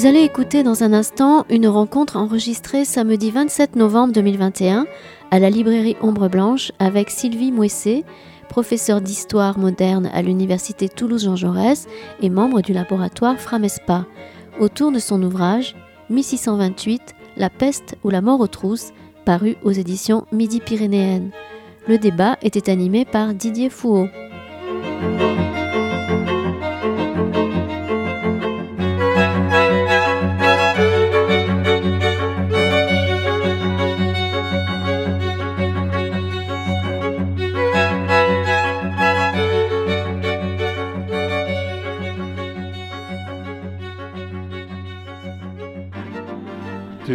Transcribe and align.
Vous 0.00 0.06
allez 0.06 0.22
écouter 0.22 0.62
dans 0.62 0.82
un 0.82 0.94
instant 0.94 1.44
une 1.50 1.68
rencontre 1.68 2.16
enregistrée 2.16 2.86
samedi 2.86 3.30
27 3.30 3.76
novembre 3.76 4.14
2021 4.14 4.86
à 5.30 5.38
la 5.38 5.50
librairie 5.50 5.98
Ombre 6.00 6.30
Blanche 6.30 6.72
avec 6.78 7.10
Sylvie 7.10 7.52
Mouessé, 7.52 8.06
professeure 8.48 9.02
d'histoire 9.02 9.58
moderne 9.58 10.08
à 10.14 10.22
l'université 10.22 10.88
Toulouse-Jean 10.88 11.36
Jaurès 11.36 11.86
et 12.22 12.30
membre 12.30 12.62
du 12.62 12.72
laboratoire 12.72 13.38
Framespa, 13.38 14.06
autour 14.58 14.90
de 14.90 14.98
son 14.98 15.22
ouvrage 15.22 15.76
1628 16.08 17.14
La 17.36 17.50
peste 17.50 17.98
ou 18.02 18.08
la 18.08 18.22
mort 18.22 18.40
aux 18.40 18.46
trousses, 18.46 18.94
paru 19.26 19.56
aux 19.64 19.72
éditions 19.72 20.24
Midi-Pyrénéennes. 20.32 21.30
Le 21.88 21.98
débat 21.98 22.38
était 22.40 22.70
animé 22.70 23.04
par 23.04 23.34
Didier 23.34 23.68
Fouault. 23.68 24.08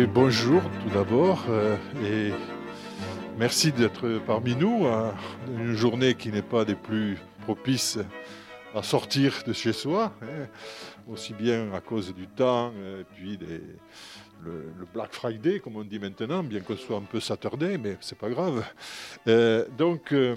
Bonjour 0.04 0.62
tout 0.84 0.90
d'abord 0.94 1.45
euh, 1.48 1.77
et 2.03 2.34
merci 3.38 3.72
d'être 3.72 4.20
parmi 4.27 4.53
nous. 4.53 4.86
Hein. 4.86 5.13
une 5.48 5.73
journée 5.73 6.16
qui 6.16 6.34
n'est 6.34 6.41
pas 6.41 6.66
des 6.66 6.76
plus 6.76 7.17
propices 7.44 7.97
à 8.73 8.84
sortir 8.84 9.44
de 9.47 9.53
chez 9.53 9.72
soi, 9.72 10.11
hein, 10.22 10.47
aussi 11.08 11.34
bien 11.34 11.72
à 11.73 11.80
cause 11.80 12.14
du 12.14 12.28
temps 12.28 12.72
et 12.72 13.06
puis 13.16 13.39
le, 14.44 14.73
Black 14.94 15.14
Friday, 15.14 15.61
comme 15.61 15.78
on 15.78 15.86
dit 15.86 16.00
maintenant, 16.00 16.44
bien 16.44 16.59
qu'on 16.59 16.75
soit 16.75 16.97
un 16.97 17.02
peu 17.02 17.22
Saturday, 17.22 17.78
mais 17.78 17.95
c'est 18.02 18.17
pas 18.17 18.30
grave. 18.30 18.66
Euh, 19.30 19.66
donc, 19.78 20.14
euh, 20.14 20.36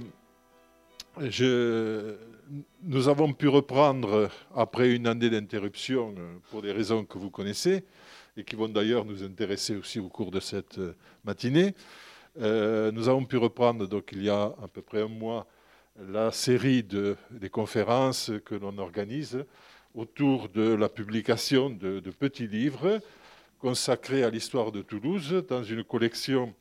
nous 2.85 3.09
avons 3.09 3.33
pu 3.33 3.49
reprendre 3.49 4.31
après 4.55 4.95
une 4.95 5.09
année 5.09 5.31
d'interruption 5.31 6.15
pour 6.51 6.63
des 6.63 6.71
raisons 6.71 7.05
que 7.05 7.19
vous 7.19 7.31
connaissez 7.31 7.83
et 8.39 8.45
qui 8.45 8.55
vont 8.55 8.69
d'ailleurs 8.69 9.05
nous 9.05 9.25
intéresser 9.25 9.77
aussi 9.77 9.99
au 9.99 10.09
cours 10.09 10.31
de 10.31 10.39
cette 10.39 10.79
euh, 10.79 10.95
matinée. 11.25 11.75
Euh, 12.41 12.93
nous 12.93 13.09
avons 13.09 13.25
pu 13.25 13.37
reprendre 13.37 13.87
donc 13.89 14.11
il 14.13 14.23
y 14.23 14.31
a 14.31 14.55
à 14.63 14.69
peu 14.73 14.81
près 14.81 15.03
un 15.03 15.09
mois 15.09 15.47
la 16.09 16.31
série 16.31 16.85
de, 16.85 17.17
des 17.33 17.51
conférences 17.51 18.31
que 18.45 18.55
l'on 18.55 18.79
organise 18.79 19.45
autour 19.97 20.49
de 20.49 20.75
la 20.75 20.89
publication 20.89 21.71
de, 21.71 21.99
petits 22.17 22.47
livres 22.47 23.01
consacrés 23.59 24.23
à 24.23 24.31
l'histoire 24.31 24.71
de 24.71 24.83
Toulouse 24.83 25.45
dans 25.49 25.65
une 25.65 25.83
collection 25.83 26.55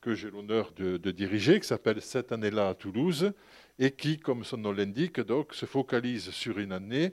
que 0.00 0.14
j'ai 0.14 0.30
l'honneur 0.30 0.72
de, 0.74 1.10
diriger, 1.10 1.60
qui 1.60 1.66
s'appelle 1.66 2.00
Cette 2.00 2.32
année-là 2.32 2.70
à 2.70 2.74
Toulouse, 2.74 3.32
et 3.78 3.90
qui, 3.90 4.18
comme 4.18 4.44
son 4.44 4.56
nom 4.56 4.72
l'indique, 4.72 5.20
se 5.50 5.66
focalise 5.66 6.30
sur 6.30 6.58
une 6.58 6.72
année 6.72 7.12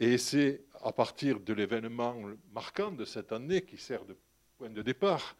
et 0.00 0.18
c'est 0.18 0.60
à 0.84 0.92
partir 0.92 1.40
de 1.40 1.52
l'événement 1.54 2.14
marquant 2.52 2.90
de 2.90 3.04
cette 3.04 3.32
année 3.32 3.62
qui 3.62 3.78
sert 3.78 4.04
de 4.04 4.16
point 4.58 4.70
de 4.70 4.82
départ 4.82 5.34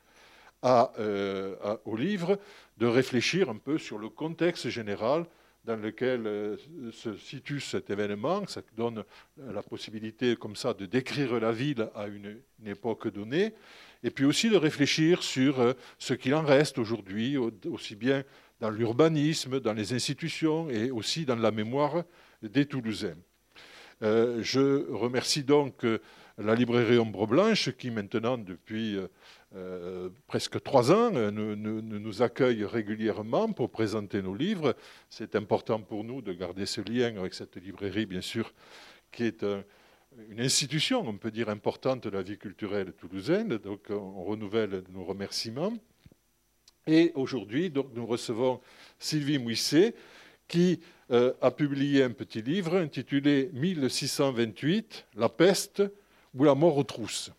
euh, 0.64 1.76
au 1.84 1.94
livre, 1.94 2.38
de 2.78 2.86
réfléchir 2.86 3.50
un 3.50 3.58
peu 3.58 3.76
sur 3.76 3.98
le 3.98 4.08
contexte 4.08 4.70
général 4.70 5.26
dans 5.64 5.76
lequel 5.76 6.26
euh, 6.26 6.56
se 6.90 7.16
situe 7.16 7.60
cet 7.60 7.90
événement. 7.90 8.46
Ça 8.46 8.62
donne 8.74 9.04
la 9.36 9.62
possibilité 9.62 10.36
comme 10.36 10.56
ça 10.56 10.72
de 10.72 10.86
décrire 10.86 11.38
la 11.38 11.52
ville 11.52 11.90
à 11.94 12.06
une, 12.06 12.40
époque 12.64 13.08
donnée, 13.08 13.52
et 14.02 14.10
puis 14.10 14.24
aussi 14.24 14.48
de 14.48 14.56
réfléchir 14.56 15.22
sur 15.22 15.60
euh, 15.60 15.74
ce 15.98 16.14
qu'il 16.14 16.34
en 16.34 16.42
reste 16.42 16.78
aujourd'hui, 16.78 17.36
aussi 17.36 17.94
bien 17.94 18.24
dans 18.60 18.70
l'urbanisme, 18.70 19.60
dans 19.60 19.74
les 19.74 19.92
institutions 19.92 20.70
et 20.70 20.90
aussi 20.90 21.27
dans 21.27 21.36
la 21.36 21.50
mémoire 21.50 22.04
des 22.40 22.64
Toulousains. 22.64 23.16
Euh, 24.02 24.42
je 24.42 24.90
remercie 24.92 25.44
donc 25.44 25.84
euh, 25.84 25.98
la 26.38 26.55
librairie 26.55 26.98
Ombre 26.98 27.27
Blanche 27.27 27.70
qui 27.72 27.90
maintenant, 27.90 28.36
depuis 28.36 28.98
euh, 29.55 30.10
presque 30.27 30.60
trois 30.62 30.90
ans, 30.92 31.10
nous, 31.12 32.22
accueille 32.22 32.64
régulièrement 32.64 33.52
pour 33.52 33.70
présenter 33.70 34.20
nos 34.20 34.34
livres. 34.34 34.74
C'est 35.10 35.36
important 35.36 35.80
pour 35.80 36.02
nous 36.02 36.22
de 36.22 36.33
garder 36.33 36.66
ce 36.66 36.80
lien 36.80 37.16
avec 37.16 37.34
cette 37.34 37.56
librairie, 37.56 38.06
bien 38.06 38.20
sûr, 38.20 38.52
qui 39.12 39.24
est 39.24 39.44
une 40.28 40.40
institution, 40.40 41.06
on 41.06 41.16
peut 41.16 41.30
dire, 41.30 41.48
importante 41.48 42.02
de 42.02 42.10
la 42.10 42.22
vie 42.22 42.36
culturelle 42.36 42.92
toulousaine. 42.94 43.58
Donc 43.58 43.86
on 43.90 44.24
renouvelle 44.24 44.83
nos 44.90 45.04
remerciements. 45.04 45.72
Et 46.86 47.12
aujourd'hui, 47.14 47.72
nous 47.94 48.06
recevons 48.06 48.60
Sylvie 48.98 49.38
Mouisset, 49.38 49.94
qui 50.48 50.80
euh, 51.10 51.32
a 51.40 51.50
publié 51.50 52.02
un 52.02 52.10
petit 52.10 52.42
livre 52.42 52.77
intitulé 52.77 53.50
1628, 53.52 55.06
La 55.16 55.28
peste 55.28 55.82
ou 56.34 56.44
la 56.44 56.55
mort 56.55 56.77
aux 56.77 56.84
trousses. 56.84 57.30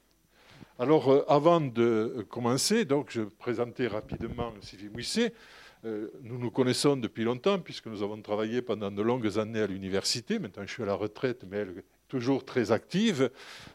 Alors, 0.78 1.12
euh, 1.12 1.26
avant 1.28 1.62
de 1.62 2.26
commencer, 2.30 2.86
donc, 2.86 3.10
je 3.10 3.22
présentais 3.22 3.88
rapidement 3.88 4.54
Sylvie 4.62 4.90
Mouisset. 4.90 5.34
Euh, 5.86 6.10
nous 6.24 6.38
nous 6.38 6.52
connaissons 6.52 6.98
depuis 6.98 7.24
longtemps, 7.24 7.60
puisque 7.60 7.86
nous 7.88 8.04
avons 8.04 8.22
travaillé 8.22 8.62
pendant 8.62 8.92
de 8.92 9.02
longues 9.02 9.38
années 9.38 9.62
à 9.62 9.68
l'université. 9.68 10.40
Maintenant, 10.40 10.64
je 10.66 10.72
suis 10.72 10.84
à 10.84 10.88
la 10.88 10.96
retraite, 10.96 11.46
mais 11.50 11.58
elle 11.58 11.70
est 11.70 11.86
toujours 12.08 12.44
très 12.44 12.72
active. 12.72 13.30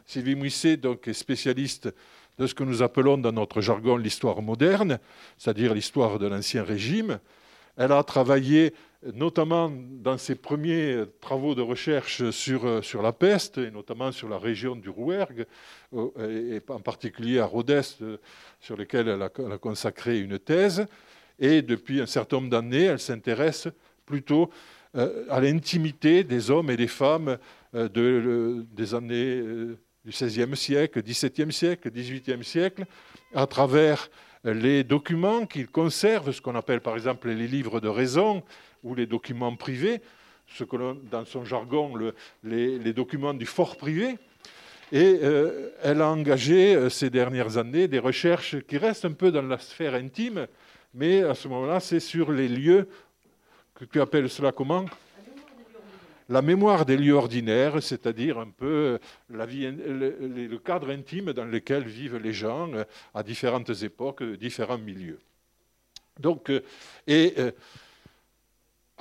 Sylvie 0.05 0.35
Mouisset 0.35 0.77
donc, 0.77 1.07
est 1.07 1.13
spécialiste 1.13 1.89
de 2.37 2.47
ce 2.47 2.53
que 2.53 2.63
nous 2.63 2.81
appelons 2.81 3.17
dans 3.17 3.31
notre 3.31 3.61
jargon 3.61 3.97
l'histoire 3.97 4.41
moderne, 4.41 4.99
c'est-à-dire 5.37 5.73
l'histoire 5.73 6.19
de 6.19 6.27
l'Ancien 6.27 6.63
Régime. 6.63 7.19
Elle 7.77 7.91
a 7.91 8.03
travaillé 8.03 8.73
notamment 9.03 9.71
dans 9.71 10.17
ses 10.17 10.35
premiers 10.35 11.03
travaux 11.19 11.55
de 11.55 11.61
recherche 11.61 12.29
sur, 12.29 12.65
euh, 12.65 12.81
sur 12.81 13.01
la 13.01 13.11
peste, 13.11 13.57
et 13.57 13.71
notamment 13.71 14.11
sur 14.11 14.29
la 14.29 14.37
région 14.37 14.75
du 14.75 14.89
Rouergue, 14.89 15.45
euh, 15.93 16.57
et 16.57 16.71
en 16.71 16.79
particulier 16.79 17.39
à 17.39 17.45
Rhodes, 17.45 17.83
euh, 18.01 18.17
sur 18.59 18.77
lequel 18.77 19.07
elle 19.07 19.21
a, 19.21 19.57
consacré 19.57 20.19
une 20.19 20.37
thèse. 20.37 20.85
Et 21.39 21.61
depuis 21.61 21.99
un 21.99 22.05
certain 22.05 22.37
nombre 22.37 22.49
d'années, 22.49 22.85
elle 22.85 22.99
s'intéresse 22.99 23.67
plutôt 24.05 24.49
à 24.93 25.39
l'intimité 25.39 26.25
des 26.25 26.51
hommes 26.51 26.69
et 26.69 26.75
des 26.75 26.87
femmes 26.87 27.37
de, 27.73 28.65
des 28.73 28.93
années 28.93 29.41
du 30.03 30.11
XVIe 30.11 30.55
siècle, 30.55 31.01
XVIIe 31.01 31.53
siècle, 31.53 31.89
XVIIIe 31.89 32.43
siècle, 32.43 32.83
à 33.33 33.47
travers 33.47 34.09
les 34.43 34.83
documents 34.83 35.45
qu'il 35.45 35.67
conserve, 35.67 36.31
ce 36.33 36.41
qu'on 36.41 36.55
appelle 36.55 36.81
par 36.81 36.95
exemple 36.95 37.29
les 37.29 37.47
livres 37.47 37.79
de 37.79 37.87
raison 37.87 38.43
ou 38.83 38.95
les 38.95 39.05
documents 39.05 39.55
privés, 39.55 40.01
ce 40.47 40.63
que 40.63 40.75
dans 41.09 41.25
son 41.25 41.45
jargon, 41.45 41.93
les, 42.43 42.93
documents 42.93 43.33
du 43.33 43.45
fort 43.45 43.77
privé. 43.77 44.17
Et 44.91 45.19
euh, 45.23 45.69
elle 45.81 46.01
a 46.01 46.09
engagé 46.09 46.75
euh, 46.75 46.89
ces 46.89 47.09
dernières 47.09 47.57
années 47.57 47.87
des 47.87 47.99
recherches 47.99 48.59
qui 48.67 48.77
restent 48.77 49.05
un 49.05 49.13
peu 49.13 49.31
dans 49.31 49.41
la 49.41 49.57
sphère 49.57 49.93
intime, 49.93 50.47
mais 50.93 51.23
à 51.23 51.33
ce 51.33 51.47
moment-là, 51.47 51.79
c'est 51.79 52.01
sur 52.01 52.29
les 52.29 52.49
lieux, 52.49 52.89
que 53.73 53.85
tu 53.85 54.01
appelles 54.01 54.29
cela 54.29 54.51
comment? 54.51 54.85
La 56.27 56.41
mémoire 56.41 56.85
des 56.85 56.97
lieux 56.97 57.13
ordinaires, 57.13 57.81
c'est-à-dire 57.81 58.37
un 58.37 58.49
peu 58.49 58.99
euh, 59.29 59.45
le, 60.09 60.57
cadre 60.57 60.89
intime 60.89 61.31
dans 61.31 61.45
lequel 61.45 61.83
vivent 61.83 62.17
les 62.17 62.33
gens 62.33 62.69
à 63.13 63.23
différentes 63.23 63.83
époques, 63.83 64.23
différents 64.23 64.77
milieux. 64.77 65.19
Donc, 66.19 66.51
et 67.07 67.33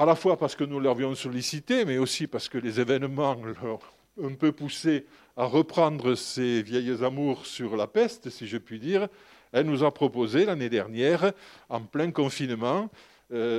à 0.00 0.06
la 0.06 0.14
fois 0.14 0.38
parce 0.38 0.56
que 0.56 0.64
nous 0.64 0.81
l'avions 0.81 1.14
sollicité, 1.14 1.85
mais 1.85 1.99
aussi 1.99 2.26
parce 2.26 2.49
que 2.49 2.56
les 2.56 2.81
événements 2.81 3.35
l'ont 3.35 3.79
un 4.25 4.32
peu 4.32 4.50
poussé 4.50 5.05
à 5.37 5.44
reprendre 5.44 6.14
ses 6.14 6.62
vieilles 6.62 7.05
amours 7.05 7.44
sur 7.44 7.76
la 7.76 7.87
peste, 7.87 8.31
si 8.31 8.47
je 8.47 8.56
puis 8.56 8.81
dire, 8.81 9.08
elle 9.52 9.67
nous 9.67 9.85
a 9.85 9.93
proposé 9.93 10.47
l'année 10.47 10.70
dernière, 10.70 11.32
en 11.69 11.82
plein 11.82 12.12
confinement, 12.12 12.88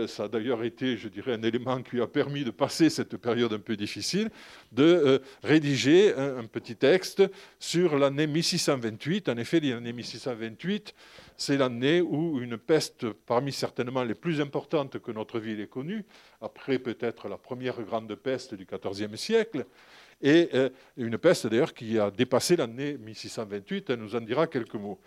ça 0.07 0.23
a 0.23 0.27
d'ailleurs 0.27 0.63
été, 0.63 0.97
je 0.97 1.07
dirais, 1.07 1.33
un 1.33 1.43
élément 1.43 1.81
qui 1.81 2.01
a 2.01 2.07
permis 2.07 2.43
de 2.43 2.51
passer 2.51 2.89
cette 2.89 3.15
période 3.17 3.53
un 3.53 3.59
peu 3.59 3.77
difficile, 3.77 4.29
de 4.71 4.83
euh, 4.83 5.19
rédiger 5.43 6.13
un, 6.13 6.45
petit 6.45 6.75
texte 6.75 7.23
sur 7.59 7.97
l'année 7.97 8.27
1628. 8.27 9.29
En 9.29 9.37
effet, 9.37 9.59
l'année 9.61 9.93
1628, 9.93 10.93
c'est 11.37 11.57
l'année 11.57 12.01
où 12.01 12.41
une 12.41 12.57
peste, 12.57 13.09
parmi 13.11 13.51
certainement 13.51 14.03
les 14.03 14.15
plus 14.15 14.41
importantes 14.41 14.99
que 14.99 15.11
notre 15.11 15.39
ville 15.39 15.61
ait 15.61 15.67
connue, 15.67 16.03
après 16.41 16.77
peut-être 16.77 17.29
la 17.29 17.37
première 17.37 17.81
grande 17.81 18.13
peste 18.15 18.55
du 18.55 18.65
XIVe 18.65 19.15
siècle, 19.15 19.65
et 20.21 20.49
euh, 20.53 20.69
une 20.97 21.17
peste 21.17 21.47
d'ailleurs 21.47 21.73
qui 21.73 21.97
a 21.97 22.11
dépassé 22.11 22.55
l'année 22.55 22.97
1628, 22.97 23.89
elle 23.89 23.99
nous 23.99 24.15
en 24.15 24.21
dira 24.21 24.47
quelques 24.47 24.75
mots. 24.75 24.99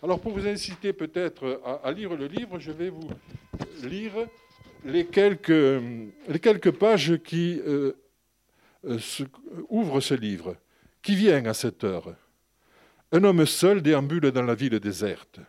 Alors 0.00 0.20
pour 0.20 0.32
vous 0.32 0.46
inciter 0.46 0.92
peut-être 0.92 1.60
à, 1.82 1.90
lire 1.90 2.14
le 2.14 2.26
livre, 2.26 2.60
je 2.60 2.70
vais 2.70 2.88
vous 2.88 3.10
lire 3.82 4.12
les 4.84 5.04
quelques, 5.04 6.70
pages 6.70 7.16
qui 7.24 7.60
euh, 7.66 7.92
euh, 8.84 8.98
ouvrent 9.68 10.00
ce 10.00 10.14
livre. 10.14 10.56
Qui 11.02 11.16
vient 11.16 11.44
à 11.46 11.54
cette 11.54 11.82
heure 11.82 12.14
Un 13.10 13.24
homme 13.24 13.44
seul 13.44 13.82
déambule 13.82 14.30
dans 14.30 14.42
la 14.42 14.54
ville 14.54 14.78
déserte. 14.78 15.40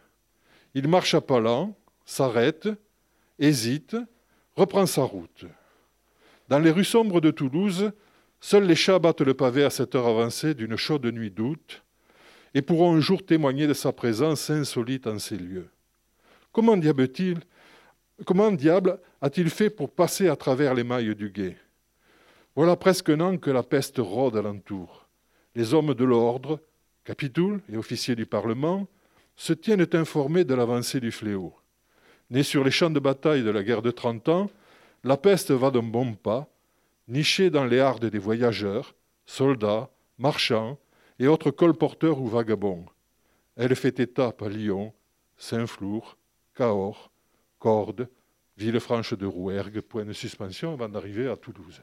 Il 0.73 0.87
marche 0.87 1.13
à 1.13 1.21
pas 1.21 1.39
lents, 1.39 1.77
s'arrête, 2.05 2.69
hésite, 3.37 3.97
reprend 4.55 4.87
sa 4.87 5.03
route. 5.03 5.45
Dans 6.47 6.59
les 6.59 6.71
rues 6.71 6.85
sombres 6.85 7.21
de 7.21 7.29
Toulouse, 7.29 7.91
seuls 8.39 8.65
les 8.65 8.75
chats 8.75 8.97
battent 8.97 9.21
le 9.21 9.35
pavé 9.35 9.63
à 9.63 9.69
cette 9.69 9.93
heure 9.93 10.07
avancée 10.07 10.55
d'une 10.55 10.75
chaude 10.75 11.05
nuit 11.05 11.29
d'août 11.29 11.83
et 12.53 12.61
pourront 12.61 12.95
un 12.95 12.99
jour 12.99 13.25
témoigner 13.25 13.67
de 13.67 13.73
sa 13.73 13.91
présence 13.91 14.49
insolite 14.49 15.07
en 15.07 15.19
ces 15.19 15.37
lieux. 15.37 15.69
Comment 16.51 16.77
diable, 18.51 18.99
a-t-il 19.21 19.49
fait 19.49 19.69
pour 19.69 19.91
passer 19.91 20.27
à 20.27 20.35
travers 20.35 20.73
les 20.73 20.83
mailles 20.83 21.15
du 21.15 21.29
guet? 21.29 21.57
Voilà 22.55 22.75
presque 22.75 23.09
un 23.09 23.19
an 23.21 23.37
que 23.37 23.51
la 23.51 23.63
peste 23.63 23.97
rôde 23.99 24.35
alentour. 24.35 25.07
Les 25.55 25.73
hommes 25.73 25.93
de 25.93 26.03
l'ordre, 26.03 26.59
capitouls 27.05 27.61
et 27.71 27.77
officiers 27.77 28.15
du 28.15 28.25
Parlement, 28.25 28.87
se 29.35 29.53
tiennent 29.53 29.87
informés 29.93 30.43
de 30.43 30.53
l'avancée 30.53 30.99
du 30.99 31.11
fléau. 31.11 31.53
Né 32.29 32.43
sur 32.43 32.63
les 32.63 32.71
champs 32.71 32.89
de 32.89 32.99
bataille 32.99 33.43
de 33.43 33.49
la 33.49 33.63
guerre 33.63 33.81
de 33.81 33.91
Trente 33.91 34.27
Ans, 34.27 34.49
la 35.03 35.15
peste 35.15 35.51
va 35.51 35.71
d'un 35.71 35.83
bon 35.83 36.13
pas, 36.13 36.49
nichée 37.07 37.49
dans 37.49 37.65
les 37.65 37.79
hardes 37.79 38.05
des 38.05 38.19
voyageurs, 38.19 38.95
soldats, 39.25 39.89
marchands 40.17 40.77
et 41.19 41.27
autres 41.27 41.51
colporteurs 41.51 42.19
ou 42.19 42.27
vagabonds. 42.27 42.85
Elle 43.55 43.75
fait 43.75 43.99
étape 43.99 44.41
à 44.41 44.49
Lyon, 44.49 44.93
Saint-Flour, 45.37 46.17
Cahors, 46.55 47.11
Cordes, 47.59 48.07
Villefranche 48.57 49.13
de 49.13 49.25
Rouergue, 49.25 49.81
point 49.81 50.05
de 50.05 50.13
suspension 50.13 50.73
avant 50.73 50.89
d'arriver 50.89 51.27
à 51.27 51.35
Toulouse. 51.35 51.81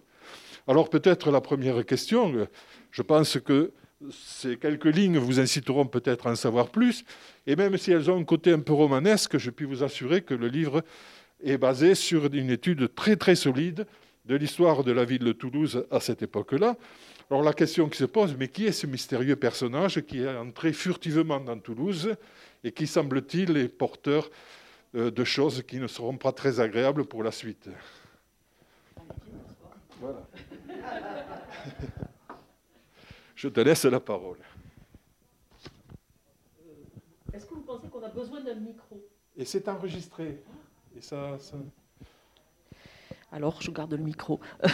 Alors 0.66 0.90
peut-être 0.90 1.30
la 1.30 1.40
première 1.40 1.84
question, 1.86 2.48
je 2.90 3.02
pense 3.02 3.38
que 3.38 3.72
ces 4.10 4.58
quelques 4.58 4.84
lignes 4.84 5.18
vous 5.18 5.40
inciteront 5.40 5.86
peut-être 5.86 6.26
à 6.26 6.32
en 6.32 6.36
savoir 6.36 6.68
plus, 6.68 7.04
et 7.46 7.56
même 7.56 7.76
si 7.78 7.92
elles 7.92 8.10
ont 8.10 8.20
un 8.20 8.24
côté 8.24 8.52
un 8.52 8.60
peu 8.60 8.74
romanesque, 8.74 9.38
je 9.38 9.50
puis 9.50 9.64
vous 9.64 9.82
assurer 9.82 10.22
que 10.22 10.34
le 10.34 10.48
livre 10.48 10.82
est 11.42 11.56
basé 11.56 11.94
sur 11.94 12.26
une 12.26 12.50
étude 12.50 12.94
très 12.94 13.16
très 13.16 13.36
solide 13.36 13.86
de 14.26 14.34
l'histoire 14.34 14.84
de 14.84 14.92
la 14.92 15.04
ville 15.04 15.24
de 15.24 15.32
Toulouse 15.32 15.86
à 15.90 16.00
cette 16.00 16.22
époque-là. 16.22 16.76
Alors 17.28 17.42
la 17.42 17.52
question 17.52 17.88
qui 17.88 17.98
se 17.98 18.04
pose, 18.04 18.36
mais 18.36 18.46
qui 18.48 18.66
est 18.66 18.72
ce 18.72 18.86
mystérieux 18.86 19.34
personnage 19.34 20.00
qui 20.02 20.22
est 20.22 20.36
entré 20.36 20.72
furtivement 20.72 21.40
dans 21.40 21.58
Toulouse 21.58 22.14
et 22.62 22.70
qui, 22.70 22.86
semble-t-il, 22.86 23.56
est 23.56 23.68
porteur 23.68 24.30
euh, 24.94 25.10
de 25.10 25.24
choses 25.24 25.64
qui 25.66 25.78
ne 25.78 25.88
seront 25.88 26.16
pas 26.16 26.30
très 26.30 26.60
agréables 26.60 27.04
pour 27.04 27.24
la 27.24 27.32
suite? 27.32 27.68
Voilà. 30.00 30.28
Je 33.34 33.48
te 33.48 33.60
laisse 33.60 33.84
la 33.84 33.98
parole. 33.98 34.38
Est-ce 37.32 37.46
que 37.46 37.54
vous 37.54 37.62
pensez 37.62 37.88
qu'on 37.88 38.02
a 38.04 38.08
besoin 38.08 38.40
d'un 38.40 38.54
micro? 38.54 39.04
Et 39.36 39.44
c'est 39.44 39.68
enregistré. 39.68 40.42
Et 40.96 41.00
ça, 41.00 41.36
alors, 43.36 43.60
je 43.60 43.70
garde 43.70 43.92
le 43.92 44.02
micro. 44.02 44.40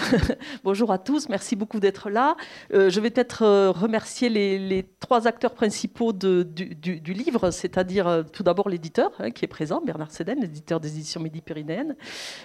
Bonjour 0.62 0.92
à 0.92 0.98
tous, 0.98 1.28
merci 1.28 1.56
beaucoup 1.56 1.80
d'être 1.80 2.10
là. 2.10 2.36
Euh, 2.72 2.90
je 2.90 3.00
vais 3.00 3.10
peut-être 3.10 3.42
euh, 3.42 3.72
remercier 3.72 4.28
les, 4.28 4.86
trois 5.00 5.26
acteurs 5.26 5.54
principaux 5.54 6.12
du, 6.12 6.44
livre, 7.12 7.50
c'est-à-dire 7.50 8.06
euh, 8.06 8.22
tout 8.22 8.44
d'abord 8.44 8.68
l'éditeur 8.68 9.10
hein, 9.18 9.32
qui 9.32 9.44
est 9.44 9.48
présent, 9.48 9.82
Bernard 9.84 10.12
Seden, 10.12 10.38
l'éditeur 10.40 10.78
des 10.78 10.94
éditions 10.94 11.20
Midi-Pyrénéennes. 11.20 11.96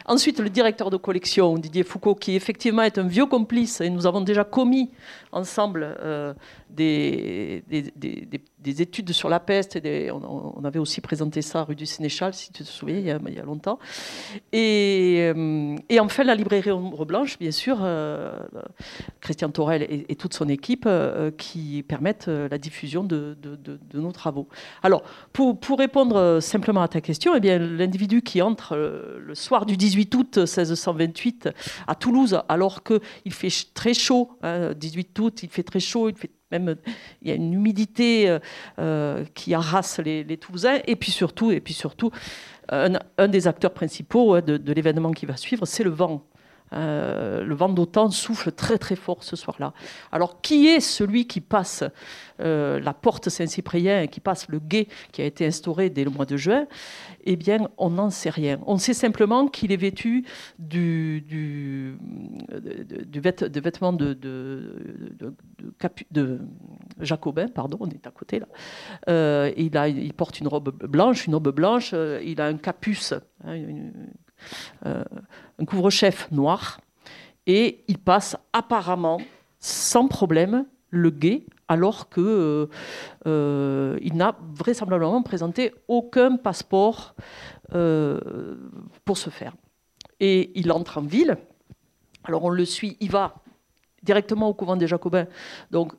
Ensuite, 0.08 0.40
le 0.40 0.50
directeur 0.50 0.90
de 0.90 0.98
collection, 0.98 1.54
Didier 1.54 1.84
Foucault, 1.84 2.16
qui 2.16 2.36
effectivement 2.36 2.81
est 2.81 2.98
un 2.98 3.06
vieux 3.08 3.28
complice 3.28 3.80
et 3.80 3.92
nous 3.92 4.08
avons 4.08 4.22
déjà 4.22 4.44
commis 4.44 4.90
ensemble 5.31 5.96
des, 6.69 7.64
des, 7.68 8.81
études 8.81 9.12
sur 9.12 9.30
la 9.30 9.40
peste. 9.40 9.80
On, 10.12 10.64
avait 10.66 10.80
aussi 10.80 11.02
présenté 11.02 11.42
ça 11.42 11.64
rue 11.64 11.75
du 11.75 11.86
Sénéchal, 11.86 12.34
si 12.34 12.52
tu 12.52 12.64
te 12.64 12.68
souviens, 12.68 12.98
il 12.98 13.34
y 13.34 13.40
a, 13.40 13.44
longtemps. 13.44 13.80
Et, 14.52 15.31
et 15.90 16.00
enfin, 16.00 16.24
la 16.24 16.36
librairie 16.36 16.72
Ombre 16.72 17.06
Blanche, 17.06 17.40
bien 17.40 17.52
sûr, 17.52 17.80
euh, 17.81 18.31
Christian 19.22 19.50
Torel 19.50 19.86
et, 19.90 20.16
toute 20.16 20.34
son 20.34 20.48
équipe 20.50 20.86
euh, 20.86 21.31
qui 21.31 21.84
permettent 21.84 22.28
euh, 22.28 22.48
la 22.50 22.58
diffusion 22.58 23.04
de, 23.04 23.38
nos 23.94 24.12
travaux. 24.12 24.48
Alors, 24.84 25.04
pour, 25.34 25.58
répondre 25.78 26.40
simplement 26.42 26.81
à 26.81 26.88
ta 26.88 27.02
question, 27.02 27.36
eh 27.36 27.60
l'individu 27.60 28.22
qui 28.22 28.42
entre 28.42 28.75
le 28.75 29.36
soir 29.36 29.66
du 29.66 29.78
18 29.78 30.16
août 30.16 30.38
1628 30.38 31.50
à 31.88 31.96
Toulouse, 31.96 32.42
alors 32.50 32.81
qu'il 32.84 33.34
fait 33.34 33.50
très 33.74 33.94
chaud, 33.94 34.31
18 34.44 35.19
hein, 35.19 35.24
août, 35.24 35.44
il 35.44 35.50
fait 35.50 35.64
très 35.64 35.80
chaud, 35.80 36.10
il 36.10 36.16
fait 36.16 36.31
même 36.51 36.75
il 37.21 37.29
y 37.29 37.31
a 37.31 37.35
une 37.35 37.53
humidité 37.53 38.38
qui 39.33 39.53
harasse 39.53 39.99
les, 39.99 40.23
les, 40.23 40.39
et 40.85 40.95
puis 40.95 41.11
surtout, 41.11 41.51
et 41.51 41.59
puis 41.59 41.73
surtout, 41.73 42.11
un, 42.69 43.27
des 43.27 43.47
acteurs 43.47 43.73
principaux 43.73 44.41
de, 44.41 44.73
l'événement 44.73 45.11
qui 45.11 45.25
va 45.25 45.38
suivre, 45.38 45.65
c'est 45.65 45.83
le 45.83 45.89
vent. 45.89 46.25
Euh, 46.74 47.44
le 47.44 47.56
vent 47.56 47.69
d'automne 47.69 48.12
souffle 48.12 48.52
très 48.52 48.78
très 48.78 48.96
fort 48.96 49.24
ce 49.24 49.36
soir-là. 49.36 49.74
Alors 50.12 50.42
qui 50.42 50.68
est 50.68 50.80
celui 50.80 51.25
qui 51.25 51.42
passe 51.42 51.84
euh, 52.42 52.80
la 52.80 52.94
porte 52.94 53.30
Saint-Cyprien 53.30 54.08
qui 54.08 54.19
passe 54.19 54.50
le 54.50 54.60
guet 54.60 54.88
qui 55.12 55.22
a 55.22 55.25
été 55.25 55.46
instauré 55.46 55.90
dès 55.90 56.04
le 56.04 56.10
mois 56.10 56.25
de 56.25 56.36
juin? 56.36 56.68
Eh 57.24 57.36
bien, 57.36 57.69
on 57.78 57.92
n'en 57.92 58.10
sait 58.10 58.30
rien. 58.30 58.60
On 58.66 58.78
sait 58.78 58.94
simplement 58.94 59.48
qu'il 59.48 59.72
est 59.72 59.78
vêtu 59.78 60.25
du, 60.60 61.22
du, 61.22 61.98
du, 63.06 63.19
vêtement 63.19 63.94
de, 63.94 64.14
de, 64.14 65.34
de, 66.12 66.40
Jacobin, 67.00 67.48
pardon, 67.48 67.78
on 67.81 67.90
est 67.90 68.08
à 68.08 68.12
côté 68.12 68.40
là. 68.40 68.48
Euh, 69.10 69.52
il, 69.58 70.14
porte 70.14 70.40
une 70.40 70.48
robe 70.48 70.69
blanche, 70.86 71.28
une 71.28 71.36
robe 71.36 71.54
blanche, 71.54 71.94
il 72.24 72.40
a 72.40 72.46
un 72.46 72.58
capuce, 72.58 73.14
hein, 73.44 73.56
un 74.84 75.66
couvre-chef 75.66 76.31
noir, 76.31 76.80
et 77.48 77.84
il 77.88 77.98
passe 77.98 78.38
apparemment 78.54 79.19
sans 79.60 80.07
problème 80.07 80.66
le 80.89 81.10
guet 81.10 81.45
alors 81.68 82.10
qu'il 82.10 82.24
euh, 82.24 82.68
euh, 83.25 84.00
n'a 84.13 84.36
vraisemblablement 84.54 85.22
présenté 85.22 85.74
aucun 85.88 86.38
passeport 86.38 87.16
pour 89.04 89.18
se 89.18 89.30
faire. 89.30 89.54
Et 90.22 90.57
il 90.57 90.71
entre 90.71 91.00
en 91.00 91.02
ville. 91.02 91.38
Alors 92.23 92.45
on 92.45 92.50
le 92.50 92.64
suit, 92.64 92.95
il 93.02 93.11
va 93.11 93.35
directement 94.04 94.47
au 94.47 94.54
couvent 94.54 94.78
des 94.78 94.88
Jacobins, 94.88 95.28
donc 95.69 95.94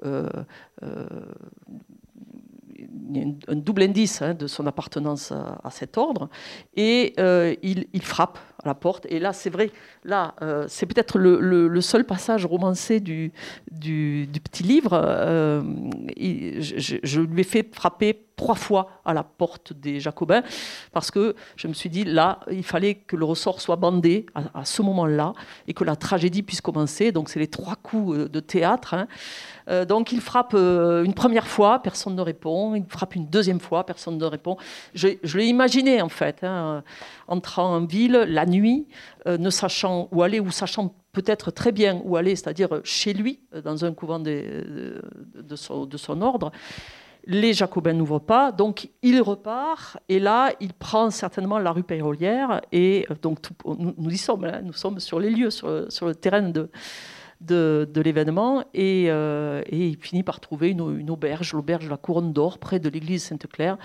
un 3.48 3.56
double 3.56 3.82
indice 3.82 4.22
hein, 4.22 4.34
de 4.34 4.46
son 4.46 4.66
appartenance 4.66 5.32
à, 5.32 5.70
cet 5.70 5.98
ordre, 5.98 6.28
et 6.76 7.14
euh, 7.18 7.54
il, 7.62 8.02
frappe 8.02 8.38
à 8.62 8.68
la 8.68 8.74
porte. 8.74 9.06
Et 9.08 9.18
là, 9.18 9.32
c'est 9.32 9.50
vrai, 9.50 9.70
là, 10.08 10.34
euh, 10.42 10.64
c'est 10.68 10.86
peut-être 10.86 11.18
le, 11.18 11.80
seul 11.80 12.04
passage 12.04 12.46
romancé 12.46 12.98
du, 12.98 13.32
petit 13.70 14.62
livre. 14.62 14.90
Euh, 14.92 15.62
je, 16.16 16.96
je, 17.02 17.20
lui 17.20 17.42
ai 17.42 17.44
fait 17.44 17.68
frapper 17.74 18.24
trois 18.36 18.54
fois 18.54 18.88
à 19.04 19.12
la 19.12 19.24
porte 19.24 19.72
des 19.74 20.00
Jacobins, 20.00 20.42
parce 20.92 21.10
que 21.10 21.34
je 21.56 21.66
me 21.66 21.74
suis 21.74 21.90
dit, 21.90 22.04
là, 22.04 22.40
il 22.50 22.62
fallait 22.62 22.94
que 22.94 23.16
le 23.16 23.24
ressort 23.24 23.60
soit 23.60 23.76
bandé 23.76 24.26
à, 24.34 24.64
ce 24.64 24.80
moment-là, 24.80 25.34
et 25.66 25.74
que 25.74 25.84
la 25.84 25.96
tragédie 25.96 26.42
puisse 26.42 26.60
commencer. 26.62 27.12
Donc, 27.12 27.28
c'est 27.28 27.40
les 27.40 27.48
trois 27.48 27.76
coups 27.76 28.16
euh, 28.16 28.28
de 28.28 28.40
théâtre. 28.40 28.94
Hein. 28.94 29.06
Donc, 29.86 30.12
il 30.12 30.22
frappe 30.22 30.54
une 30.54 31.12
première 31.12 31.46
fois, 31.46 31.82
personne 31.82 32.14
ne 32.14 32.22
répond. 32.22 32.74
Il 32.74 32.86
frappe 32.88 33.16
une 33.16 33.26
deuxième 33.26 33.60
fois, 33.60 33.84
personne 33.84 34.16
ne 34.16 34.24
répond. 34.24 34.56
Je, 34.94 35.08
l'ai 35.36 35.44
imaginé, 35.44 36.00
en 36.00 36.08
fait, 36.08 36.42
hein, 36.42 36.82
entrant 37.26 37.74
en 37.74 37.84
ville, 37.84 38.24
la 38.28 38.46
nuit, 38.46 38.86
ne 39.26 39.50
sachant 39.50 40.08
où 40.12 40.22
aller, 40.22 40.40
ou 40.40 40.50
sachant 40.50 40.94
peut-être 41.12 41.50
très 41.50 41.72
bien 41.72 42.00
où 42.04 42.16
aller, 42.16 42.36
c'est-à-dire 42.36 42.80
chez 42.84 43.12
lui, 43.12 43.40
dans 43.64 43.84
un 43.84 43.92
couvent 43.92 44.18
de, 44.18 45.00
de, 45.34 45.56
son, 45.56 46.22
ordre 46.22 46.52
les 47.28 47.52
Jacobins 47.52 47.92
n'ouvrent 47.92 48.18
pas, 48.18 48.50
donc 48.52 48.88
il 49.02 49.20
repart, 49.20 49.98
et 50.08 50.18
là, 50.18 50.50
il 50.60 50.72
prend 50.72 51.10
certainement 51.10 51.58
la 51.58 51.72
rue 51.72 51.82
Pérolière, 51.82 52.62
et 52.72 53.06
euh, 53.10 53.14
donc 53.20 53.38
nous, 53.66 54.10
y 54.10 54.16
sommes, 54.16 54.44
hein, 54.44 54.62
nous 54.64 54.72
sommes 54.72 54.98
sur 54.98 55.20
les 55.20 55.30
lieux, 55.30 55.50
sur, 55.50 55.68
le 55.68 56.14
terrain 56.14 56.50
de, 56.50 58.00
l'événement, 58.00 58.64
euh, 58.74 59.62
et, 59.66 59.88
il 59.88 59.98
finit 59.98 60.22
par 60.22 60.40
trouver 60.40 60.70
une, 60.70 61.10
auberge, 61.10 61.52
l'auberge 61.52 61.84
de 61.84 61.90
la 61.90 61.98
Couronne 61.98 62.32
d'Or, 62.32 62.58
près 62.58 62.78
de 62.78 62.88
l'église 62.88 63.24
Sainte-Claire, 63.24 63.76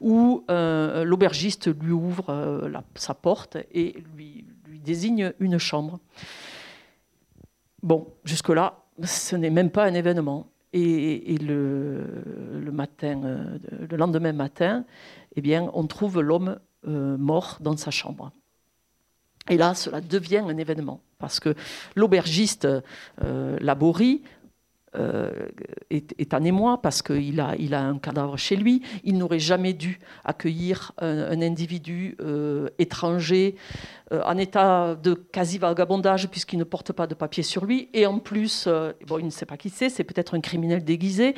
où 0.00 0.44
euh, 0.50 1.04
l'aubergiste 1.04 1.68
lui 1.80 1.92
ouvre 1.92 2.68
sa 2.96 3.14
porte 3.14 3.58
et 3.72 3.94
lui 4.16 4.44
désigne 4.88 5.34
une 5.38 5.58
chambre. 5.58 6.00
Bon, 7.82 8.06
jusque-là, 8.24 8.66
ce 9.04 9.36
n'est 9.36 9.50
même 9.50 9.70
pas 9.70 9.84
un 9.84 9.94
événement. 9.94 10.46
Et, 10.72 11.38
euh, 11.42 12.06
le 13.90 13.96
lendemain 13.96 14.32
matin, 14.32 14.84
eh 15.36 15.58
on 15.58 15.86
trouve 15.86 16.20
l'homme 16.20 16.58
euh, 16.86 17.16
mort 17.16 17.58
dans 17.60 17.76
sa 17.76 17.90
chambre. 17.90 18.32
Et 19.50 19.56
là, 19.56 19.74
cela 19.74 20.00
devient 20.00 20.44
un 20.54 20.58
événement, 20.58 21.00
parce 21.18 21.40
que 21.40 21.54
l'aubergiste 21.96 22.66
euh, 22.66 23.56
Laborie 23.60 24.22
euh, 24.96 25.30
est, 25.90 26.32
un 26.32 26.44
émoi 26.44 26.80
parce 26.80 27.02
qu'il 27.02 27.40
a, 27.40 27.54
il 27.58 27.74
a 27.74 27.82
un 27.82 27.98
cadavre 27.98 28.36
chez 28.38 28.56
lui. 28.56 28.82
Il 29.04 29.18
n'aurait 29.18 29.38
jamais 29.38 29.72
dû 29.72 29.98
accueillir 30.24 30.92
un, 30.98 31.40
individu 31.42 32.16
euh, 32.20 32.68
étranger 32.78 33.56
euh, 34.12 34.22
en 34.24 34.38
état 34.38 34.94
de 34.94 35.14
quasi-vagabondage 35.14 36.28
puisqu'il 36.28 36.58
ne 36.58 36.64
porte 36.64 36.92
pas 36.92 37.06
de 37.06 37.14
papier 37.14 37.42
sur 37.42 37.64
lui. 37.64 37.88
Et 37.92 38.06
en 38.06 38.18
plus, 38.18 38.68
bon, 39.06 39.18
il 39.18 39.26
ne 39.26 39.30
sait 39.30 39.46
pas 39.46 39.56
qui 39.56 39.70
c'est, 39.70 39.90
c'est 39.90 40.04
peut-être 40.04 40.34
un 40.34 40.40
criminel 40.40 40.84
déguisé. 40.84 41.34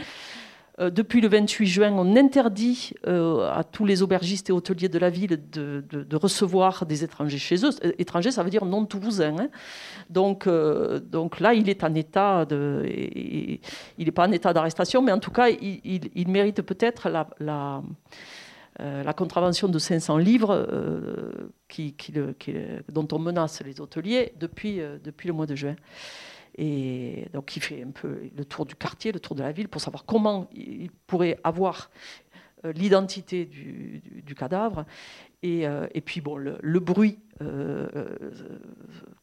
Euh, 0.81 0.91
depuis 0.91 1.21
le 1.21 1.29
28 1.29 1.67
juin, 1.67 1.93
on 1.93 2.17
interdit 2.17 2.93
euh, 3.07 3.51
à 3.53 3.65
tous 3.65 3.85
les 3.85 4.03
aubergistes 4.03 4.49
et 4.51 4.53
hôteliers 4.53 4.89
de 4.89 4.99
la 4.99 5.11
ville 5.11 5.41
de, 5.51 6.17
recevoir 6.17 6.87
des 6.87 7.05
étrangers 7.05 7.39
chez 7.39 7.65
eux. 7.65 7.71
Euh, 7.85 7.93
étrangers, 7.99 8.31
ça 8.31 8.43
veut 8.43 8.51
dire 8.51 8.65
non 8.65 8.87
toulousains. 8.87 9.37
Hein. 9.39 9.49
Donc, 10.09 10.49
donc 10.49 11.41
là, 11.41 11.55
il 11.55 11.69
est 11.69 11.85
en 11.85 11.95
état 11.95 12.45
de. 12.45 12.85
Il 13.99 14.05
n'est 14.05 14.11
pas 14.11 14.27
en 14.27 14.33
état 14.33 14.53
d'arrestation, 14.53 15.03
mais 15.03 15.13
en 15.13 15.19
tout 15.19 15.31
cas, 15.31 15.49
il, 15.49 16.29
mérite 16.29 16.63
peut-être 16.63 17.09
la, 17.09 17.83
contravention 19.17 19.69
de 19.69 19.79
500 19.79 20.19
livres 20.19 20.67
dont 22.89 23.09
on 23.13 23.19
menace 23.19 23.63
les 23.63 23.81
hôteliers 23.81 24.33
depuis 24.39 24.81
le 25.25 25.33
mois 25.33 25.47
de 25.47 25.55
juin. 25.55 25.77
Et 26.57 27.27
donc, 27.33 27.57
il 27.57 27.63
fait 27.63 27.83
un 27.83 27.91
peu 27.91 28.31
le 28.37 28.45
tour 28.45 28.67
du 28.67 28.75
quartier, 28.75 29.13
le 29.13 29.21
tour 29.21 29.37
de 29.37 29.43
la 29.43 29.53
ville, 29.53 29.69
pour 29.69 29.81
savoir 29.81 30.05
comment 30.05 30.49
il 30.55 30.91
pourrait 31.07 31.39
avoir 31.45 31.91
euh, 32.65 32.73
l'identité 32.73 33.47
du, 33.47 34.35
cadavre. 34.35 34.85
Euh, 35.45 35.87
et, 35.95 36.01
puis, 36.01 36.21
bon, 36.21 36.37
le, 36.37 36.81
bruit 36.81 37.19
euh, 37.41 37.89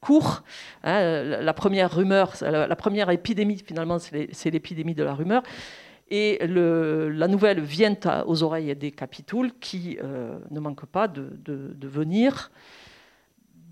court. 0.01 0.43
Hein. 0.83 1.23
la, 1.23 1.53
première 1.53 1.93
rumeur, 1.93 2.33
la, 2.41 2.75
première 2.75 3.09
épidémie, 3.09 3.61
finalement, 3.65 3.99
c'est 3.99 4.51
l'épidémie 4.51 4.95
de 4.95 5.03
la 5.03 5.13
rumeur. 5.13 5.43
Et 6.09 6.39
la 6.41 7.27
nouvelle 7.27 7.59
vient 7.59 7.95
aux 8.25 8.41
oreilles 8.41 8.75
des 8.75 8.91
capitouls 8.91 9.51
qui 9.59 9.97
ne 10.01 10.59
manquent 10.59 10.85
pas 10.85 11.07
de, 11.07 11.37
de 11.43 11.87
venir, 11.87 12.49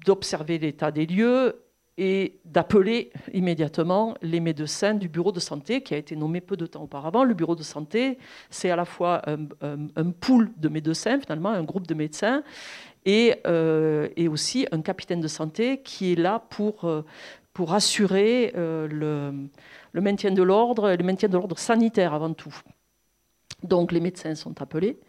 d'observer 0.06 0.60
l'état 0.60 0.92
des 0.92 1.06
lieux 1.06 1.65
et 1.98 2.40
d'appeler 2.44 3.12
immédiatement 3.34 4.16
les 4.22 4.42
médecins 4.42 4.94
du 4.94 5.08
bureau 5.08 5.32
de 5.32 5.40
santé 5.40 5.82
qui 5.82 5.94
a 5.94 5.98
été 5.98 6.16
nommé 6.16 6.42
peu 6.42 6.58
de 6.58 6.66
temps 6.66 6.84
auparavant. 6.84 7.24
Le 7.24 7.34
bureau 7.34 7.56
de 7.56 7.64
santé, 7.64 8.18
c'est 8.50 8.70
à 8.70 8.76
la 8.76 8.86
fois 8.86 9.22
un, 9.28 10.12
pool 10.12 10.52
de 10.58 10.68
médecins, 10.68 11.20
finalement, 11.20 11.50
un 11.50 11.64
groupe 11.64 11.88
de 11.88 11.94
médecins, 11.94 12.44
et, 13.06 13.36
euh, 13.48 14.10
et, 14.18 14.28
aussi 14.28 14.68
un 14.72 14.82
capitaine 14.82 15.22
de 15.22 15.28
santé 15.28 15.82
qui 15.84 16.14
est 16.14 16.16
là 16.16 16.40
pour, 16.50 16.86
euh, 16.86 17.06
pour 17.54 17.74
assurer 17.74 18.52
euh, 18.58 18.88
le, 18.88 19.48
le, 19.92 20.02
maintien 20.02 20.32
de 20.32 20.42
l'ordre, 20.42 20.92
le 20.92 21.04
maintien 21.04 21.30
de 21.30 21.36
l'ordre 21.36 21.58
sanitaire 21.58 22.14
avant 22.14 22.34
tout. 22.34 22.56
Donc 23.64 23.92
les 23.92 24.00
médecins 24.00 24.36
sont 24.36 24.60
appelés. 24.62 25.00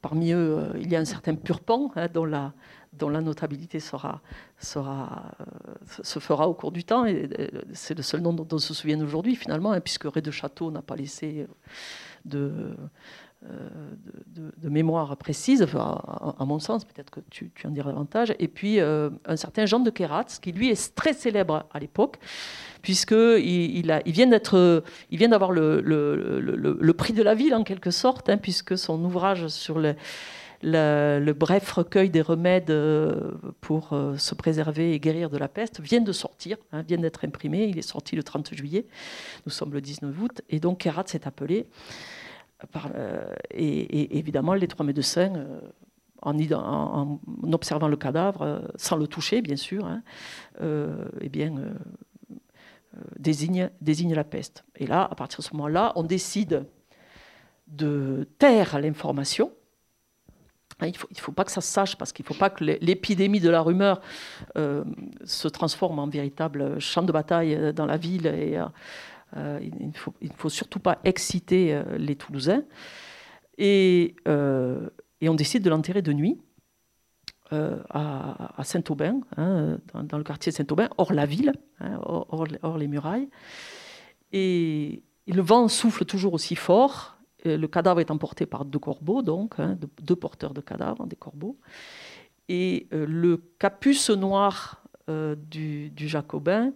parmi 0.00 0.32
eux, 0.32 0.70
il 0.80 0.90
y 0.90 0.96
a 0.96 1.00
un 1.00 1.04
certain 1.04 1.34
Purpan, 1.34 1.90
hein, 1.96 2.06
dont 2.12 2.24
la, 2.24 2.52
dont 2.92 3.08
la 3.08 3.20
notabilité 3.20 3.80
sera, 3.80 4.20
sera, 4.58 5.32
euh, 5.40 6.02
se 6.02 6.18
fera 6.18 6.48
au 6.48 6.54
cours 6.54 6.72
du 6.72 6.84
temps. 6.84 7.04
Et 7.04 7.28
euh, 7.38 7.48
c'est 7.72 7.96
le 7.96 8.02
seul 8.02 8.20
nom 8.20 8.32
dont 8.32 8.48
on 8.52 8.58
se 8.58 8.74
souvient 8.74 9.00
aujourd'hui, 9.00 9.36
finalement, 9.36 9.72
hein, 9.72 9.80
puisque 9.80 10.04
Ré 10.04 10.20
de 10.20 10.30
Château 10.30 10.70
n'a 10.70 10.82
pas 10.82 10.96
laissé 10.96 11.46
de, 12.24 12.74
euh, 13.44 13.68
de, 14.26 14.68
mémoire 14.68 15.16
précise, 15.16 15.66
à, 15.74 16.44
mon 16.44 16.58
sens, 16.58 16.84
peut-être 16.84 17.10
que 17.10 17.20
tu, 17.30 17.50
en 17.64 17.70
diras 17.70 17.90
davantage. 17.90 18.34
Et 18.38 18.48
puis 18.48 18.80
un 18.80 19.36
certain 19.36 19.66
Jean 19.66 19.80
de 19.80 19.90
Keratz, 19.90 20.38
qui 20.38 20.52
lui 20.52 20.68
est 20.70 20.94
très 20.94 21.12
célèbre 21.12 21.66
à 21.72 21.78
l'époque, 21.78 22.18
puisqu'il 22.82 23.76
il, 23.76 24.02
il 24.06 24.12
vient 24.12 25.28
d'avoir 25.28 25.52
le, 25.52 25.80
le, 25.80 26.92
prix 26.94 27.12
de 27.12 27.22
la 27.22 27.34
ville, 27.34 27.54
en 27.54 27.64
quelque 27.64 27.90
sorte, 27.90 28.28
hein, 28.28 28.38
puisque 28.38 28.76
son 28.76 29.02
ouvrage 29.04 29.48
sur 29.48 29.78
le 30.62 31.32
bref 31.32 31.70
recueil 31.70 32.10
des 32.10 32.20
remèdes 32.20 32.70
euh, 32.70 33.32
pour 33.60 33.92
euh, 33.92 34.16
se 34.16 34.34
préserver 34.34 34.92
et 34.92 35.00
guérir 35.00 35.30
de 35.30 35.38
la 35.38 35.48
peste 35.48 35.80
vient 35.80 36.00
de 36.00 36.12
sortir, 36.12 36.56
hein, 36.72 36.82
vient 36.82 36.98
d'être 36.98 37.24
imprimé. 37.24 37.64
Il 37.64 37.78
est 37.78 37.82
sorti 37.82 38.16
le 38.16 38.22
30 38.22 38.54
juillet. 38.54 38.86
Nous 39.46 39.52
sommes 39.52 39.72
le 39.72 39.80
19 39.80 40.20
août. 40.20 40.42
Et 40.48 40.60
donc, 40.60 40.78
Kerat 40.78 41.04
s'est 41.06 41.26
appelé. 41.26 41.66
Euh, 42.94 43.34
et, 43.52 44.18
évidemment, 44.18 44.54
les 44.54 44.66
trois 44.66 44.84
médecins, 44.84 45.32
en, 46.22 47.20
observant 47.52 47.86
le 47.86 47.96
cadavre, 47.96 48.62
sans 48.74 48.96
le 48.96 49.06
toucher, 49.06 49.42
bien 49.42 49.54
sûr, 49.54 49.86
hein, 49.86 50.02
eh 50.60 51.30
désignent 53.16 53.70
désigne 53.80 54.14
la 54.14 54.24
peste. 54.24 54.64
Et 54.74 54.88
là, 54.88 55.06
à 55.08 55.14
partir 55.14 55.38
de 55.38 55.44
ce 55.44 55.52
moment-là, 55.54 55.92
on 55.94 56.02
décide 56.02 56.66
de 57.68 58.26
taire 58.38 58.80
l'information 58.80 59.52
il 60.86 60.92
ne 60.92 61.18
faut, 61.18 61.32
pas 61.32 61.44
que 61.44 61.50
ça 61.50 61.60
se 61.60 61.72
sache 61.72 61.96
parce 61.96 62.12
qu'il 62.12 62.24
ne 62.24 62.28
faut 62.28 62.38
pas 62.38 62.50
que 62.50 62.62
l'épidémie 62.62 63.40
de 63.40 63.50
la 63.50 63.60
rumeur 63.60 64.00
euh, 64.56 64.84
se 65.24 65.48
transforme 65.48 65.98
en 65.98 66.06
véritable 66.06 66.80
champ 66.80 67.02
de 67.02 67.10
bataille 67.10 67.54
euh, 67.54 67.72
dans 67.72 67.86
la 67.86 67.96
ville. 67.96 68.26
Euh, 69.36 69.60
il 69.60 69.88
ne 69.88 70.32
faut, 70.36 70.48
surtout 70.48 70.78
pas 70.78 70.98
exciter 71.04 71.82
les 71.98 72.16
Toulousains. 72.16 72.62
Et, 73.58 74.14
on 74.26 75.34
décide 75.34 75.62
de 75.62 75.70
l'enterrer 75.70 76.00
de 76.00 76.12
nuit 76.12 76.40
à, 77.50 78.62
Saint-Aubin, 78.62 79.20
hein, 79.36 79.78
dans, 79.92 80.16
le 80.16 80.24
quartier 80.24 80.52
Saint-Aubin, 80.52 80.88
hors 80.96 81.12
la 81.12 81.26
ville, 81.26 81.52
hein, 81.80 82.00
hors, 82.02 82.78
les 82.78 82.88
murailles. 82.88 83.28
Et 84.32 85.02
le 85.26 85.42
vent 85.42 85.68
souffle 85.68 86.06
toujours 86.06 86.32
aussi 86.32 86.54
fort. 86.54 87.17
Euh, 87.46 87.56
le 87.56 87.68
cadavre 87.68 88.00
est 88.00 88.10
emporté 88.10 88.46
par 88.46 88.64
deux 88.64 88.78
corbeaux, 88.78 89.22
donc, 89.22 89.54
hein, 89.58 89.76
deux 90.02 90.16
porteurs 90.16 90.54
de 90.54 90.60
cadavres, 90.60 91.06
des 91.06 91.16
corbeaux. 91.16 91.56
Et 92.48 92.88
euh, 92.92 93.06
le 93.06 93.42
capuce 93.58 94.10
noir 94.10 94.82
euh, 95.08 95.36
du, 95.36 95.92
Jacobin 95.96 96.72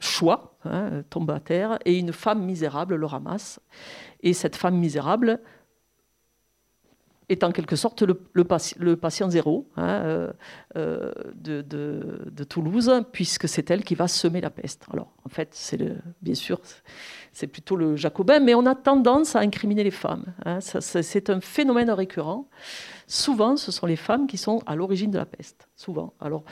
choix, 0.00 0.56
hein, 0.64 1.02
tombe 1.10 1.30
à 1.32 1.40
terre, 1.40 1.78
et 1.84 1.98
une 1.98 2.12
femme 2.12 2.44
misérable 2.44 2.94
le 2.94 3.04
ramasse. 3.04 3.60
Et 4.22 4.32
cette 4.32 4.56
femme 4.56 4.76
misérable 4.76 5.40
est 7.28 7.44
en 7.44 7.52
quelque 7.52 7.76
sorte 7.76 8.02
le, 8.02 8.44
patient 8.96 9.30
zéro 9.30 9.68
hein, 9.76 10.30
de, 10.74 11.62
de, 11.62 12.44
Toulouse, 12.44 12.90
puisque 13.12 13.48
c'est 13.48 13.70
elle 13.70 13.84
qui 13.84 13.94
va 13.94 14.08
semer 14.08 14.40
la 14.40 14.50
peste. 14.50 14.86
Alors, 14.92 15.12
en 15.24 15.28
fait, 15.28 15.48
c'est 15.52 15.78
bien 16.22 16.34
sûr, 16.34 16.60
c'est 17.32 17.46
plutôt 17.46 17.76
le 17.76 17.96
jacobin, 17.96 18.40
mais 18.40 18.54
on 18.54 18.66
a 18.66 18.74
tendance 18.74 19.36
à 19.36 19.40
incriminer 19.40 19.84
les 19.84 19.90
femmes. 19.90 20.24
Hein. 20.44 20.58
c'est 20.60 21.30
un 21.30 21.40
phénomène 21.40 21.90
récurrent. 21.90 22.48
Souvent, 23.06 23.56
ce 23.56 23.72
sont 23.72 23.86
les 23.86 23.96
femmes 23.96 24.26
qui 24.26 24.36
sont 24.36 24.62
à 24.66 24.76
l'origine 24.76 25.10
de 25.10 25.18
la 25.18 25.26
peste. 25.26 25.68
Souvent. 25.76 26.12
Alors, 26.20 26.44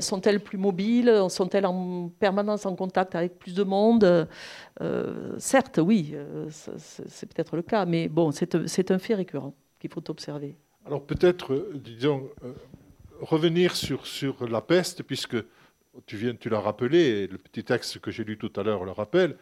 sont-elles 0.00 0.40
plus 0.40 0.58
mobiles? 0.58 1.26
Sont-elles 1.28 1.66
en 1.66 2.08
permanence 2.18 2.66
en 2.66 2.74
contact 2.74 3.14
avec 3.14 3.38
plus 3.38 3.54
de 3.54 3.62
monde? 3.62 4.28
Euh, 4.80 5.34
Certes, 5.38 5.78
oui, 5.82 6.12
euh, 6.14 6.48
c'est 6.50 7.32
peut-être 7.32 7.56
le 7.56 7.62
cas, 7.62 7.84
mais 7.84 8.08
bon, 8.08 8.30
c'est 8.32 8.90
un 8.90 8.98
fait 8.98 9.14
récurrent 9.14 9.54
qu'il 9.82 9.90
faut 9.90 10.10
observer. 10.10 10.54
Alors 10.86 11.04
peut-être, 11.04 11.52
euh, 11.52 11.72
disons, 11.74 12.30
revenir 13.20 13.76
sur, 13.76 14.06
sur 14.06 14.48
la 14.48 14.60
peste, 14.60 15.02
puisque 15.02 15.36
tu 16.06 16.16
viens, 16.16 16.34
tu 16.34 16.48
l'as 16.48 16.60
rappelé, 16.60 17.26
le 17.26 17.38
petit 17.38 17.64
texte 17.64 17.98
que 17.98 18.10
j'ai 18.10 18.24
lu 18.24 18.38
tout 18.38 18.52
à 18.56 18.62
l'heure 18.62 18.84
le 18.84 18.92
rappelle, 18.92 19.36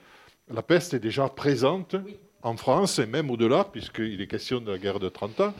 la 0.52 0.62
peste 0.62 0.94
est 0.94 1.00
déjà 1.00 1.28
présente 1.28 1.94
en 2.42 2.56
France 2.56 2.98
et 2.98 3.06
même 3.06 3.30
au-delà, 3.30 3.64
puisqu'il 3.64 4.20
est 4.20 4.26
question 4.26 4.60
de 4.60 4.72
la 4.72 4.78
guerre 4.78 4.98
de 4.98 5.08
30 5.08 5.40
ans. 5.40 5.54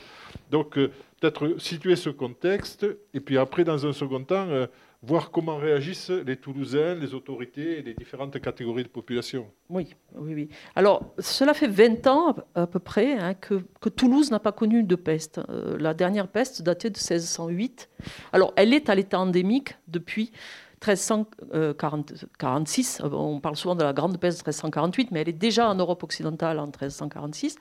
Donc, 0.51 0.79
euh, 0.79 0.91
peut-être 1.21 1.61
situer 1.61 1.95
ce 1.97 2.11
contexte, 2.11 2.87
et 3.15 3.21
puis 3.21 3.39
après, 3.39 3.65
dans 3.65 3.87
un 3.87 3.93
second 3.93 4.25
temps, 4.25 4.49
euh, 4.49 4.67
voir 5.03 5.31
comment 5.31 5.57
réagissent 5.57 6.11
les 6.11 6.37
Toulousains, 6.37 6.95
les 6.95 7.15
autorités 7.15 7.79
et 7.79 7.83
les 7.83 7.95
différentes 7.95 8.39
catégories 8.41 8.83
de 8.83 8.89
population. 8.89 9.47
Oui, 9.71 9.95
oui, 10.15 10.35
oui. 10.35 10.49
Alors, 10.77 11.15
cela 11.19 11.55
fait 11.55 11.69
20 11.69 12.07
ans 12.07 12.37
à 12.55 12.67
peu 12.67 12.79
près 12.79 13.15
hein, 13.15 13.35
que, 13.35 13.63
Toulouse 13.89 14.31
n'a 14.31 14.41
pas 14.41 14.53
connu 14.53 14.83
de 14.83 14.97
peste. 14.97 15.41
Euh, 15.49 15.79
la 15.79 15.95
dernière 15.95 16.29
peste 16.29 16.63
datait 16.63 16.91
de 16.91 16.99
1608. 16.99 17.89
Alors, 18.33 18.53
elle 18.57 18.75
est 18.75 18.91
à 18.91 18.95
l'état 18.95 19.19
endémique 19.19 19.77
depuis 19.89 20.33
1346, 20.85 23.03
euh, 23.03 23.11
on 23.13 23.39
parle 23.39 23.57
souvent 23.57 23.75
de 23.75 23.83
la 23.83 23.93
grande 23.93 24.19
peste 24.19 24.39
de 24.39 24.45
1348, 24.45 25.11
mais 25.11 25.21
elle 25.21 25.29
est 25.29 25.33
déjà 25.33 25.69
en 25.69 25.75
Europe 25.75 26.03
occidentale 26.03 26.59
en 26.59 26.67
1346. 26.67 27.57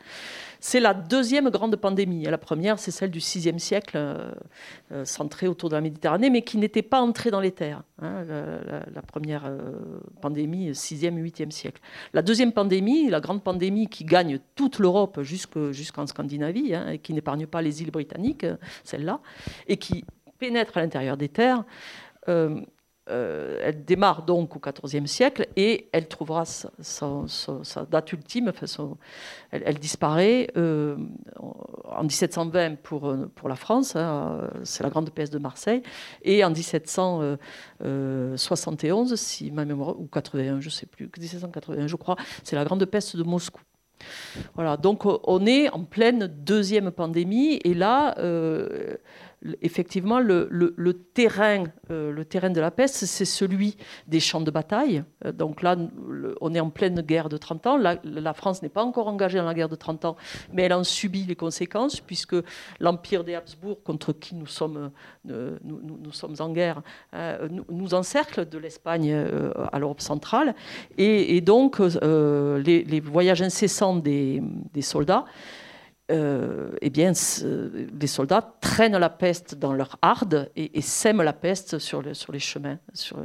C'est 0.62 0.80
la 0.80 0.94
deuxième 0.94 1.50
grande 1.50 1.76
pandémie. 1.76 2.24
La 2.24 2.38
première, 2.38 2.80
c'est 2.80 2.92
celle 2.92 3.12
du 3.12 3.20
VIe 3.20 3.60
siècle, 3.60 3.98
euh, 3.98 4.32
euh, 4.94 5.04
centrée 5.04 5.50
autour 5.50 5.68
de 5.68 5.76
la 5.76 5.82
Méditerranée, 5.82 6.30
mais 6.30 6.44
qui 6.44 6.58
n'était 6.58 6.82
pas 6.82 7.02
entrée 7.02 7.30
dans 7.30 7.42
les 7.42 7.52
terres. 7.52 7.84
Hein, 8.02 8.24
la, 8.26 9.02
première 9.02 9.52
pandémie, 10.22 10.72
6e, 10.72 11.22
8e 11.22 11.52
siècle. 11.52 11.82
La 12.14 12.22
deuxième 12.22 12.54
pandémie, 12.54 13.10
la 13.10 13.20
grande 13.20 13.44
pandémie 13.44 13.88
qui 13.88 14.06
gagne 14.06 14.40
toute 14.56 14.80
l'Europe 14.80 15.20
jusqu'en 15.22 16.08
Scandinavie, 16.08 16.74
hein, 16.74 16.92
et 16.92 17.00
qui 17.00 17.14
n'épargne 17.14 17.48
pas 17.48 17.62
les 17.62 17.82
îles 17.82 17.92
britanniques, 17.92 18.46
celle-là, 18.86 19.20
et 19.68 19.76
qui 19.76 20.06
pénètre 20.38 20.78
à 20.78 20.82
l'intérieur 20.82 21.18
des 21.18 21.28
terres. 21.28 21.66
euh, 22.30 22.62
elle 23.10 23.84
démarre 23.86 24.22
donc 24.24 24.56
au 24.56 24.60
XIVe 24.60 25.08
siècle 25.08 25.48
et 25.56 25.90
elle 25.92 26.08
trouvera 26.08 26.46
sa, 26.46 27.24
date 27.90 28.14
ultime. 28.14 28.54
Elle, 29.52 29.80
disparaît 29.80 30.52
euh, 30.58 30.96
en 31.86 32.04
1720 32.04 32.76
pour, 32.82 33.16
pour 33.36 33.50
la 33.50 33.56
France, 33.56 33.96
hein, 33.96 34.48
c'est 34.64 34.84
la 34.84 34.90
Grande 34.90 35.10
Peste 35.10 35.34
de 35.34 35.40
Marseille, 35.40 35.82
et 36.22 36.44
en 36.44 36.52
1771, 36.52 39.16
si 39.16 39.50
ma 39.52 39.66
mémoire, 39.66 40.00
ou 40.00 40.06
81, 40.08 40.60
je 40.60 40.68
ne 40.68 40.72
sais 40.72 40.86
plus, 40.86 41.10
1781, 41.18 41.88
je 41.88 41.96
crois, 41.96 42.18
c'est 42.44 42.56
la 42.56 42.66
Grande 42.66 42.86
Peste 42.86 43.18
de 43.18 43.24
Moscou. 43.24 43.64
Voilà, 44.56 44.78
donc 44.78 45.04
on 45.06 45.46
est 45.46 45.70
en 45.70 45.84
pleine 45.84 46.28
deuxième 46.28 46.92
pandémie 46.92 47.60
et 47.64 47.74
là, 47.74 48.18
euh, 48.20 48.96
effectivement, 49.62 50.20
le, 50.20 50.94
terrain, 51.14 51.66
euh, 51.92 52.12
le 52.12 52.26
terrain 52.26 52.50
de 52.50 52.60
la 52.60 52.72
peste, 52.72 53.06
c'est 53.06 53.26
celui 53.26 53.78
des 54.08 54.20
champs 54.20 54.42
de 54.42 54.52
bataille. 54.52 55.04
Euh, 55.26 55.32
donc 55.32 55.62
là, 55.62 55.78
on 56.42 56.54
est 56.54 56.60
en 56.60 56.70
pleine 56.70 57.02
guerre 57.02 57.30
de 57.30 57.38
30 57.38 57.68
ans. 57.68 57.78
La, 57.78 58.34
France 58.34 58.62
n'est 58.62 58.70
pas 58.70 58.84
encore 58.84 59.08
engagée 59.08 59.38
dans 59.38 59.46
la 59.46 59.54
guerre 59.54 59.70
de 59.70 59.76
30 59.76 60.06
ans, 60.06 60.18
mais 60.54 60.64
elle 60.64 60.74
en 60.74 60.84
subit 60.84 61.24
les 61.24 61.36
conséquences, 61.36 62.02
puisque 62.02 62.36
l'Empire 62.80 63.24
des 63.24 63.36
Habsbourg, 63.36 63.82
contre 63.84 64.14
qui 64.14 64.36
nous 64.36 64.48
sommes, 64.48 64.92
euh, 65.30 65.58
nous, 65.64 66.12
sommes 66.12 66.36
en 66.40 66.50
guerre, 66.52 66.82
nous, 67.70 67.94
encercle 67.94 68.48
de 68.48 68.58
l'Espagne 68.58 69.14
à 69.72 69.80
l'Europe 69.80 70.02
centrale. 70.02 70.54
Et, 70.98 71.42
donc, 71.42 71.80
les, 71.80 73.02
voyages 73.04 73.42
incessants 73.42 73.96
des 73.96 74.42
soldats 74.82 75.26
euh, 76.12 76.72
eh 76.82 76.90
bien, 76.90 77.12
les 78.00 78.08
soldats 78.08 78.56
traînent 78.62 78.98
la 78.98 79.10
peste 79.10 79.56
dans 79.56 79.74
leurs 79.74 79.98
hardes 80.02 80.50
et, 80.56 80.82
sèment 80.82 81.22
la 81.22 81.34
peste 81.34 81.78
sur, 81.78 82.02
les 82.02 82.40
chemins, 82.40 82.80
sur, 82.94 83.18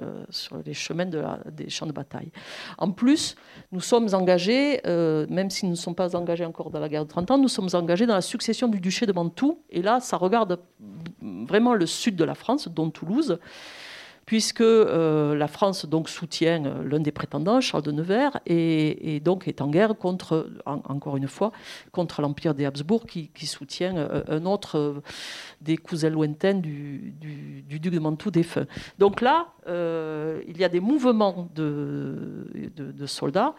les 0.65 0.75
chemins 0.75 1.07
de 1.07 1.23
des 1.51 1.71
champs 1.71 1.87
de 1.87 1.93
bataille. 1.93 2.31
En 2.77 2.91
plus, 2.91 3.37
nous 3.73 3.81
sommes 3.81 4.09
engagés, 4.13 4.81
euh, 4.87 5.27
même 5.31 5.51
si 5.51 5.65
nous 5.65 5.73
ne 5.73 5.77
sommes 5.77 5.95
pas 5.95 6.15
engagés 6.15 6.45
encore 6.45 6.71
dans 6.71 6.81
la 6.81 6.89
guerre 6.89 7.05
de 7.05 7.11
30 7.11 7.31
ans, 7.31 7.39
nous 7.39 7.49
sommes 7.49 7.71
engagés 7.73 8.07
dans 8.07 8.15
la 8.15 8.21
succession 8.21 8.69
du 8.69 8.81
duché 8.81 9.07
de 9.07 9.13
Mantoue. 9.13 9.63
Et 9.71 9.81
là, 9.81 10.01
ça 10.01 10.17
regarde 10.17 10.59
vraiment 11.23 11.75
le 11.75 11.87
sud 11.87 12.17
de 12.17 12.25
la 12.25 12.35
France, 12.35 12.69
dont 12.69 12.91
Toulouse 12.91 13.39
puisque 14.27 14.61
euh, 14.61 15.35
la 15.35 15.49
France 15.49 15.87
donc 15.87 16.09
soutient 16.09 16.65
euh, 16.65 16.83
l'un 16.89 17.01
des 17.01 17.13
prétendants, 17.13 17.61
Charles 17.61 17.83
de 17.83 17.93
Nevers, 17.93 18.39
et, 18.47 19.21
donc 19.21 19.49
est 19.49 19.61
en 19.61 19.69
guerre 19.69 19.97
contre, 19.97 20.49
encore 20.65 21.17
une 21.17 21.29
fois, 21.29 21.53
contre 21.93 22.23
l'empire 22.23 22.55
des 22.55 22.65
Habsbourg 22.65 23.07
qui, 23.07 23.31
soutient 23.47 23.97
euh, 23.97 24.23
un 24.29 24.47
autre 24.47 25.03
des 25.61 25.77
cousins 25.77 26.09
lointains 26.09 26.55
du, 26.55 27.15
duc 27.69 27.83
de 27.83 27.99
Mantoue 27.99 28.31
défunt. 28.31 28.67
Donc 28.99 29.21
là, 29.21 29.49
il 29.67 30.59
y 30.59 30.65
a 30.65 30.69
des 30.69 30.81
mouvements 30.81 31.49
de, 31.55 32.47
de, 32.77 33.07
soldats 33.07 33.55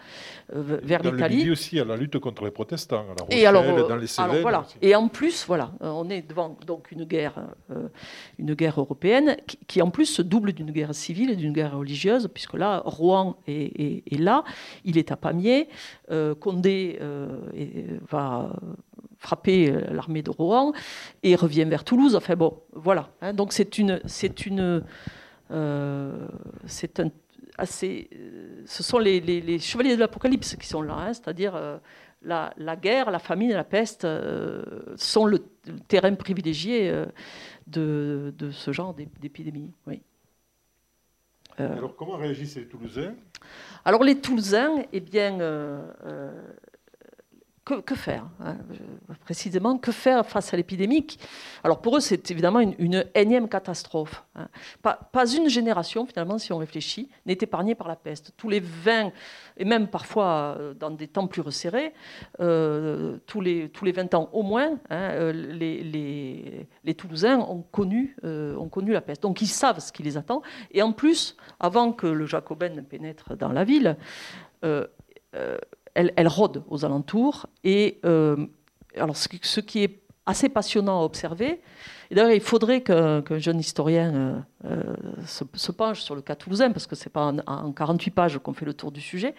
vers 0.50 1.02
l'Italie. 1.04 1.42
Il 1.44 1.52
aussi 1.52 1.80
à 1.80 1.86
la 1.86 1.96
lutte 1.96 2.20
contre 2.20 2.46
les 2.46 2.52
protestants, 2.52 3.06
à 3.12 3.16
la 3.18 3.24
Rochelle, 3.24 3.40
et 3.40 3.46
alors, 3.46 3.88
dans 3.88 3.96
les 3.96 4.08
Cévennes. 4.08 4.42
voilà. 4.42 4.66
Et 4.82 4.96
en 4.96 5.08
plus, 5.08 5.46
voilà, 5.46 5.72
on 5.82 6.10
est 6.10 6.28
devant 6.28 6.58
donc 6.66 6.92
une 6.92 7.06
guerre, 7.06 7.48
une 8.40 8.54
guerre 8.56 8.80
européenne 8.80 9.38
qui, 9.48 9.58
qui 9.68 9.82
en 9.82 9.90
plus 9.90 10.06
se 10.06 10.22
double 10.22 10.55
d'une 10.56 10.72
guerre 10.72 10.96
civile 10.96 11.30
et 11.30 11.36
d'une 11.36 11.54
guerre 11.54 11.78
religieuse, 11.78 12.30
puisque 12.34 12.56
là, 12.56 12.82
Rouen 12.86 13.38
est, 13.48 14.20
là, 14.20 14.44
il 14.84 14.98
est 14.98 15.12
à 15.12 15.16
Pamiers, 15.16 15.68
euh, 16.12 16.36
Condé 16.36 16.98
euh, 17.02 17.40
va 18.10 18.56
frapper 19.18 19.72
l'armée 19.92 20.22
de 20.22 20.30
Rouen 20.30 20.74
et 21.24 21.36
revient 21.36 21.66
vers 21.66 21.84
Toulouse. 21.84 22.16
Enfin 22.16 22.36
bon, 22.36 22.60
voilà. 22.74 23.10
Hein. 23.22 23.34
donc 23.34 23.54
c'est 23.54 23.78
une, 23.78 24.00
c'est 24.06 24.46
une, 24.46 24.84
euh, 25.52 26.28
c'est 26.66 27.00
un 27.00 27.10
assez, 27.58 28.10
ce 28.66 28.84
sont 28.84 29.00
les, 29.00 29.60
chevaliers 29.60 29.96
de 29.96 30.02
l'Apocalypse 30.02 30.58
qui 30.58 30.68
sont 30.68 30.82
là, 30.82 30.96
hein. 30.96 31.14
c'est-à-dire 31.14 31.80
la, 32.22 32.76
guerre, 32.76 33.12
la 33.12 33.20
famine 33.20 33.52
et 33.52 33.54
la 33.54 33.64
peste 33.64 34.06
sont 34.98 35.26
le, 35.26 35.40
terrain 35.88 36.14
privilégié 36.16 36.92
de, 37.68 38.34
de, 38.38 38.52
ce 38.52 38.74
genre 38.74 38.94
d'épidémie. 38.94 39.72
Oui. 39.88 40.02
Euh, 41.60 41.78
alors, 41.78 41.96
comment 41.96 42.18
réagissent 42.18 42.58
les 42.58 42.68
Toulousains? 42.68 43.16
Alors, 43.86 44.04
les 44.04 44.20
Toulousains, 44.20 44.84
eh 44.92 45.00
bien, 45.00 45.40
euh, 45.40 45.82
euh, 46.06 46.32
que, 47.66 47.96
faire 47.96 48.26
hein, 48.42 48.58
Précisément, 49.24 49.78
que 49.78 49.92
faire 49.92 50.24
face 50.26 50.54
à 50.54 50.58
l'épidémie 50.58 51.08
Alors 51.64 51.82
pour 51.82 51.98
eux, 51.98 52.00
c'est 52.00 52.30
évidemment 52.30 52.60
une, 52.60 53.06
énième 53.16 53.50
catastrophe. 53.50 54.24
Hein. 54.36 54.48
Pas, 54.84 55.34
une 55.34 55.50
génération, 55.50 56.06
finalement, 56.06 56.38
si 56.38 56.54
on 56.54 56.60
réfléchit, 56.60 57.10
n'est 57.26 57.38
épargnée 57.42 57.74
par 57.74 57.88
la 57.88 57.96
peste. 57.96 58.34
Tous 58.38 58.50
les 58.50 58.60
20, 58.60 59.12
et 59.58 59.66
même 59.66 59.88
parfois 59.88 60.56
euh, 60.60 60.74
dans 60.76 60.92
des 60.92 61.08
temps 61.08 61.26
plus 61.26 61.42
resserrés, 61.42 61.94
euh, 62.40 63.18
tous, 63.26 63.42
les, 63.42 63.70
tous 63.70 63.84
les 63.84 63.92
20 63.92 64.14
ans 64.14 64.30
au 64.32 64.44
moins, 64.44 64.78
hein, 64.92 65.10
euh, 65.14 65.34
les, 65.34 66.68
les, 66.84 66.94
Toulousains 66.94 67.40
ont 67.40 67.64
connu, 67.64 68.16
ont 68.24 68.70
connu 68.70 68.94
la 68.94 69.02
peste. 69.02 69.24
Donc 69.24 69.42
ils 69.42 69.48
savent 69.48 69.80
ce 69.80 69.92
qui 69.92 70.04
les 70.04 70.18
attend. 70.18 70.44
Et 70.72 70.82
en 70.82 70.94
plus, 70.94 71.36
avant 71.60 71.92
que 71.92 72.08
le 72.08 72.26
Jacobin 72.26 72.70
ne 72.70 72.82
pénètre 72.82 73.36
dans 73.36 73.52
la 73.52 73.64
ville, 73.64 73.98
elle, 75.96 76.28
rôde 76.28 76.64
aux 76.70 76.86
alentours. 76.86 77.48
Et 77.64 78.00
euh, 78.06 78.46
ce, 79.14 79.60
qui 79.60 79.84
est 79.84 80.02
assez 80.26 80.50
passionnant 80.50 81.02
à 81.02 81.04
observer, 81.04 81.62
et 82.12 82.16
d'ailleurs, 82.16 82.32
il 82.32 82.42
faudrait 82.42 82.82
qu'un 82.82 83.24
jeune 83.38 83.60
historien 83.60 84.14
euh, 84.14 84.40
euh, 84.66 84.96
se, 85.26 85.72
penche 85.72 86.02
sur 86.02 86.16
le 86.16 86.22
cas 86.22 86.36
toulousain, 86.36 86.72
parce 86.72 86.86
que 86.86 86.96
ce 86.96 87.06
n'est 87.06 87.12
pas 87.12 87.34
en, 87.48 87.72
48 87.72 88.12
pages 88.12 88.38
qu'on 88.40 88.54
fait 88.54 88.66
le 88.66 88.74
tour 88.74 88.92
du 88.92 89.02
sujet. 89.02 89.34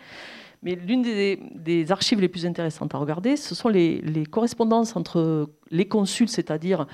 Mais 0.63 0.75
l'une 0.75 1.03
des, 1.03 1.93
archives 1.93 2.21
les 2.21 2.29
plus 2.29 2.47
intéressantes 2.47 2.95
à 2.95 2.99
regarder, 2.99 3.37
ce 3.37 3.55
sont 3.55 3.69
les 3.69 4.27
correspondances 4.31 4.97
entre 4.97 5.49
les 5.71 5.87
consuls, 5.87 6.29
c'est-à-dire 6.29 6.87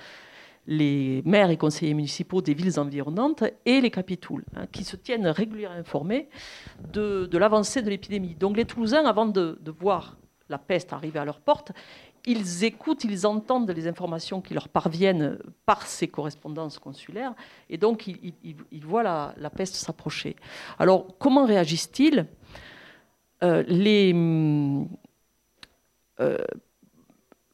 les 0.67 1.23
maires 1.25 1.51
et 1.51 1.57
conseillers 1.57 1.95
municipaux 1.95 2.41
des 2.41 2.55
villes 2.55 2.79
environnantes 2.79 3.45
et 3.67 3.81
les 3.81 3.91
capitouls, 3.91 4.45
hein, 4.55 4.67
qui 4.71 4.85
se 4.85 4.97
tiennent 4.97 5.27
régulièrement 5.27 5.77
informés 5.77 6.29
de, 6.93 7.29
l'avancée 7.37 7.83
de 7.83 7.91
l'épidémie. 7.91 8.35
Donc 8.35 8.57
les 8.57 8.65
Toulousains, 8.65 9.05
avant 9.05 9.27
de, 9.27 9.59
voir 9.81 10.17
la 10.49 10.59
peste 10.59 10.93
arriver 10.93 11.19
à 11.19 11.25
leur 11.25 11.41
porte, 11.41 11.73
ils 12.25 12.63
écoutent, 12.63 13.03
ils 13.03 13.27
entendent 13.27 13.71
les 13.71 13.89
informations 13.89 14.41
qui 14.41 14.55
leur 14.55 14.69
parviennent 14.69 15.39
par 15.67 15.87
ces 15.87 16.07
correspondances 16.07 16.79
consulaires, 16.79 17.35
et 17.69 17.79
donc 17.79 18.07
ils, 18.07 18.85
voient 18.85 19.03
la, 19.03 19.51
peste 19.51 19.75
s'approcher. 19.75 20.37
Alors 20.79 21.19
comment 21.19 21.45
réagissent-ils? 21.45 22.27
Euh, 23.43 23.65
les, 23.67 24.13
euh, 26.21 26.39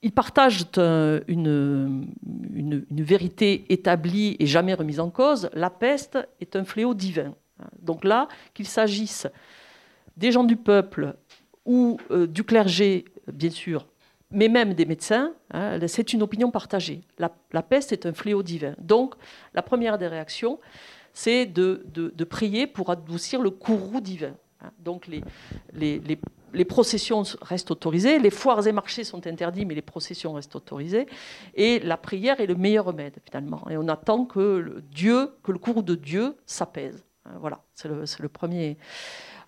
ils 0.02 0.12
partagent 0.12 0.66
une, 0.76 2.06
une, 2.54 2.84
vérité 2.90 3.64
établie 3.68 4.37
et 4.38 4.46
jamais 4.46 4.74
remise 4.74 5.00
en 5.00 5.11
cause. 5.11 5.50
La 5.52 5.70
peste 5.70 6.18
est 6.40 6.56
un 6.56 6.64
fléau 6.64 6.94
divin. 6.94 7.34
Donc 7.80 8.04
là, 8.04 8.28
qu'il 8.54 8.66
s'agisse 8.66 9.26
des 10.16 10.32
gens 10.32 10.44
du 10.44 10.56
peuple 10.56 11.16
ou 11.64 11.98
euh, 12.11 12.26
du 12.26 12.44
clergé, 12.44 13.04
bien 13.32 13.50
sûr, 13.50 13.87
mais 14.30 14.48
même 14.48 14.74
des 14.74 14.84
médecins, 14.84 15.32
hein, 15.52 15.78
c'est 15.87 16.12
une 16.12 16.22
opinion 16.22 16.50
partagée. 16.50 17.00
La, 17.18 17.62
peste 17.62 17.92
est 17.92 18.06
un 18.06 18.12
fléau 18.12 18.42
divin. 18.42 18.74
Donc, 18.78 19.14
la 19.54 19.62
première 19.62 19.98
des 19.98 20.06
réactions, 20.06 20.61
c'est 21.12 21.46
de, 21.46 22.24
prier 22.24 22.66
pour 22.66 22.90
adoucir 22.90 23.40
le 23.40 23.50
courroux 23.50 24.00
divin. 24.00 24.34
Hein. 24.61 24.70
Donc, 24.78 25.08
les 25.08 25.22
les 26.52 26.64
processions 26.64 27.22
restent 27.42 27.70
autorisées, 27.70 28.18
les 28.18 28.30
foires 28.30 28.66
et 28.66 28.72
marchés 28.72 29.04
sont 29.04 29.26
interdits, 29.26 29.64
mais 29.64 29.74
les 29.74 29.82
processions 29.82 30.32
restent 30.32 30.56
autorisées. 30.56 31.06
Et 31.54 31.78
la 31.80 31.96
prière 31.96 32.40
est 32.40 32.46
le 32.46 32.54
meilleur 32.54 32.87
remède, 32.87 33.16
finalement. 33.24 33.68
Et 33.70 33.76
on 33.76 33.88
attend 33.88 34.24
que 34.24 34.58
le 34.58 34.82
Dieu, 34.82 35.32
que 35.42 35.52
le 35.52 35.58
cours 35.58 35.82
de 35.82 35.94
Dieu 35.94 36.37
s'apaise. 36.46 37.04
Hein, 37.24 37.37
voilà, 37.40 37.61
c'est 37.74 37.88
le, 37.88 38.28
premier. 38.28 38.78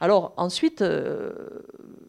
Alors 0.01 0.35
ensuite, 0.37 0.83
euh, 0.83 1.33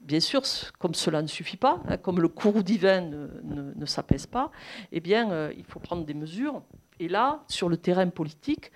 bien 0.01 0.19
sûr, 0.19 0.43
comme 0.79 0.93
cela 0.93 1.21
ne 1.21 1.27
suffit 1.27 1.57
pas, 1.57 1.81
hein, 1.87 1.97
comme 1.97 2.19
le 2.19 2.27
courroux 2.27 2.63
divin 2.63 3.01
ne, 3.01 3.85
s'apaise 3.85 4.25
pas, 4.25 4.51
eh 4.91 4.99
bien, 4.99 5.31
euh, 5.31 5.53
il 5.57 5.65
faut 5.65 5.79
prendre 5.79 6.05
des 6.05 6.13
mesures. 6.13 6.61
Et 6.99 7.07
là, 7.07 7.43
sur 7.47 7.69
le 7.69 7.77
terrain 7.77 8.07
politique, 8.09 8.71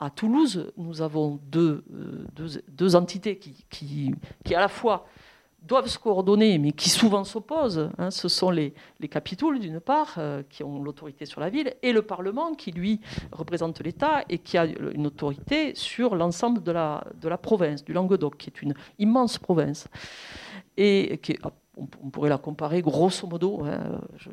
à 0.00 0.10
Toulouse, 0.10 0.72
nous 0.76 1.02
avons 1.02 1.40
deux, 1.44 1.84
euh, 1.92 2.94
entités 2.94 3.38
qui, 3.38 4.14
à 4.54 4.60
la 4.60 4.68
fois 4.68 5.06
doivent 5.62 5.88
se 5.88 5.98
coordonner, 5.98 6.58
mais 6.58 6.72
qui 6.72 6.88
souvent 6.88 7.24
s'opposent. 7.24 7.90
Hein. 7.98 8.10
Ce 8.10 8.28
sont 8.28 8.50
les, 8.50 8.74
les 9.00 9.08
capitouls, 9.08 9.58
d'une 9.58 9.80
part, 9.80 10.14
euh, 10.18 10.42
qui 10.48 10.62
ont 10.62 10.82
l'autorité 10.82 11.26
sur 11.26 11.40
la 11.40 11.50
ville, 11.50 11.74
et 11.82 11.92
le 11.92 12.02
Parlement, 12.02 12.54
qui, 12.54 12.72
lui, 12.72 13.00
représente 13.32 13.80
l'État 13.80 14.24
et 14.28 14.38
qui 14.38 14.56
a 14.56 14.64
une 14.64 15.06
autorité 15.06 15.74
sur 15.74 16.14
l'ensemble 16.14 16.62
de 16.62 16.72
la, 16.72 17.04
de 17.20 17.28
la 17.28 17.38
province, 17.38 17.84
du 17.84 17.92
Languedoc, 17.92 18.36
qui 18.36 18.50
est 18.50 18.62
une 18.62 18.74
immense 18.98 19.38
province. 19.38 19.88
Et 20.76 21.18
qui 21.22 21.36
on, 21.76 22.10
pourrait 22.10 22.30
la 22.30 22.38
comparer 22.38 22.82
grosso 22.82 23.26
modo, 23.26 23.64
hein, 23.64 24.00
je, 24.16 24.30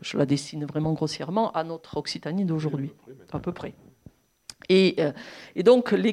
je, 0.00 0.18
la 0.18 0.26
dessine 0.26 0.64
vraiment 0.64 0.92
grossièrement, 0.92 1.50
à 1.52 1.64
notre 1.64 1.96
Occitanie 1.96 2.44
d'aujourd'hui, 2.44 2.92
à 3.32 3.38
peu 3.38 3.52
près. 3.52 3.74
Et, 4.68 4.96
donc 5.62 5.92
les, 5.92 6.12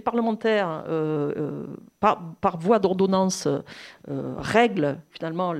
parlementaires, 0.00 0.84
par, 2.00 2.58
voie 2.58 2.78
d'ordonnance, 2.78 3.48
règlent 4.06 4.98
finalement 5.10 5.52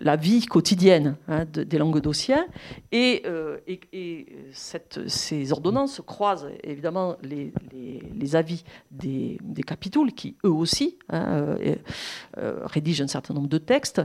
la, 0.00 0.16
vie 0.16 0.46
quotidienne 0.46 1.16
hein, 1.28 1.44
des 1.44 1.78
languedociens. 1.78 2.46
Et, 2.92 3.22
euh, 3.26 3.58
et, 3.66 4.26
ces 5.06 5.52
ordonnances 5.52 6.00
croisent 6.06 6.48
évidemment 6.62 7.16
les, 7.22 8.36
avis 8.36 8.64
des, 8.90 9.38
des, 9.42 9.62
capitouls, 9.62 10.12
qui 10.12 10.36
eux 10.44 10.50
aussi 10.50 10.98
hein, 11.08 11.24
euh, 11.28 11.74
euh, 12.38 12.60
rédigent 12.64 13.04
un 13.04 13.08
certain 13.08 13.34
nombre 13.34 13.48
de 13.48 13.58
textes. 13.58 14.02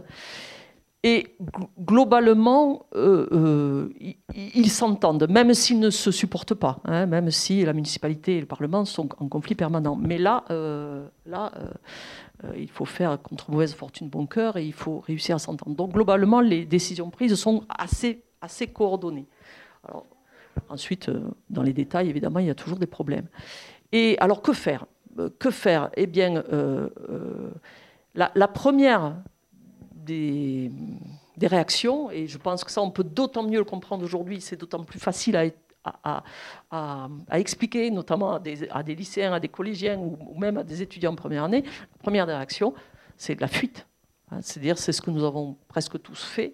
Et 1.04 1.38
globalement, 1.80 2.88
ils 2.94 4.70
s'entendent, 4.70 5.28
même 5.30 5.54
s'ils 5.54 5.80
ne 5.80 5.90
se 5.90 6.12
supportent 6.12 6.56
pas, 6.56 6.82
hein, 6.84 7.06
même 7.06 7.32
si 7.32 7.64
la 7.64 7.72
municipalité 7.72 8.36
et 8.36 8.40
le 8.42 8.46
Parlement 8.46 8.84
sont 8.84 9.08
en 9.18 9.30
conflit 9.30 9.56
permanent. 9.56 9.96
Mais 9.96 10.18
là, 10.18 10.44
là 11.26 11.52
euh, 12.46 12.54
il 12.58 12.70
faut 12.70 12.86
faire 12.86 13.22
contre 13.22 13.52
mauvaise 13.52 13.74
fortune 13.74 14.08
bon 14.08 14.26
cœur 14.26 14.58
et 14.58 14.66
il 14.66 14.74
faut 14.74 15.00
réussir 15.00 15.36
à 15.36 15.40
s'entendre. 15.40 15.76
Donc 15.76 15.94
globalement, 15.94 16.40
les 16.40 16.66
décisions 16.66 17.10
prises 17.10 17.36
sont 17.36 17.64
assez, 17.70 18.24
assez 18.42 18.68
coordonnées. 18.68 19.28
ensuite, 20.70 21.10
euh, 21.10 21.22
dans 21.50 21.64
les 21.64 21.74
détails, 21.74 22.10
évidemment, 22.10 22.40
il 22.40 22.48
y 22.48 22.50
a 22.50 22.56
toujours 22.56 22.80
des 22.80 22.88
problèmes. 22.88 23.28
Et 23.92 24.18
alors, 24.20 24.42
que 24.42 24.54
faire? 24.54 24.86
Euh, 25.18 25.30
Que 25.40 25.52
faire? 25.52 25.90
Eh 25.98 26.08
bien, 26.08 26.44
la, 28.16 28.48
première 28.48 29.16
des, 30.06 30.72
réactions, 31.42 32.12
et 32.12 32.28
je 32.28 32.38
pense 32.38 32.64
que 32.64 32.72
ça, 32.72 32.82
on 32.82 32.92
peut 32.92 33.04
d'autant 33.04 33.44
mieux 33.44 33.60
le 33.60 33.64
comprendre 33.64 34.04
aujourd'hui, 34.04 34.42
c'est 34.42 34.58
d'autant 34.58 34.84
plus 34.84 35.00
facile 35.00 35.54
à, 35.86 36.24
expliquer, 37.32 37.90
notamment 37.92 38.34
à 38.34 38.40
des, 38.84 38.96
lycéens, 38.96 39.34
à 39.34 39.40
des 39.40 39.48
collégiens 39.48 39.98
ou, 39.98 40.38
même 40.38 40.58
à 40.58 40.64
des 40.64 40.82
étudiants 40.82 41.14
en 41.14 41.16
première 41.16 41.46
année, 41.46 41.64
la 41.64 41.98
première 42.00 42.28
réaction, 42.28 42.74
c'est 43.18 43.36
de 43.36 43.42
la 43.42 43.48
fuite. 43.48 43.88
Hein, 44.32 44.40
c'est-à-dire, 44.42 44.78
c'est 44.78 44.92
ce 44.92 45.02
que 45.02 45.12
nous 45.12 45.24
avons 45.24 45.58
presque 45.68 46.02
tous 46.02 46.24
fait. 46.24 46.54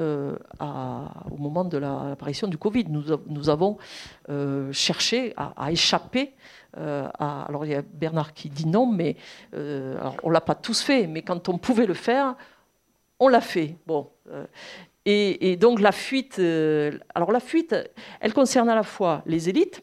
Euh, 0.00 0.36
au 0.60 1.36
moment 1.38 1.64
de 1.64 1.76
l'apparition 1.76 2.46
du 2.46 2.56
Covid. 2.56 2.84
Nous, 2.88 3.48
avons 3.48 3.78
euh, 4.28 4.72
cherché 4.72 5.34
à, 5.36 5.72
échapper 5.72 6.34
euh. 6.76 7.08
Alors 7.18 7.64
il 7.64 7.72
y 7.72 7.74
a 7.74 7.82
Bernard 7.82 8.32
qui 8.32 8.48
dit 8.48 8.66
non, 8.66 8.86
mais 8.86 9.16
on 9.54 10.28
ne 10.28 10.32
l'a 10.32 10.40
pas 10.40 10.54
tous 10.54 10.82
fait, 10.82 11.08
mais 11.08 11.22
quand 11.22 11.48
on 11.48 11.58
pouvait 11.58 11.86
le 11.86 11.94
faire, 11.94 12.36
on 13.20 13.28
l'a 13.28 13.40
fait. 13.40 13.76
Bon, 13.86 14.10
et, 15.10 15.56
donc 15.56 15.80
la 15.80 15.92
fuite, 15.92 16.36
euh, 16.38 16.98
alors 17.14 17.32
la 17.32 17.40
fuite, 17.40 17.74
elle 18.20 18.34
concerne 18.34 18.68
à 18.68 18.74
la 18.74 18.82
fois 18.82 19.22
les 19.24 19.48
élites, 19.48 19.82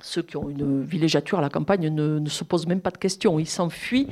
ceux 0.00 0.22
qui 0.22 0.36
ont 0.36 0.48
une 0.48 0.84
villégiature 0.84 1.38
à 1.38 1.42
la 1.42 1.48
campagne 1.48 1.88
ne, 1.88 2.28
se 2.28 2.44
posent 2.44 2.68
même 2.68 2.80
pas 2.80 2.92
de 2.92 2.98
questions, 2.98 3.40
ils 3.40 3.48
s'enfuient. 3.48 4.06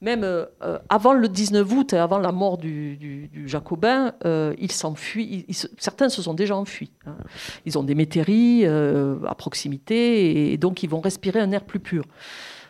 Même 0.00 0.22
euh, 0.24 0.46
avant 0.88 1.12
le 1.12 1.28
19 1.28 1.72
août 1.72 1.92
avant 1.92 2.18
la 2.18 2.32
mort 2.32 2.58
du, 2.58 3.30
Jacobin, 3.46 4.12
euh, 4.24 4.54
ils 4.58 4.72
s'enfuient. 4.72 5.46
certains 5.78 6.08
se 6.08 6.22
sont 6.22 6.34
déjà 6.34 6.56
enfuis. 6.56 6.90
Hein. 7.06 7.16
Ils 7.64 7.78
ont 7.78 7.84
des 7.84 7.94
métairies 7.94 8.64
à 8.66 9.34
proximité 9.36 10.52
et 10.52 10.56
donc 10.56 10.82
ils 10.82 10.90
vont 10.90 11.00
respirer 11.00 11.38
un 11.38 11.52
air 11.52 11.64
plus 11.64 11.80
pur 11.80 12.04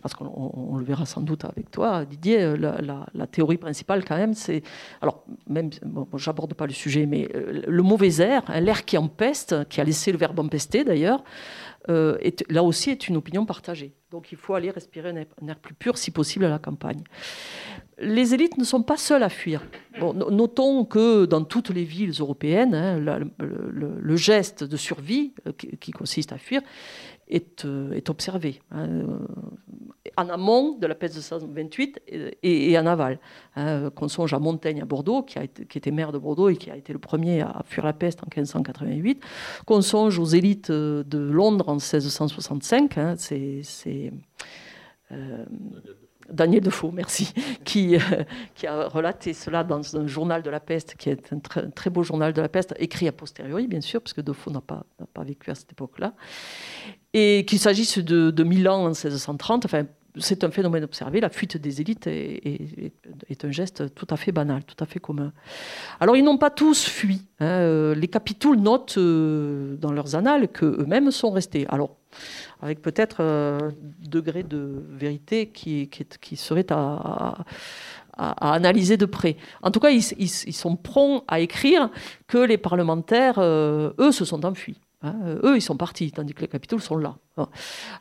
parce 0.02 0.14
qu'on 0.14 0.76
le 0.76 0.84
verra 0.84 1.06
sans 1.06 1.20
doute 1.20 1.44
avec 1.44 1.70
toi, 1.70 2.04
Didier, 2.04 2.42
euh, 2.42 2.56
la, 2.56 3.26
théorie 3.26 3.58
principale 3.58 4.04
quand 4.04 4.16
même, 4.16 4.34
c'est, 4.34 4.62
alors 5.00 5.24
même, 5.48 5.70
bon, 5.84 6.06
j'aborde 6.16 6.54
pas 6.54 6.66
le 6.66 6.72
sujet, 6.72 7.06
mais 7.06 7.28
euh, 7.34 7.62
le 7.66 7.82
mauvais 7.82 8.20
air, 8.20 8.42
hein, 8.48 8.60
l'air 8.60 8.84
qui 8.84 8.96
empeste, 8.96 9.68
qui 9.68 9.80
a 9.80 9.84
laissé 9.84 10.12
le 10.12 10.18
verbe 10.18 10.38
empester 10.40 10.84
d'ailleurs, 10.84 11.22
euh, 11.88 12.18
là 12.48 12.62
aussi 12.62 12.90
est 12.90 13.08
une 13.08 13.16
opinion 13.16 13.46
partagée. 13.46 13.97
Donc 14.10 14.32
il 14.32 14.38
faut 14.38 14.54
aller 14.54 14.70
respirer 14.70 15.10
un 15.10 15.48
air, 15.48 15.58
plus 15.58 15.74
pur, 15.74 15.98
si 15.98 16.10
possible, 16.10 16.46
à 16.46 16.48
la 16.48 16.58
campagne. 16.58 17.02
Les 17.98 18.32
élites 18.32 18.56
ne 18.56 18.64
sont 18.64 18.82
pas 18.82 18.96
seules 18.96 19.22
à 19.22 19.28
fuir. 19.28 19.62
notons 20.00 20.84
que 20.84 21.26
dans 21.26 21.44
toutes 21.44 21.70
les 21.70 21.84
villes 21.84 22.14
européennes, 22.18 22.74
hein, 22.74 22.98
le, 23.38 24.16
geste 24.16 24.64
de 24.64 24.76
survie, 24.76 25.34
qui 25.58 25.90
consiste 25.90 26.32
à 26.32 26.38
fuir, 26.38 26.62
est, 27.30 27.64
euh, 27.64 28.00
observé 28.08 28.60
hein, 28.70 28.88
euh, 28.88 29.18
en 30.16 30.28
amont 30.28 30.78
de 30.78 30.86
la 30.86 30.94
peste 30.94 31.14
de 31.14 31.20
1628 31.20 32.00
et, 32.42 32.78
en 32.78 32.86
aval. 32.86 33.18
Hein, 33.56 33.90
qu'on 33.90 34.08
songe 34.08 34.32
à 34.32 34.38
Montaigne 34.38 34.80
à 34.82 34.84
Bordeaux, 34.84 35.22
qui, 35.22 35.38
a 35.38 35.44
été, 35.44 35.66
qui, 35.66 35.78
était 35.78 35.90
maire 35.90 36.12
de 36.12 36.18
Bordeaux 36.18 36.48
et 36.48 36.56
qui 36.56 36.70
a 36.70 36.76
été 36.76 36.92
le 36.92 36.98
premier 36.98 37.42
à 37.42 37.62
fuir 37.66 37.84
la 37.84 37.92
peste 37.92 38.20
en 38.22 38.26
1588. 38.26 39.22
Qu'on 39.66 39.82
songe 39.82 40.18
aux 40.18 40.24
élites 40.24 40.70
de 40.70 41.18
Londres 41.18 41.68
en 41.68 41.74
1665. 41.74 42.98
Hein, 42.98 43.14
Euh, 45.12 45.44
Daniel 46.30 46.62
Defoe, 46.62 46.92
merci, 46.92 47.32
qui, 47.64 47.96
euh, 47.96 48.00
qui, 48.54 48.66
a 48.66 48.88
relaté 48.88 49.32
cela 49.32 49.64
dans 49.64 49.96
un 49.96 50.06
journal 50.06 50.42
de 50.42 50.50
la 50.50 50.60
peste, 50.60 50.94
qui 50.96 51.08
est 51.08 51.32
un 51.32 51.38
très, 51.38 51.90
beau 51.90 52.02
journal 52.02 52.32
de 52.32 52.40
la 52.40 52.48
peste, 52.48 52.74
écrit 52.78 53.08
a 53.08 53.12
posteriori, 53.12 53.66
bien 53.66 53.80
sûr, 53.80 54.02
parce 54.02 54.12
que 54.12 54.20
Defoe 54.20 54.50
n'a 54.50 54.60
pas, 54.60 54.84
pas 55.14 55.24
vécu 55.24 55.50
à 55.50 55.54
cette 55.54 55.72
époque-là. 55.72 56.14
Et 57.14 57.44
qu'il 57.46 57.58
s'agisse 57.58 57.98
de, 57.98 58.30
de, 58.30 58.44
Milan 58.44 58.84
en 58.84 58.88
1630, 58.88 59.64
enfin, 59.64 59.86
c'est 60.18 60.44
un 60.44 60.50
phénomène 60.50 60.84
observé. 60.84 61.20
La 61.20 61.30
fuite 61.30 61.56
des 61.56 61.80
élites 61.80 62.06
est, 62.06 62.92
est, 63.28 63.44
un 63.44 63.50
geste 63.50 63.94
tout 63.94 64.06
à 64.10 64.16
fait 64.16 64.32
banal, 64.32 64.64
tout 64.64 64.76
à 64.82 64.86
fait 64.86 64.98
commun. 64.98 65.32
Alors, 66.00 66.16
ils 66.16 66.24
n'ont 66.24 66.38
pas 66.38 66.50
tous 66.50 66.86
fui. 66.86 67.22
Hein. 67.40 67.46
Euh, 67.46 67.94
les 67.94 68.08
capitouls 68.08 68.56
notent 68.56 68.98
dans 68.98 69.92
leurs 69.92 70.16
annales 70.16 70.48
qu'eux-mêmes 70.48 71.10
sont 71.10 71.30
restés. 71.30 71.66
Alors, 71.68 71.96
avec 72.60 72.82
peut-être 72.82 73.22
un 73.22 73.72
degré 74.00 74.42
de 74.42 74.84
vérité 74.90 75.48
qui, 75.48 75.88
serait 76.36 76.66
à, 76.70 77.44
analyser 78.16 78.96
de 78.96 79.06
près. 79.06 79.36
En 79.62 79.70
tout 79.70 79.80
cas, 79.80 79.90
ils, 79.90 80.02
ils, 80.18 80.28
sont 80.28 80.76
prompts 80.76 81.24
à 81.28 81.40
écrire 81.40 81.90
que 82.26 82.38
les 82.38 82.58
parlementaires, 82.58 83.38
euh, 83.38 83.92
eux, 83.98 84.12
se 84.12 84.24
sont 84.24 84.44
enfuis. 84.44 84.80
Hein, 85.00 85.14
euh, 85.22 85.40
eux, 85.44 85.56
ils 85.56 85.62
sont 85.62 85.76
partis, 85.76 86.10
tandis 86.10 86.34
que 86.34 86.40
les 86.40 86.48
capitaux 86.48 86.80
sont 86.80 86.96
là. 86.96 87.16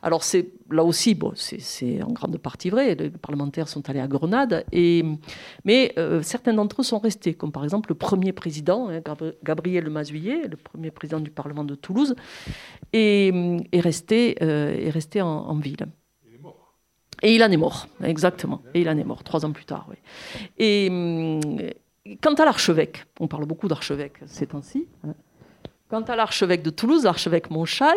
Alors, 0.02 0.24
c'est 0.24 0.50
là 0.68 0.82
aussi, 0.82 1.14
bon, 1.14 1.32
c'est 1.36 2.02
en 2.02 2.10
grande 2.10 2.36
partie 2.38 2.70
vrai. 2.70 2.96
Les 2.96 3.10
parlementaires 3.10 3.68
sont 3.68 3.88
allés 3.88 4.00
à 4.00 4.08
Grenade, 4.08 4.64
et, 4.72 5.04
mais 5.64 5.92
euh, 5.96 6.22
certains 6.22 6.52
d'entre 6.52 6.80
eux 6.80 6.84
sont 6.84 6.98
restés, 6.98 7.34
comme 7.34 7.52
par 7.52 7.62
exemple 7.62 7.90
le 7.90 7.94
premier 7.94 8.32
président, 8.32 8.88
hein, 8.88 9.00
Gabriel 9.44 9.88
Mazuillet, 9.90 10.48
le 10.48 10.56
premier 10.56 10.90
président 10.90 11.20
du 11.20 11.30
Parlement 11.30 11.62
de 11.62 11.76
Toulouse, 11.76 12.16
est, 12.92 13.32
est 13.70 13.80
resté, 13.80 14.36
euh, 14.42 14.76
est 14.76 14.90
resté 14.90 15.22
en, 15.22 15.54
ville. 15.54 15.86
Est 16.34 16.42
mort. 16.42 16.74
Et 17.22 17.32
il 17.36 17.44
en 17.44 17.50
est 17.52 17.56
mort, 17.56 17.86
exactement. 18.02 18.60
Et 18.74 18.80
il 18.80 18.88
en 18.88 18.98
est 18.98 19.04
mort, 19.04 19.22
trois 19.22 19.46
ans 19.46 19.52
plus 19.52 19.66
tard. 19.66 19.86
Oui. 19.88 19.96
Et 20.58 20.88
hum, 20.90 21.40
quant 22.20 22.34
à 22.34 22.44
l'archevêque, 22.44 23.04
on 23.20 23.28
parle 23.28 23.46
beaucoup 23.46 23.68
d'archevêque 23.68 24.14
ces 24.26 24.48
temps-ci. 24.48 24.88
Quant 25.88 26.02
à 26.02 26.16
l'archevêque 26.16 26.62
de 26.62 26.68
Toulouse, 26.68 27.04
l'archevêque 27.04 27.50
Monchal, 27.50 27.96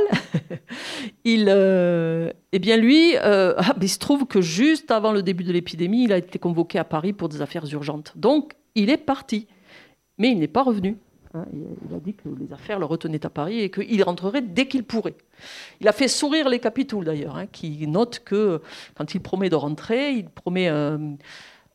il, 1.26 1.48
euh, 1.50 2.32
eh 2.54 2.60
bien 2.60 2.78
lui, 2.78 3.18
euh, 3.18 3.54
ah, 3.58 3.76
il 3.82 3.90
se 3.90 4.00
trouve 4.00 4.26
que 4.26 4.40
juste 4.40 4.92
avant 4.92 5.12
le 5.12 5.22
début 5.22 5.44
de 5.44 5.52
l'épidémie, 5.52 6.06
il 6.06 6.14
a 6.14 6.18
été 6.18 6.40
convoqué 6.40 6.80
à 6.80 6.86
Paris 6.86 7.12
pour 7.12 7.28
des 7.28 7.42
affaires 7.42 7.66
urgentes. 7.74 8.14
Donc, 8.16 8.54
il 8.76 8.90
est 8.90 8.98
parti, 8.98 9.46
mais 10.18 10.32
il 10.32 10.40
n'est 10.40 10.48
pas 10.48 10.64
revenu. 10.64 10.98
Hein. 11.34 11.46
il 11.54 11.96
a 11.96 12.00
dit 12.00 12.14
que 12.14 12.30
les 12.40 12.54
affaires 12.54 12.80
le 12.80 12.86
retenaient 12.86 13.26
à 13.26 13.30
Paris 13.30 13.60
et 13.60 13.70
qu'il 13.70 14.04
rentrerait 14.04 14.42
dès 14.42 14.68
qu'il 14.68 14.84
pourrait. 14.84 15.16
Il 15.82 15.88
a 15.88 15.94
fait 15.94 16.08
sourire 16.08 16.48
les 16.48 16.60
capitouls 16.60 17.04
d'ailleurs, 17.04 17.36
hein, 17.36 17.46
qui 17.48 17.88
notent 17.88 18.22
que 18.24 18.62
quand 18.96 19.14
il 19.16 19.22
promet 19.22 19.50
de 19.50 19.56
rentrer, 19.56 20.12
il 20.12 20.30
promet 20.30 20.70
euh, 20.70 20.98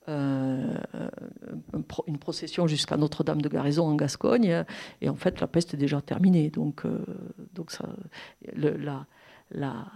une 0.08 2.18
procession 2.18 2.66
jusqu'à 2.66 2.96
Notre-Dame 2.96 3.42
de 3.42 3.48
Garaison 3.48 3.86
en 3.86 3.94
Gascogne, 3.94 4.64
et 5.00 5.08
en 5.08 5.16
fait 5.16 5.40
la 5.40 5.46
peste 5.46 5.74
est 5.74 5.78
déjà 5.78 6.00
terminée. 6.00 6.50
Donc, 6.50 6.84
euh, 6.84 7.04
donc 7.54 7.70
ça, 7.70 7.88
la, 8.54 9.06
la, 9.50 9.86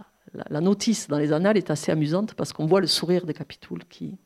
la, 0.49 0.61
notice 0.61 1.07
dans 1.07 1.17
les 1.17 1.33
annales 1.33 1.57
est 1.57 1.71
assez 1.71 1.91
amusante 1.91 2.33
parce 2.33 2.53
qu'on 2.53 2.65
voit 2.65 2.81
le 2.81 2.87
sourire 2.87 3.25
des 3.25 3.33
capitouls 3.33 3.83
qui 3.89 4.17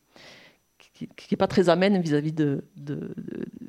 qui 0.95 1.28
n'est 1.30 1.38
pas 1.38 1.48
très 1.48 1.67
amène 1.67 2.02
vis-à-vis 2.02 2.32
de, 2.32 2.63
de, 2.78 3.13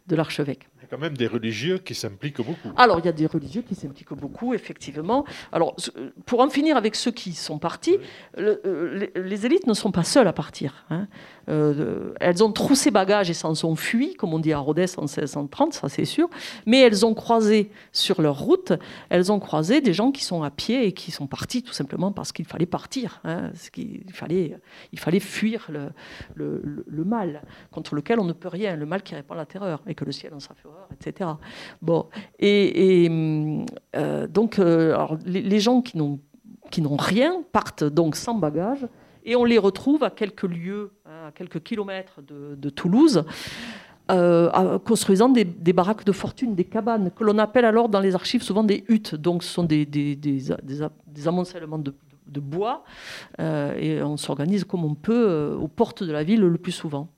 de 0.07 0.17
l'archevêque. 0.17 0.69
Il 0.77 0.83
y 0.83 0.85
a 0.85 0.89
quand 0.89 0.99
même 0.99 1.17
des 1.17 1.27
religieux 1.27 1.79
qui 1.79 1.95
s'impliquent 1.95 2.41
beaucoup. 2.41 2.71
Alors, 2.77 3.01
il 3.01 3.05
y 3.05 3.09
a 3.09 3.13
des 3.13 3.27
religieux 3.27 3.63
qui 3.63 3.75
s'impliquent 3.75 4.15
beaucoup, 4.15 4.55
effectivement. 4.55 5.25
Alors, 5.51 5.75
pour 6.25 6.41
en 6.41 6.49
finir 6.49 6.77
avec 6.77 6.95
ceux 6.95 7.11
qui 7.11 7.33
sont 7.33 7.59
partis, 7.59 7.99
euh, 8.39 9.09
les, 9.17 9.47
élites 9.47 9.67
ne 9.67 9.75
sont 9.75 9.91
pas 9.91 10.05
seules 10.05 10.29
à 10.29 10.33
partir. 10.33 10.87
Hein. 10.91 11.09
Euh, 11.49 12.13
elles 12.21 12.43
ont 12.43 12.53
troussé 12.53 12.91
bagages 12.91 13.31
et 13.31 13.35
s'en 13.35 13.55
sont 13.55 13.77
fuies, 13.77 14.15
comme 14.15 14.35
on 14.35 14.39
dit 14.39 14.53
à 14.53 14.59
Rhodes 14.59 14.77
en 14.97 15.03
1630, 15.03 15.75
ça 15.75 15.89
c'est 15.89 16.05
sûr. 16.05 16.29
Mais 16.67 16.81
elles 16.81 17.07
ont 17.07 17.15
croisé 17.15 17.71
sur 17.93 18.21
leur 18.21 18.39
route, 18.39 18.73
elles 19.09 19.31
ont 19.31 19.39
croisé 19.39 19.81
des 19.81 19.93
gens 19.93 20.11
qui 20.11 20.25
sont 20.25 20.43
à 20.43 20.51
pied 20.51 20.87
et 20.87 20.93
qui 20.93 21.11
sont 21.11 21.27
partis 21.27 21.63
tout 21.63 21.73
simplement 21.73 22.13
parce 22.13 22.33
qu'il 22.33 22.47
fallait 22.47 22.67
partir. 22.67 23.21
Hein. 23.25 23.51
il 23.77 24.13
fallait 24.99 25.21
fuir 25.21 25.71
le, 26.35 27.05
mal 27.05 27.43
contre 27.71 27.95
lequel 27.95 28.19
on 28.19 28.25
ne 28.25 28.33
peut 28.33 28.49
rien, 28.49 28.75
le 28.77 28.87
mal 28.87 29.03
qui 29.03 29.15
répand 29.15 29.37
la 29.37 29.47
terreur 29.47 29.83
et 29.87 29.95
que 29.95 30.05
le 30.05 30.13
ciel 30.13 30.35
en 30.35 30.41
sa 30.41 30.55
l'erreur, 30.65 30.89
etc. 30.93 31.31
Bon, 31.83 32.07
et, 32.39 33.09
euh, 33.95 34.27
donc 34.27 34.59
alors, 34.59 35.17
les, 35.25 35.61
gens 35.61 35.83
qui 35.83 35.97
n'ont 35.99 36.97
rien 36.97 37.43
partent 37.53 37.85
donc 37.85 38.17
sans 38.17 38.35
bagage 38.35 38.87
et 39.27 39.37
on 39.37 39.45
les 39.45 39.59
retrouve 39.59 40.03
à 40.03 40.11
quelques 40.11 40.45
lieux, 40.45 40.93
hein, 41.05 41.29
à 41.29 41.33
quelques 41.33 41.63
kilomètres 41.63 42.21
de, 42.23 42.71
Toulouse. 42.71 43.25
construisant 44.09 45.29
des, 45.29 45.45
baraques 45.73 46.05
de 46.05 46.13
fortune, 46.13 46.55
des 46.55 46.65
cabanes, 46.65 47.11
que 47.11 47.25
l'on 47.25 47.39
appelle 47.39 47.67
alors 47.67 47.91
dans 47.91 48.01
les 48.01 48.15
archives 48.15 48.43
souvent 48.43 48.65
des 48.65 48.85
huttes. 48.89 49.15
Donc 49.15 49.43
ce 49.43 49.53
sont 49.53 49.65
des, 49.65 49.85
des, 49.85 50.17
des 50.17 51.29
amoncellements 51.29 51.79
de, 51.79 51.93
de 52.27 52.41
bois, 52.41 52.85
euh, 53.41 53.75
et 53.77 54.03
on 54.03 54.17
s'organise 54.17 54.65
comme 54.65 54.85
on 54.85 54.95
peut 54.95 55.29
euh, 55.29 55.57
aux 55.57 55.69
portes 55.69 56.03
de 56.03 56.13
la 56.13 56.25
ville 56.25 56.41
le 56.41 56.59
plus 56.59 56.73
souvent. 56.73 57.09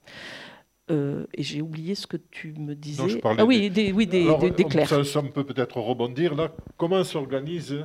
Euh, 0.90 1.26
et 1.34 1.42
j'ai 1.42 1.60
oublié 1.60 1.94
ce 1.94 2.06
que 2.06 2.16
tu 2.16 2.54
me 2.54 2.74
disais. 2.74 3.20
ah 3.24 3.44
oui, 3.44 3.68
des, 3.68 3.92
oui, 3.92 4.06
des, 4.06 4.24
des, 4.56 4.64
clairs. 4.64 5.04
Ça, 5.04 5.22
peut 5.22 5.44
peut-être 5.44 5.78
rebondir 5.78 6.34
là. 6.34 6.50
Comment 6.78 7.04
s'organise 7.04 7.84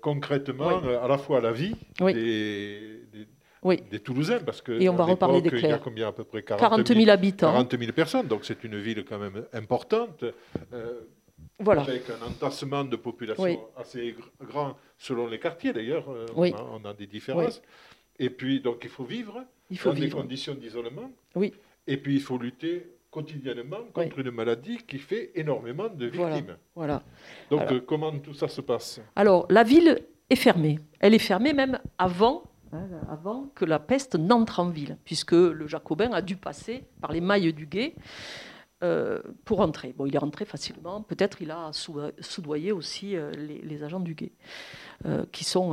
concrètement 0.00 0.82
à 0.82 1.08
la 1.08 1.18
fois 1.18 1.40
la 1.40 1.52
vie 1.52 1.74
des, 2.00 3.00
oui. 3.62 3.80
des 3.90 4.00
Toulousains 4.00 4.40
parce 4.40 4.60
que 4.60 4.72
et 4.72 4.88
on 4.88 4.94
va 4.94 5.04
reparler 5.04 5.40
des 5.40 5.50
Il 5.56 5.62
y 5.62 5.72
a 5.72 5.78
combien 5.78 6.08
à 6.08 6.12
peu 6.12 6.24
près 6.24 6.42
40 6.42 6.86
000, 6.86 7.08
habitants. 7.08 7.52
40 7.52 7.78
000 7.78 7.92
personnes, 7.92 8.26
donc 8.26 8.44
c'est 8.44 8.62
une 8.64 8.78
ville 8.78 9.04
quand 9.04 9.18
même 9.18 9.44
importante. 9.52 10.24
Avec 11.60 12.10
un 12.10 12.26
entassement 12.26 12.84
de 12.84 12.96
population 12.96 13.68
assez 13.76 14.16
grand 14.42 14.76
selon 14.98 15.26
les 15.26 15.38
quartiers 15.38 15.72
d'ailleurs. 15.72 16.10
Euh, 16.10 16.26
on, 16.36 16.84
a 16.84 16.92
des 16.92 17.06
différences. 17.06 17.62
Et 18.18 18.30
puis, 18.30 18.60
donc, 18.60 18.80
il 18.82 18.90
faut 18.90 19.04
vivre 19.04 19.44
il 19.70 19.78
faut 19.78 19.90
dans 19.90 20.00
des 20.00 20.10
conditions 20.10 20.54
d'isolement. 20.54 21.10
Oui. 21.34 21.52
Et 21.86 21.96
puis, 21.96 22.14
il 22.14 22.20
faut 22.20 22.38
lutter 22.38 22.86
quotidiennement 23.14 23.84
contre 23.92 24.18
une 24.18 24.32
maladie 24.32 24.78
qui 24.88 24.98
fait 24.98 25.30
énormément 25.36 25.88
de 25.88 26.06
victimes. 26.06 26.56
Voilà. 26.74 27.02
Donc, 27.48 27.70
euh, 27.70 27.80
comment 27.80 28.10
tout 28.18 28.34
ça 28.34 28.48
se 28.48 28.60
passe? 28.60 29.00
Alors, 29.14 29.46
la 29.50 29.62
ville 29.62 30.00
est 30.28 30.36
fermée. 30.36 30.80
Elle 30.98 31.14
est 31.14 31.26
fermée 31.32 31.52
même 31.52 31.78
avant 31.96 32.42
hein, 32.72 32.88
avant 33.08 33.50
que 33.54 33.64
la 33.64 33.78
peste 33.78 34.16
n'entre 34.16 34.58
en 34.58 34.68
ville, 34.68 34.98
puisque 35.04 35.30
le 35.60 35.66
Jacobin 35.68 36.10
a 36.12 36.22
dû 36.22 36.34
passer 36.34 36.82
par 37.00 37.12
les 37.12 37.20
mailles 37.20 37.52
du 37.52 37.66
guet 37.66 37.94
euh, 38.82 39.22
pour 39.44 39.60
entrer. 39.60 39.94
Bon, 39.96 40.06
il 40.06 40.14
est 40.16 40.24
rentré 40.26 40.44
facilement. 40.44 41.00
Peut-être 41.02 41.40
il 41.40 41.52
a 41.52 41.70
soudoyé 41.72 42.72
aussi 42.72 43.14
euh, 43.14 43.30
les, 43.30 43.84
agents 43.84 44.00
du 44.00 44.14
guet, 44.16 44.32
qui 45.30 45.44
sont 45.44 45.68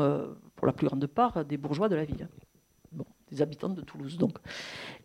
pour 0.55 0.67
la 0.67 0.73
plus 0.73 0.85
grande 0.85 1.07
part 1.07 1.43
des 1.43 1.57
bourgeois 1.57 1.89
de 1.89 1.95
la 1.95 2.05
ville. 2.05 2.27
Bon, 2.91 3.05
des 3.31 3.41
habitants 3.41 3.69
de 3.69 3.81
Toulouse 3.81 4.17
donc. 4.19 4.37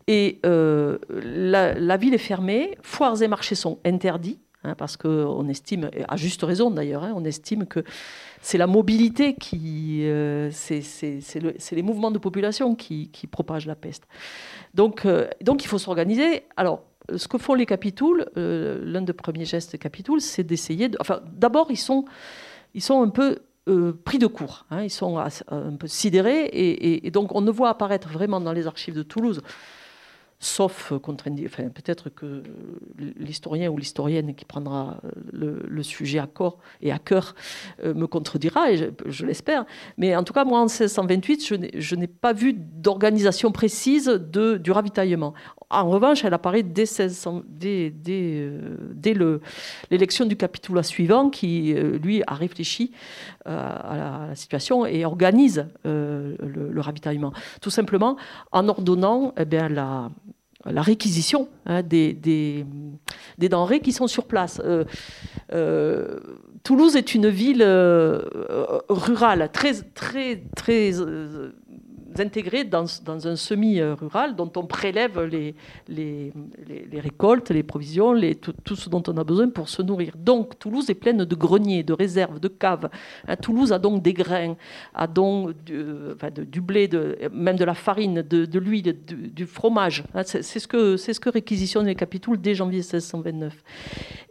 Et 0.07 0.39
la, 0.43 1.97
ville 1.97 2.13
est 2.13 2.19
fermée, 2.19 2.77
foires 2.81 3.21
et 3.21 3.27
marchés 3.27 3.55
sont 3.55 3.79
interdits, 3.85 4.39
hein, 4.63 4.75
parce 4.75 4.95
qu'on 4.95 5.47
estime, 5.49 5.89
à 6.07 6.15
juste 6.15 6.43
raison 6.43 6.71
d'ailleurs, 6.71 7.03
hein, 7.03 7.13
on 7.15 7.25
estime 7.25 7.65
que 7.65 7.83
c'est 8.41 8.57
la 8.57 8.67
mobilité 8.67 9.35
qui. 9.35 10.03
c'est 10.51 11.41
les 11.71 11.81
mouvements 11.81 12.11
de 12.11 12.19
population 12.19 12.75
qui, 12.75 13.09
propagent 13.29 13.67
la 13.67 13.75
peste. 13.75 14.07
Donc, 14.73 15.05
donc 15.41 15.63
il 15.63 15.67
faut 15.67 15.79
s'organiser. 15.79 16.43
Alors, 16.55 16.83
ce 17.15 17.27
que 17.27 17.37
font 17.37 17.53
les 17.53 17.65
capitouls, 17.65 18.25
euh, 18.37 18.81
l'un 18.83 19.01
des 19.01 19.13
premiers 19.13 19.45
gestes 19.45 19.71
des 19.71 19.77
capitouls, 19.77 20.19
c'est 20.19 20.43
d'essayer. 20.43 20.89
De, 20.89 20.97
enfin, 20.99 21.21
d'abord, 21.31 21.67
ils 21.69 21.77
sont, 21.77 22.05
ils 22.73 22.81
sont 22.81 23.01
un 23.01 23.09
peu 23.09 23.39
euh, 23.69 23.93
pris 24.03 24.19
de 24.19 24.27
court. 24.27 24.65
Hein. 24.69 24.83
ils 24.83 24.89
sont 24.89 25.17
un 25.17 25.75
peu 25.77 25.87
sidérés. 25.87 26.49
et, 26.51 27.09
donc, 27.11 27.33
on 27.35 27.41
ne 27.41 27.51
voit 27.51 27.69
apparaître 27.69 28.09
vraiment 28.09 28.41
dans 28.41 28.53
les 28.53 28.67
archives 28.67 28.95
de 28.95 29.03
Toulouse 29.03 29.41
sauf 30.39 30.91
euh, 30.91 30.99
enfin, 31.45 31.69
peut-être 31.69 32.09
que 32.09 32.43
l'historien 33.17 33.71
ou 33.71 33.77
l'historienne 33.77 34.35
qui 34.35 34.45
prendra 34.45 34.99
euh, 35.03 35.59
le, 35.67 35.83
sujet 35.83 36.19
à 36.19 36.27
corps 36.27 36.59
et 36.81 36.91
à 36.91 36.99
cœur 36.99 37.33
euh, 37.83 37.93
me 37.93 38.05
contredira, 38.07 38.71
et 38.71 38.91
je, 39.05 39.25
l'espère. 39.25 39.65
Mais 39.97 40.15
en 40.15 40.23
tout 40.23 40.33
cas, 40.33 40.45
moi, 40.45 40.59
en 40.59 40.65
1628, 40.65 41.53
je 41.75 41.95
n'ai 41.95 42.07
pas 42.07 42.33
vu 42.33 42.53
d'organisation 42.53 43.51
précise 43.51 44.07
du 44.09 44.71
ravitaillement. 44.71 45.33
En 45.69 45.89
revanche, 45.89 46.23
elle 46.23 46.33
apparaît 46.33 46.63
dès, 46.63 46.81
1600, 46.81 47.43
dès, 47.47 47.89
dès, 47.89 49.13
l'élection 49.89 50.25
du 50.25 50.35
capitula 50.35 50.83
suivant, 50.83 51.29
qui, 51.29 51.73
lui, 51.73 52.21
a 52.27 52.33
réfléchi 52.35 52.91
à 53.45 54.27
la, 54.29 54.35
situation 54.35 54.85
et 54.85 55.03
organise 55.05 55.67
le, 55.83 56.79
ravitaillement. 56.79 57.33
Tout 57.61 57.69
simplement 57.69 58.17
en 58.51 58.67
ordonnant 58.69 59.33
eh 59.37 59.45
bien, 59.45 59.67
la 59.67 60.09
la 60.71 60.81
réquisition 60.81 61.47
hein, 61.65 61.81
des, 61.83 62.65
denrées 63.37 63.79
qui 63.79 63.91
sont 63.91 64.07
sur 64.07 64.25
place. 64.25 64.61
Euh, 64.63 64.83
euh, 65.53 66.19
Toulouse 66.63 66.95
est 66.95 67.15
une 67.15 67.29
ville 67.29 67.61
euh, 67.61 68.21
rurale 68.89 69.49
très, 69.53 69.73
très, 69.73 70.43
très 70.55 70.91
intégrés 72.17 72.63
dans, 72.63 72.85
un 73.07 73.35
semi-rural 73.35 74.35
dont 74.35 74.51
on 74.55 74.65
prélève 74.65 75.21
les, 75.21 76.33
récoltes, 76.93 77.49
les 77.49 77.63
provisions, 77.63 78.13
tout, 78.63 78.75
ce 78.75 78.89
dont 78.89 79.03
on 79.07 79.17
a 79.17 79.23
besoin 79.23 79.49
pour 79.49 79.69
se 79.69 79.81
nourrir. 79.81 80.13
Donc 80.17 80.59
Toulouse 80.59 80.89
est 80.89 80.95
pleine 80.95 81.25
de 81.25 81.35
greniers, 81.35 81.83
de 81.83 81.93
réserves, 81.93 82.39
de 82.39 82.47
caves. 82.47 82.89
Hein, 83.27 83.35
Toulouse 83.35 83.71
a 83.71 83.79
donc 83.79 84.01
des 84.01 84.13
grains, 84.13 84.55
a 84.93 85.07
donc 85.07 85.53
du, 85.63 85.83
du 86.47 86.61
blé, 86.61 86.89
même 87.31 87.57
de 87.57 87.65
la 87.65 87.73
farine, 87.73 88.21
de, 88.21 88.59
l'huile, 88.59 88.97
du, 89.05 89.45
fromage. 89.45 90.03
Hein, 90.13 90.23
c'est 90.23 90.41
ce, 90.43 90.67
que, 90.67 90.97
ce 90.97 91.19
que 91.19 91.29
réquisitionnent 91.29 91.87
les 91.87 91.95
capitouls 91.95 92.37
dès 92.37 92.55
janvier 92.55 92.79
1629. 92.79 93.63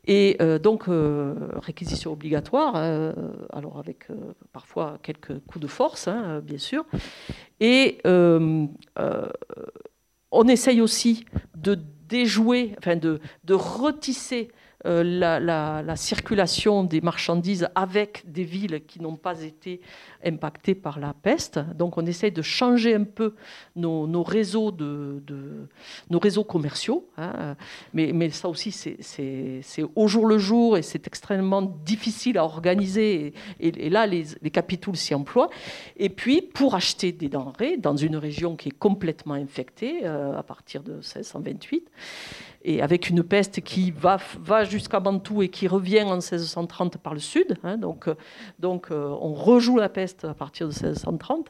Et 0.06 0.36
euh, 0.40 0.58
donc, 0.58 0.88
euh, 0.88 1.34
réquisition 1.56 2.12
obligatoire, 2.12 2.74
euh, 2.76 3.12
alors 3.52 3.78
avec 3.78 4.06
parfois 4.52 4.98
quelques 5.02 5.38
coups 5.46 5.60
de 5.60 5.66
force, 5.66 6.06
hein, 6.06 6.40
bien 6.44 6.58
sûr. 6.58 6.84
Et 7.60 7.98
on 10.30 10.48
essaye 10.48 10.80
aussi 10.80 11.24
de 11.56 11.78
déjouer, 12.08 12.74
enfin 12.78 12.96
de, 12.96 13.20
de 13.44 13.54
retisser 13.54 14.48
euh, 14.86 15.02
la, 15.02 15.96
circulation 15.96 16.84
des 16.84 17.00
marchandises 17.00 17.68
avec 17.74 18.22
des 18.26 18.44
villes 18.44 18.82
qui 18.86 19.00
n'ont 19.00 19.16
pas 19.16 19.42
été 19.42 19.80
impactées 20.24 20.74
par 20.74 21.00
la 21.00 21.14
peste. 21.14 21.58
Donc 21.74 21.96
on 21.98 22.06
essaye 22.06 22.32
de 22.32 22.42
changer 22.42 22.94
un 22.94 23.04
peu 23.04 23.34
nos, 23.74 24.22
réseaux, 24.22 24.72
commerciaux. 26.44 27.08
Hein. 27.16 27.56
Mais, 27.94 28.12
mais, 28.12 28.30
ça 28.30 28.48
aussi, 28.48 28.72
c'est 28.72 29.84
au 29.94 30.08
jour 30.08 30.26
le 30.26 30.38
jour 30.38 30.76
et 30.76 30.82
c'est 30.82 31.06
extrêmement 31.06 31.62
difficile 31.62 32.38
à 32.38 32.44
organiser. 32.44 33.32
Et, 33.60 33.90
là, 33.90 34.06
les, 34.06 34.24
les 34.42 34.50
capitouls 34.50 34.96
s'y 34.96 35.14
emploient. 35.14 35.50
Et 35.96 36.08
puis, 36.08 36.42
pour 36.42 36.74
acheter 36.74 37.12
des 37.12 37.28
denrées 37.28 37.76
dans 37.76 37.96
une 37.96 38.16
région 38.16 38.56
qui 38.56 38.68
est 38.68 38.78
complètement 38.78 39.34
infectée 39.34 40.00
euh, 40.04 40.36
à 40.36 40.42
partir 40.42 40.82
de 40.82 40.94
1628, 40.94 41.90
et 42.66 42.82
avec 42.82 43.08
une 43.08 43.22
peste 43.22 43.60
qui 43.60 43.92
va, 43.92 44.18
va 44.40 44.64
jusqu'à 44.64 44.98
Mantoue 44.98 45.42
et 45.42 45.48
qui 45.48 45.68
revient 45.68 46.02
en 46.02 46.16
1630 46.16 46.98
par 46.98 47.14
le 47.14 47.20
sud. 47.20 47.56
Hein, 47.62 47.78
donc, 47.78 48.08
euh, 48.08 48.16
donc 48.58 48.90
euh, 48.90 49.16
on 49.20 49.32
rejoue 49.32 49.78
la 49.78 49.88
peste 49.88 50.24
à 50.24 50.34
partir 50.34 50.66
de 50.66 50.72
1630. 50.72 51.48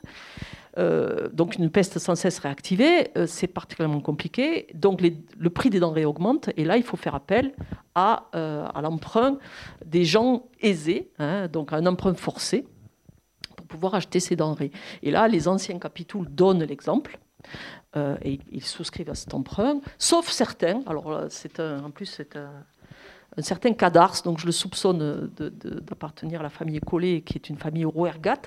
Euh, 0.79 1.31
donc 1.33 1.57
une 1.57 1.71
peste 1.71 1.99
sans 1.99 2.15
cesse 2.15 2.39
réactivée, 2.39 3.09
c'est 3.27 3.47
particulièrement 3.47 4.01
compliqué. 4.01 4.67
Donc 4.75 5.01
le 5.01 5.51
prix 5.51 5.71
des 5.71 5.81
denrées 5.81 6.05
augmente 6.05 6.51
et 6.59 6.65
là 6.65 6.77
il 6.77 6.83
faut 6.83 6.99
faire 6.99 7.15
appel 7.15 7.55
à, 7.95 8.29
à 8.35 8.83
l'emprunt 8.83 9.39
des 9.87 10.05
gens 10.05 10.45
aisés, 10.61 11.11
hein, 11.19 11.49
donc 11.49 11.73
un 11.73 11.87
emprunt 11.87 12.13
forcé 12.13 12.67
pour 13.57 13.67
pouvoir 13.67 13.95
acheter 13.95 14.21
ces 14.21 14.37
denrées. 14.37 14.71
Et 15.03 15.11
là 15.11 15.29
les 15.29 15.49
anciens 15.49 15.79
capitouls 15.79 16.27
donnent 16.29 16.65
l'exemple. 16.65 17.19
Euh, 17.97 18.17
et 18.23 18.41
ils 18.51 18.65
souscrivent 18.65 19.11
à 19.11 19.15
cet 19.15 19.33
emprunt, 19.33 19.81
sauf 19.99 20.29
certains. 20.29 20.83
Alors, 20.87 21.11
euh, 21.13 21.81
en 21.81 21.91
plus, 21.91 22.07
c'est 22.07 22.37
un, 22.37 22.65
certain 23.43 23.73
Cadars, 23.73 24.23
donc 24.25 24.39
je 24.39 24.47
le 24.47 24.53
soupçonne 24.53 25.31
d'appartenir 25.39 26.41
à 26.41 26.43
la 26.43 26.51
famille 26.51 26.81
Collet, 26.81 27.23
qui 27.23 27.35
est 27.35 27.49
une 27.49 27.59
famille 27.59 27.85
Rouergat, 27.85 28.43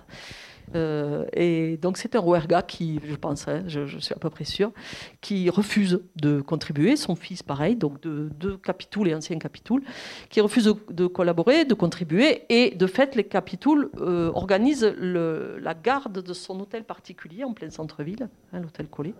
euh, 0.75 1.25
et 1.33 1.77
donc 1.77 1.97
c'est 1.97 2.15
un 2.15 2.19
Rouergat 2.19 2.61
qui, 2.61 2.99
je 3.03 3.15
pense, 3.15 3.47
hein, 3.47 3.63
je, 3.67 3.97
suis 3.99 4.13
à 4.13 4.17
peu 4.17 4.29
près 4.29 4.43
sûr, 4.43 4.71
qui 5.21 5.49
refuse 5.49 6.01
de 6.15 6.41
contribuer. 6.41 6.95
Son 6.95 7.15
fils, 7.15 7.43
pareil, 7.43 7.75
donc 7.75 8.01
de 8.01 8.29
deux 8.39 8.57
capitouls 8.57 9.07
et 9.07 9.15
anciens 9.15 9.39
capitouls, 9.39 9.83
qui 10.29 10.41
refuse 10.41 10.73
de, 10.89 11.07
collaborer, 11.07 11.65
de 11.65 11.73
contribuer. 11.73 12.43
Et 12.49 12.75
de 12.75 12.87
fait, 12.87 13.15
les 13.15 13.23
capitouls 13.23 13.89
euh, 13.99 14.31
organisent 14.33 14.93
la 14.99 15.73
garde 15.73 16.21
de 16.21 16.33
son 16.33 16.59
hôtel 16.59 16.83
particulier 16.83 17.43
en 17.43 17.53
plein 17.53 17.69
centre-ville, 17.69 18.29
hein, 18.53 18.59
l'hôtel 18.59 18.87
Collet, 18.87 19.13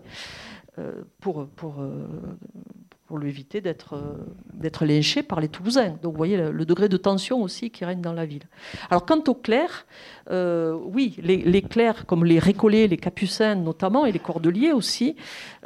euh, 0.78 1.02
pour, 1.20 1.46
pour, 1.48 1.84
pour 3.10 3.18
lui 3.18 3.28
éviter 3.28 3.60
d'être 3.60 3.94
euh, 3.94 4.86
lynché 4.86 5.24
par 5.24 5.40
les 5.40 5.48
Toulousains. 5.48 5.98
Donc 6.00 6.12
vous 6.12 6.16
voyez 6.16 6.36
le, 6.36 6.64
degré 6.64 6.88
de 6.88 6.96
tension 6.96 7.42
aussi 7.42 7.72
qui 7.72 7.84
règne 7.84 8.00
dans 8.00 8.12
la 8.12 8.24
ville. 8.24 8.44
Alors 8.88 9.04
quant 9.04 9.20
aux 9.26 9.34
clercs, 9.34 9.84
euh, 10.30 10.78
oui, 10.80 11.16
les, 11.20 11.62
clercs 11.62 12.06
comme 12.06 12.24
les 12.24 12.38
récollets, 12.38 12.86
les 12.86 12.98
capucins 12.98 13.56
notamment, 13.56 14.06
et 14.06 14.12
les 14.12 14.20
cordeliers 14.20 14.70
aussi, 14.70 15.16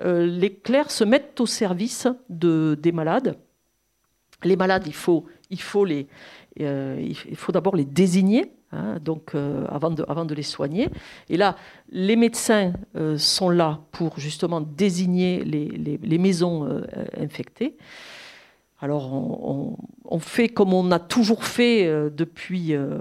euh, 0.02 0.24
les 0.24 0.54
clercs 0.54 0.90
se 0.90 1.04
mettent 1.04 1.38
au 1.38 1.44
service 1.44 2.09
de, 2.30 2.78
des 2.80 2.92
malades 2.92 3.37
Les 4.42 4.57
malades, 4.57 4.85
il 4.87 4.94
faut, 4.94 5.26
il 5.50 5.61
faut, 5.61 5.87
il 5.87 6.07
faut 7.37 7.52
d'abord 7.52 7.76
les 7.76 7.85
désigner. 7.85 8.54
Hein, 8.74 8.98
donc 9.02 9.34
avant, 9.68 9.90
de, 9.90 10.04
avant 10.08 10.24
de 10.24 10.34
les 10.34 10.42
soigner. 10.42 10.88
Et 11.28 11.37
là, 11.37 11.56
les 11.90 12.16
médecins 12.16 12.72
sont 13.16 13.50
là 13.50 13.80
pour 13.92 14.18
justement 14.18 14.60
désigner 14.60 15.44
les, 15.44 16.18
maisons 16.18 16.82
infectées. 17.16 17.76
Alors 18.84 19.14
on, 20.04 20.18
fait 20.18 20.48
comme 20.48 20.74
on 20.74 20.90
a 20.90 20.98
toujours 20.98 21.44
fait 21.44 21.87
euh, 21.87 22.10
depuis, 22.10 22.74
euh, 22.74 22.98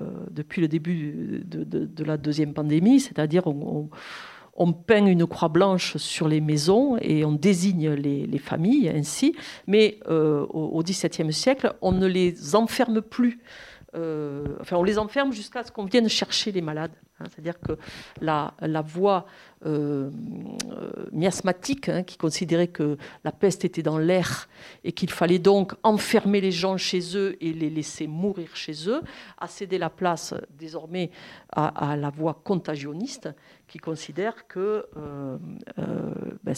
le 0.56 0.68
début 0.68 1.44
de, 1.46 2.04
la 2.06 2.16
deuxième 2.16 2.54
pandémie, 2.54 3.02
c'est-à-dire 3.02 3.44
on, 3.48 4.72
peint 4.72 5.06
une 5.06 5.26
croix 5.26 5.50
blanche 5.50 5.98
sur 5.98 6.30
les 6.30 6.40
maisons 6.40 6.98
et 7.02 7.26
on 7.26 7.34
désigne 7.34 7.90
les, 7.90 8.38
familles 8.38 8.88
ainsi, 8.96 9.36
mais 9.68 10.00
euh, 10.10 10.46
au 10.52 10.82
XVIIe 10.84 11.34
siècle, 11.34 11.74
on 11.82 11.92
ne 11.92 12.08
les 12.08 12.56
enferme 12.56 13.02
plus. 13.02 13.40
Enfin, 13.94 14.78
on 14.78 14.84
les 14.84 14.98
enferme 14.98 15.32
jusqu'à 15.32 15.64
ce 15.64 15.72
qu'on 15.72 15.86
vienne 15.86 16.10
chercher 16.10 16.52
les 16.52 16.62
malades. 16.62 16.94
Hein. 17.20 17.26
C'est-à-dire 17.30 17.60
que 17.60 17.78
la, 18.22 18.54
voie 18.82 19.26
euh, 19.66 20.10
euh, 20.72 20.92
miasmatique, 21.12 21.90
hein, 21.90 22.04
qui 22.04 22.18
considérait 22.18 22.68
que 22.68 22.98
la 23.24 23.32
peste 23.32 23.66
était 23.66 23.84
dans 23.84 23.98
l'air 23.98 24.50
et 24.84 24.92
qu'il 24.92 25.10
fallait 25.10 25.40
donc 25.40 25.74
enfermer 25.84 26.42
les 26.42 26.52
gens 26.52 26.78
chez 26.78 27.18
eux 27.18 27.38
et 27.42 27.54
les 27.54 27.70
laisser 27.70 28.08
mourir 28.08 28.56
chez 28.56 28.90
eux, 28.90 29.02
a 29.38 29.48
cédé 29.48 29.78
la 29.78 29.90
place 29.90 30.34
désormais 30.58 31.12
à, 31.52 31.96
la 31.96 32.10
voie 32.10 32.42
contagionniste, 32.44 33.30
qui 33.68 33.78
considère 33.78 34.48
que 34.48 34.86
euh, 34.98 35.38
ben 36.44 36.56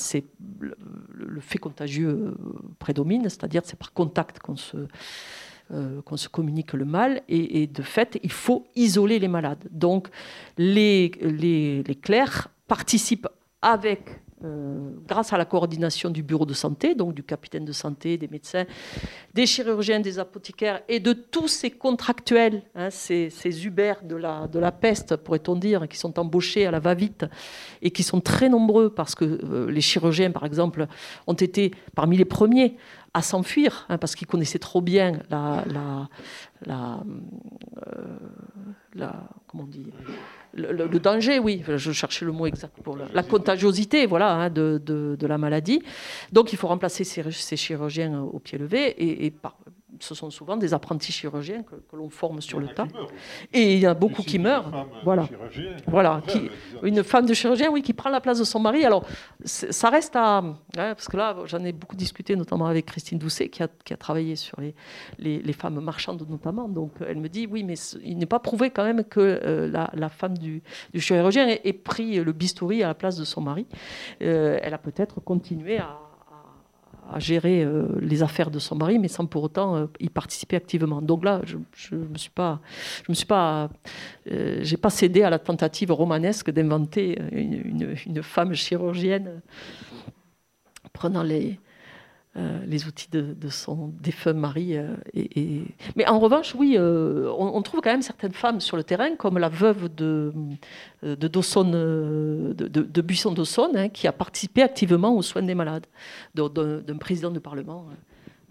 le, 0.59 1.39
fait 1.41 1.57
contagieux 1.57 2.35
prédomine, 2.79 3.23
c'est-à-dire 3.23 3.61
c'est 3.65 3.77
par 3.77 3.93
contact 3.93 4.39
qu'on 4.39 4.55
se 4.55 4.87
qu'on 6.05 6.17
se 6.17 6.29
communique 6.29 6.73
le 6.73 6.85
mal, 6.85 7.21
et, 7.27 7.67
de 7.67 7.81
fait, 7.81 8.19
il 8.23 8.31
faut 8.31 8.67
isoler 8.75 9.19
les 9.19 9.27
malades. 9.27 9.63
Donc, 9.71 10.09
les, 10.57 11.11
clercs 12.01 12.49
participe 12.67 13.27
avec, 13.61 14.21
euh, 14.43 14.89
grâce 15.07 15.31
à 15.31 15.37
la 15.37 15.45
coordination 15.45 16.09
du 16.09 16.21
bureau 16.21 16.45
de 16.45 16.53
santé, 16.53 16.93
donc 16.93 17.13
du 17.13 17.23
capitaine 17.23 17.63
de 17.63 17.71
santé, 17.71 18.17
des 18.17 18.27
médecins, 18.27 18.65
des 19.33 19.45
chirurgiens, 19.45 20.01
des 20.01 20.19
apothicaires 20.19 20.81
et 20.89 20.99
de 20.99 21.13
tous 21.13 21.47
ces 21.47 21.71
contractuels, 21.71 22.63
hein, 22.75 22.89
ces, 22.89 23.31
Uber 23.65 23.93
de 24.03 24.17
la, 24.17 24.71
peste, 24.73 25.15
pourrait-on 25.15 25.55
dire, 25.55 25.87
qui 25.87 25.97
sont 25.97 26.19
embauchés 26.19 26.65
à 26.65 26.71
la 26.71 26.79
va-vite 26.79 27.25
et 27.81 27.91
qui 27.91 28.03
sont 28.03 28.19
très 28.19 28.49
nombreux 28.49 28.89
parce 28.89 29.15
que 29.15 29.23
euh, 29.23 29.71
les 29.71 29.81
chirurgiens, 29.81 30.31
par 30.31 30.45
exemple, 30.45 30.87
ont 31.27 31.33
été 31.33 31.71
parmi 31.95 32.17
les 32.17 32.25
premiers 32.25 32.75
à 33.13 33.21
s'enfuir 33.21 33.85
hein, 33.87 33.97
parce 33.97 34.15
qu'ils 34.15 34.27
connaissaient 34.27 34.59
trop 34.59 34.81
bien 34.81 35.13
la, 35.29 35.63
la, 35.67 36.09
la, 36.65 36.99
euh, 37.87 38.17
la 38.93 39.29
comment 39.47 39.63
on 39.63 39.67
dit 39.67 39.93
le, 40.55 40.99
danger, 40.99 41.39
oui, 41.39 41.63
je 41.67 41.91
cherchais 41.91 42.25
le 42.25 42.31
mot 42.31 42.45
exact 42.45 42.81
pour 42.81 42.97
la, 42.97 43.23
contagiosité, 43.23 44.05
voilà, 44.05 44.31
hein, 44.33 44.49
de, 44.49 44.81
de, 44.83 45.27
la 45.27 45.37
maladie. 45.37 45.81
Donc, 46.31 46.53
il 46.53 46.57
faut 46.57 46.67
remplacer 46.67 47.03
ces, 47.03 47.29
ces 47.31 47.57
chirurgiens 47.57 48.21
au 48.21 48.39
pied 48.39 48.57
levé 48.57 48.87
et, 48.87 49.25
et 49.25 49.31
par, 49.31 49.57
ce 49.99 50.15
sont 50.15 50.29
souvent 50.29 50.57
des 50.57 50.73
apprentis 50.73 51.11
chirurgiens 51.11 51.63
que, 51.63 51.75
l'on 51.95 52.09
forme 52.09 52.41
sur 52.41 52.59
le 52.59 52.67
tas. 52.67 52.87
Et 53.53 53.73
il 53.73 53.79
y 53.79 53.85
a 53.85 53.93
beaucoup 53.93 54.21
qui 54.21 54.39
meurent. 54.39 54.87
Voilà. 55.03 55.27
Voilà. 55.87 56.21
Qui, 56.27 56.49
une 56.83 57.03
femme 57.03 57.25
de 57.25 57.33
chirurgien, 57.33 57.69
oui, 57.71 57.81
qui 57.81 57.93
prend 57.93 58.09
la 58.09 58.21
place 58.21 58.39
de 58.39 58.43
son 58.43 58.59
mari. 58.59 58.85
Alors, 58.85 59.05
ça 59.43 59.89
reste 59.89 60.15
à. 60.15 60.37
Hein, 60.37 60.53
parce 60.73 61.07
que 61.07 61.17
là, 61.17 61.37
j'en 61.45 61.63
ai 61.63 61.71
beaucoup 61.71 61.95
discuté, 61.95 62.35
notamment 62.35 62.65
avec 62.67 62.85
Christine 62.85 63.17
Doucet, 63.17 63.49
qui 63.49 63.63
a, 63.63 63.67
qui 63.83 63.93
a 63.93 63.97
travaillé 63.97 64.35
sur 64.35 64.59
les, 64.59 64.75
les, 65.19 65.53
femmes 65.53 65.79
marchandes, 65.79 66.25
notamment. 66.29 66.67
Donc, 66.67 66.91
elle 67.07 67.17
me 67.17 67.29
dit 67.29 67.47
oui, 67.49 67.63
mais 67.63 67.75
il 68.03 68.17
n'est 68.17 68.25
pas 68.25 68.39
prouvé 68.39 68.69
quand 68.69 68.83
même 68.83 69.03
que 69.03 69.19
euh, 69.19 69.69
la, 69.69 69.89
la, 69.93 70.09
femme 70.09 70.37
du, 70.37 70.61
du 70.93 70.99
chirurgien 70.99 71.47
ait, 71.47 71.73
pris 71.73 72.23
le 72.23 72.31
bistouri 72.31 72.83
à 72.83 72.87
la 72.87 72.95
place 72.95 73.17
de 73.17 73.23
son 73.23 73.41
mari. 73.41 73.65
Euh, 74.21 74.57
elle 74.61 74.73
a 74.73 74.77
peut-être 74.77 75.21
continué 75.21 75.77
à 75.77 75.99
à 77.11 77.19
gérer 77.19 77.63
euh, 77.63 77.87
les 77.99 78.23
affaires 78.23 78.51
de 78.51 78.59
son 78.59 78.75
mari, 78.75 78.99
mais 78.99 79.07
sans 79.07 79.25
pour 79.25 79.43
autant 79.43 79.75
euh, 79.75 79.85
y 79.99 80.09
participer 80.09 80.55
activement. 80.55 81.01
Donc 81.01 81.23
là, 81.23 81.41
je 81.45 81.57
ne 81.95 82.05
me 82.05 82.17
suis 82.17 82.29
pas, 82.29 82.59
je 83.05 83.11
me 83.11 83.15
suis 83.15 83.25
pas, 83.25 83.69
euh, 84.31 84.59
j'ai 84.61 84.77
pas 84.77 84.89
cédé 84.89 85.23
à 85.23 85.29
la 85.29 85.39
tentative 85.39 85.91
romanesque 85.91 86.51
d'inventer 86.51 87.19
une, 87.31 87.95
femme 88.23 88.53
chirurgienne 88.53 89.41
prenant 90.93 91.23
les, 91.23 91.59
euh, 92.37 92.59
les 92.67 92.85
outils 92.85 93.07
de, 93.09 93.49
son 93.49 93.93
défunt 94.01 94.33
mari. 94.33 94.75
Euh, 94.75 94.93
Mais 95.95 96.05
en 96.05 96.19
revanche, 96.19 96.53
oui, 96.53 96.75
euh, 96.77 97.31
on, 97.37 97.61
trouve 97.61 97.79
quand 97.79 97.91
même 97.91 98.01
certaines 98.01 98.33
femmes 98.33 98.59
sur 98.59 98.75
le 98.75 98.83
terrain, 98.83 99.15
comme 99.15 99.37
la 99.37 99.47
veuve 99.47 99.87
de, 99.95 100.33
de, 101.01 101.27
Buisson 103.01 103.31
d'Aussonne, 103.31 103.77
hein, 103.77 103.87
qui 103.87 104.05
a 104.07 104.11
participé 104.11 104.63
activement 104.63 105.15
aux 105.15 105.21
soins 105.21 105.43
des 105.43 105.55
malades, 105.55 105.85
d'un 106.33 106.97
président 106.99 107.31
de 107.31 107.39
Parlement, 107.39 107.85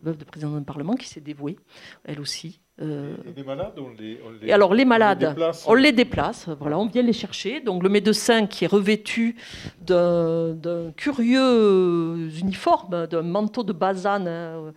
veuve 0.04 0.18
de 0.18 0.24
président 0.24 0.58
de 0.58 0.64
Parlement, 0.64 0.94
qui 0.94 1.08
s'est 1.08 1.20
dévouée, 1.20 1.56
elle 2.04 2.20
aussi, 2.20 2.60
euh, 2.82 3.14
et 3.24 3.32
les 3.36 3.44
malades, 3.44 3.78
on 3.78 3.90
les, 3.96 4.20
et 4.42 4.52
alors 4.52 4.74
les 4.74 4.84
malades, 4.84 5.36
on 5.66 5.74
les 5.74 5.92
déplace. 5.92 6.48
Voilà, 6.58 6.76
on 6.76 6.86
vient 6.86 7.02
les 7.02 7.12
chercher. 7.12 7.60
Donc 7.60 7.84
le 7.84 7.88
médecin 7.88 8.46
qui 8.46 8.64
est 8.64 8.68
revêtu 8.68 9.36
d'un 9.80 10.90
curieux 10.96 12.28
uniforme, 12.40 13.06
d'un 13.06 13.22
manteau 13.22 13.62
de 13.62 13.72
basane 13.72 14.26
hein, 14.26 14.72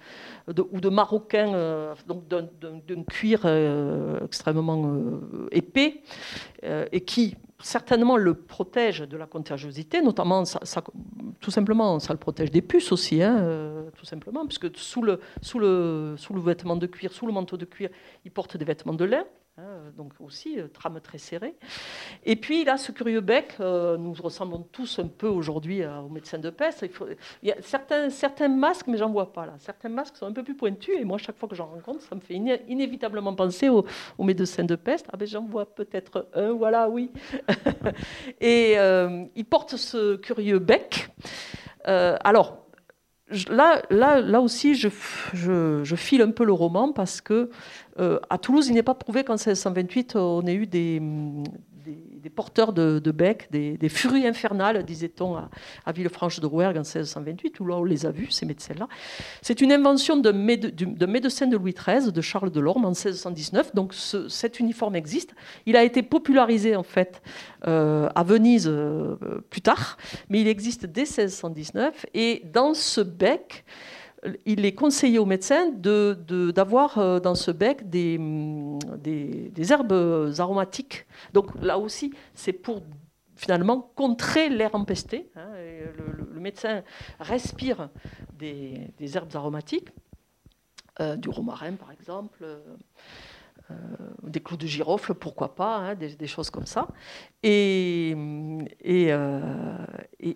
ou 0.48 0.80
de 0.80 0.90
maroquin, 0.90 1.54
euh, 1.56 1.96
donc 2.08 2.28
d'un 2.28 3.04
cuir 3.04 3.42
euh, 3.46 4.20
extrêmement 4.26 5.02
épais, 5.52 6.02
et 6.92 7.02
qui 7.02 7.36
certainement 7.60 8.18
le 8.18 8.36
protège 8.36 9.00
de 9.00 9.18
la 9.18 9.26
contagiosité, 9.26 10.02
notamment, 10.02 10.46
ça, 10.46 10.84
tout 11.40 11.52
simplement, 11.52 12.00
ça 12.00 12.14
le 12.14 12.20
protège 12.20 12.52
des 12.52 12.62
puces 12.62 12.92
aussi, 12.92 13.22
hein, 13.22 13.38
euh, 13.40 13.90
tout 13.98 14.06
simplement, 14.06 14.46
puisque 14.46 14.76
sous 14.78 15.02
le, 15.02 15.20
vêtement 16.40 16.76
de 16.76 16.86
cuir, 16.86 17.12
sous 17.12 17.26
le 17.26 17.34
manteau 17.34 17.58
de 17.58 17.66
cuir, 17.66 17.90
il 18.26 18.32
porte 18.32 18.58
des 18.58 18.66
vêtements 18.66 18.94
de 18.94 19.06
lin. 19.06 19.26
Hein, 19.60 19.92
donc 19.98 20.14
aussi 20.20 20.60
euh, 20.60 20.68
trame 20.68 21.00
très 21.02 21.18
serrée. 21.18 21.56
Et 22.24 22.36
puis 22.36 22.64
là, 22.64 22.78
ce 22.78 22.92
curieux 22.92 23.22
bec, 23.22 23.56
euh, 23.60 23.98
nous 23.98 24.14
ressemblons 24.14 24.62
tous 24.72 25.00
un 25.00 25.08
peu 25.08 25.28
aujourd'hui 25.28 25.84
aux 25.84 26.10
médecins 26.10 26.38
de 26.38 26.52
peste. 26.52 26.84
Il, 26.84 26.92
il 27.42 27.50
y 27.50 27.52
a 27.52 27.60
certains, 27.64 28.12
certains 28.12 28.50
masques, 28.50 28.86
mais 28.86 28.98
j'en 28.98 29.10
vois 29.10 29.34
pas 29.34 29.48
là. 29.48 29.56
Certains 29.58 29.90
masques 29.90 30.16
sont 30.18 30.28
un 30.28 30.32
peu 30.32 30.44
plus 30.44 30.54
pointus, 30.54 30.94
et 31.00 31.04
moi, 31.04 31.18
chaque 31.18 31.40
fois 31.40 31.50
que 31.50 31.56
j'en 31.56 31.66
rencontre, 31.66 32.04
ça 32.04 32.14
me 32.14 32.20
fait 32.20 32.36
inévitablement 32.36 33.34
penser 33.34 33.68
aux, 33.68 33.84
médecins 34.20 34.64
de 34.64 34.76
peste. 34.76 35.08
Ah 35.12 35.18
ben 35.18 35.28
j'en 35.28 35.46
vois 35.46 35.66
peut-être 35.66 36.28
un, 36.36 36.52
voilà, 36.52 36.88
oui. 36.88 37.12
et 38.40 38.78
euh, 38.78 39.26
il 39.36 39.46
porte 39.46 39.76
ce 39.76 40.18
curieux 40.18 40.60
bec. 40.60 41.10
alors, 41.84 42.68
là, 43.50 43.82
là, 43.90 44.22
là 44.22 44.42
aussi, 44.42 44.76
je, 44.76 44.90
file 45.96 46.22
un 46.22 46.32
peu 46.32 46.46
le 46.46 46.54
roman 46.54 46.92
parce 46.92 47.22
que 47.22 47.50
euh, 48.00 48.20
à 48.30 48.38
Toulouse, 48.38 48.68
il 48.68 48.74
n'est 48.74 48.84
pas 48.84 48.94
prouvé 48.94 49.24
qu'en 49.24 49.34
1628, 49.34 50.16
on 50.16 50.46
ait 50.46 50.54
eu 50.54 50.68
des, 50.68 51.02
des, 52.22 52.30
porteurs 52.30 52.74
de, 52.74 53.00
bec, 53.12 53.48
des, 53.52 53.90
furies 53.90 54.28
infernales, 54.28 54.84
disait-on, 54.84 55.38
à, 55.38 55.92
Villefranche 55.92 56.40
de 56.40 56.46
Rouergue 56.46 56.78
en 56.78 56.82
1628, 56.82 57.60
où 57.60 57.66
là 57.66 57.76
on 57.78 57.84
les 57.84 58.06
a 58.06 58.12
vus, 58.12 58.32
ces 58.32 58.46
médecins-là. 58.46 58.88
C'est 59.42 59.62
une 59.62 59.72
invention 59.72 60.18
d'un 60.18 60.34
médecin 60.34 61.48
de 61.48 61.58
Louis 61.58 61.74
XIII, 61.74 62.12
de 62.12 62.22
Charles 62.22 62.52
de 62.52 62.60
Lorme, 62.60 62.86
en 62.86 62.90
1619. 62.90 63.74
Donc 63.74 63.94
cet 63.94 64.60
uniforme 64.60 64.96
existe. 64.96 65.34
Il 65.66 65.76
a 65.76 65.84
été 65.84 66.04
popularisé, 66.04 66.76
en 66.76 66.84
fait, 66.84 67.22
euh, 67.68 68.10
à 68.14 68.24
Venise 68.24 68.68
euh, 68.68 69.16
plus 69.50 69.62
tard, 69.62 69.98
mais 70.30 70.42
il 70.42 70.48
existe 70.48 70.86
dès 70.86 71.02
1619. 71.02 72.06
Et 72.14 72.44
dans 72.54 72.74
ce 72.74 73.02
bec, 73.02 73.66
il 74.46 74.66
est 74.66 74.74
conseillé 74.74 75.20
aux 75.20 75.26
médecins 75.26 75.72
d'avoir 75.72 76.98
euh, 76.98 77.20
dans 77.20 77.36
ce 77.36 77.52
bec 77.52 77.90
des, 77.90 78.20
herbes 79.72 80.34
aromatiques. 80.38 81.06
Donc 81.34 81.48
là 81.62 81.78
aussi, 81.78 82.14
c'est 82.34 82.54
pour 82.54 82.82
finalement 83.36 83.92
contrer 83.96 84.50
l'air 84.50 84.74
empesté. 84.76 85.30
Hein, 85.36 85.50
le, 86.34 86.40
médecin 86.40 86.84
respire 87.20 87.90
des, 88.38 88.92
herbes 89.16 89.36
aromatiques, 89.36 89.90
euh, 91.00 91.16
du 91.16 91.30
romarin 91.30 91.74
par 91.74 91.92
exemple. 91.92 92.46
Euh, 93.70 93.76
des 94.24 94.40
clous 94.40 94.56
de 94.56 94.66
girofle, 94.66 95.14
pourquoi 95.14 95.54
pas, 95.54 95.78
hein, 95.78 95.96
des, 95.96 96.28
choses 96.28 96.50
comme 96.50 96.66
ça. 96.66 96.88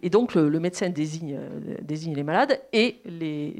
Donc 0.09 0.35
le, 0.35 0.59
médecin 0.59 0.89
désigne, 0.89 1.39
désigne, 1.81 2.15
les 2.15 2.23
malades 2.23 2.61
et 2.73 2.97
les, 3.05 3.55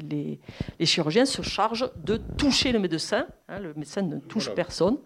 les, 0.78 0.86
chirurgiens 0.86 1.24
se 1.24 1.42
chargent 1.42 1.90
de 1.96 2.16
toucher 2.36 2.72
le 2.72 2.78
médecin. 2.78 3.26
Hein, 3.48 3.58
le 3.58 3.74
médecin 3.74 4.02
ne 4.02 4.18
touche 4.18 4.50
personne. 4.54 4.98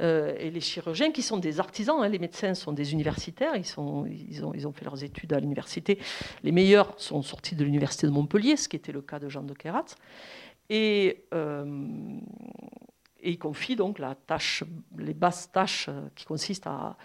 Euh, 0.00 0.34
et 0.38 0.50
les 0.50 0.60
chirurgiens, 0.60 1.12
qui 1.12 1.22
sont 1.22 1.38
des 1.38 1.60
artisans, 1.60 2.02
hein, 2.02 2.08
les 2.08 2.18
médecins 2.18 2.54
sont 2.54 2.72
des 2.72 2.92
universitaires, 2.92 3.56
ils, 3.56 3.64
sont, 3.64 4.06
ils, 4.06 4.44
ont, 4.44 4.52
ils 4.54 4.66
ont 4.66 4.72
fait 4.72 4.84
leurs 4.84 5.02
études 5.02 5.32
à 5.32 5.40
l'université. 5.40 5.98
Les 6.42 6.52
meilleurs 6.52 6.94
sont 6.98 7.22
sortis 7.22 7.54
de 7.54 7.64
l'université 7.64 8.06
de 8.06 8.12
Montpellier, 8.12 8.56
ce 8.56 8.68
qui 8.68 8.76
était 8.76 8.92
le 8.92 9.02
cas 9.02 9.18
de 9.18 9.28
Jean 9.28 9.42
de 9.42 9.54
Keratz. 9.54 9.96
Et, 10.70 11.24
et 13.24 13.30
il 13.30 13.38
confie 13.38 13.74
donc 13.74 13.98
la 13.98 14.14
tâche, 14.14 14.64
les 14.98 15.14
basses 15.14 15.50
tâches 15.50 15.88
qui 16.14 16.24
consistent 16.24 16.66
à, 16.66 16.96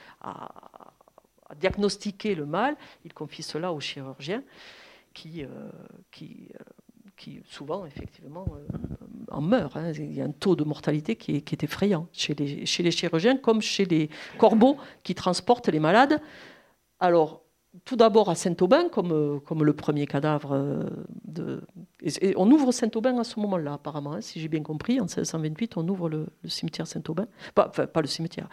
diagnostiquer 1.55 2.35
le 2.35 2.45
mal, 2.45 2.75
il 3.05 3.13
confie 3.13 3.43
cela 3.43 3.73
aux 3.73 3.79
chirurgiens 3.79 4.43
qui, 5.13 5.43
qui 6.11 6.49
qui 7.19 7.41
souvent, 7.45 7.85
effectivement, 7.85 8.45
euh, 8.49 8.65
en 9.29 9.41
meurent. 9.41 9.75
Hein. 9.75 9.91
Il 9.91 10.13
y 10.13 10.21
a 10.21 10.25
un 10.25 10.31
taux 10.31 10.55
de 10.55 10.63
mortalité 10.63 11.15
qui 11.15 11.35
est, 11.35 11.63
effrayant 11.63 12.07
chez 12.13 12.33
les, 12.33 12.65
chez 12.65 12.81
les, 12.81 12.91
chirurgiens 12.91 13.37
comme 13.37 13.61
chez 13.61 13.85
les 13.85 14.09
corbeaux 14.37 14.77
qui 15.03 15.13
transportent 15.13 15.67
les 15.67 15.81
malades. 15.81 16.21
Alors, 16.99 17.43
tout 17.85 17.97
d'abord 17.97 18.29
à 18.29 18.35
Saint-Aubin, 18.35 18.89
comme, 18.89 19.11
euh, 19.11 19.39
comme 19.39 19.63
le 19.63 19.73
premier 19.73 20.07
cadavre 20.07 20.53
euh, 20.53 20.83
de. 21.25 21.61
On 22.37 22.49
ouvre 22.49 22.71
Saint-Aubin 22.71 23.19
à 23.19 23.23
ce 23.25 23.39
moment-là, 23.41 23.73
apparemment, 23.73 24.13
hein, 24.13 24.21
si 24.21 24.39
j'ai 24.39 24.47
bien 24.47 24.63
compris. 24.63 24.99
En 24.99 25.03
1628, 25.03 25.75
on 25.75 25.87
ouvre 25.89 26.09
le, 26.09 26.27
cimetière 26.45 26.87
Saint-Aubin. 26.87 27.27
Pas, 27.53 27.67
pas 27.67 28.01
le 28.01 28.07
cimetière, 28.07 28.47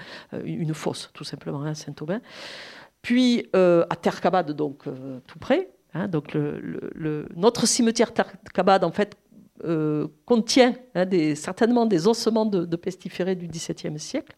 une 0.44 0.74
fosse, 0.74 1.11
tout 1.14 1.24
simplement, 1.24 1.62
à 1.62 1.68
hein, 1.68 1.74
Saint-Aubin. 1.74 2.20
Puis 3.07 3.48
à 3.54 3.96
Terre-Cabade, 3.96 4.52
donc 4.52 4.84
tout 5.26 5.38
près, 5.38 5.70
Hein, 5.96 6.09
donc 6.09 6.36
notre 7.34 7.66
cimetière 7.66 8.12
Tarkabad, 8.12 8.84
en 8.84 8.90
fait, 8.90 9.16
euh, 9.64 10.09
contient 10.26 10.74
hein, 10.94 11.07
certainement 11.34 11.86
des 11.86 12.07
ossements 12.07 12.44
de, 12.44 12.76
pestiférés 12.76 13.34
du 13.34 13.48
XVIIe 13.48 13.98
siècle. 13.98 14.36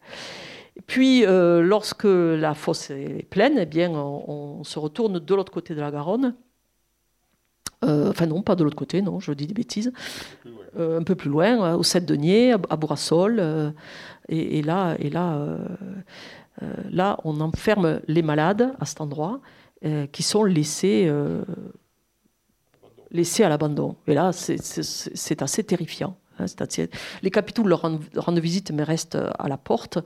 puis, 0.87 1.25
euh, 1.25 1.61
lorsque 1.61 2.07
la 2.07 2.53
fosse 2.53 2.91
est 2.91 3.27
pleine, 3.29 3.57
eh 3.57 3.65
bien, 3.65 3.91
on, 3.91 4.63
se 4.63 4.79
retourne 4.79 5.19
de 5.19 5.35
l'autre 5.35 5.51
côté 5.51 5.75
de 5.75 5.81
la 5.81 5.91
Garonne. 5.91 6.35
Euh, 7.85 8.09
enfin 8.09 8.25
non, 8.25 8.41
pas 8.41 8.55
de 8.55 8.63
l'autre 8.63 8.75
côté, 8.75 9.01
non, 9.01 9.19
je 9.19 9.31
dis 9.31 9.47
des 9.47 9.53
bêtises. 9.53 9.91
un 10.77 11.03
peu 11.03 11.15
plus 11.15 11.29
loin, 11.29 11.75
au 11.75 11.83
Sept-Deniers, 11.83 12.53
à, 12.53 12.75
Bourrassol. 12.77 13.73
Et, 14.29 14.59
et, 14.59 14.61
là, 14.61 14.95
et 14.99 15.09
là, 15.09 15.57
là, 16.89 17.17
on 17.23 17.39
enferme 17.41 18.01
les 18.07 18.21
malades 18.21 18.73
à 18.79 18.85
cet 18.85 19.01
endroit. 19.01 19.39
Euh, 19.85 20.07
qui 20.07 20.23
sont 20.23 20.43
laissés, 20.43 21.05
euh, 21.07 21.41
laissés 23.11 23.45
à 23.45 23.49
l'abandon. 23.49 23.95
Et 24.07 24.13
là, 24.13 24.33
c'est 24.33 25.41
assez 25.41 25.63
terrifiant. 25.63 26.17
Hein, 26.37 26.47
les 27.21 27.31
capitaux 27.31 27.63
leur 27.63 27.83
rendent, 28.17 28.39
visite, 28.39 28.71
mais 28.71 28.83
restent 28.83 29.15
à 29.15 29.47
la 29.47 29.55
porte. 29.55 29.99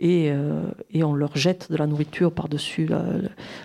Et, 0.00 0.30
euh, 0.30 0.64
et 0.90 1.02
on 1.02 1.14
leur 1.14 1.34
jette 1.34 1.72
de 1.72 1.78
la 1.78 1.86
nourriture 1.86 2.30
par-dessus 2.30 2.90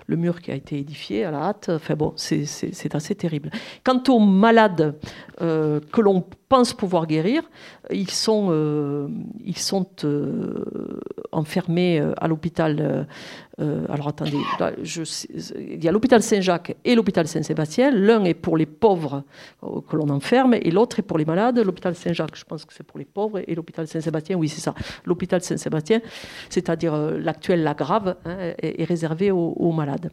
le 0.05 0.15
mur 0.15 0.39
qui 0.39 0.51
a 0.51 0.55
été 0.55 0.79
édifié 0.79 1.25
à 1.25 1.32
la 1.32 1.39
hâte. 1.39 1.67
Enfin 1.67 1.95
bon, 1.95 2.13
c'est 2.15 2.95
assez 2.95 3.15
terrible. 3.15 3.51
Quant 3.84 4.01
aux 4.07 4.19
malades 4.19 4.95
que 5.38 5.99
l'on 5.99 6.23
pense 6.51 6.73
pouvoir 6.73 7.07
guérir, 7.07 7.43
ils 7.89 8.11
sont, 8.11 9.09
ils 9.43 9.57
sont 9.57 9.87
enfermés 11.31 12.03
à 12.17 12.27
l'hôpital 12.27 13.07
euh, 13.61 13.85
alors 13.89 14.07
attendez, 14.07 14.37
il 15.57 15.83
y 15.83 15.87
a 15.87 15.91
l'hôpital 15.91 16.23
Saint-Jacques 16.23 16.75
et 16.83 16.95
l'hôpital 16.95 17.27
Saint-Sébastien. 17.27 17.91
L'un 17.91 18.23
est 18.23 18.33
pour 18.33 18.57
les 18.57 18.65
pauvres 18.65 19.23
euh, 19.63 19.81
que 19.87 19.95
l'on 19.95 20.09
enferme 20.09 20.55
et 20.55 20.71
l'autre 20.71 20.99
est 20.99 21.03
pour 21.03 21.17
les 21.17 21.25
malades. 21.25 21.59
L'hôpital 21.59 21.93
Saint-Jacques, 21.95 22.35
je 22.35 22.45
pense 22.45 22.65
que 22.65 22.73
c'est 22.73 22.83
pour 22.83 22.97
les 22.97 23.05
pauvres 23.05 23.41
et 23.45 23.53
l'hôpital 23.53 23.87
Saint-Sébastien, 23.87 24.37
oui, 24.37 24.49
c'est 24.49 24.61
ça. 24.61 24.73
L'hôpital 25.05 25.41
Saint-Sébastien, 25.41 26.01
c'est-à-dire 26.49 26.93
euh, 26.93 27.19
l'actuel 27.19 27.63
La 27.63 27.73
Grave, 27.73 28.15
hein, 28.25 28.53
est, 28.57 28.83
réservé 28.83 29.31
aux, 29.31 29.71
malades. 29.71 30.11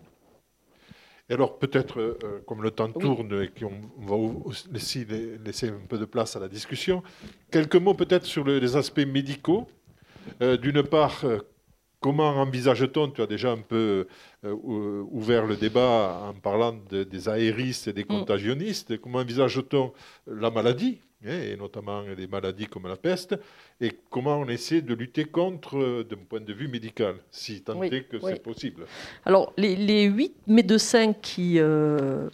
Et 1.28 1.34
alors 1.34 1.58
peut-être, 1.58 2.18
comme 2.46 2.62
le 2.62 2.70
temps 2.70 2.90
tourne 2.90 3.42
et 3.42 3.48
qu'on 3.48 3.72
va 3.98 4.16
laisser, 4.72 5.06
laisser, 5.44 5.68
un 5.68 5.86
peu 5.86 5.98
de 5.98 6.06
place 6.06 6.36
à 6.36 6.40
la 6.40 6.48
discussion, 6.48 7.02
quelques 7.50 7.76
mots 7.76 7.94
peut-être 7.94 8.24
sur 8.24 8.44
les 8.44 8.76
aspects 8.76 9.06
médicaux. 9.06 9.66
D'une 10.40 10.82
part, 10.82 11.24
Comment 12.00 12.28
envisage-t-on, 12.36 13.10
tu 13.10 13.22
as 13.22 13.26
déjà 13.26 13.50
un 13.50 13.60
peu 13.60 14.06
euh, 14.44 15.04
ouvert 15.10 15.46
le 15.46 15.56
débat 15.56 16.28
en 16.28 16.34
parlant 16.34 16.72
des 16.72 17.28
aéristes 17.28 17.88
et 17.88 17.92
des 17.92 18.04
mm. 18.04 18.08
contagionnistes, 18.08 19.00
comment 19.00 19.18
envisage-t-on 19.18 19.92
la 20.28 20.50
maladie, 20.50 21.00
et 21.24 21.56
notamment 21.56 22.02
les 22.16 22.26
maladies 22.26 22.66
comme 22.66 22.86
la 22.86 22.96
peste, 22.96 23.36
et 23.80 23.92
comment 24.10 24.38
on 24.38 24.48
essaie 24.48 24.82
de 24.82 24.94
lutter 24.94 25.24
contre 25.24 25.76
euh, 25.78 26.04
d'un 26.04 26.16
point 26.16 26.40
de 26.40 26.52
vue 26.52 26.68
médical, 26.68 27.16
si 27.30 27.62
tant 27.62 27.82
est 27.82 28.04
que 28.04 28.18
c'est 28.20 28.42
possible. 28.42 28.86
Alors, 29.24 29.52
les, 29.56 30.04
huit 30.04 30.34
médecins 30.46 31.12
qui... 31.12 31.58
Euh, 31.58 32.28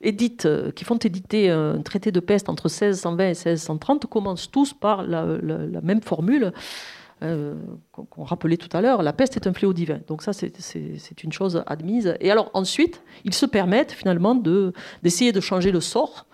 éditent, 0.00 0.46
qui 0.76 0.84
font 0.84 0.96
éditer 0.96 1.50
un 1.50 1.82
traité 1.82 2.12
de 2.12 2.20
peste 2.20 2.48
entre 2.48 2.68
1620 2.68 3.24
et 3.24 3.26
1630 3.30 4.06
commencent 4.06 4.48
tous 4.48 4.72
par 4.72 5.02
la 5.02 5.26
même 5.82 6.02
formule 6.02 6.52
euh, 7.22 7.54
qu'on 7.92 8.24
rappelait 8.24 8.56
tout 8.56 8.74
à 8.76 8.80
l'heure, 8.80 9.02
la 9.02 9.12
peste 9.12 9.36
est 9.36 9.46
un 9.46 9.52
fléau 9.52 9.72
divin. 9.72 10.00
Donc 10.06 10.22
ça, 10.22 10.32
c'est 10.32 11.24
une 11.24 11.32
chose 11.32 11.62
admise. 11.66 12.14
Et 12.20 12.30
alors 12.30 12.50
ensuite, 12.54 13.02
ils 13.24 13.34
se 13.34 13.46
permettent 13.46 13.92
finalement 13.92 14.34
d'essayer 15.02 15.32
de, 15.32 15.40
changer 15.40 15.72
le 15.72 15.80
sort, 15.80 16.26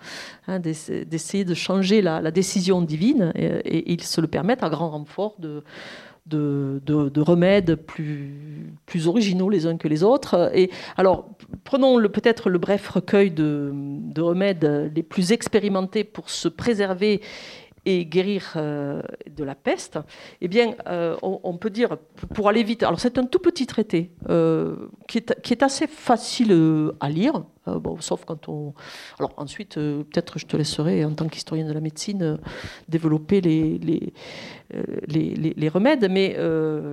hein, 0.47 0.59
d'essayer 0.59 1.43
de 1.43 1.53
changer 1.53 2.01
la, 2.01 2.31
décision 2.31 2.81
divine, 2.81 3.31
et, 3.35 3.91
ils 3.91 4.03
se 4.03 4.21
le 4.21 4.27
permettent 4.27 4.63
à 4.63 4.69
grand 4.69 4.89
renfort 4.89 5.35
de, 5.39 5.63
de, 6.25 7.21
remèdes 7.21 7.75
plus, 7.75 9.07
originaux 9.07 9.49
les 9.49 9.65
uns 9.67 9.77
que 9.77 9.87
les 9.87 10.03
autres. 10.03 10.51
Et 10.55 10.71
alors, 10.97 11.29
prenons 11.63 12.01
peut-être 12.09 12.49
le 12.49 12.57
bref 12.57 12.87
recueil 12.89 13.31
de, 13.31 13.73
remèdes 14.17 14.91
les 14.95 15.03
plus 15.03 15.31
expérimentés 15.31 16.03
pour 16.03 16.29
se 16.29 16.47
préserver 16.47 17.21
et 17.85 18.05
guérir 18.05 18.53
euh, 18.55 19.01
de 19.29 19.43
la 19.43 19.55
peste, 19.55 19.99
eh 20.41 20.47
bien, 20.47 20.75
euh, 20.87 21.15
on, 21.21 21.57
peut 21.57 21.69
dire, 21.69 21.97
pour 22.33 22.49
aller 22.49 22.63
vite, 22.63 22.83
alors 22.83 22.99
c'est 22.99 23.17
un 23.17 23.25
tout 23.25 23.39
petit 23.39 23.67
traité 23.67 24.11
euh, 24.29 24.75
qui, 25.07 25.19
est, 25.19 25.41
qui, 25.41 25.53
est, 25.53 25.63
assez 25.63 25.87
facile 25.87 26.91
à 26.99 27.09
lire, 27.09 27.43
euh, 27.67 27.79
sauf 27.99 28.25
quand 28.25 28.47
on. 28.49 28.73
Alors 29.19 29.33
ensuite, 29.37 29.77
euh, 29.77 30.03
peut-être 30.03 30.37
je 30.37 30.45
te 30.45 30.55
laisserai, 30.55 31.03
en 31.03 31.13
tant 31.13 31.27
qu'historien 31.27 31.65
de 31.65 31.73
la 31.73 31.79
médecine, 31.79 32.21
euh, 32.21 32.37
développer 32.87 33.41
les, 33.41 34.13
remèdes, 35.69 36.09
mais 36.09 36.35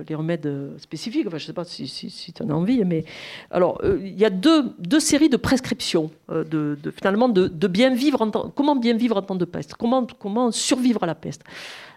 les 0.07 0.15
remèdes 0.15 0.73
spécifiques. 0.77 1.27
Enfin, 1.27 1.37
je 1.37 1.43
ne 1.43 1.47
sais 1.47 1.53
pas 1.53 1.65
si, 1.65 1.87
si, 1.87 2.33
tu 2.33 2.43
en 2.43 2.49
as 2.49 2.53
envie, 2.53 2.83
mais 2.85 3.05
alors 3.51 3.81
il 3.83 4.17
y 4.17 4.25
a 4.25 4.29
deux, 4.29 4.99
séries 4.99 5.29
de 5.29 5.37
prescriptions 5.37 6.11
de, 6.29 6.77
finalement 6.95 7.29
de, 7.29 7.67
bien 7.67 7.93
vivre 7.93 8.21
en 8.21 8.29
comment 8.31 8.75
bien 8.75 8.95
vivre 8.95 9.17
en 9.17 9.21
temps 9.21 9.35
de 9.35 9.45
peste, 9.45 9.75
comment 9.75 10.05
comment 10.19 10.51
survivre 10.51 11.03
à 11.03 11.07
la 11.07 11.15
peste? 11.15 11.43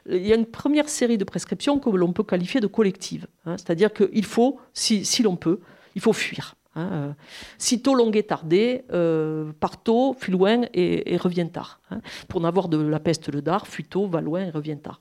Il 0.09 0.27
y 0.27 0.33
a 0.33 0.37
une 0.37 0.47
première 0.47 0.89
série 0.89 1.19
de 1.19 1.25
prescriptions 1.25 1.79
que 1.79 1.91
l'on 1.91 2.13
peut 2.13 2.23
qualifier 2.23 2.61
de 2.61 2.69
collective, 2.69 3.27
hein, 3.45 3.57
c'est-à-dire 3.57 3.93
qu'il 3.93 4.25
faut, 4.25 4.61
si, 4.73 5.05
si 5.05 5.23
l'on 5.23 5.37
peut, 5.37 5.61
il 5.95 6.01
faut 6.01 6.13
fuir. 6.13 6.56
Hein, 6.77 6.91
euh, 6.93 7.13
sitôt 7.57 7.95
longue 7.95 8.19
et 8.19 8.23
tardé, 8.23 8.85
euh, 8.93 9.51
part 9.61 9.83
tôt, 9.83 10.15
fuit 10.19 10.31
loin 10.31 10.67
et, 10.75 11.17
revient 11.17 11.49
tard. 11.51 11.81
Hein. 11.91 12.03
Pour 12.29 12.43
n'avoir 12.43 12.69
de 12.69 12.77
la 12.77 13.01
peste 13.01 13.33
le 13.33 13.41
dard, 13.41 13.67
fuit 13.67 13.85
tôt, 13.85 14.07
va 14.07 14.21
loin 14.21 14.43
et 14.43 14.51
revient 14.51 14.77
tard. 14.77 15.01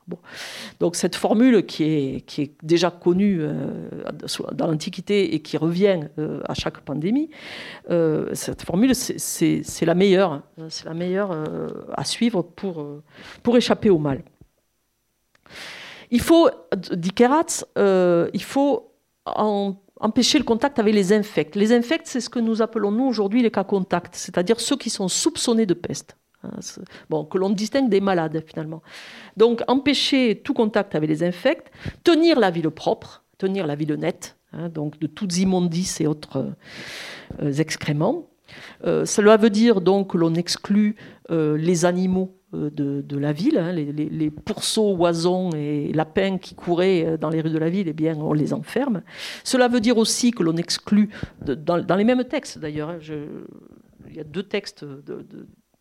Donc 0.80 0.96
cette 0.96 1.18
formule 1.18 1.66
qui 1.66 1.84
est, 1.84 2.56
déjà 2.64 2.92
connue 2.92 3.40
euh, 3.42 3.90
dans 4.54 4.68
l'Antiquité 4.68 5.36
et 5.36 5.42
qui 5.42 5.58
revient 5.58 6.08
à 6.48 6.54
chaque 6.54 6.80
pandémie, 6.80 7.30
cette 7.90 8.62
formule 8.62 8.96
c'est 8.96 9.86
la 9.86 9.96
meilleure, 9.96 10.32
hein. 10.32 10.44
c'est 10.70 10.86
la 10.86 10.94
meilleure 10.94 11.32
à 11.94 12.06
suivre 12.06 12.42
pour, 12.42 12.86
pour 13.44 13.58
échapper 13.58 13.90
au 13.90 13.98
mal. 13.98 14.24
Il 16.12 16.22
faut, 16.22 16.50
dit 16.94 17.12
Keratz, 17.12 17.66
il 17.76 18.44
faut 18.44 18.94
en 19.26 19.76
empêcher 20.06 20.38
le 20.38 20.44
contact 20.44 20.78
avec 20.78 20.94
les 20.94 21.14
infects. 21.14 21.56
Les 21.56 21.74
infects, 21.74 22.06
c'est 22.06 22.22
ce 22.22 22.30
que 22.30 22.40
nous 22.40 22.62
appelons 22.62 22.92
nous 22.92 23.06
aujourd'hui 23.06 23.42
les 23.42 23.52
cas 23.52 23.64
contacts, 23.64 24.16
c'est-à-dire 24.16 24.60
ceux 24.60 24.78
qui 24.78 24.92
sont 24.92 25.08
soupçonnés 25.08 25.66
de 25.66 25.74
peste. 25.74 26.16
Hein, 26.44 26.60
bon, 27.10 27.26
que 27.26 27.40
l'on 27.40 27.50
distingue 27.50 27.90
des 27.90 28.02
malades 28.02 28.44
finalement. 28.46 28.84
Donc 29.36 29.64
empêcher 29.68 30.42
tout 30.44 30.54
contact 30.54 30.94
avec 30.94 31.10
les 31.10 31.24
infects, 31.24 31.72
tenir 32.04 32.40
la 32.40 32.52
ville 32.52 32.70
propre, 32.70 33.24
tenir 33.40 33.66
la 33.66 33.76
ville 33.76 33.96
nette, 33.96 34.38
hein, 34.54 34.70
donc 34.70 35.00
de 35.00 35.08
toutes 35.08 35.38
immondices 35.40 36.00
et 36.02 36.08
autres 36.08 36.54
euh, 37.42 37.52
excréments. 37.54 38.30
Euh, 38.86 39.06
cela 39.06 39.38
veut 39.38 39.50
dire 39.50 39.82
donc 39.82 40.12
que 40.12 40.18
l'on 40.18 40.36
exclut 40.36 40.98
euh, 41.32 41.58
les 41.58 41.84
animaux 41.84 42.38
euh, 42.56 43.02
de, 43.02 43.18
la 43.18 43.34
ville, 43.34 43.58
hein, 43.58 43.72
les, 43.72 44.32
pourceaux, 44.32 44.96
oisons 44.96 45.52
et 45.56 45.92
lapins 45.94 46.38
qui 46.38 46.56
couraient 46.56 47.06
euh, 47.06 47.18
dans 47.18 47.30
les 47.30 47.42
rues 47.42 47.50
de 47.50 47.58
la 47.58 47.70
ville, 47.70 47.88
eh 47.88 47.94
bien, 47.94 48.16
on 48.18 48.34
les 48.34 48.54
enferme. 48.54 49.02
Cela 49.44 49.68
veut 49.68 49.80
dire 49.80 49.98
aussi 49.98 50.32
que 50.32 50.44
l'on 50.44 50.56
exclut, 50.58 51.10
dans, 51.42 51.96
les 51.96 52.04
mêmes 52.04 52.24
textes 52.26 52.60
d'ailleurs, 52.60 52.90
hein, 52.90 53.00
il 54.10 54.16
y 54.16 54.20
a 54.20 54.24
deux 54.24 54.44
textes 54.44 54.86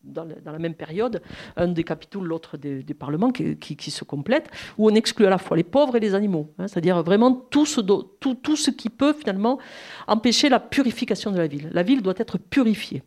dans, 0.03 0.25
la 0.45 0.59
même 0.59 0.75
période, 0.75 1.21
un 1.55 1.67
des 1.67 1.83
capitaux, 1.83 2.21
l'autre 2.21 2.57
des, 2.57 2.83
parlements, 2.93 3.31
qui, 3.31 3.91
se 3.91 4.03
complètent, 4.03 4.49
où 4.77 4.89
on 4.89 4.95
exclut 4.95 5.25
à 5.25 5.29
la 5.29 5.37
fois 5.37 5.57
les 5.57 5.63
pauvres 5.63 5.95
et 5.95 5.99
les 5.99 6.15
animaux, 6.15 6.53
hein, 6.57 6.67
c'est-à-dire 6.67 7.01
vraiment 7.03 7.31
tout 7.31 7.65
ce, 7.65 7.81
tout, 7.81 8.35
tout 8.35 8.55
ce 8.55 8.71
qui 8.71 8.89
peut 8.89 9.13
finalement 9.13 9.59
empêcher 10.07 10.49
la 10.49 10.59
purification 10.59 11.31
de 11.31 11.37
la 11.37 11.47
ville. 11.47 11.69
La 11.71 11.83
ville 11.83 12.01
doit 12.01 12.15
être 12.17 12.37
purifiée. 12.37 13.03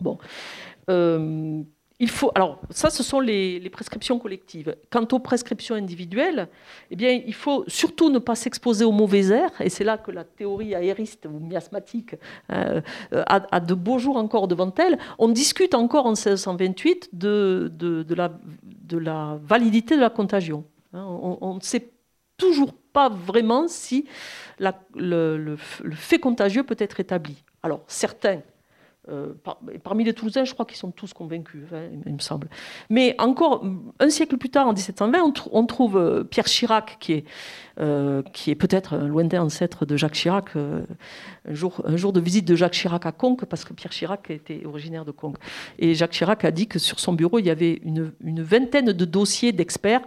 Bon. 0.00 0.18
Euh, 0.90 1.62
il 2.04 2.10
faut, 2.10 2.30
alors 2.34 2.60
ça, 2.68 2.90
ce 2.90 3.02
sont 3.02 3.18
les, 3.18 3.70
prescriptions 3.70 4.18
collectives. 4.18 4.76
Quant 4.90 5.08
aux 5.12 5.18
prescriptions 5.18 5.74
individuelles, 5.74 6.48
eh 6.90 6.96
bien, 6.96 7.12
il 7.26 7.32
faut 7.32 7.64
surtout 7.66 8.10
ne 8.10 8.18
pas 8.18 8.34
s'exposer 8.34 8.84
aux 8.84 8.92
mauvais 8.92 9.28
airs, 9.30 9.58
et 9.60 9.70
c'est 9.70 9.84
là 9.84 9.96
que 9.96 10.10
la 10.10 10.22
théorie 10.22 10.74
aériste 10.74 11.24
ou 11.24 11.38
miasmatique 11.38 12.14
euh, 12.52 12.82
a, 13.10 13.60
de 13.60 13.72
beaux 13.72 13.98
jours 13.98 14.18
encore 14.18 14.48
devant 14.48 14.72
elle. 14.76 14.98
On 15.18 15.28
discute 15.30 15.72
encore 15.74 16.04
en 16.04 16.10
1628 16.10 17.08
de, 17.14 17.72
de, 17.72 18.14
la, 18.14 18.30
de 18.62 18.98
la, 18.98 19.38
validité 19.42 19.96
de 19.96 20.02
la 20.02 20.10
contagion. 20.10 20.64
Hein. 20.92 21.06
on 21.06 21.54
ne 21.54 21.60
sait 21.60 21.88
toujours 22.36 22.74
pas 22.92 23.08
vraiment 23.08 23.66
si 23.66 24.04
le, 24.58 25.38
le 25.38 25.56
fait 25.96 26.18
contagieux 26.18 26.64
peut 26.64 26.76
être 26.78 27.00
établi. 27.00 27.42
Alors, 27.62 27.82
certains 27.86 28.42
euh, 29.10 29.34
parmi 29.82 30.02
les 30.02 30.14
Toulousains, 30.14 30.44
je 30.44 30.54
crois 30.54 30.64
qu'ils 30.64 30.78
sont 30.78 30.90
tous 30.90 31.12
convaincus, 31.12 31.62
hein, 31.74 31.88
il 32.06 32.14
me 32.14 32.20
semble. 32.20 32.48
Mais 32.88 33.14
encore 33.18 33.62
un 34.00 34.08
siècle 34.08 34.38
plus 34.38 34.48
tard, 34.48 34.66
en 34.66 34.72
1720, 34.72 35.18
on, 35.52 35.66
trouve 35.66 35.98
euh, 35.98 36.24
Pierre 36.24 36.46
Chirac, 36.46 36.96
qui 37.00 37.12
est, 37.12 37.24
euh, 37.80 38.22
est 38.46 38.54
peut-être 38.54 38.94
un 38.94 39.06
lointain 39.06 39.42
ancêtre 39.42 39.84
de 39.84 39.98
Jacques 39.98 40.14
Chirac, 40.14 40.56
un, 40.56 40.86
jour, 41.50 41.82
un 41.84 41.96
jour 41.96 42.14
de 42.14 42.20
visite 42.20 42.46
de 42.46 42.54
Jacques 42.54 42.72
Chirac 42.72 43.04
à 43.04 43.12
Conques, 43.12 43.44
parce 43.44 43.66
que 43.66 43.74
Pierre 43.74 43.92
Chirac 43.92 44.30
était 44.30 44.64
originaire 44.64 45.04
de 45.04 45.10
Conques. 45.10 45.36
Et 45.78 45.94
Jacques 45.94 46.12
Chirac 46.12 46.42
a 46.46 46.50
dit 46.50 46.66
que 46.66 46.78
sur 46.78 46.98
son 46.98 47.12
bureau, 47.12 47.38
il 47.38 47.44
y 47.44 47.50
avait 47.50 47.80
une, 47.84 48.10
une 48.24 48.42
vingtaine 48.42 48.92
de 48.92 49.04
dossiers 49.04 49.52
d'experts, 49.52 50.02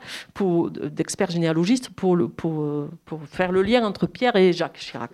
d'experts 0.91 1.29
généalogistes, 1.29 1.89
pour, 1.89 2.15
le, 2.15 2.29
pour, 2.29 2.87
pour 3.05 3.21
faire 3.25 3.51
le 3.51 3.61
lien 3.61 3.85
entre 3.85 4.07
Pierre 4.07 4.35
et 4.37 4.53
Jacques 4.53 4.79
Chirac. 4.79 5.11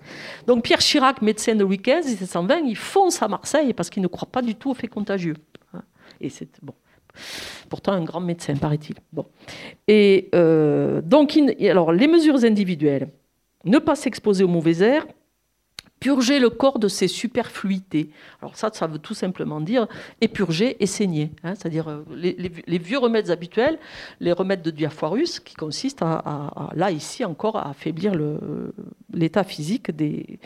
Donc 0.48 0.64
Pierre 0.64 0.80
Chirac, 0.80 1.22
médecin 1.22 1.56
de 1.56 1.64
Louis 1.64 1.80
XV, 1.80 2.06
1720, 2.06 2.56
il 2.66 2.78
fonce 2.78 3.22
à 3.22 3.28
Marseille 3.28 3.73
parce 3.74 3.90
qu'il 3.90 4.02
ne 4.02 4.08
croit 4.08 4.30
pas 4.32 4.42
du 4.42 4.56
tout 4.56 4.72
au 4.72 4.74
fait 4.74 4.88
contagieux. 4.88 5.36
Et 6.22 6.30
c'est 6.30 6.50
bon. 6.62 6.74
Pourtant, 7.70 7.94
un 7.94 8.04
grand 8.04 8.22
médecin, 8.22 8.56
paraît-il. 8.56 8.96
Bon. 9.12 9.26
Et 9.88 10.30
euh, 10.36 11.02
donc, 11.02 11.38
alors, 11.62 11.92
les 11.92 12.08
mesures 12.08 12.44
individuelles, 12.44 13.10
ne 13.66 13.78
pas 13.80 13.96
s'exposer 13.96 14.44
aux 14.44 14.50
mauvais 14.50 14.82
airs, 14.82 15.06
purger 16.04 16.39
le 16.39 16.49
corps 16.49 16.80
de 16.80 16.89
ses 16.89 17.08
superfluités. 17.08 18.10
Alors 18.41 18.58
ça, 18.58 18.70
ça 18.74 18.88
veut 18.88 18.99
tout 18.99 19.14
simplement 19.14 19.62
dire 19.62 19.88
épurger 20.20 20.76
et 20.84 20.86
saigner. 20.86 21.32
Hein, 21.45 21.56
c'est-à-dire 21.56 21.88
euh, 21.88 22.04
les, 22.14 22.78
vieux 22.78 22.97
remèdes 22.97 23.32
habituels, 23.32 23.80
les 24.20 24.34
remèdes 24.34 24.62
de 24.62 24.70
Diafoirus, 24.70 25.39
qui 25.39 25.56
consistent 25.56 26.01
à, 26.01 26.72
là, 26.76 26.91
ici 26.91 27.24
encore, 27.24 27.56
à 27.56 27.70
affaiblir 27.70 28.12
l'état 29.14 29.45
physique 29.45 29.91
des, 29.91 30.39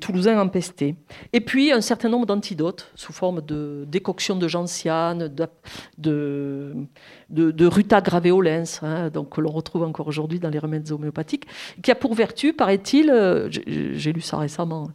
Toulousains 0.00 0.40
empestés. 0.40 0.94
Et 1.32 1.40
puis 1.40 1.72
un 1.72 1.80
certain 1.80 2.08
nombre 2.08 2.26
d'antidotes 2.26 2.92
sous 2.94 3.12
forme 3.12 3.40
de 3.40 3.84
décoction 3.88 4.36
de 4.36 4.46
gentiane, 4.46 5.28
de, 5.98 6.76
de, 7.32 7.66
ruta 7.66 8.00
graveolens, 8.00 8.80
hein, 8.82 9.10
donc 9.10 9.30
que 9.30 9.40
l'on 9.40 9.50
retrouve 9.50 9.82
encore 9.82 10.06
aujourd'hui 10.06 10.38
dans 10.38 10.50
les 10.50 10.58
remèdes 10.58 10.90
homéopathiques, 10.92 11.46
qui 11.82 11.90
a 11.90 11.94
pour 11.94 12.14
vertu, 12.14 12.52
paraît-il, 12.52 13.10
euh, 13.10 13.48
j'ai 13.50 14.12
lu 14.12 14.20
ça 14.20 14.36
récemment, 14.38 14.90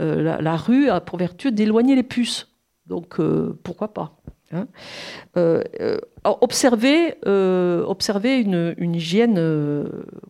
euh, 0.00 0.40
la, 0.40 0.56
rue 0.56 0.88
a 0.88 1.00
pour 1.00 1.18
vertu 1.18 1.50
d'éloigner 1.52 1.96
les 1.96 2.02
puces. 2.02 2.48
Donc 2.86 3.20
euh, 3.20 3.58
pourquoi 3.62 3.94
pas 3.94 4.16
hein. 4.52 4.66
observer, 6.24 7.16
une, 7.16 8.94
hygiène 8.94 9.84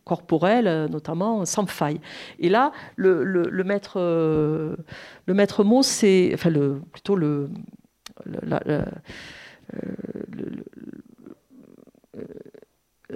corporelle, 0.05 0.89
notamment 0.91 1.45
sans 1.45 1.67
faille. 1.67 2.01
Et 2.39 2.49
là, 2.49 2.73
le, 2.97 3.63
maître, 3.65 3.99
le 3.99 5.35
maître 5.35 5.65
mot, 5.65 5.83
c'est, 5.83 6.31
enfin, 6.35 6.51
plutôt 6.93 7.17
le, 7.17 7.51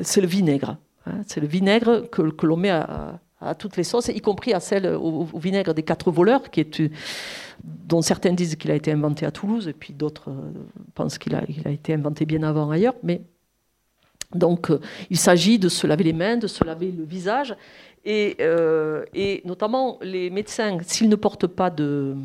c'est 0.03 0.21
le 0.21 0.27
vinaigre. 0.27 0.77
Hein. 1.07 1.23
c'est 1.27 1.41
le 1.41 1.47
vinaigre 1.47 2.09
que, 2.11 2.47
l'on 2.47 2.57
met 2.57 2.71
à, 2.71 3.21
toutes 3.59 3.77
les 3.77 3.85
sauces, 3.85 4.09
y 4.09 4.21
compris 4.21 4.53
à 4.53 4.61
celle 4.61 4.87
au, 4.87 5.25
vinaigre 5.25 5.75
des 5.75 5.83
quatre 5.83 6.11
voleurs, 6.11 6.51
qui 6.51 6.61
est, 6.61 6.83
dont 7.63 8.03
certains 8.03 8.33
disent 8.33 8.57
qu'il 8.57 8.71
a 8.71 8.75
été 8.75 8.93
inventé 8.93 9.27
à 9.27 9.31
Toulouse, 9.31 9.69
et 9.69 9.73
puis 9.73 9.93
d'autres 9.93 10.31
euh, 10.31 10.53
pensent 10.95 11.19
qu'il 11.19 11.35
a, 11.35 11.43
été 11.71 11.95
inventé 11.95 12.27
bien 12.27 12.43
avant 12.43 12.71
ailleurs. 12.71 12.95
Mais 13.03 13.23
donc, 14.35 14.71
euh, 14.71 14.81
il 15.11 15.19
s'agit 15.19 15.59
de 15.59 15.69
se 15.69 15.87
laver 15.87 16.05
les 16.05 16.13
mains, 16.13 16.37
de 16.37 16.47
se 16.47 16.65
laver 16.65 16.91
le 16.91 17.05
visage, 17.05 17.55
et, 18.05 18.37
euh, 18.41 19.05
notamment 19.45 19.99
les 20.01 20.31
médecins, 20.31 20.79
s'ils 20.83 21.09
ne 21.09 21.17
portent 21.17 21.49
pas 21.49 21.71
de 21.71 22.17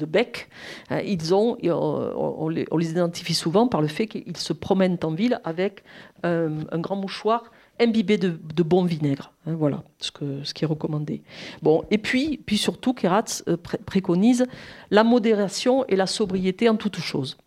de 0.00 0.06
bec, 0.06 0.48
hein, 0.88 1.00
ils 1.04 1.34
ont, 1.34 1.56
on, 1.62 2.48
les, 2.48 2.90
identifie 2.90 3.34
souvent 3.34 3.68
par 3.68 3.82
le 3.82 3.88
fait 3.88 4.06
qu'ils 4.06 4.36
se 4.36 4.52
promènent 4.52 4.98
en 5.02 5.12
ville 5.12 5.40
avec 5.44 5.84
euh, 6.24 6.62
un 6.72 6.78
grand 6.78 6.96
mouchoir 6.96 7.44
imbibé 7.78 8.18
de, 8.18 8.62
bon 8.62 8.84
vinaigre. 8.84 9.32
Hein, 9.46 9.54
voilà 9.58 9.82
ce, 9.98 10.10
que, 10.10 10.44
ce 10.44 10.52
qui 10.52 10.64
est 10.64 10.66
recommandé. 10.66 11.22
Et 11.90 11.98
puis, 11.98 12.40
puis 12.44 12.58
surtout, 12.58 12.92
Keratz 12.92 13.42
euh, 13.48 13.56
préconise 13.56 14.46
la 14.90 15.04
modération 15.04 15.84
et 15.86 15.96
la 15.96 16.06
sobriété 16.06 16.68
en 16.68 16.76
toutes 16.76 16.98
choses. 16.98 17.38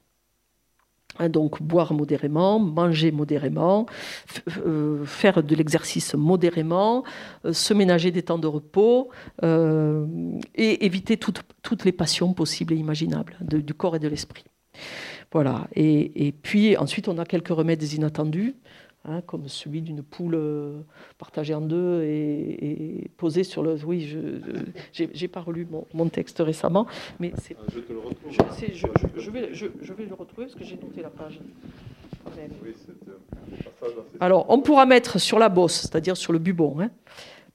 Hein, 1.20 1.30
donc 1.30 1.62
boire 1.62 1.94
modérément, 1.94 2.60
manger 2.60 3.12
modérément, 3.12 3.86
euh, 4.66 5.06
faire 5.06 5.44
de 5.44 5.56
l'exercice 5.56 6.16
modérément, 6.16 7.04
euh, 7.46 7.54
se 7.54 7.74
ménager 7.76 8.10
des 8.10 8.24
temps 8.24 8.40
de 8.40 8.48
repos 8.48 9.10
euh, 9.44 10.08
et 10.56 10.86
éviter 10.86 11.18
toutes 11.18 11.86
les 11.86 11.92
passions 11.92 12.34
possibles 12.34 12.74
et 12.74 12.78
imaginables 12.78 13.38
du 13.42 13.74
corps 13.76 13.96
et 13.96 14.00
de 14.00 14.08
l'esprit. 14.08 14.46
Voilà. 15.32 15.68
et, 15.76 16.34
puis 16.42 16.78
ensuite 16.78 17.08
on 17.08 17.18
a 17.18 17.26
quelques 17.26 17.50
remèdes 17.50 17.84
inattendus. 17.94 18.56
Hein, 19.06 19.20
comme 19.20 19.50
celui 19.50 19.82
d'une 19.82 20.02
poule 20.02 20.36
euh, 20.36 20.80
partagée 21.18 21.54
en 21.54 21.60
deux 21.60 22.04
et, 22.04 23.12
posée 23.18 23.44
sur 23.44 23.62
le. 23.62 23.76
Oui, 23.84 24.08
je 24.08 25.04
n'ai 25.04 25.28
pas 25.28 25.42
relu 25.42 25.68
mon, 25.94 26.08
texte 26.08 26.40
récemment, 26.40 26.88
mais 27.20 27.34
c'est. 27.38 27.58
Ah, 27.60 27.66
je 27.76 27.80
te 27.82 27.92
le 27.92 28.00
retrouve. 28.00 28.32
Je, 28.32 29.30
vais, 29.30 29.54
je, 29.54 29.94
vais, 29.94 30.06
le 30.06 30.14
retrouver 30.14 30.46
parce 30.46 30.56
que 30.56 30.64
j'ai 30.64 30.78
noté 30.78 31.02
la 31.02 31.10
page. 31.10 31.42
Alors, 34.22 34.46
on 34.48 34.62
pourra 34.62 34.86
mettre 34.86 35.20
sur 35.20 35.38
la 35.38 35.50
bosse, 35.50 35.82
c'est-à-dire 35.82 36.16
sur 36.16 36.32
le 36.32 36.40
bubon, 36.40 36.80
hein, 36.80 36.90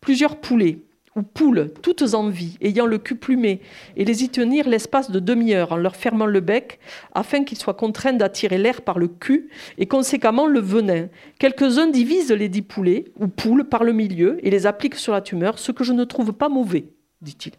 plusieurs 0.02 0.36
poulets 0.36 0.80
ou 1.18 1.22
poules, 1.22 1.72
toutes 1.82 2.14
en 2.14 2.28
vie, 2.28 2.56
ayant 2.60 2.86
le 2.86 2.98
cul 2.98 3.16
plumé, 3.16 3.60
et 3.96 4.04
les 4.04 4.22
y 4.22 4.28
tenir 4.28 4.68
l'espace 4.68 5.10
de 5.10 5.18
demi-heure 5.18 5.72
en 5.72 5.76
leur 5.76 5.96
fermant 5.96 6.26
le 6.26 6.40
bec, 6.40 6.78
afin 7.12 7.42
qu'ils 7.42 7.58
soient 7.58 7.74
contraints 7.74 8.12
d'attirer 8.12 8.56
l'air 8.56 8.82
par 8.82 8.98
le 8.98 9.08
cul 9.08 9.50
et 9.78 9.86
conséquemment 9.86 10.46
le 10.46 10.60
venin. 10.60 11.08
Quelques-uns 11.40 11.88
divisent 11.88 12.32
les 12.32 12.48
dix 12.48 12.62
poulets 12.62 13.06
ou 13.18 13.26
poules 13.26 13.64
par 13.64 13.82
le 13.82 13.92
milieu 13.92 14.38
et 14.46 14.50
les 14.50 14.66
appliquent 14.66 14.94
sur 14.94 15.12
la 15.12 15.20
tumeur, 15.20 15.58
ce 15.58 15.72
que 15.72 15.84
je 15.84 15.92
ne 15.92 16.04
trouve 16.04 16.32
pas 16.32 16.48
mauvais, 16.48 16.86
dit-il 17.20 17.52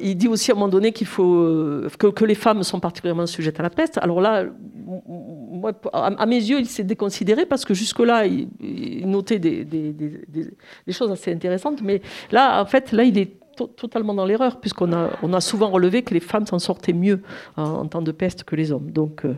il 0.00 0.16
dit 0.16 0.28
aussi 0.28 0.50
à 0.50 0.54
un 0.54 0.56
moment 0.56 0.68
donné 0.68 0.92
qu'il 0.92 1.06
faut 1.06 1.34
euh, 1.34 1.88
que, 1.98 2.24
les 2.24 2.34
femmes 2.34 2.62
sont 2.62 2.80
particulièrement 2.80 3.26
sujettes 3.26 3.60
à 3.60 3.62
la 3.62 3.70
peste. 3.70 3.98
Alors 3.98 4.20
là, 4.20 4.44
à, 5.92 6.26
mes 6.26 6.36
yeux, 6.36 6.58
il 6.58 6.66
s'est 6.66 6.84
déconsidéré 6.84 7.46
parce 7.46 7.64
que 7.64 7.74
jusque-là, 7.74 8.26
il, 8.26 9.08
notait 9.08 9.38
des, 9.38 9.64
choses 10.90 11.10
assez 11.10 11.32
intéressantes. 11.32 11.82
Mais 11.82 12.00
là, 12.30 12.62
en 12.62 12.66
fait, 12.66 12.92
là, 12.92 13.04
il 13.04 13.18
est 13.18 13.32
totalement 13.76 14.14
dans 14.14 14.26
l'erreur 14.26 14.60
puisqu'on 14.60 14.92
a, 14.92 15.10
on 15.22 15.32
a 15.32 15.40
souvent 15.40 15.68
relevé 15.70 16.02
que 16.02 16.12
les 16.12 16.20
femmes 16.20 16.46
s'en 16.46 16.58
sortaient 16.58 16.92
mieux 16.92 17.22
en, 17.56 17.86
temps 17.86 18.02
de 18.02 18.12
peste 18.12 18.44
que 18.44 18.56
les 18.56 18.72
hommes. 18.72 18.90
Donc, 18.90 19.24
euh, 19.24 19.34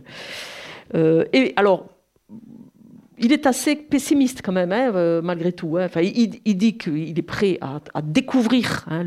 euh, 0.94 1.24
et 1.32 1.52
alors, 1.56 1.86
il 3.20 3.32
est 3.32 3.46
assez 3.46 3.76
pessimiste 3.76 4.40
quand 4.42 4.52
même, 4.52 4.72
hein, 4.72 4.92
euh, 4.94 5.22
malgré 5.22 5.52
tout. 5.52 5.76
Hein. 5.76 5.86
Enfin, 5.86 6.00
il, 6.02 6.56
dit 6.56 6.78
qu'il 6.78 7.18
est 7.18 7.22
prêt 7.22 7.58
à, 7.60 8.02
découvrir, 8.02 8.84
hein, 8.88 9.04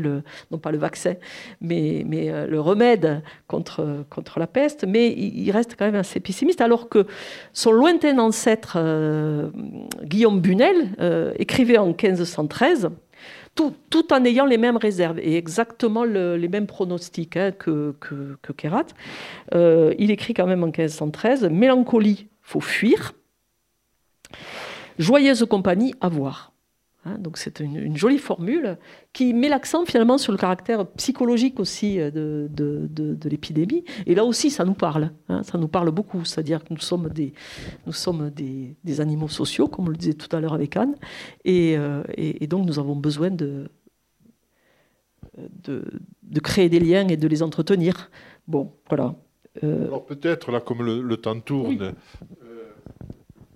non 0.50 0.58
pas 0.58 0.70
le 0.70 0.78
vaccin, 0.78 1.14
mais, 1.60 2.04
euh, 2.12 2.46
le 2.46 2.60
remède 2.60 3.22
contre, 3.48 4.04
la 4.36 4.46
peste, 4.46 4.84
mais 4.86 5.08
il, 5.12 5.50
reste 5.50 5.76
quand 5.78 5.84
même 5.84 5.94
assez 5.94 6.20
pessimiste, 6.20 6.60
alors 6.60 6.88
que 6.88 7.06
son 7.52 7.72
lointain 7.72 8.18
ancêtre, 8.18 8.74
euh, 8.76 9.50
Guillaume 10.04 10.40
Bunel, 10.40 10.94
écrivait 11.38 11.78
en 11.78 11.86
1513, 11.86 12.90
tout, 13.54 13.74
en 14.12 14.24
ayant 14.24 14.46
les 14.46 14.56
mêmes 14.56 14.76
réserves 14.78 15.18
et 15.18 15.36
exactement 15.36 16.04
les 16.04 16.48
mêmes 16.48 16.66
pronostics 16.66 17.30
que, 17.30 17.94
que, 18.00 18.36
que 18.40 18.52
Kerat. 18.52 18.86
il 19.52 20.10
écrit 20.10 20.34
quand 20.34 20.46
même 20.46 20.62
en 20.62 20.68
1513, 20.68 21.48
Mélancolie, 21.50 22.28
faut 22.42 22.60
fuir 22.60 23.12
Joyeuse 24.98 25.44
compagnie 25.48 25.94
à 26.00 26.08
voir. 26.08 26.52
Hein, 27.04 27.16
donc 27.18 27.36
c'est 27.36 27.58
une, 27.58 27.96
jolie 27.96 28.18
formule 28.18 28.78
qui 29.12 29.34
met 29.34 29.48
l'accent 29.48 29.84
finalement 29.84 30.18
sur 30.18 30.30
le 30.30 30.38
caractère 30.38 30.86
psychologique 30.92 31.58
aussi 31.58 31.98
euh, 31.98 32.10
de, 32.12 33.28
l'épidémie. 33.28 33.84
Et 34.06 34.14
là 34.14 34.24
aussi, 34.24 34.50
ça 34.50 34.64
nous 34.64 34.74
parle. 34.74 35.10
Hein, 35.28 35.42
ça 35.42 35.58
nous 35.58 35.66
parle 35.66 35.90
beaucoup. 35.90 36.24
C'est-à-dire 36.24 36.62
que 36.62 36.72
nous 36.72 36.80
sommes, 36.80 37.08
des, 37.08 37.32
nous 37.86 37.92
sommes 37.92 38.30
des, 38.30 39.00
animaux 39.00 39.28
sociaux, 39.28 39.66
comme 39.66 39.86
on 39.86 39.90
le 39.90 39.96
disait 39.96 40.14
tout 40.14 40.34
à 40.34 40.40
l'heure 40.40 40.54
avec 40.54 40.76
Anne. 40.76 40.94
Et, 41.44 41.76
euh, 41.76 42.04
et, 42.16 42.46
donc 42.46 42.66
nous 42.66 42.78
avons 42.78 42.94
besoin 42.94 43.30
de, 43.30 43.68
de, 45.36 46.40
créer 46.40 46.68
des 46.68 46.78
liens 46.78 47.08
et 47.08 47.16
de 47.16 47.26
les 47.26 47.42
entretenir. 47.42 48.10
Bon, 48.46 48.72
voilà. 48.88 49.16
Alors 49.60 50.06
peut-être, 50.06 50.50
là, 50.50 50.60
comme 50.60 50.82
le, 50.82 51.16
temps 51.16 51.38
tourne, 51.40 51.94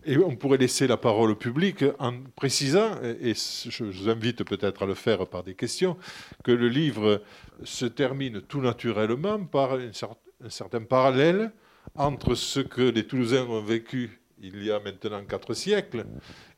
et 0.07 0.17
on 0.19 0.37
pourrait 0.37 0.59
laisser 0.59 0.87
la 0.87 0.97
parole 0.97 1.33
au 1.33 1.35
public 1.35 1.85
en 1.99 2.15
précisant, 2.37 2.93
et 3.03 3.35
je 3.35 3.85
vous 3.85 4.09
invite 4.09 4.45
peut-être 4.45 4.85
à 4.85 4.87
le 4.87 4.95
faire 4.95 5.27
par 5.27 5.43
des 5.43 5.55
questions, 5.55 5.97
que 6.45 6.53
le 6.53 6.69
livre 6.69 7.23
se 7.65 7.87
termine 7.87 8.41
tout 8.41 8.61
naturellement 8.61 9.45
par 9.45 9.75
un 9.75 10.49
certain 10.49 10.83
parallèle 10.83 11.51
entre 11.97 12.35
ce 12.35 12.61
que 12.61 12.83
les 12.83 13.05
Toulousains 13.07 13.47
ont 13.47 13.63
vécu 13.63 14.21
il 14.41 14.65
y 14.65 14.71
a 14.71 14.79
maintenant 14.79 15.25
quatre 15.25 15.55
siècles 15.55 16.07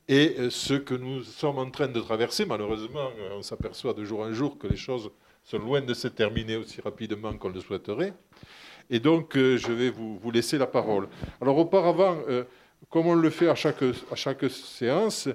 et 0.09 0.51
ce 0.51 0.75
que 0.75 0.95
nous 0.95 1.23
sommes 1.23 1.59
en 1.59 1.71
train 1.71 1.89
de 1.89 2.01
traverser. 2.01 2.45
Malheureusement, 2.45 3.11
on 3.33 3.43
s'aperçoit 3.43 3.95
de 3.95 4.05
jour 4.05 4.21
en 4.21 4.33
jour 4.33 4.59
que 4.59 4.67
les 4.67 4.77
choses 4.77 5.11
sont 5.45 5.59
loin 5.59 5.81
de 5.81 5.95
se 5.95 6.09
terminer 6.09 6.57
aussi 6.57 6.81
rapidement 6.81 7.33
qu'on 7.35 7.51
le 7.51 7.61
souhaiterait. 7.61 8.13
Et 8.91 9.01
donc, 9.01 9.35
je 9.35 9.73
vais 9.73 9.91
vous, 9.91 10.31
laisser 10.31 10.57
la 10.59 10.67
parole. 10.67 11.09
Alors, 11.41 11.59
auparavant, 11.59 12.19
euh, 12.29 12.45
comme 12.91 13.07
on 13.07 13.15
le 13.15 13.31
fait 13.31 13.49
à 13.49 13.55
chaque, 13.55 13.83
à 13.83 14.15
chaque 14.15 14.49
séance, 14.51 15.29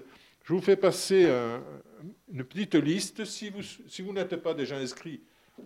je 0.44 0.54
vous 0.54 0.62
fais 0.62 0.76
passer 0.76 1.30
une 2.32 2.44
petite 2.44 2.76
liste. 2.76 3.26
Si 3.26 3.50
vous, 3.50 3.62
si 3.62 4.02
vous 4.02 4.14
n'êtes 4.14 4.36
pas 4.38 4.54
déjà 4.54 4.78
inscrit, 4.78 5.22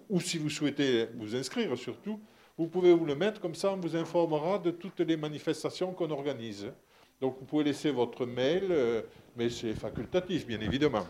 ou 0.10 0.20
si 0.20 0.38
vous 0.38 0.50
souhaitez 0.50 1.08
vous 1.16 1.36
inscrire 1.36 1.78
surtout, 1.78 2.20
vous 2.58 2.68
pouvez 2.68 2.94
vous 2.94 3.06
le 3.06 3.16
mettre, 3.16 3.40
comme 3.40 3.56
ça 3.56 3.72
on 3.72 3.78
vous 3.78 3.96
informera 3.96 4.58
de 4.58 4.72
toutes 4.72 5.00
les 5.02 5.18
manifestations 5.18 5.94
qu'on 5.94 6.10
organise. 6.10 6.72
Donc 7.22 7.38
vous 7.40 7.46
pouvez 7.46 7.64
laisser 7.64 7.92
votre 7.92 8.26
mail, 8.26 8.68
euh, 8.70 9.02
mais 9.36 9.50
c'est 9.50 9.74
facultatif, 9.74 10.46
bien 10.46 10.60
évidemment. 10.60 11.08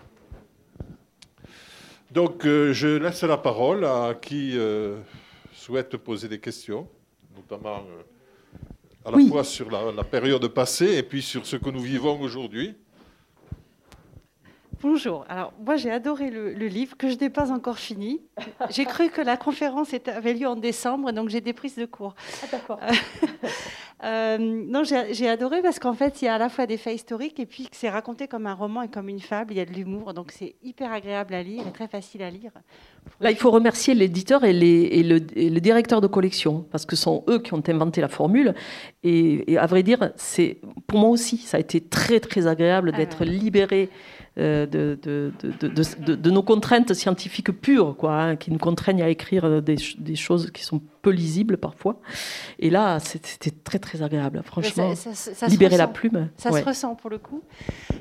Donc 2.11 2.45
euh, 2.45 2.73
je 2.73 2.87
laisse 2.87 3.23
la 3.23 3.37
parole 3.37 3.85
à 3.85 4.17
qui 4.21 4.57
euh, 4.57 4.99
souhaite 5.53 5.97
poser 5.97 6.27
des 6.27 6.39
questions, 6.39 6.87
notamment 7.35 7.83
à 9.07 9.11
la 9.11 9.25
fois 9.25 9.43
sur 9.45 9.71
la, 9.71 10.03
période 10.03 10.45
passée 10.49 10.97
et 10.97 11.03
puis 11.03 11.21
sur 11.21 11.45
ce 11.45 11.55
que 11.55 11.69
nous 11.69 11.79
vivons 11.79 12.19
aujourd'hui. 12.19 12.75
Bonjour. 14.81 15.25
Alors, 15.27 15.53
moi, 15.65 15.75
j'ai 15.75 15.89
adoré 15.89 16.29
le, 16.29 16.51
livre 16.67 16.95
que 16.97 17.09
je 17.09 17.17
n'ai 17.17 17.29
pas 17.29 17.51
encore 17.51 17.79
fini. 17.79 18.21
J'ai 18.69 18.85
cru 18.85 19.09
que 19.09 19.21
la 19.21 19.35
conférence 19.35 19.89
avait 20.05 20.33
lieu 20.33 20.47
en 20.47 20.55
décembre, 20.55 21.11
donc 21.11 21.29
j'ai 21.29 21.41
des 21.41 21.53
prises 21.53 21.77
de 21.77 21.85
cours. 21.85 22.13
Ah, 22.43 22.47
d'accord. 22.51 22.79
Euh, 24.03 24.37
non, 24.37 24.83
j'ai 24.83 25.27
adoré 25.27 25.63
parce 25.63 25.79
qu'en 25.79 25.93
fait, 25.93 26.21
il 26.21 26.25
y 26.25 26.27
a 26.27 26.35
à 26.35 26.37
la 26.37 26.49
fois 26.49 26.67
des 26.67 26.77
faits 26.77 26.93
historiques 26.93 27.39
et 27.39 27.47
puis 27.47 27.63
que 27.63 27.75
c'est 27.75 27.89
raconté 27.89 28.27
comme 28.27 28.45
un 28.45 28.53
roman 28.53 28.83
et 28.83 28.89
comme 28.89 29.09
une 29.09 29.19
fable. 29.19 29.53
Il 29.53 29.57
y 29.57 29.59
a 29.59 29.65
de 29.65 29.73
l'humour, 29.73 30.13
donc 30.13 30.31
c'est 30.31 30.53
hyper 30.61 30.91
agréable 30.91 31.33
à 31.33 31.41
lire 31.41 31.63
et 31.67 31.71
très 31.71 31.87
facile 31.87 32.21
à 32.21 32.29
lire. 32.29 32.51
Là, 33.19 33.31
il 33.31 33.37
faut 33.37 33.49
remercier 33.49 33.95
l'éditeur 33.95 34.43
et, 34.43 34.53
le, 34.53 35.19
directeur 35.59 35.99
de 35.99 36.05
collection 36.05 36.63
parce 36.69 36.85
que 36.85 36.95
ce 36.95 37.01
sont 37.01 37.23
eux 37.27 37.39
qui 37.39 37.55
ont 37.55 37.63
inventé 37.67 37.99
la 37.99 38.07
formule. 38.07 38.53
Et, 39.03 39.57
à 39.57 39.65
vrai 39.65 39.81
dire, 39.81 40.11
c'est 40.15 40.61
pour 40.85 40.99
moi 40.99 41.09
aussi, 41.09 41.37
ça 41.37 41.57
a 41.57 41.59
été 41.59 41.81
très 41.81 42.19
très 42.19 42.45
agréable 42.45 42.91
ah 42.93 42.97
d'être 42.97 43.25
libéré 43.25 43.89
euh, 44.39 44.65
de, 44.67 44.97
de, 45.01 46.31
nos 46.31 46.43
contraintes 46.43 46.93
scientifiques 46.93 47.51
pures, 47.51 47.95
quoi, 47.97 48.13
hein, 48.13 48.35
qui 48.35 48.51
nous 48.51 48.59
contraignent 48.59 49.01
à 49.01 49.09
écrire 49.09 49.61
des, 49.61 49.77
choses 50.15 50.51
qui 50.51 50.63
sont 50.63 50.81
peu 51.01 51.09
lisibles 51.09 51.57
parfois. 51.57 51.99
Et 52.59 52.69
là, 52.69 52.99
c'était 52.99 53.51
très 53.63 53.79
très 53.79 54.03
agréable, 54.03 54.41
franchement. 54.43 54.93
libérer 55.47 55.77
la 55.77 55.87
plume. 55.87 56.29
Ça 56.37 56.51
se 56.51 56.63
ressent 56.63 56.95
pour 56.95 57.09
le 57.09 57.17
coup. 57.17 57.41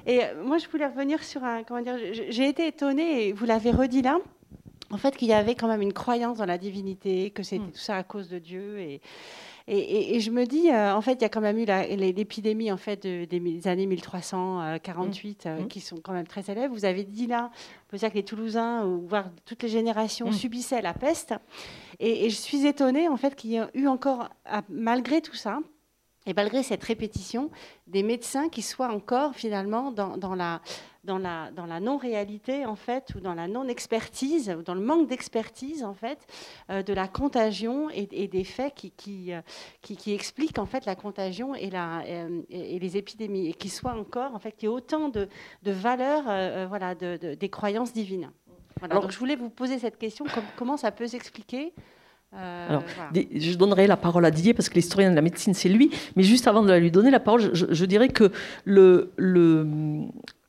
Et 0.06 0.22
euh, 0.22 0.44
moi, 0.44 0.58
je 0.58 0.68
voulais 0.68 0.86
revenir 0.86 1.22
sur 1.22 1.42
un. 1.42 1.62
Comment 1.62 1.80
dire 1.80 1.96
J'ai 2.28 2.48
été 2.48 2.66
étonnée, 2.66 3.28
et 3.28 3.32
vous 3.32 3.46
l'avez 3.46 3.70
redit 3.70 4.02
là, 4.02 4.18
en 4.90 4.98
fait, 4.98 5.16
qu'il 5.16 5.28
y 5.28 5.32
avait 5.32 5.54
quand 5.54 5.68
même 5.68 5.82
une 5.82 5.92
croyance 5.92 6.38
dans 6.38 6.46
la 6.46 6.58
divinité, 6.58 7.30
que 7.30 7.42
c'était 7.42 7.64
hmm. 7.64 7.72
tout 7.72 7.78
ça 7.78 7.96
à 7.96 8.02
cause 8.02 8.28
de 8.28 8.38
Dieu. 8.38 8.78
Et, 8.78 9.00
et, 9.68 10.20
je 10.20 10.30
me 10.30 10.44
dis, 10.44 10.70
euh, 10.70 10.94
en 10.94 11.00
fait, 11.00 11.14
il 11.14 11.22
y 11.22 11.24
a 11.24 11.28
quand 11.28 11.40
même 11.40 11.58
eu 11.58 11.64
l'épidémie 11.64 12.70
en 12.70 12.76
fait 12.76 13.04
des 13.04 13.68
années 13.68 13.86
1348 13.86 15.46
euh, 15.46 15.60
mmh. 15.60 15.66
qui 15.66 15.80
sont 15.80 15.96
quand 15.96 16.12
même 16.12 16.26
très 16.26 16.48
élèves. 16.48 16.70
Vous 16.70 16.84
avez 16.84 17.02
dit 17.02 17.26
là, 17.26 17.50
on 17.52 17.90
peut 17.90 17.96
dire 17.96 18.10
que 18.10 18.14
les 18.14 18.22
Toulousains, 18.22 18.86
ou 18.86 19.08
voire 19.08 19.28
toutes 19.44 19.64
les 19.64 19.68
générations, 19.68 20.30
subissaient 20.30 20.82
la 20.82 20.94
peste. 20.94 21.34
Et, 21.98 22.30
je 22.30 22.36
suis 22.36 22.64
étonnée 22.64 23.08
en 23.08 23.16
fait 23.16 23.34
qu'il 23.34 23.50
y 23.50 23.56
ait 23.56 23.66
eu 23.74 23.88
encore, 23.88 24.28
malgré 24.68 25.20
tout 25.20 25.34
ça, 25.34 25.58
et 26.26 26.34
malgré 26.34 26.62
cette 26.62 26.82
répétition, 26.82 27.50
des 27.86 28.02
médecins 28.02 28.48
qui 28.48 28.62
soient 28.62 28.92
encore 28.92 29.34
finalement 29.34 29.90
dans, 29.92 30.34
la, 30.34 30.60
dans 31.06 31.18
la, 31.18 31.50
dans 31.52 31.64
la 31.66 31.80
non-réalité 31.80 32.66
en 32.66 32.76
fait, 32.76 33.14
ou 33.14 33.20
dans 33.20 33.34
la 33.34 33.48
non-expertise, 33.48 34.54
ou 34.58 34.62
dans 34.62 34.74
le 34.74 34.80
manque 34.80 35.08
d'expertise 35.08 35.84
en 35.84 35.94
fait, 35.94 36.18
euh, 36.70 36.82
de 36.82 36.92
la 36.92 37.08
contagion 37.08 37.88
et, 37.90 38.06
des 38.06 38.44
faits 38.44 38.74
qui, 38.74 38.90
qui, 38.90 39.32
euh, 39.32 39.40
qui, 39.80 39.96
qui, 39.96 40.12
expliquent 40.12 40.58
en 40.58 40.66
fait 40.66 40.84
la 40.84 40.96
contagion 40.96 41.54
et, 41.54 41.70
la, 41.70 42.00
euh, 42.00 42.42
et, 42.50 42.78
les 42.78 42.96
épidémies, 42.96 43.48
et 43.48 43.54
qui 43.54 43.70
soient 43.70 43.94
encore 43.94 44.34
en 44.34 44.38
fait, 44.38 44.52
qu'il 44.52 44.68
y 44.68 44.72
ait 44.72 44.74
autant 44.74 45.08
de, 45.08 45.28
de 45.62 45.70
valeurs, 45.70 46.68
voilà, 46.68 46.94
de, 46.94 47.34
des 47.34 47.48
croyances 47.48 47.92
divines. 47.92 48.30
Voilà, 48.80 48.96
donc 48.96 49.10
je 49.10 49.18
voulais 49.18 49.36
vous 49.36 49.48
poser 49.48 49.78
cette 49.78 49.96
question, 49.96 50.26
comment 50.56 50.76
ça 50.76 50.90
peut 50.90 51.06
s'expliquer 51.06 51.72
euh, 52.34 52.68
Alors, 52.68 52.82
je 53.14 53.54
donnerai 53.54 53.86
la 53.86 53.96
parole 53.96 54.24
à 54.24 54.30
Didier 54.30 54.52
parce 54.52 54.68
que 54.68 54.74
l'historien 54.74 55.10
de 55.10 55.16
la 55.16 55.22
médecine, 55.22 55.54
c'est 55.54 55.68
lui. 55.68 55.90
Mais 56.16 56.22
juste 56.22 56.46
avant 56.46 56.62
de 56.62 56.72
lui 56.74 56.90
donner 56.90 57.10
la 57.10 57.20
parole, 57.20 57.54
je, 57.54 57.84
dirais 57.84 58.08
que 58.08 58.32
le, 58.64 59.12
le, 59.16 59.66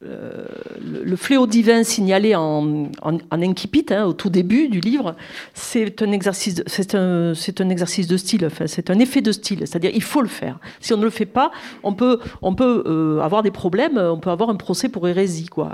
euh, 0.06 0.46
le, 0.80 1.16
fléau 1.16 1.48
divin 1.48 1.84
signalé 1.84 2.36
en, 2.36 2.90
en, 3.02 3.18
incipit, 3.32 3.86
hein, 3.90 4.06
au 4.06 4.14
tout 4.14 4.30
début 4.30 4.68
du 4.68 4.80
livre, 4.80 5.16
c'est 5.54 6.02
un 6.02 6.12
exercice, 6.12 6.62
c'est 6.68 6.94
un, 6.94 7.34
un 7.34 7.70
exercice 7.70 8.08
de 8.08 8.18
style. 8.18 8.46
Enfin, 8.46 8.68
c'est 8.68 8.90
un 8.92 9.00
effet 9.00 9.22
de 9.22 9.32
style. 9.32 9.60
C'est-à-dire, 9.60 9.92
il 9.94 10.04
faut 10.04 10.22
le 10.22 10.28
faire. 10.28 10.60
Si 10.80 10.94
on 10.94 10.98
ne 10.98 11.04
le 11.04 11.10
fait 11.10 11.26
pas, 11.26 11.52
on 11.84 11.94
peut, 11.94 12.20
on 12.42 12.54
peut 12.54 12.84
euh, 12.86 13.22
avoir 13.22 13.42
des 13.42 13.52
problèmes. 13.52 13.98
On 13.98 14.20
peut 14.20 14.30
avoir 14.30 14.50
un 14.50 14.56
procès 14.56 14.90
pour 14.90 15.08
hérésie, 15.08 15.48
quoi. 15.48 15.72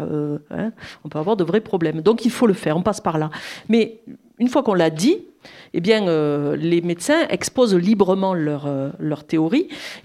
Hein. 0.51 0.71
on 1.03 1.09
peut 1.09 1.19
avoir 1.19 1.36
de 1.36 1.43
vrais 1.43 1.61
problèmes. 1.61 2.01
Donc, 2.01 2.26
il 2.26 2.32
faut 2.32 2.47
le 2.47 2.53
faire. 2.53 2.78
On 2.78 2.84
passe 2.84 3.01
par 3.01 3.17
là. 3.17 3.30
Mais 3.67 4.01
une 4.39 4.47
fois 4.47 4.63
qu'on 4.63 4.74
l'a 4.74 4.89
dit, 4.89 5.17
eh 5.74 5.82
bien, 5.82 6.07
euh, 6.07 6.55
les 6.55 6.82
médecins 6.82 7.28
exposent 7.30 7.76
librement 7.76 8.34
leur, 8.34 8.65
euh, 8.67 8.89
leur. 8.99 9.24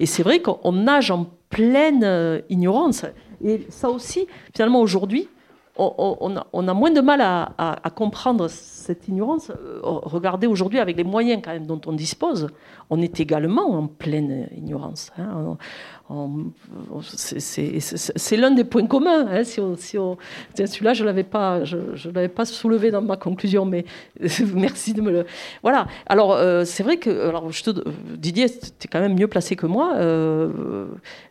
Et 0.01 0.07
c'est 0.07 0.23
vrai 0.23 0.41
qu'on 0.41 0.73
nage 0.73 1.11
en 1.11 1.27
pleine 1.51 2.03
euh, 2.05 2.41
ignorance. 2.49 3.05
Et 3.45 3.66
ça 3.70 3.91
aussi, 3.91 4.26
finalement, 4.55 4.80
aujourd'hui, 4.80 5.28
on, 5.78 6.66
a, 6.68 6.74
moins 6.74 6.91
de 6.91 7.01
mal 7.01 7.20
à, 7.20 7.91
comprendre 7.95 8.49
cette 8.49 9.07
ignorance. 9.07 9.53
Regardez 9.82 10.47
aujourd'hui 10.49 10.80
avec 10.80 10.97
les 10.97 11.05
moyens 11.05 11.41
quand 11.45 11.53
même 11.53 11.66
dont 11.66 11.80
on 11.86 11.93
dispose, 11.93 12.49
on 12.91 13.01
est 13.01 13.20
également 13.20 13.70
en 13.70 13.86
pleine 13.86 14.49
ignorance. 14.57 15.12
Hein 15.18 15.57
c'est 17.03 18.37
l'un 18.37 18.51
des 18.51 18.65
points 18.65 18.87
communs. 18.87 19.27
Hein, 19.29 19.45
Celui-là, 19.45 20.95
je 20.95 21.03
ne 21.03 21.07
l'avais 21.07 21.25
pas, 21.25 21.65
je, 21.65 22.27
pas 22.29 22.45
soulevé 22.47 22.91
dans 22.91 23.03
ma 23.03 23.17
conclusion, 23.17 23.67
mais 23.67 23.85
merci 24.55 24.95
de 24.95 25.03
me 25.03 25.11
le. 25.11 25.27
Voilà. 25.63 25.87
Alors, 26.07 26.33
euh, 26.33 26.65
c'est 26.65 26.83
vrai 26.83 26.97
que. 26.97 27.29
Alors, 27.29 27.51
Didier, 28.17 28.49
tu 28.49 28.67
es 28.85 28.89
quand 28.91 29.01
même 29.01 29.19
mieux 29.19 29.29
placé 29.29 29.55
que 29.55 29.67
moi. 29.67 29.97
Euh, 29.97 30.87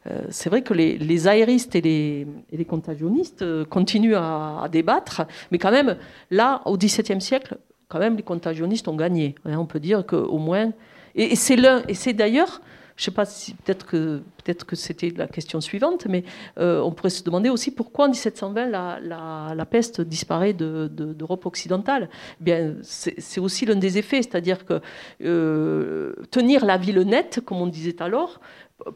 euh, 0.10 0.22
c'est 0.30 0.50
vrai 0.50 0.62
que 0.62 0.74
les, 0.74 1.28
aéristes 1.28 1.76
et 1.76 1.82
les, 1.82 2.66
contagionnistes 2.66 3.64
continuent 3.66 4.16
à, 4.16 4.62
à, 4.64 4.70
débattre, 4.70 5.24
mais 5.52 5.58
quand 5.58 5.72
même, 5.72 5.98
là, 6.30 6.62
au 6.66 6.78
XVIIe 6.78 7.22
siècle, 7.22 7.58
quand 7.90 8.00
même, 8.00 8.16
les 8.16 8.24
contagionnistes 8.24 8.88
ont 8.88 8.96
gagné. 8.96 9.36
Hein, 9.46 9.58
on 9.58 9.66
peut 9.66 9.80
dire 9.80 10.06
qu'au 10.06 10.38
moins. 10.38 10.72
Et, 11.16 11.34
et 11.34 11.36
c'est 11.36 12.14
d'ailleurs 12.14 12.62
je 12.98 13.04
ne 13.04 13.06
sais 13.06 13.12
pas 13.12 13.26
si 13.26 13.54
peut-être 13.54 13.86
que 13.86 14.22
peut-être 14.44 14.66
que 14.66 14.76
c'était 14.76 15.14
la 15.16 15.28
question 15.28 15.62
suivante, 15.62 16.08
mais 16.10 16.24
euh, 16.58 16.82
on 16.82 16.92
pourrait 16.92 17.12
se 17.12 17.24
demander 17.24 17.50
aussi 17.50 17.70
pourquoi 17.72 18.06
en 18.06 18.10
1720 18.10 18.66
la, 18.66 19.66
peste 19.70 20.02
disparaît 20.02 20.54
d'Europe 20.54 21.44
de, 21.44 21.48
occidentale. 21.48 22.10
Eh 22.42 22.44
bien, 22.44 22.76
c'est 22.82 23.40
aussi 23.40 23.66
l'un 23.66 23.76
des 23.76 24.00
effets, 24.00 24.24
c'est-à-dire 24.24 24.66
que 24.66 24.82
euh, 25.24 26.14
tenir 26.32 26.66
la 26.66 26.78
ville 26.78 27.02
nette, 27.02 27.42
comme 27.46 27.62
on 27.62 27.68
disait 27.68 28.02
alors, 28.02 28.40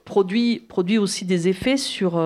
produit, 0.04 0.60
produit 0.60 0.98
aussi 0.98 1.26
des 1.26 1.48
effets 1.48 1.78
sur 1.78 2.18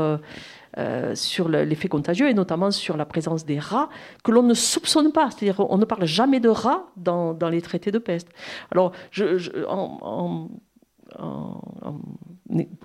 euh, 0.78 1.16
sur 1.16 1.48
l'effet 1.48 1.88
contagieux 1.88 2.28
et 2.28 2.34
notamment 2.34 2.70
sur 2.70 2.98
la 2.98 3.06
présence 3.06 3.46
des 3.46 3.60
rats 3.60 3.88
que 4.26 4.32
l'on 4.32 4.44
ne 4.44 4.54
soupçonne 4.54 5.14
pas. 5.14 5.30
C'est-à-dire 5.32 5.66
on 5.72 5.78
ne 5.78 5.86
parle 5.86 6.06
jamais 6.06 6.42
de 6.42 6.50
rats 6.50 6.88
dans, 6.98 7.38
les 7.50 7.62
traités 7.62 7.92
de 7.92 7.98
peste. 7.98 8.28
Alors, 8.72 8.92
je, 9.10 9.66
en, 9.68 10.50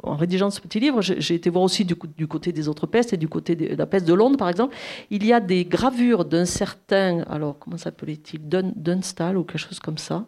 rédigeant 0.05 0.51
ce 0.51 0.61
petit 0.61 0.81
livre, 0.81 1.01
j'ai 1.01 1.35
été 1.35 1.51
voir 1.51 1.65
aussi 1.65 1.85
du, 1.85 1.97
côté 2.27 2.53
des 2.53 2.69
autres 2.69 2.87
pestes 2.87 3.13
et 3.13 3.17
du 3.17 3.29
côté 3.29 3.55
de, 3.55 3.75
la 3.75 3.87
peste 3.87 4.07
de 4.07 4.15
Londres, 4.15 4.37
par 4.37 4.49
exemple. 4.49 4.75
Il 5.11 5.25
y 5.25 5.33
a 5.33 5.41
des 5.41 5.65
gravures 5.65 6.25
d'un 6.25 6.45
certain, 6.45 7.23
alors 7.29 7.59
comment 7.59 7.77
s'appelait-il, 7.77 8.41
Dunstal 8.49 9.37
ou 9.37 9.45
quelque 9.45 9.59
chose 9.59 9.79
comme 9.79 9.99
ça, 9.99 10.27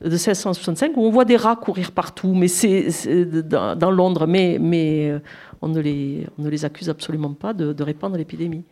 de 0.00 0.10
1665, 0.10 0.96
où 0.96 1.02
on 1.02 1.10
voit 1.10 1.24
des 1.24 1.36
rats 1.36 1.56
courir 1.56 1.92
partout, 1.92 2.34
mais 2.34 2.48
c'est 2.48 2.88
dans, 3.24 3.90
Londres, 3.90 4.26
mais, 4.26 4.58
mais 4.60 5.10
euh, 5.10 5.20
on, 5.62 5.68
ne 5.68 5.80
les, 5.80 6.26
on 6.38 6.42
ne 6.42 6.48
les 6.48 6.64
accuse 6.64 6.90
absolument 6.90 7.32
pas 7.32 7.54
de, 7.54 7.72
de 7.72 7.82
répandre 7.82 8.16
l'épidémie. 8.16 8.64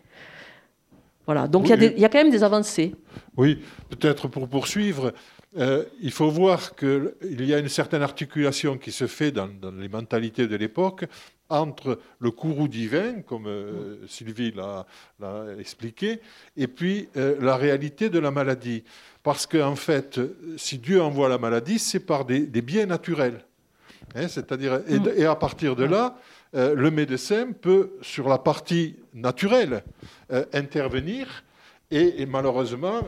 Voilà, 1.27 1.47
donc 1.47 1.69
il 1.69 2.01
y, 2.01 2.05
a 2.05 2.09
quand 2.09 2.19
même 2.19 2.33
des 2.33 2.43
avancées. 2.43 2.97
Oui, 3.37 3.61
peut-être 3.91 4.27
pour 4.27 4.49
poursuivre, 4.49 5.13
euh, 5.59 5.85
il 6.01 6.13
faut 6.13 6.31
voir 6.31 6.75
qu'il 6.75 7.15
y 7.45 7.53
a 7.53 7.59
une 7.59 7.69
certaine 7.69 8.03
articulation 8.03 8.79
qui 8.79 8.91
se 8.91 9.07
fait 9.07 9.33
dans, 9.33 9.51
les 9.79 9.89
mentalités 9.89 10.47
de 10.47 10.57
l'époque 10.57 11.05
entre 11.51 11.99
le 12.19 12.31
courroux 12.31 12.69
divin, 12.69 13.21
comme 13.21 13.47
euh, 13.47 14.07
Sylvie 14.09 14.53
l'a 14.53 14.87
expliqué, 15.59 16.21
et 16.57 16.67
puis 16.67 17.11
euh, 17.19 17.37
la 17.41 17.57
réalité 17.57 18.09
de 18.09 18.19
la 18.19 18.31
maladie. 18.31 18.85
Parce 19.23 19.47
qu'en 19.47 19.77
fait, 19.77 20.19
si 20.57 20.79
Dieu 20.79 21.03
envoie 21.03 21.29
la 21.29 21.37
maladie, 21.37 21.79
c'est 21.79 22.01
par 22.01 22.25
des, 22.25 22.47
biens 22.47 22.87
naturels. 22.87 23.45
Hein, 24.15 24.29
c'est-à-dire, 24.29 24.81
et, 24.89 25.27
à 25.27 25.37
partir 25.37 25.77
de 25.77 25.85
là, 25.85 26.17
le 26.55 26.91
médecin 26.91 27.53
peut, 27.53 27.93
sur 28.03 28.29
la 28.29 28.39
partie 28.39 28.97
naturelle, 29.15 29.85
intervenir. 30.53 31.45
Et, 31.91 32.23
et 32.23 32.27
malheureusement, 32.27 33.03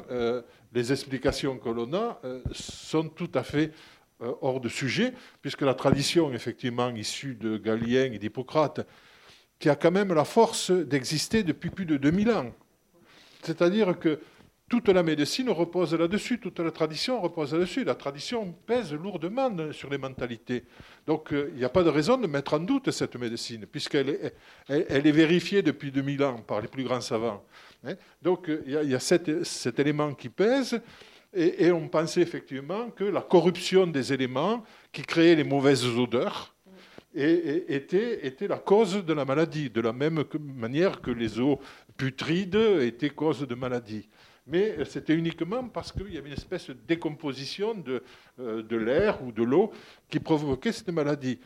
les 0.74 0.92
explications 0.92 1.56
que 1.58 1.68
l'on 1.68 1.92
a 1.94 2.20
euh, 2.24 2.42
sont 2.52 3.08
tout 3.08 3.30
à 3.34 3.42
fait 3.42 3.72
euh, 4.20 4.32
hors 4.42 4.60
de 4.60 4.68
sujet, 4.68 5.14
puisque 5.40 5.62
la 5.62 5.74
tradition, 5.74 6.32
effectivement, 6.32 6.90
issue 6.90 7.36
de 7.36 7.56
Galien 7.56 8.12
et 8.12 8.18
d'Hippocrate, 8.18 8.86
qui 9.58 9.70
a 9.70 9.76
quand 9.76 9.92
même 9.92 10.12
la 10.12 10.24
force 10.24 10.70
d'exister 10.72 11.44
depuis 11.44 11.70
plus 11.70 11.86
de 11.86 11.96
2000 11.96 12.30
ans. 12.32 12.52
C'est-à-dire 13.42 13.98
que 13.98 14.20
toute 14.68 14.88
la 14.88 15.02
médecine 15.02 15.50
repose 15.50 15.94
là-dessus, 15.94 16.40
toute 16.40 16.58
la 16.58 16.70
tradition 16.70 17.20
repose 17.20 17.52
là-dessus. 17.52 17.84
La 17.84 17.94
tradition 17.94 18.52
pèse 18.66 18.92
lourdement 18.94 19.72
sur 19.72 19.90
les 19.90 19.98
mentalités. 19.98 20.64
Donc 21.06 21.32
euh, 21.32 21.50
il 21.52 21.58
n'y 21.58 21.64
a 21.64 21.68
pas 21.68 21.84
de 21.84 21.90
raison 21.90 22.16
de 22.16 22.26
mettre 22.26 22.54
en 22.54 22.60
doute 22.60 22.90
cette 22.90 23.14
médecine, 23.16 23.66
puisqu'elle 23.66 24.08
est, 24.08 24.34
est 24.68 25.12
vérifiée 25.12 25.62
depuis 25.62 25.92
2000 25.92 26.24
ans 26.24 26.38
par 26.38 26.60
les 26.60 26.68
plus 26.68 26.82
grands 26.82 27.02
savants. 27.02 27.44
Hein? 27.84 27.94
Donc 28.22 28.50
il 28.66 28.72
y 28.72 28.94
a, 28.94 29.00
cet, 29.00 29.28
élément 29.78 30.14
qui 30.14 30.28
pèse, 30.28 30.80
et, 31.32 31.72
on 31.72 31.88
pensait 31.88 32.20
effectivement 32.20 32.90
que 32.90 33.04
la 33.04 33.20
corruption 33.20 33.86
des 33.86 34.12
éléments 34.12 34.64
qui 34.92 35.02
créaient 35.02 35.34
les 35.34 35.44
mauvaises 35.44 35.84
odeurs 35.84 36.54
était, 37.14 38.26
était 38.26 38.48
la 38.48 38.58
cause 38.58 39.04
de 39.04 39.12
la 39.12 39.24
maladie, 39.24 39.68
de 39.70 39.80
la 39.80 39.92
même 39.92 40.24
manière 40.38 41.00
que 41.00 41.10
les 41.10 41.40
eaux 41.40 41.60
putrides 41.96 42.54
étaient 42.80 43.10
cause 43.10 43.46
de 43.46 43.54
maladie 43.54 44.08
mais 44.46 44.84
c'était 44.84 45.14
uniquement 45.14 45.68
parce 45.68 45.92
qu'il 45.92 46.12
y 46.12 46.18
avait 46.18 46.28
une 46.28 46.34
espèce 46.34 46.68
de 46.68 46.76
décomposition 46.86 47.74
de, 47.74 48.02
euh, 48.40 48.62
de 48.62 48.76
l'air 48.76 49.22
ou 49.22 49.32
de 49.32 49.42
l'eau 49.42 49.72
qui 50.08 50.20
provoquait 50.20 50.72
cette 50.72 50.90
maladie. 50.90 51.38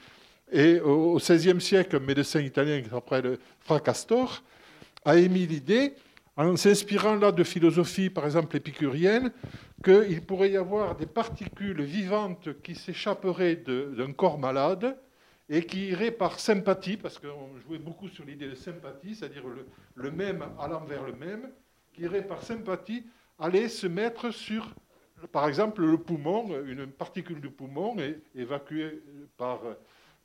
Et 0.50 0.80
au 0.80 1.16
XVIe 1.16 1.60
siècle, 1.60 1.96
un 1.96 2.00
médecin 2.00 2.40
italien 2.40 2.80
qui 2.80 2.88
s'appelle 2.88 3.38
Fracastor 3.60 4.42
a 5.04 5.16
émis 5.16 5.46
l'idée 5.46 5.94
en 6.38 6.56
s'inspirant 6.56 7.16
là 7.16 7.32
de 7.32 7.42
philosophie, 7.42 8.10
par 8.10 8.24
exemple 8.24 8.56
épicurienne, 8.56 9.32
qu'il 9.82 10.22
pourrait 10.24 10.52
y 10.52 10.56
avoir 10.56 10.94
des 10.94 11.06
particules 11.06 11.82
vivantes 11.82 12.62
qui 12.62 12.76
s'échapperaient 12.76 13.56
d'un 13.56 14.12
corps 14.12 14.38
malade 14.38 14.96
et 15.48 15.64
qui 15.64 15.88
iraient 15.88 16.12
par 16.12 16.38
sympathie, 16.38 16.96
parce 16.96 17.18
qu'on 17.18 17.58
jouait 17.66 17.78
beaucoup 17.78 18.08
sur 18.08 18.24
l'idée 18.24 18.48
de 18.48 18.54
sympathie, 18.54 19.16
c'est-à-dire 19.16 19.42
le, 19.96 20.10
même 20.12 20.44
allant 20.60 20.84
vers 20.84 21.04
le 21.04 21.14
même, 21.14 21.50
qui 21.92 22.02
irait 22.02 22.26
par 22.26 22.42
sympathie 22.42 23.02
aller 23.40 23.68
se 23.68 23.88
mettre 23.88 24.30
sur, 24.30 24.72
par 25.32 25.48
exemple, 25.48 25.84
le 25.84 25.98
poumon, 25.98 26.62
une 26.66 26.86
particule 26.86 27.40
du 27.40 27.50
poumon 27.50 27.96
évacuée 28.36 29.02
par, 29.36 29.60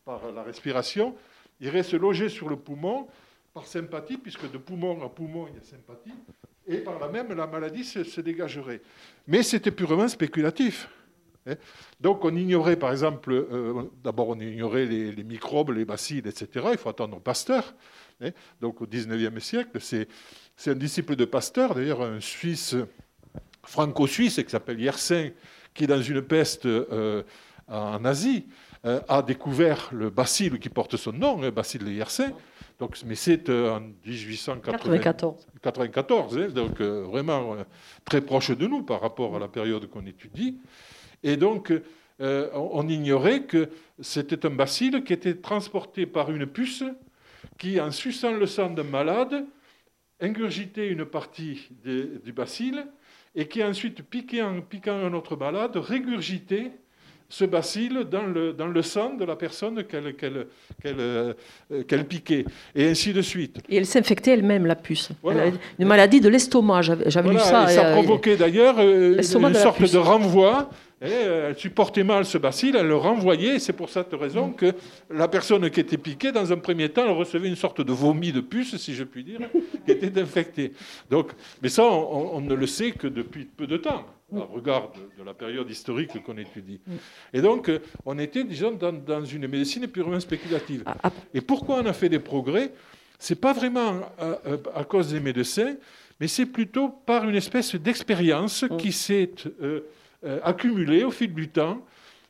par 0.06 0.32
la 0.32 0.44
respiration, 0.44 1.16
irait 1.60 1.84
se 1.84 1.96
loger 1.96 2.30
sur 2.30 2.50
le 2.50 2.56
poumon 2.56 3.08
par 3.54 3.68
sympathie, 3.68 4.18
puisque 4.18 4.52
de 4.52 4.58
poumon 4.58 5.04
à 5.04 5.10
poumon, 5.10 5.48
il 5.48 5.56
y 5.56 5.60
a 5.60 5.64
sympathie, 5.64 6.14
et 6.66 6.78
par 6.78 7.00
là 7.00 7.08
même, 7.10 7.34
la 7.34 7.46
maladie 7.46 7.84
se, 7.84 8.22
dégagerait. 8.22 8.82
Mais 9.28 9.44
c'était 9.44 9.72
purement 9.72 10.08
spéculatif. 10.08 10.90
Hein. 11.46 11.56
Donc 12.00 12.24
on 12.24 12.36
ignorait, 12.36 12.78
par 12.78 12.92
exemple, 12.92 13.32
euh, 13.32 13.84
d'abord 14.04 14.30
on 14.30 14.40
ignorait 14.40 14.86
les, 14.86 15.24
microbes, 15.24 15.72
les 15.72 15.86
bacilles, 15.86 16.20
etc. 16.26 16.68
Il 16.72 16.78
faut 16.78 16.90
attendre 16.90 17.20
Pasteur. 17.20 17.76
Hein. 18.22 18.32
Donc 18.62 18.82
au 18.82 18.88
XIXe 18.88 19.44
siècle, 19.44 19.80
c'est 19.82 20.08
un 20.72 20.76
disciple 20.76 21.16
de 21.16 21.26
Pasteur, 21.26 21.76
d'ailleurs 21.76 22.02
un 22.02 22.22
Suisse, 22.22 22.76
franco-suisse, 23.64 24.42
qui 24.42 24.50
s'appelle 24.50 24.80
Yersin, 24.80 25.32
qui 25.74 25.86
dans 25.86 26.02
une 26.02 26.22
peste 26.22 26.66
euh, 26.66 27.24
en 27.68 28.06
Asie 28.06 28.48
euh, 28.86 29.02
a 29.08 29.22
découvert 29.22 29.90
le 29.92 30.10
bacille 30.10 30.60
qui 30.60 30.70
porte 30.70 30.98
son 30.98 31.14
nom, 31.14 31.42
le 31.42 31.52
bacille 31.52 31.80
de 31.80 31.90
Yersin, 31.90 32.32
donc, 32.80 32.98
mais 33.06 33.16
c'est 33.16 33.50
euh, 33.50 33.76
en 33.76 33.82
1894. 34.06 35.48
94, 35.62 36.38
hein, 36.38 36.48
donc 36.50 36.82
euh, 36.82 37.04
vraiment 37.04 37.54
euh, 37.54 37.64
très 38.04 38.22
proche 38.22 38.52
de 38.52 38.68
nous 38.68 38.84
par 38.84 39.02
rapport 39.02 39.36
à 39.36 39.40
la 39.40 39.48
période 39.48 39.88
qu'on 39.90 40.06
étudie. 40.06 40.58
Et 41.24 41.38
donc, 41.38 41.72
on 42.20 42.88
ignorait 42.90 43.44
que 43.44 43.70
c'était 44.02 44.46
un 44.46 44.50
bacille 44.50 45.04
qui 45.04 45.14
était 45.14 45.36
transporté 45.36 46.06
par 46.06 46.32
une 46.32 46.46
puce 46.46 46.84
qui, 47.58 47.80
en 47.80 47.92
suçant 47.92 48.34
le 48.34 48.46
sang 48.46 48.70
d'un 48.70 48.84
malade, 48.84 49.46
ingurgitait 50.20 50.90
une 50.90 51.06
partie 51.06 51.70
du 51.84 52.34
bacille 52.34 52.84
et 53.36 53.48
qui 53.48 53.64
ensuite, 53.64 54.04
piquant, 54.04 54.60
piquant 54.62 54.98
un 54.98 55.14
autre 55.14 55.38
malade, 55.38 55.78
régurgitait 55.78 56.72
ce 57.34 57.46
bacille 57.46 57.90
dans 58.12 58.28
le, 58.28 58.54
dans 58.54 58.68
le 58.68 58.82
sang 58.84 59.16
de 59.16 59.26
la 59.26 59.36
personne 59.36 59.84
qu'elle 59.86 60.46
euh, 60.86 61.34
qu'elle 61.88 62.06
piquait, 62.06 62.46
et 62.76 62.90
ainsi 62.90 63.12
de 63.12 63.24
suite. 63.24 63.58
Et 63.70 63.78
elle 63.78 63.88
s'infectait 63.88 64.34
elle-même, 64.34 64.68
la 64.68 64.76
puce. 64.76 65.10
une 65.80 65.88
maladie 65.88 66.22
de 66.22 66.30
l'estomac, 66.30 66.82
j'avais 66.84 67.32
lu 67.32 67.40
ça. 67.40 67.72
Et 67.72 67.74
ça 67.74 67.88
euh, 67.88 67.94
provoquait 67.94 68.38
d'ailleurs 68.38 68.76
euh, 68.78 69.16
une 69.18 69.24
sorte 69.56 69.82
de 69.82 69.98
renvoi 69.98 70.70
elle 71.06 71.58
supportait 71.58 72.06
mal 72.06 72.24
ce 72.24 72.38
bacille, 72.38 72.74
elle 72.78 72.88
le 72.88 72.96
renvoyait. 72.96 73.60
C'est 73.60 73.74
pour 73.74 73.90
cette 73.90 74.14
raison 74.14 74.48
mm. 74.48 74.56
que 74.56 74.74
la 75.10 75.28
personne 75.28 75.70
qui 75.70 75.82
était 75.82 75.98
piquée, 75.98 76.32
dans 76.32 76.54
un 76.54 76.58
premier 76.58 76.88
temps, 76.88 77.04
elle 77.04 77.12
recevait 77.12 77.50
une 77.50 77.58
sorte 77.58 77.82
de 77.82 77.92
vomi 77.92 78.32
de 78.32 78.40
puce, 78.40 78.78
si 78.78 78.94
je 78.94 79.04
puis 79.04 79.24
dire, 79.24 79.40
qui 79.86 79.92
était 79.92 80.22
infectée. 80.22 80.72
Donc, 81.10 81.32
mais 81.62 81.68
ça, 81.68 81.84
on, 81.84 82.40
ne 82.40 82.54
le 82.54 82.68
sait 82.68 82.92
que 82.92 83.08
depuis 83.08 83.44
peu 83.46 83.68
de 83.68 83.76
temps, 83.76 84.06
au 84.34 84.48
mm. 84.48 84.54
regard 84.54 84.92
de, 85.18 85.24
la 85.24 85.34
période 85.34 85.70
historique 85.70 86.22
qu'on 86.24 86.38
étudie. 86.38 86.80
Mm. 86.86 86.94
Et 87.34 87.42
donc, 87.42 87.70
euh, 87.70 87.80
on 88.06 88.18
était, 88.20 88.44
disons, 88.44 88.72
dans, 88.72 89.26
une 89.26 89.48
médecine 89.48 89.88
purement 89.88 90.20
spéculative. 90.20 90.84
Ah, 90.86 90.96
ah. 91.04 91.12
Et 91.34 91.42
pourquoi 91.42 91.78
on 91.78 91.86
a 91.86 91.94
fait 91.94 92.10
des 92.10 92.20
progrès? 92.20 92.72
C'est 93.20 93.40
pas 93.40 93.54
vraiment 93.54 94.02
à, 94.18 94.38
à, 94.76 94.84
cause 94.84 95.12
des 95.12 95.20
médecins, 95.20 95.76
mais 96.20 96.28
c'est 96.28 96.46
plutôt 96.46 96.90
par 96.90 97.28
une 97.28 97.36
espèce 97.36 97.76
d'expérience 97.76 98.66
qui 98.78 98.92
s'est 98.92 99.32
euh, 99.62 99.82
euh, 100.26 100.40
accumulé 100.44 101.04
au 101.04 101.12
fil 101.12 101.34
du 101.34 101.50
temps. 101.50 101.84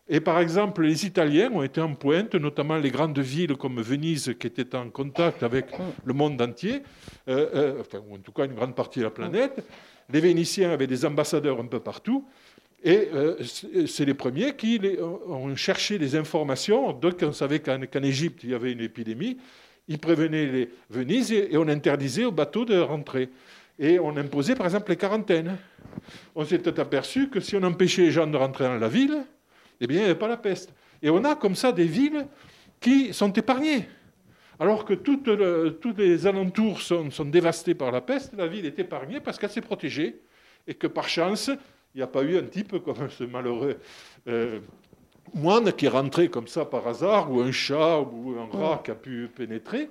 Et 0.09 0.19
par 0.19 0.39
exemple, 0.39 0.83
les 0.83 1.05
Italiens 1.05 1.51
ont 1.51 1.63
été 1.63 1.79
en 1.79 1.93
pointe, 1.93 2.33
notamment 2.35 2.75
les 2.77 2.89
grandes 2.89 3.19
villes 3.19 3.55
comme 3.55 3.81
Venise, 3.81 4.33
qui 4.39 4.47
étaient 4.47 4.75
en 4.75 4.89
contact 4.89 5.43
avec 5.43 5.67
le 6.03 6.13
monde 6.13 6.41
entier, 6.41 6.81
euh, 7.29 7.49
euh, 7.53 7.81
enfin, 7.81 7.99
ou 8.09 8.15
en 8.15 8.17
tout 8.17 8.31
cas 8.31 8.45
une 8.45 8.53
grande 8.53 8.75
partie 8.75 8.99
de 8.99 9.05
la 9.05 9.11
planète. 9.11 9.63
Les 10.11 10.19
Vénitiens 10.19 10.71
avaient 10.71 10.87
des 10.87 11.05
ambassadeurs 11.05 11.59
un 11.59 11.65
peu 11.65 11.79
partout. 11.79 12.25
Et 12.83 13.07
c'est 13.87 14.03
les 14.03 14.13
premiers 14.13 14.55
qui 14.57 14.79
ont 14.99 15.55
cherché 15.55 15.97
des 15.97 16.17
informations. 16.17 16.91
Donc, 16.91 17.15
on 17.21 17.31
savait 17.31 17.59
qu'en 17.59 18.03
Égypte, 18.03 18.43
il 18.43 18.49
y 18.49 18.53
avait 18.53 18.73
une 18.73 18.81
épidémie. 18.81 19.37
Ils 19.87 19.99
prévenaient 19.99 20.47
les 20.47 20.69
Venise 20.89 21.31
et 21.31 21.55
on 21.55 21.67
interdisait 21.69 22.25
aux 22.25 22.31
bateaux 22.31 22.65
de 22.65 22.77
rentrer. 22.77 23.29
Et 23.79 23.99
on 23.99 24.17
imposait, 24.17 24.55
par 24.55 24.65
exemple, 24.65 24.89
les 24.89 24.97
quarantaines 24.97 25.57
on 26.35 26.45
s'était 26.45 26.79
aperçu 26.79 27.29
que 27.29 27.39
si 27.39 27.55
on 27.55 27.63
empêchait 27.63 28.03
les 28.03 28.11
gens 28.11 28.27
de 28.27 28.37
rentrer 28.37 28.65
dans 28.65 28.77
la 28.77 28.87
ville, 28.87 29.23
eh 29.81 29.87
bien, 29.87 29.97
il 29.97 29.99
n'y 30.01 30.05
avait 30.05 30.19
pas 30.19 30.27
la 30.27 30.37
peste. 30.37 30.73
Et 31.01 31.09
on 31.09 31.23
a 31.23 31.35
comme 31.35 31.55
ça 31.55 31.71
des 31.71 31.85
villes 31.85 32.25
qui 32.79 33.13
sont 33.13 33.31
épargnées. 33.33 33.87
Alors 34.59 34.85
que 34.85 34.93
toutes, 34.93 35.29
tous 35.79 35.93
les 35.97 36.27
alentours 36.27 36.81
sont, 36.81 37.09
dévastés 37.25 37.73
par 37.73 37.91
la 37.91 38.01
peste, 38.01 38.33
la 38.37 38.47
ville 38.47 38.65
est 38.65 38.77
épargnée 38.79 39.19
parce 39.19 39.37
qu'elle 39.37 39.49
s'est 39.49 39.61
protégée 39.61 40.21
et 40.67 40.73
que 40.73 40.87
par 40.87 41.07
chance, 41.09 41.49
il 41.93 41.97
n'y 41.97 42.03
a 42.03 42.07
pas 42.07 42.23
eu 42.23 42.37
un 42.37 42.43
type 42.43 42.77
comme 42.83 43.09
ce 43.17 43.23
malheureux 43.23 43.77
euh, 44.27 44.59
moine 45.33 45.71
qui 45.73 45.85
est 45.85 45.89
rentré 45.89 46.29
comme 46.29 46.47
ça 46.47 46.65
par 46.65 46.87
hasard, 46.87 47.31
ou 47.31 47.41
un 47.41 47.51
chat 47.51 47.99
ou 47.99 48.35
un 48.39 48.57
rat 48.57 48.81
qui 48.83 48.91
a 48.91 48.95
pu 48.95 49.29
pénétrer. 49.33 49.89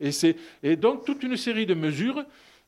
Et, 0.00 0.10
et 0.62 0.76
donc 0.76 1.04
toute 1.04 1.22
une 1.22 1.36
série 1.36 1.66
de 1.66 1.74
mesures, 1.74 2.24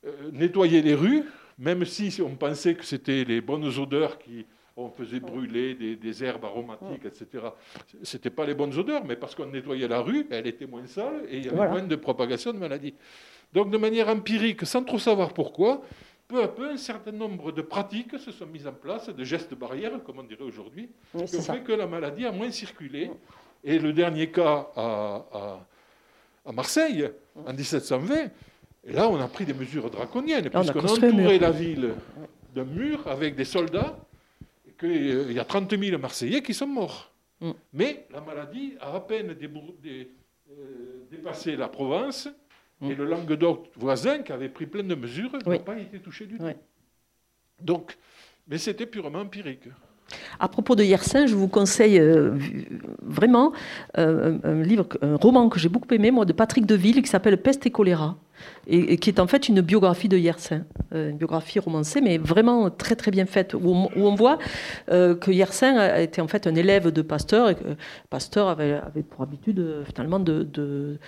euh, 0.07 0.31
nettoyer 0.33 0.83
les 0.83 0.95
rues, 0.95 1.25
même 1.59 1.85
si 1.85 2.21
on 2.21 2.35
pensait 2.35 2.75
que 2.75 2.85
c'était 2.85 3.25
les 3.25 3.41
bonnes 3.41 3.67
odeurs 3.79 4.19
qui 4.19 4.47
on 4.77 4.89
faisait 4.91 5.21
brûler 5.21 5.75
des, 5.75 6.25
herbes 6.25 6.45
aromatiques, 6.45 7.05
etc. 7.05 7.45
Ce 8.03 8.17
n'était 8.17 8.31
pas 8.31 8.45
les 8.45 8.55
bonnes 8.55 8.77
odeurs, 8.77 9.05
mais 9.05 9.17
parce 9.17 9.35
qu'on 9.35 9.47
nettoyait 9.47 9.87
la 9.87 10.01
rue, 10.01 10.27
elle 10.31 10.47
était 10.47 10.67
moins 10.67 10.87
sale 10.87 11.25
et 11.29 11.39
il 11.39 11.47
y 11.47 11.49
avait 11.49 11.69
moins 11.69 11.83
de 11.83 11.97
propagation 11.97 12.53
de 12.53 12.59
maladies. 12.59 12.95
Donc 13.53 13.71
de 13.71 13.79
manière 13.79 14.09
empirique, 14.09 14.67
sans 14.67 14.83
trop 14.83 14.99
savoir 14.99 15.33
pourquoi, 15.33 15.83
peu 16.27 16.43
à 16.43 16.49
peu, 16.49 16.71
un 16.71 16.77
certain 16.77 17.13
nombre 17.13 17.53
de 17.53 17.63
pratiques 17.63 18.19
se 18.19 18.33
sont 18.33 18.47
mises 18.47 18.67
en 18.67 18.73
place, 18.73 19.09
de 19.09 19.25
gestes 19.25 19.55
barrières, 19.55 20.03
comme 20.05 20.19
on 20.19 20.25
dirait 20.25 20.43
aujourd'hui, 20.43 20.91
qui 21.13 21.37
ont 21.37 21.43
fait 21.43 21.63
que 21.63 21.73
la 21.73 21.87
maladie 21.87 22.27
a 22.27 22.33
moins 22.33 22.51
circulé. 22.51 23.11
Et 23.63 23.79
le 23.79 23.93
dernier 23.93 24.31
cas 24.31 24.69
à, 24.77 25.61
à 26.45 26.53
Marseille, 26.53 27.09
en 27.47 27.53
1720, 27.53 28.31
Et 28.87 28.93
là, 28.93 29.09
on 29.09 29.19
a 29.21 29.29
pris 29.29 29.47
des 29.47 29.55
mesures 29.55 29.89
draconiennes, 29.89 30.51
puisqu'on 30.51 30.81
a 30.81 30.93
entouré 30.93 31.39
la 31.39 31.51
ville 31.51 31.95
d'un 32.55 32.65
mur 32.65 33.07
avec 33.07 33.35
des 33.35 33.45
soldats, 33.45 33.97
qu'il 34.79 35.33
y 35.33 35.39
a 35.39 35.45
30 35.45 35.79
000 35.79 35.99
Marseillais 35.99 36.43
qui 36.43 36.55
sont 36.55 36.67
morts. 36.67 37.13
Mm. 37.41 37.51
Mais 37.73 38.07
la 38.11 38.21
maladie 38.21 38.75
a 38.81 38.95
à 38.95 39.01
peine 39.01 39.35
euh, 39.41 40.05
dépassé 41.11 41.57
la 41.57 41.69
Provence, 41.69 42.29
mm. 42.81 42.91
et 42.91 42.95
le 42.95 43.05
Languedoc 43.07 43.71
voisin, 43.77 44.19
qui 44.19 44.33
avait 44.33 44.49
pris 44.49 44.67
plein 44.67 44.83
de 44.85 44.95
mesures, 44.95 45.31
n'a 45.47 45.59
pas 45.59 45.79
été 45.79 45.99
touché 46.01 46.27
du 46.27 46.39
tout. 46.39 46.45
Donc, 47.61 47.97
mais 48.49 48.59
c'était 48.59 48.87
purement 48.87 49.21
empirique. 49.21 49.69
À 50.39 50.49
propos 50.49 50.77
de 50.77 50.83
Yersin, 50.83 51.27
je 51.27 51.35
vous 51.35 51.49
conseille 51.49 51.99
euh, 51.99 52.33
vraiment 53.03 53.53
euh, 53.99 54.39
un, 54.43 54.63
livre, 54.63 54.87
un 55.01 55.17
roman 55.17 55.49
que 55.49 55.59
j'ai 55.59 55.69
beaucoup 55.69 55.93
aimé, 55.95 56.11
moi, 56.11 56.25
de 56.25 56.33
Patrick 56.33 56.67
Deville, 56.67 57.03
qui 57.03 57.09
s'appelle 57.09 57.41
Peste 57.41 57.67
et 57.67 57.71
choléra, 57.71 58.17
et, 58.67 58.97
qui 58.99 59.11
est 59.11 59.21
en 59.21 59.27
fait 59.27 59.49
une 59.49 59.61
biographie 59.61 60.09
de 60.09 60.17
Yersin, 60.17 60.63
euh, 60.95 61.11
une 61.11 61.17
biographie 61.17 61.59
romancée, 61.59 62.01
mais 62.01 62.19
vraiment 62.19 62.71
très 62.71 62.97
très 62.97 63.11
bien 63.11 63.27
faite, 63.27 63.55
où 63.55 63.89
on, 63.97 64.15
voit 64.15 64.39
que 64.89 65.31
Yersin 65.31 65.77
a 65.77 66.01
été 66.01 66.21
en 66.21 66.29
fait 66.29 66.47
un 66.47 66.55
élève 66.55 66.91
de 66.91 67.03
Pasteur, 67.03 67.51
et 67.51 67.55
que 67.55 67.65
Pasteur 68.11 68.49
avait, 68.49 68.81
pour 69.11 69.23
habitude 69.23 69.85
finalement 69.87 70.21
de 70.21 70.99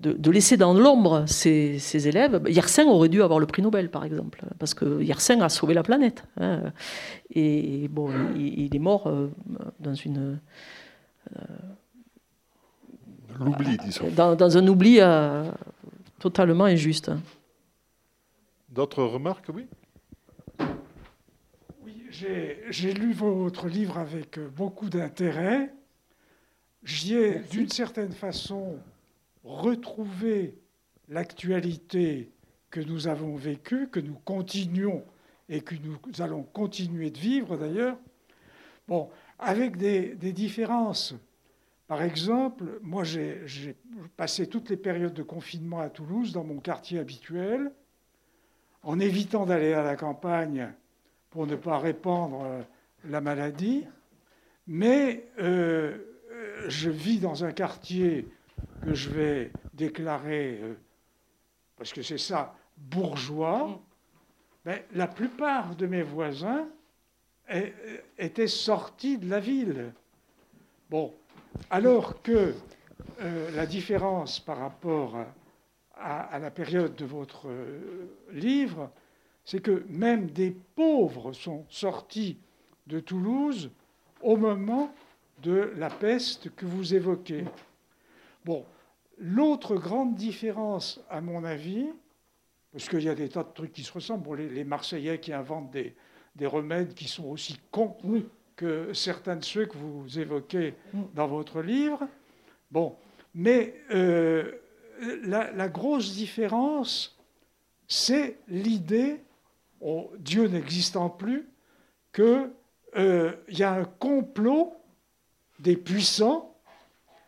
de, 0.00 0.30
laisser 0.30 0.56
dans 0.56 0.72
l'ombre 0.72 1.24
ses, 1.26 2.08
élèves. 2.08 2.42
Yersin 2.48 2.86
aurait 2.86 3.08
dû 3.08 3.22
avoir 3.22 3.38
le 3.38 3.46
prix 3.46 3.62
Nobel, 3.62 3.90
par 3.90 4.04
exemple, 4.04 4.42
parce 4.58 4.74
que 4.74 5.02
Yersin 5.02 5.40
a 5.40 5.48
sauvé 5.48 5.74
la 5.74 5.82
planète. 5.82 6.24
Hein. 6.40 6.72
Et 7.34 7.88
bon, 7.88 8.10
il, 8.36 8.74
est 8.74 8.78
mort 8.78 9.06
euh, 9.06 9.28
dans 9.80 9.94
une. 9.94 10.38
Euh, 11.36 11.40
L'oubli, 13.38 13.76
disons. 13.84 14.08
Dans, 14.14 14.58
un 14.58 14.66
oubli 14.66 14.98
euh, 15.00 15.50
totalement 16.22 16.66
injuste. 16.66 17.10
D'autres 18.68 19.02
remarques, 19.02 19.50
oui? 19.52 19.66
Oui, 21.82 22.06
j'ai 22.10 22.92
lu 22.94 23.12
votre 23.12 23.66
livre 23.66 23.98
avec 23.98 24.38
beaucoup 24.38 24.88
d'intérêt. 24.88 25.74
J'y 26.84 27.14
ai, 27.14 27.40
d'une 27.40 27.68
certaine 27.68 28.12
façon, 28.12 28.78
retrouver 29.42 30.54
l'actualité 31.08 32.30
que 32.70 32.78
nous 32.78 33.08
avons 33.08 33.34
vécue, 33.34 33.88
que 33.88 33.98
nous 33.98 34.14
continuons 34.24 35.04
et 35.48 35.60
que 35.60 35.74
nous 35.74 35.98
allons 36.20 36.44
continuer 36.44 37.10
de 37.10 37.18
vivre 37.18 37.56
d'ailleurs, 37.56 37.98
bon, 38.86 39.10
avec 39.40 39.76
des, 39.76 40.14
différences. 40.32 41.16
Par 41.92 42.00
exemple, 42.00 42.80
moi 42.80 43.04
j'ai 43.04 43.76
passé 44.16 44.46
toutes 44.46 44.70
les 44.70 44.78
périodes 44.78 45.12
de 45.12 45.22
confinement 45.22 45.80
à 45.80 45.90
Toulouse 45.90 46.32
dans 46.32 46.42
mon 46.42 46.58
quartier 46.58 46.98
habituel, 46.98 47.70
en 48.82 48.98
évitant 48.98 49.44
d'aller 49.44 49.74
à 49.74 49.82
la 49.82 49.94
campagne 49.94 50.72
pour 51.28 51.46
ne 51.46 51.54
pas 51.54 51.78
répandre 51.78 52.44
euh, 52.44 52.62
la 53.10 53.20
maladie, 53.20 53.84
mais 54.66 55.26
euh, 55.38 55.98
je 56.66 56.88
vis 56.88 57.20
dans 57.20 57.44
un 57.44 57.52
quartier 57.52 58.26
que 58.86 58.94
je 58.94 59.10
vais 59.10 59.52
déclarer, 59.74 60.60
euh, 60.62 60.74
parce 61.76 61.92
que 61.92 62.00
c'est 62.00 62.16
ça, 62.16 62.56
bourgeois, 62.78 63.68
mm. 63.68 63.78
mais 64.64 64.86
la 64.94 65.08
plupart 65.08 65.76
de 65.76 65.86
mes 65.86 66.02
voisins 66.02 66.66
étaient 68.16 68.46
sortis 68.46 69.18
de 69.18 69.28
la 69.28 69.40
ville. 69.40 69.92
Bon, 70.88 71.12
alors 71.70 72.22
que 72.22 72.54
euh, 73.20 73.50
la 73.52 73.66
différence 73.66 74.40
par 74.40 74.58
rapport 74.58 75.16
à, 75.96 76.38
la 76.38 76.50
période 76.50 76.94
de 76.96 77.04
votre 77.04 77.48
euh, 77.48 78.08
livre, 78.32 78.90
c'est 79.44 79.60
que 79.60 79.84
même 79.88 80.30
des 80.30 80.50
pauvres 80.50 81.32
sont 81.32 81.64
sortis 81.68 82.38
de 82.86 83.00
Toulouse 83.00 83.70
au 84.20 84.36
moment 84.36 84.92
de 85.42 85.72
la 85.76 85.90
peste 85.90 86.54
que 86.54 86.66
vous 86.66 86.94
évoquez. 86.94 87.44
Bon, 88.44 88.64
l'autre 89.18 89.76
grande 89.76 90.14
différence, 90.14 91.00
à 91.10 91.20
mon 91.20 91.44
avis, 91.44 91.86
parce 92.72 92.88
qu'il 92.88 93.02
y 93.02 93.08
a 93.08 93.14
des 93.14 93.28
tas 93.28 93.44
de 93.44 93.52
trucs 93.52 93.72
qui 93.72 93.82
se 93.82 93.92
ressemblent, 93.92 94.36
les, 94.36 94.64
Marseillais 94.64 95.20
qui 95.20 95.32
inventent 95.32 95.70
des, 95.70 95.94
remèdes 96.46 96.94
qui 96.94 97.06
sont 97.06 97.26
aussi 97.26 97.58
cons 97.70 97.96
que 98.56 98.92
certains 98.92 99.36
de 99.36 99.44
ceux 99.44 99.66
que 99.66 99.76
vous 99.76 100.18
évoquez 100.18 100.74
dans 101.14 101.26
votre 101.26 101.62
livre. 101.62 102.06
Bon, 102.70 102.96
mais 103.34 103.74
euh, 103.90 104.52
la, 105.24 105.68
grosse 105.68 106.14
différence, 106.14 107.18
c'est 107.88 108.38
l'idée, 108.48 109.20
oh, 109.80 110.10
Dieu 110.18 110.46
n'existant 110.48 111.08
plus, 111.10 111.48
qu'il 112.12 112.50
euh, 112.96 113.32
y 113.48 113.62
a 113.62 113.72
un 113.72 113.84
complot 113.84 114.74
des 115.58 115.76
puissants 115.76 116.52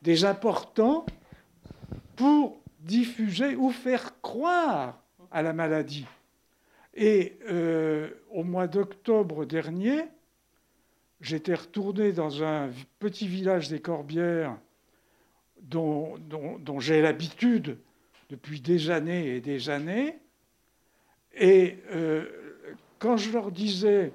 des 0.04 0.26
importants 0.26 1.06
pour 2.14 2.60
diffuser 2.80 3.56
ou 3.56 3.70
faire 3.70 4.20
croire 4.20 5.00
à 5.30 5.42
la 5.42 5.54
maladie. 5.54 6.06
Et 6.94 7.38
euh, 7.48 8.10
au 8.30 8.44
mois 8.44 8.68
d'octobre 8.68 9.46
dernier, 9.46 10.04
j'étais 11.24 11.54
retourné 11.54 12.12
dans 12.12 12.42
un 12.42 12.70
petit 12.98 13.26
village 13.26 13.68
des 13.68 13.80
Corbières 13.80 14.56
dont, 15.62 16.18
j'ai 16.78 17.00
l'habitude 17.00 17.78
depuis 18.28 18.60
des 18.60 18.90
années 18.90 19.36
et 19.36 19.40
des 19.40 19.70
années. 19.70 20.18
Et 21.34 21.78
euh, 21.92 22.26
quand 22.98 23.16
je 23.16 23.32
leur 23.32 23.50
disais 23.50 24.12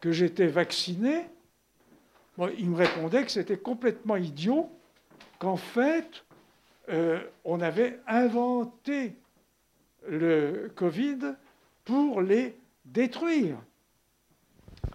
que 0.00 0.10
j'étais 0.10 0.46
vacciné, 0.46 1.26
ils 2.56 2.70
me 2.70 2.76
répondaient 2.76 3.24
que 3.24 3.30
c'était 3.30 3.58
complètement 3.58 4.16
idiot 4.16 4.70
qu'en 5.38 5.56
fait, 5.56 6.24
euh, 6.88 7.20
on 7.44 7.60
avait 7.60 8.00
inventé 8.06 9.16
le 10.08 10.72
Covid 10.74 11.34
pour 11.84 12.22
les 12.22 12.56
détruire. 12.86 13.58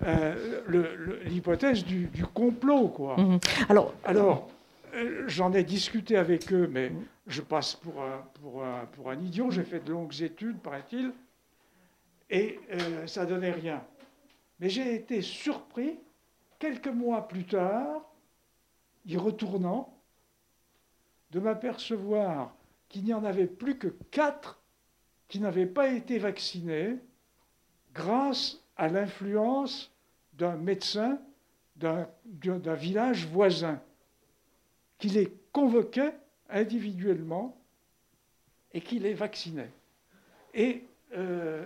Euh, 0.05 1.19
l'hypothèse 1.25 1.85
du, 1.85 2.25
complot, 2.33 2.89
quoi. 2.89 3.17
Mhm. 3.17 3.39
Alors, 3.69 3.93
Alors 4.03 4.49
euh, 4.95 5.23
j'en 5.27 5.53
ai 5.53 5.63
discuté 5.63 6.17
avec 6.17 6.51
eux, 6.51 6.67
mais 6.71 6.91
je 7.27 7.41
passe 7.41 7.75
pour 7.75 8.01
un, 8.01 8.23
pour 8.41 8.63
un, 8.63 8.85
pour 8.93 9.09
un 9.09 9.19
idiot. 9.19 9.49
J'ai 9.51 9.63
fait 9.63 9.79
de 9.79 9.91
longues 9.91 10.21
études, 10.21 10.59
paraît-il, 10.59 11.11
et 12.29 12.59
ça 13.05 13.25
donnait 13.25 13.51
rien. 13.51 13.81
Mais 14.59 14.69
j'ai 14.69 14.95
été 14.95 15.21
surpris, 15.21 15.99
quelques 16.59 16.87
mois 16.87 17.27
plus 17.27 17.45
tard, 17.45 18.01
y 19.05 19.17
retournant, 19.17 19.93
de 21.31 21.39
m'apercevoir 21.39 22.53
qu'il 22.89 23.03
n'y 23.03 23.13
en 23.13 23.23
avait 23.23 23.47
plus 23.47 23.77
que 23.77 23.87
quatre 24.11 24.61
qui 25.27 25.39
n'avaient 25.39 25.65
pas 25.65 25.87
été 25.89 26.19
vaccinés 26.19 26.97
grâce 27.93 28.59
à 28.77 28.87
l'influence 28.87 29.92
d'un 30.33 30.55
médecin 30.55 31.19
d'un 31.75 32.75
village 32.75 33.27
voisin 33.27 33.81
qui 34.97 35.09
les 35.09 35.33
convoquait 35.51 36.13
individuellement 36.49 37.57
et 38.73 38.81
qui 38.81 38.99
les 38.99 39.13
vaccinait. 39.13 39.71
Et 40.53 40.83
euh, 41.15 41.63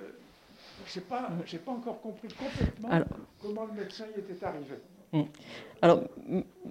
je 0.87 0.99
n'ai 0.99 1.05
pas, 1.05 1.29
pas, 1.65 1.71
encore 1.71 2.01
compris 2.01 2.29
complètement 2.29 2.89
comment 3.41 3.65
le 3.65 3.73
médecin 3.73 4.05
y 4.15 4.19
était 4.19 4.43
arrivé. 4.45 4.75
Mm. 5.13 5.21
Alors, 5.81 6.03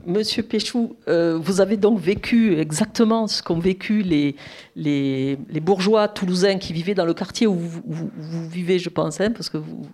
Monsieur 0.05 0.43
Péchou, 0.43 0.97
euh, 1.09 1.39
vous 1.39 1.61
avez 1.61 1.77
donc 1.77 1.99
vécu 1.99 2.59
exactement 2.59 3.27
ce 3.27 3.43
qu'ont 3.43 3.59
vécu 3.59 4.03
les, 4.03 4.37
les, 4.75 5.37
bourgeois 5.61 6.09
toulousains 6.09 6.59
qui 6.59 6.73
vivaient 6.73 6.95
dans 6.95 7.05
le 7.05 7.15
quartier 7.15 7.47
où 7.47 7.55
vous, 7.55 8.49
vivez, 8.49 8.79
je 8.79 8.89
pense, 8.89 9.21
hein, 9.21 9.31
parce 9.31 9.49
que 9.49 9.57
vous, 9.59 9.87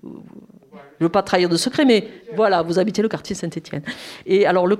je 0.73 1.05
ne 1.05 1.09
veux 1.09 1.13
pas 1.13 1.23
trahir 1.23 1.49
de 1.49 1.57
secret, 1.57 1.85
mais 1.85 2.09
voilà, 2.35 2.63
vous 2.63 2.79
habitez 2.79 3.03
le 3.03 3.09
quartier 3.09 3.35
Saint-Étienne. 3.35 3.83
Et 4.25 4.47
alors, 4.47 4.67
le, 4.67 4.77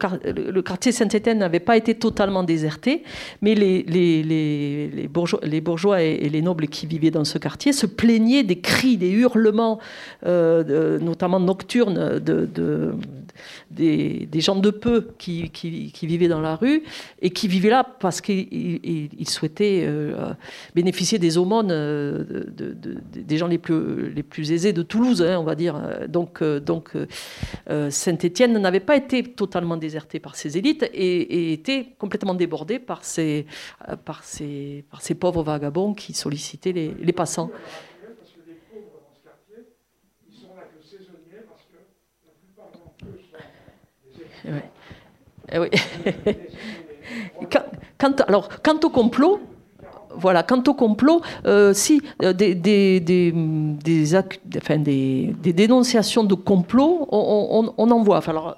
quartier 0.63 0.93
Saint-Étienne 0.93 1.39
n'avait 1.39 1.61
pas 1.61 1.77
été 1.77 1.95
totalement 1.95 2.43
déserté, 2.45 3.03
mais 3.43 3.55
les 3.55 5.09
bourgeois 5.09 6.03
et, 6.03 6.29
les 6.29 6.43
nobles 6.43 6.69
qui 6.69 6.87
vivaient 6.87 7.11
dans 7.11 7.25
ce 7.25 7.39
quartier 7.39 7.73
se 7.73 7.87
plaignaient 7.87 8.43
des 8.43 8.61
cris, 8.61 8.97
des 8.97 9.11
hurlements, 9.11 9.81
euh, 10.27 10.99
notamment 10.99 11.41
nocturnes, 11.41 12.19
de, 12.21 12.95
des, 13.71 14.29
gens 14.41 14.57
de 14.57 14.71
peu 14.71 15.09
qui, 15.19 15.51
vivaient 16.03 16.29
dans 16.29 16.41
la 16.41 16.57
rue 16.57 16.83
et 17.21 17.31
qui 17.31 17.49
vivaient 17.49 17.71
là 17.71 17.85
parce 17.85 18.21
qu'ils 18.21 19.29
souhaitaient 19.29 19.85
euh, 19.87 20.33
bénéficier 20.75 21.19
des 21.19 21.39
aumônes 21.39 21.69
des 21.69 23.39
gens 23.39 23.47
les 23.47 23.59
plus, 23.59 24.13
les 24.13 24.23
plus 24.23 24.53
aisés 24.53 24.73
de 24.73 24.83
Toulouse, 24.83 25.23
hein, 25.23 25.39
on 25.39 25.45
va 25.45 25.55
dire. 25.55 25.77
Donc, 26.09 26.43
donc 26.43 26.93
Saint-Étienne 27.91 28.59
n'avait 28.59 28.81
pas 28.81 28.97
été 28.97 29.23
totalement 29.23 29.77
déserté 29.77 30.19
par 30.21 30.37
ses 30.37 30.59
élites 30.59 30.89
et, 30.93 31.53
était 31.53 31.95
complètement 31.99 32.35
débordé 32.35 32.79
par 32.79 33.05
ces, 33.05 33.47
ces, 34.23 34.85
ces 35.01 35.15
pauvres 35.15 35.43
vagabonds 35.43 35.95
qui 35.95 36.13
sollicitaient 36.13 36.73
les 36.73 37.13
passants. 37.13 37.51
Eh 44.45 45.59
oui. 45.59 45.69
alors, 48.27 48.49
quant 48.63 48.79
au 48.83 48.91
complot, 48.91 49.41
voilà, 50.17 50.43
quant 50.43 50.63
au 50.67 50.75
complot, 50.75 51.21
euh, 51.47 51.73
si 51.73 52.03
euh, 52.23 52.33
des, 52.33 52.55
des, 52.55 53.01
des, 53.01 53.33
des, 53.83 55.53
dénonciations 55.53 56.25
de 56.25 56.35
complot, 56.35 57.09
on, 57.11 57.91
en 57.91 58.03
voit. 58.03 58.21
Alors, 58.29 58.57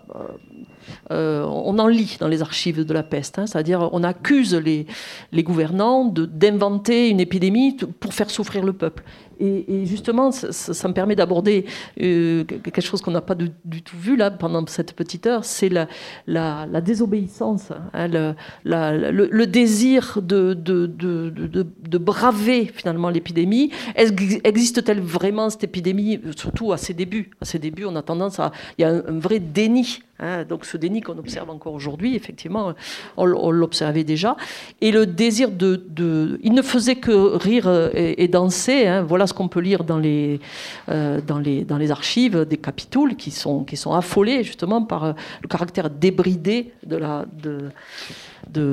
euh, 1.11 1.45
on 1.45 1.79
en 1.79 1.87
lit 1.87 2.17
dans 2.19 2.29
les 2.29 2.43
archives 2.43 2.85
de 2.85 2.93
la 2.93 3.03
peste, 3.03 3.39
hein, 3.39 3.47
c'est-à-dire 3.47 3.89
on 3.93 4.03
accuse 4.03 4.55
les, 4.55 4.87
les 5.33 5.43
gouvernants 5.43 6.05
d'inventer 6.07 7.09
une 7.11 7.21
épidémie 7.21 7.77
pour 8.01 8.15
faire 8.15 8.31
souffrir 8.31 8.65
le 8.65 8.73
peuple. 8.73 9.05
Et, 9.41 9.87
justement, 9.87 10.31
ça, 10.33 10.89
me 10.89 10.95
permet 10.95 11.17
d'aborder 11.17 11.67
euh, 12.01 12.45
quelque 12.45 12.81
chose 12.81 13.01
qu'on 13.01 13.11
n'a 13.11 13.21
pas 13.21 13.35
du, 13.35 13.51
tout 13.83 13.97
vu 13.97 14.17
là 14.17 14.31
pendant 14.31 14.67
cette 14.67 14.95
petite 14.95 15.27
heure, 15.27 15.45
c'est 15.45 15.71
la, 16.27 16.81
désobéissance, 16.81 17.71
hein, 17.93 18.09
le, 18.65 19.45
désir 19.47 20.19
de, 20.23 21.99
braver 21.99 22.67
finalement 22.67 23.11
l'épidémie. 23.11 23.71
Existe-t-elle 23.97 25.01
vraiment 25.01 25.51
cette 25.51 25.65
épidémie, 25.65 26.21
surtout 26.37 26.73
à 26.73 26.77
ses 26.77 26.95
débuts? 26.95 27.31
À 27.41 27.45
ses 27.45 27.59
débuts, 27.59 27.85
on 27.85 27.97
a 27.97 28.03
tendance 28.03 28.41
à... 28.41 28.53
Il 28.79 28.83
y 28.83 28.85
a 28.85 28.91
un, 28.91 29.19
vrai 29.19 29.41
déni 29.41 30.01
hein. 30.19 30.45
donc 30.45 30.65
ce 30.65 30.77
déni 30.77 31.01
qu'on 31.01 31.19
observe 31.19 31.51
encore 31.51 31.75
aujourd'hui, 31.75 32.17
effectivement, 32.17 32.75
on, 33.17 33.51
l'observait 33.51 34.05
déjà. 34.05 34.37
Et 34.81 34.91
le 34.93 35.07
désir 35.07 35.51
de, 35.51 36.39
Il 36.43 36.53
ne 36.53 36.63
faisait 36.63 36.97
que 36.97 37.37
rire 37.37 37.69
et, 37.95 38.29
danser. 38.29 38.87
Hein. 38.87 39.03
voilà 39.03 39.27
ce 39.27 39.35
qu'on 39.35 39.49
peut 39.49 39.61
lire 39.61 39.85
dans 39.85 39.99
les, 39.99 40.41
euh, 40.89 41.21
dans 41.21 41.39
les, 41.39 41.65
dans 41.65 41.79
les 41.79 41.91
archives 41.91 42.45
des 42.45 42.57
capitouls 42.57 43.17
qui 43.17 43.31
sont, 43.31 43.65
qui 43.65 43.77
sont 43.77 43.93
affolés 43.93 44.43
justement 44.43 44.83
par 44.83 45.05
euh, 45.05 45.13
le 45.43 45.49
caractère 45.49 45.91
débridé 45.91 46.73
de, 46.87 46.97
la, 46.97 47.25
de, 47.43 47.71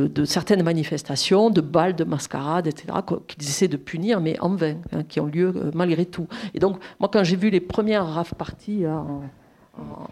de, 0.07 0.25
certaines 0.25 0.63
manifestations, 0.63 1.49
de 1.49 1.61
balles, 1.61 1.95
de 1.95 2.03
mascarades, 2.03 2.67
etc., 2.67 2.87
qu'ils 3.27 3.43
essaient 3.47 3.67
de 3.67 3.77
punir, 3.77 4.21
mais 4.21 4.39
en 4.39 4.55
vain, 4.55 4.75
hein, 4.91 5.03
qui 5.07 5.19
ont 5.19 5.25
lieu 5.25 5.53
euh, 5.55 5.71
malgré 5.73 6.05
tout. 6.05 6.27
Et 6.53 6.59
donc, 6.59 6.77
moi, 6.99 7.09
quand 7.11 7.23
j'ai 7.23 7.35
vu 7.35 7.49
les 7.49 7.59
premières 7.59 8.05
raf 8.05 8.33
parties 8.33 8.85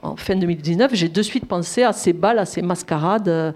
en, 0.02 0.16
fin 0.16 0.36
2019, 0.36 0.94
j'ai 0.94 1.10
de 1.10 1.22
suite 1.22 1.46
pensé 1.46 1.84
à 1.84 1.94
ces 1.94 2.14
balles, 2.14 2.40
à 2.40 2.46
ces 2.46 2.62
mascarades. 2.62 3.54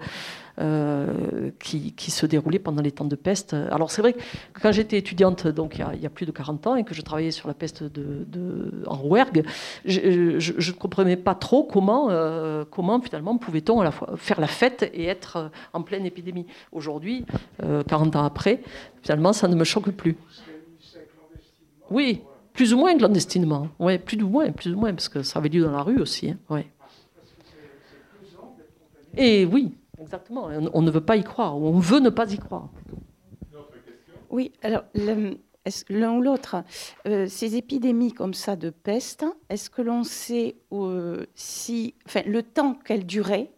Euh, 0.60 1.50
qui, 1.58 2.12
se 2.12 2.26
déroulait 2.26 2.60
pendant 2.60 2.80
les 2.80 2.92
temps 2.92 3.04
de 3.04 3.16
peste. 3.16 3.54
Alors 3.54 3.90
c'est 3.90 4.02
vrai 4.02 4.12
que 4.12 4.20
quand 4.62 4.70
j'étais 4.70 4.96
étudiante, 4.96 5.48
donc 5.48 5.82
il 5.96 6.00
y, 6.00 6.06
a, 6.06 6.10
plus 6.10 6.26
de 6.26 6.30
40 6.30 6.68
ans, 6.68 6.76
et 6.76 6.84
que 6.84 6.94
je 6.94 7.02
travaillais 7.02 7.32
sur 7.32 7.48
la 7.48 7.54
peste 7.54 7.82
de, 7.82 8.84
en 8.86 8.94
Rouergue, 8.94 9.44
je 9.84 10.52
ne 10.52 10.72
comprenais 10.76 11.16
pas 11.16 11.34
trop 11.34 11.64
comment, 11.64 12.08
euh, 12.10 12.64
comment 12.70 13.00
finalement 13.00 13.36
pouvait-on 13.36 13.80
à 13.80 13.84
la 13.84 13.90
fois 13.90 14.12
faire 14.16 14.40
la 14.40 14.46
fête 14.46 14.88
et 14.94 15.06
être 15.06 15.50
en 15.72 15.82
pleine 15.82 16.06
épidémie. 16.06 16.46
Aujourd'hui, 16.70 17.26
40 17.88 18.14
euh, 18.14 18.18
ans 18.20 18.24
après, 18.24 18.62
finalement, 19.02 19.32
ça 19.32 19.48
ne 19.48 19.56
me 19.56 19.64
choque 19.64 19.90
plus. 19.90 20.16
Oui, 21.90 22.22
plus 22.54 22.72
ou 22.72 22.78
moins 22.78 22.96
clandestinement. 22.96 23.68
Oui, 23.78 23.98
plus 23.98 24.22
ou 24.22 24.28
moins, 24.28 24.50
plus 24.50 24.72
ou 24.72 24.78
moins, 24.78 24.94
parce 24.94 25.10
que 25.10 25.22
ça 25.22 25.38
avait 25.38 25.50
lieu 25.50 25.62
dans 25.62 25.72
la 25.72 25.82
rue 25.82 26.00
aussi. 26.00 26.30
Hein. 26.30 26.38
Ouais. 26.48 26.66
Et 29.16 29.44
oui, 29.44 29.74
Exactement. 30.04 30.48
On 30.72 30.82
ne 30.82 30.90
veut 30.90 31.00
pas 31.00 31.16
y 31.16 31.24
croire, 31.24 31.58
ou 31.58 31.66
on 31.66 31.78
veut 31.78 32.00
ne 32.00 32.10
pas 32.10 32.30
y 32.30 32.38
croire. 32.38 32.68
Oui, 34.30 34.52
alors 34.62 34.84
l'un 35.88 36.12
ou 36.12 36.20
l'autre, 36.20 36.56
euh, 37.06 37.26
ces 37.28 37.56
épidémies 37.56 38.12
comme 38.12 38.34
ça 38.34 38.56
de 38.56 38.70
peste, 38.70 39.24
est-ce 39.48 39.70
que 39.70 39.80
l'on 39.80 40.04
sait 40.04 40.56
euh, 40.72 41.24
si, 41.34 41.94
enfin, 42.06 42.22
le 42.26 42.42
temps 42.42 42.74
qu'elles 42.74 43.06
duraient? 43.06 43.50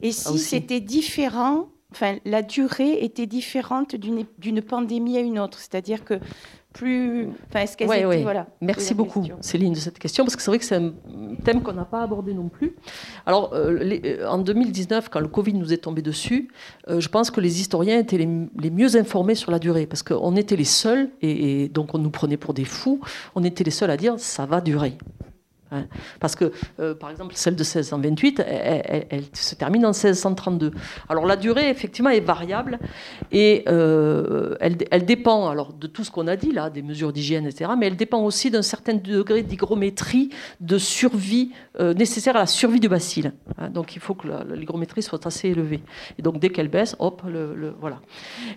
Et 0.00 0.08
ah, 0.08 0.12
si 0.12 0.38
c'était 0.38 0.80
différent, 0.80 1.68
enfin, 1.92 2.16
la 2.24 2.42
durée 2.42 3.04
était 3.04 3.26
différente 3.26 3.94
d'une 3.94 4.62
pandémie 4.62 5.18
à 5.18 5.20
une 5.20 5.38
autre, 5.38 5.58
c'est-à-dire 5.58 6.04
que 6.04 6.18
plus. 6.72 7.28
Enfin, 7.48 7.60
est-ce 7.60 8.22
voilà. 8.22 8.46
Merci 8.60 8.94
beaucoup, 8.94 9.26
Céline, 9.40 9.72
de 9.72 9.78
cette 9.78 9.98
question, 9.98 10.24
parce 10.24 10.36
que 10.36 10.42
c'est 10.42 10.50
vrai 10.50 10.58
que 10.58 10.64
c'est 10.64 10.76
un 10.76 10.92
thème 11.44 11.62
qu'on 11.62 11.72
n'a 11.72 11.84
pas 11.84 12.02
abordé 12.02 12.32
non 12.34 12.48
plus. 12.48 12.76
Alors, 13.26 13.52
euh, 13.52 13.78
euh, 14.04 14.26
en 14.26 14.38
2019, 14.38 15.08
quand 15.08 15.20
le 15.20 15.28
Covid 15.28 15.54
nous 15.54 15.72
est 15.72 15.78
tombé 15.78 16.02
dessus, 16.02 16.48
euh, 16.88 17.00
je 17.00 17.08
pense 17.08 17.30
que 17.30 17.40
les 17.40 17.60
historiens 17.60 17.98
étaient 17.98 18.18
les, 18.18 18.70
mieux 18.70 18.96
informés 18.96 19.34
sur 19.34 19.50
la 19.50 19.58
durée, 19.58 19.86
parce 19.86 20.02
qu'on 20.02 20.36
était 20.36 20.56
les 20.56 20.64
seuls, 20.64 21.10
et, 21.22 21.68
donc 21.68 21.94
on 21.94 21.98
nous 21.98 22.10
prenait 22.10 22.36
pour 22.36 22.54
des 22.54 22.64
fous, 22.64 23.00
on 23.34 23.44
était 23.44 23.64
les 23.64 23.70
seuls 23.70 23.90
à 23.90 23.96
dire 23.96 24.14
ça 24.18 24.46
va 24.46 24.60
durer. 24.60 24.96
Hein. 25.72 25.84
Parce 26.18 26.34
que, 26.34 26.52
euh, 26.80 26.94
par 26.94 27.10
exemple, 27.10 27.34
celle 27.36 27.54
de 27.54 27.62
1628, 27.62 28.40
elle, 28.40 29.24
se 29.32 29.54
termine 29.54 29.84
en 29.84 29.90
1632. 29.90 30.72
Alors 31.08 31.26
la 31.26 31.36
durée, 31.36 31.68
effectivement, 31.68 32.10
est 32.10 32.20
variable 32.20 32.78
et 33.30 33.64
euh, 33.68 34.56
elle, 34.60 35.04
dépend 35.04 35.48
alors, 35.48 35.72
de 35.72 35.86
tout 35.86 36.04
ce 36.04 36.10
qu'on 36.10 36.26
a 36.26 36.36
dit, 36.36 36.52
là, 36.52 36.70
des 36.70 36.82
mesures 36.82 37.12
d'hygiène, 37.12 37.46
etc., 37.46 37.70
mais 37.78 37.86
elle 37.86 37.96
dépend 37.96 38.22
aussi 38.22 38.50
d'un 38.50 38.62
certain 38.62 38.94
degré 38.94 39.42
d'hygrométrie, 39.42 40.30
de 40.60 40.78
survie 40.78 41.52
euh, 41.78 41.94
nécessaire 41.94 42.36
à 42.36 42.40
la 42.40 42.46
survie 42.46 42.80
du 42.80 42.88
bacille. 42.88 43.30
Hein. 43.58 43.70
donc 43.70 43.94
il 43.94 44.00
faut 44.00 44.14
que 44.14 44.28
l'hygrométrie 44.54 45.02
soit 45.02 45.24
assez 45.26 45.48
élevée. 45.48 45.82
Et 46.18 46.22
donc 46.22 46.38
dès 46.40 46.50
qu'elle 46.50 46.68
baisse, 46.68 46.96
hop, 46.98 47.22
le, 47.26 47.74
voilà. 47.80 48.00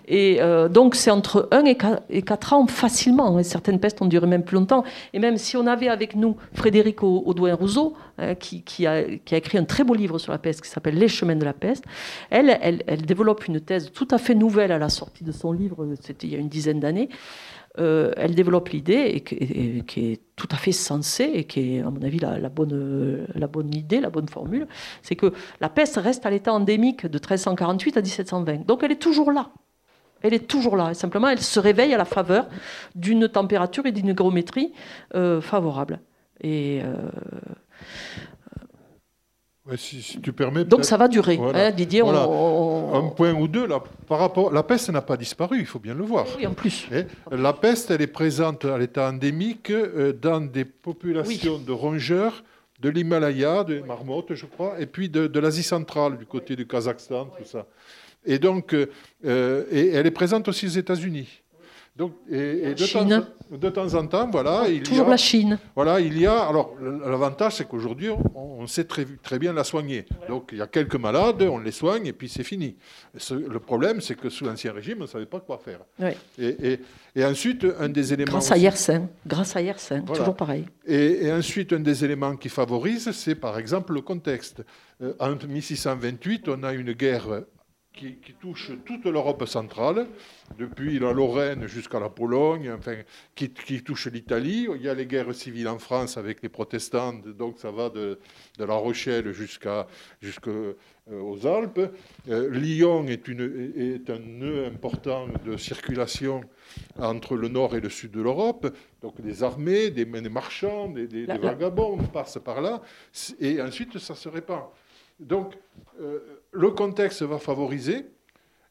Et 0.08 0.40
donc 0.70 0.94
c'est 0.94 1.10
entre 1.10 1.48
1 1.52 1.64
et 1.64 1.76
4, 1.76 2.02
et 2.10 2.22
4 2.22 2.52
ans 2.52 2.66
facilement. 2.66 3.36
Hein. 3.36 3.42
certaines 3.42 3.78
pestes 3.78 4.00
ont 4.02 4.06
duré 4.06 4.26
même 4.26 4.44
plus 4.44 4.56
longtemps. 4.56 4.84
Et 5.12 5.18
même 5.18 5.36
si 5.36 5.56
on 5.56 5.66
avait 5.66 5.88
avec 5.88 6.16
nous 6.16 6.36
Frédéric 6.54 7.03
Audouin 7.06 7.54
Rousseau, 7.54 7.94
hein, 8.18 8.34
qui, 8.34 8.86
a, 8.86 9.00
écrit 9.00 9.58
un 9.58 9.64
très 9.64 9.84
beau 9.84 9.94
livre 9.94 10.18
sur 10.18 10.32
la 10.32 10.38
peste 10.38 10.62
qui 10.62 10.68
s'appelle 10.68 10.96
Les 10.96 11.08
chemins 11.08 11.36
de 11.36 11.44
la 11.44 11.52
peste. 11.52 11.84
Elle, 12.30 13.02
développe 13.04 13.46
une 13.46 13.60
thèse 13.60 13.90
tout 13.92 14.08
à 14.10 14.18
fait 14.18 14.34
nouvelle 14.34 14.72
à 14.72 14.78
la 14.78 14.88
sortie 14.88 15.24
de 15.24 15.32
son 15.32 15.52
livre, 15.52 15.88
c'était 16.00 16.26
il 16.26 16.32
y 16.32 16.36
a 16.36 16.38
une 16.38 16.48
dizaine 16.48 16.80
d'années. 16.80 17.08
Euh, 17.80 18.12
elle 18.16 18.36
développe 18.36 18.68
l'idée 18.68 19.10
et, 19.14 19.20
qui 19.82 20.12
est 20.12 20.20
tout 20.36 20.46
à 20.52 20.56
fait 20.56 20.70
sensée 20.70 21.28
et 21.34 21.44
qui 21.44 21.76
est, 21.76 21.80
à 21.80 21.90
mon 21.90 22.02
avis, 22.02 22.20
la, 22.20 22.48
bonne, 22.48 23.26
la 23.34 23.46
bonne 23.48 23.74
idée, 23.74 24.00
la 24.00 24.10
bonne 24.10 24.28
formule, 24.28 24.68
c'est 25.02 25.16
que 25.16 25.32
la 25.60 25.68
peste 25.68 25.96
reste 25.96 26.24
à 26.24 26.30
l'état 26.30 26.52
endémique 26.52 27.06
de 27.06 27.18
1348 27.18 27.96
à 27.96 28.00
1720. 28.00 28.66
Donc 28.66 28.84
elle 28.84 28.92
est 28.92 29.02
toujours 29.02 29.32
là. 29.32 29.50
Elle 30.24 30.32
est 30.32 30.46
toujours 30.46 30.76
là. 30.76 30.94
simplement, 30.94 31.28
elle 31.28 31.40
se 31.40 31.60
réveille 31.60 31.92
à 31.92 31.98
la 31.98 32.06
faveur 32.06 32.48
d'une 32.94 33.28
température 33.28 33.84
et 33.84 33.92
d'une 33.92 34.08
hygrométrie 34.08 34.72
euh, 35.14 35.42
favorable. 35.42 36.00
Et 36.40 36.82
euh, 36.82 36.94
si, 39.76 40.20
tu 40.22 40.32
permets. 40.32 40.64
Donc 40.64 40.84
ça 40.84 40.96
va 40.96 41.08
durer, 41.08 41.38
hein, 41.38 41.70
Didier. 41.70 42.02
Un 42.02 43.08
point 43.16 43.32
ou 43.32 43.48
deux 43.48 43.66
là, 43.66 43.82
par 44.06 44.18
rapport. 44.18 44.52
La 44.52 44.62
peste 44.62 44.90
n'a 44.90 45.00
pas 45.00 45.16
disparu, 45.16 45.58
il 45.58 45.66
faut 45.66 45.78
bien 45.78 45.94
le 45.94 46.04
voir. 46.04 46.26
Oui, 46.36 46.46
en 46.46 46.54
plus. 46.54 46.86
Et 46.92 47.06
la 47.30 47.52
peste, 47.52 47.90
elle 47.90 48.02
est 48.02 48.06
présente 48.06 48.64
à 48.64 48.76
l'état 48.76 49.08
endémique 49.08 49.70
euh, 49.70 50.12
dans 50.12 50.40
des 50.40 50.64
populations 50.64 51.58
de 51.58 51.72
rongeurs 51.72 52.44
de 52.80 52.90
l'Himalaya, 52.90 53.64
de 53.64 53.80
marmottes, 53.80 54.34
je 54.34 54.44
crois, 54.44 54.78
et 54.78 54.86
puis 54.86 55.08
de, 55.08 55.38
l'Asie 55.38 55.62
centrale, 55.62 56.18
du 56.18 56.26
côté 56.26 56.54
du 56.54 56.66
Kazakhstan, 56.66 57.26
tout 57.26 57.44
ça. 57.44 57.66
Et 58.26 58.38
donc, 58.38 58.74
euh, 58.74 59.64
et 59.70 59.88
elle 59.88 60.06
est 60.06 60.10
présente 60.10 60.48
aussi 60.48 60.66
aux 60.66 60.70
États-Unis. 60.70 61.43
Donc, 61.96 62.14
et, 62.28 62.74
de, 62.74 62.92
Temps, 62.92 63.04
de, 63.52 63.70
temps, 63.70 63.94
en 63.94 64.06
temps, 64.08 64.28
voilà, 64.28 64.64
il 64.68 64.82
toujours 64.82 65.04
y 65.04 65.06
a, 65.06 65.10
la 65.10 65.16
Chine. 65.16 65.58
Voilà, 65.76 66.00
il 66.00 66.18
y 66.18 66.26
a. 66.26 66.42
Alors, 66.42 66.74
l'avantage, 66.80 67.54
c'est 67.54 67.68
qu'aujourd'hui, 67.68 68.08
on, 68.34 68.66
sait 68.66 68.82
très, 68.82 69.04
très 69.22 69.38
bien 69.38 69.52
la 69.52 69.62
soigner. 69.62 70.04
Donc, 70.28 70.48
il 70.50 70.58
y 70.58 70.62
a 70.62 70.66
quelques 70.66 70.96
malades, 70.96 71.42
on 71.42 71.58
les 71.58 71.70
soigne 71.70 72.06
et 72.06 72.12
puis 72.12 72.28
c'est 72.28 72.42
fini. 72.42 72.76
le 73.30 73.60
problème, 73.60 74.00
c'est 74.00 74.16
que 74.16 74.28
sous 74.28 74.44
l'ancien 74.44 74.72
régime, 74.72 74.98
on 74.98 75.02
ne 75.02 75.06
savait 75.06 75.26
pas 75.26 75.38
quoi 75.38 75.60
faire. 75.64 75.80
Et, 76.36 76.80
et, 77.14 77.24
ensuite, 77.24 77.64
un 77.78 77.88
des 77.88 78.12
éléments. 78.12 78.32
Grâce 78.32 78.50
à 78.50 78.56
Yersin, 78.56 79.08
grâce 79.24 79.54
à 79.54 79.62
Yersin, 79.62 80.00
toujours 80.00 80.34
pareil. 80.34 80.64
Et, 80.88 81.30
ensuite, 81.30 81.74
un 81.74 81.80
des 81.80 82.04
éléments 82.04 82.34
qui 82.34 82.48
favorise, 82.48 83.12
c'est 83.12 83.36
par 83.36 83.56
exemple 83.56 83.92
le 83.92 84.00
contexte. 84.00 84.64
Euh, 85.00 85.12
en 85.20 85.36
1628, 85.36 86.48
on 86.48 86.64
a 86.64 86.72
une 86.72 86.92
guerre 86.92 87.44
qui, 87.94 88.34
touche 88.40 88.72
toute 88.84 89.04
l'Europe 89.06 89.46
centrale, 89.46 90.08
depuis 90.58 90.98
la 90.98 91.12
Lorraine 91.12 91.66
jusqu'à 91.66 92.00
la 92.00 92.08
Pologne, 92.08 92.72
enfin, 92.76 92.96
qui, 93.34 93.50
touche 93.82 94.06
l'Italie. 94.08 94.66
Il 94.74 94.82
y 94.82 94.88
a 94.88 94.94
les 94.94 95.06
guerres 95.06 95.34
civiles 95.34 95.68
en 95.68 95.78
France 95.78 96.16
avec 96.16 96.42
les 96.42 96.48
protestants, 96.48 97.12
donc 97.12 97.58
ça 97.58 97.70
va 97.70 97.90
de, 97.90 98.18
La 98.58 98.74
Rochelle 98.74 99.32
jusqu'à 99.32 99.86
jusqu'aux 100.20 100.76
Alpes. 101.44 101.94
Lyon 102.26 103.06
est, 103.06 103.28
une, 103.28 103.72
est 103.76 104.10
un 104.10 104.18
nœud 104.18 104.66
important 104.66 105.28
de 105.44 105.56
circulation 105.56 106.42
entre 106.98 107.36
le 107.36 107.48
nord 107.48 107.76
et 107.76 107.80
le 107.80 107.88
sud 107.88 108.10
de 108.10 108.22
l'Europe. 108.22 108.74
Donc 109.02 109.20
des 109.20 109.42
armées, 109.42 109.90
des, 109.90 110.04
marchands, 110.04 110.88
des, 110.88 111.26
vagabonds 111.26 111.98
passent 112.12 112.40
par 112.44 112.60
là, 112.60 112.82
et 113.38 113.62
ensuite 113.62 113.98
ça 113.98 114.14
se 114.14 114.28
répand. 114.28 114.64
Donc, 115.20 115.54
euh, 116.00 116.18
le 116.52 116.70
contexte 116.70 117.22
va 117.22 117.38
favoriser, 117.38 118.06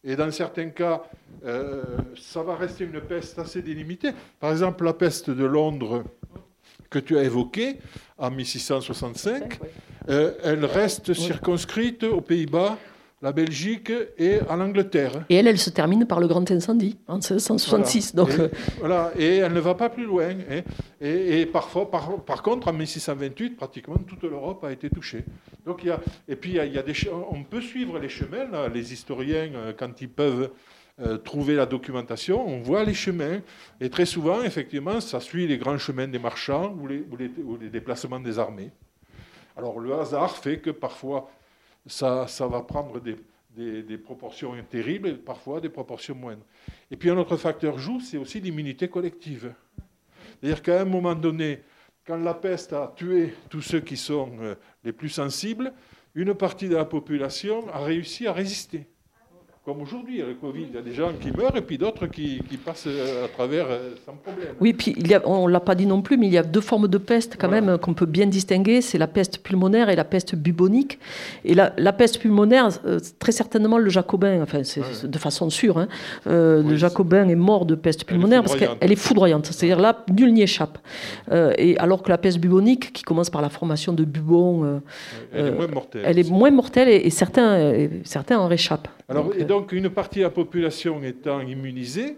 et 0.03 0.15
dans 0.15 0.29
certains 0.31 0.69
cas, 0.69 1.03
euh, 1.45 1.83
ça 2.17 2.43
va 2.43 2.55
rester 2.55 2.83
une 2.83 2.99
peste 2.99 3.39
assez 3.39 3.61
délimitée. 3.61 4.11
Par 4.39 4.51
exemple, 4.51 4.83
la 4.83 4.93
peste 4.93 5.29
de 5.29 5.45
Londres 5.45 6.03
que 6.89 6.99
tu 6.99 7.17
as 7.17 7.23
évoquée 7.23 7.77
en 8.17 8.29
1665, 8.29 9.59
euh, 10.09 10.33
elle 10.43 10.65
reste 10.65 11.13
circonscrite 11.13 12.03
aux 12.03 12.21
Pays-Bas 12.21 12.77
la 13.23 13.31
Belgique 13.31 13.91
et 14.17 14.39
à 14.49 14.57
l'Angleterre. 14.57 15.23
Et 15.29 15.35
elle, 15.35 15.47
elle 15.47 15.57
se 15.57 15.69
termine 15.69 16.05
par 16.05 16.19
le 16.19 16.27
grand 16.27 16.51
incendie 16.51 16.97
en 17.07 17.15
1766. 17.15 18.15
Donc... 18.15 18.29
Et, 18.31 18.49
voilà, 18.79 19.13
et 19.17 19.37
elle 19.37 19.53
ne 19.53 19.61
va 19.61 19.75
pas 19.75 19.89
plus 19.89 20.03
loin. 20.03 20.31
Hein. 20.51 20.61
Et, 20.99 21.45
parfois, 21.45 21.89
par, 21.89 22.43
contre, 22.43 22.67
en 22.67 22.73
1628, 22.73 23.55
pratiquement 23.55 23.95
toute 23.95 24.23
l'Europe 24.23 24.65
a 24.65 24.73
été 24.73 24.89
touchée. 24.89 25.23
Donc, 25.65 25.83
il 25.83 25.87
y 25.87 25.91
a, 25.91 26.01
et 26.27 26.35
puis, 26.35 26.57
il 26.57 26.73
y 26.73 26.77
a, 26.77 26.83
des, 26.83 26.93
on 27.31 27.43
peut 27.43 27.61
suivre 27.61 27.97
les 27.97 28.09
chemins, 28.09 28.67
les 28.73 28.91
historiens, 28.91 29.49
euh, 29.55 29.73
quand 29.77 30.01
ils 30.01 30.09
peuvent 30.09 30.49
euh, 31.01 31.17
trouver 31.17 31.55
la 31.55 31.65
documentation, 31.65 32.45
on 32.45 32.61
voit 32.61 32.83
les 32.83 32.93
chemins. 32.93 33.39
Et 33.79 33.89
très 33.89 34.05
souvent, 34.05 34.43
effectivement, 34.43 34.99
ça 34.99 35.21
suit 35.21 35.47
les 35.47 35.57
grands 35.57 35.77
chemins 35.77 36.09
des 36.09 36.19
marchands 36.19 36.75
ou 36.77 36.87
les, 36.87 37.05
ou 37.41 37.55
les 37.55 37.69
déplacements 37.69 38.19
des 38.19 38.37
armées. 38.37 38.71
Alors, 39.55 39.79
le 39.79 39.93
hasard 39.93 40.35
fait 40.35 40.57
que 40.57 40.71
parfois, 40.71 41.29
ça, 41.85 42.25
va 42.47 42.61
prendre 42.61 42.99
des, 42.99 43.97
proportions 43.97 44.55
terribles 44.69 45.09
et 45.09 45.13
parfois 45.13 45.61
des 45.61 45.69
proportions 45.69 46.15
moindres. 46.15 46.45
Et 46.89 46.97
puis 46.97 47.09
un 47.09 47.17
autre 47.17 47.37
facteur 47.37 47.77
joue, 47.77 47.99
c'est 47.99 48.17
aussi 48.17 48.39
l'immunité 48.39 48.87
collective. 48.87 49.53
C'est-à-dire 50.39 50.61
qu'à 50.61 50.81
un 50.81 50.85
moment 50.85 51.15
donné, 51.15 51.61
quand 52.05 52.17
la 52.17 52.33
peste 52.33 52.73
a 52.73 52.93
tué 52.95 53.33
tous 53.49 53.61
ceux 53.61 53.79
qui 53.79 53.95
sont 53.95 54.31
euh, 54.41 54.55
les 54.83 54.91
plus 54.91 55.09
sensibles, 55.09 55.73
une 56.15 56.33
partie 56.33 56.67
de 56.67 56.75
la 56.75 56.85
population 56.85 57.67
a 57.69 57.79
réussi 57.79 58.27
à 58.27 58.33
résister. 58.33 58.87
Comme 59.65 59.81
aujourd'hui, 59.81 60.17
le 60.17 60.33
Covid, 60.33 60.65
il 60.71 60.75
y 60.75 60.77
a 60.77 60.81
des 60.81 60.91
gens 60.91 61.11
qui 61.21 61.31
meurent 61.31 61.55
et 61.55 61.61
puis 61.61 61.77
d'autres 61.77 62.07
qui, 62.07 62.41
passent 62.65 62.83
euh, 62.85 63.23
à 63.23 63.29
travers 63.29 63.67
euh, 63.69 63.91
sans 64.05 64.11
problème. 64.11 64.49
Oui, 64.59 64.73
puis 64.73 64.93
il 64.97 65.07
y 65.07 65.13
a, 65.13 65.21
on 65.23 65.47
ne 65.47 65.53
l'a 65.53 65.61
pas 65.61 65.73
dit 65.73 65.85
non 65.85 66.01
plus, 66.01 66.17
mais 66.17 66.27
il 66.27 66.33
y 66.33 66.37
a 66.37 66.43
deux 66.43 66.59
formes 66.59 66.89
de 66.89 66.97
peste 66.97 67.37
quand 67.39 67.47
même 67.47 67.77
qu'on 67.77 67.93
peut 67.93 68.05
bien 68.05 68.25
distinguer. 68.25 68.81
C'est 68.81 68.97
la 68.97 69.07
peste 69.07 69.37
pulmonaire 69.37 69.87
et 69.87 69.95
la 69.95 70.03
peste 70.03 70.35
bubonique. 70.35 70.99
Et 71.45 71.53
la, 71.53 71.71
la 71.77 71.93
peste 71.93 72.19
pulmonaire, 72.19 72.71
euh, 72.85 72.99
très 73.19 73.31
certainement 73.31 73.77
le 73.77 73.89
jacobin, 73.89 74.41
enfin 74.41 74.65
c'est 74.65 75.09
de 75.09 75.17
façon 75.17 75.49
sûre, 75.49 75.77
hein, 75.77 75.87
le 76.25 76.75
jacobin 76.75 77.29
est 77.29 77.35
mort 77.35 77.65
de 77.65 77.75
peste 77.75 78.03
pulmonaire 78.03 78.43
parce 78.43 78.57
qu'elle 78.57 78.91
est 78.91 78.97
foudroyante. 78.97 79.45
C'est-à-dire 79.45 79.79
là, 79.79 80.03
nul 80.11 80.33
n'y 80.33 80.41
échappe. 80.41 80.77
et 81.31 81.77
alors 81.77 82.03
que 82.03 82.09
la 82.09 82.17
peste 82.17 82.39
bubonique, 82.39 82.91
qui 82.91 83.03
commence 83.03 83.29
par 83.29 83.41
la 83.41 83.49
formation 83.49 83.93
de 83.93 84.03
bubons, 84.03 84.81
elle, 85.31 85.47
est 85.47 85.51
moins 85.51 85.67
mortelle. 85.67 86.01
Elle 86.05 86.19
est 86.19 86.29
moins 86.29 86.51
mortelle 86.51 86.89
et, 86.89 87.09
certains, 87.09 87.87
certains 88.03 88.39
en 88.39 88.49
réchappent. 88.49 88.89
Alors, 89.09 89.33
donc 89.45 89.71
une 89.71 89.89
partie 89.89 90.19
de 90.19 90.23
la 90.23 90.29
population 90.29 91.01
étant 91.03 91.41
immunisée, 91.41 92.17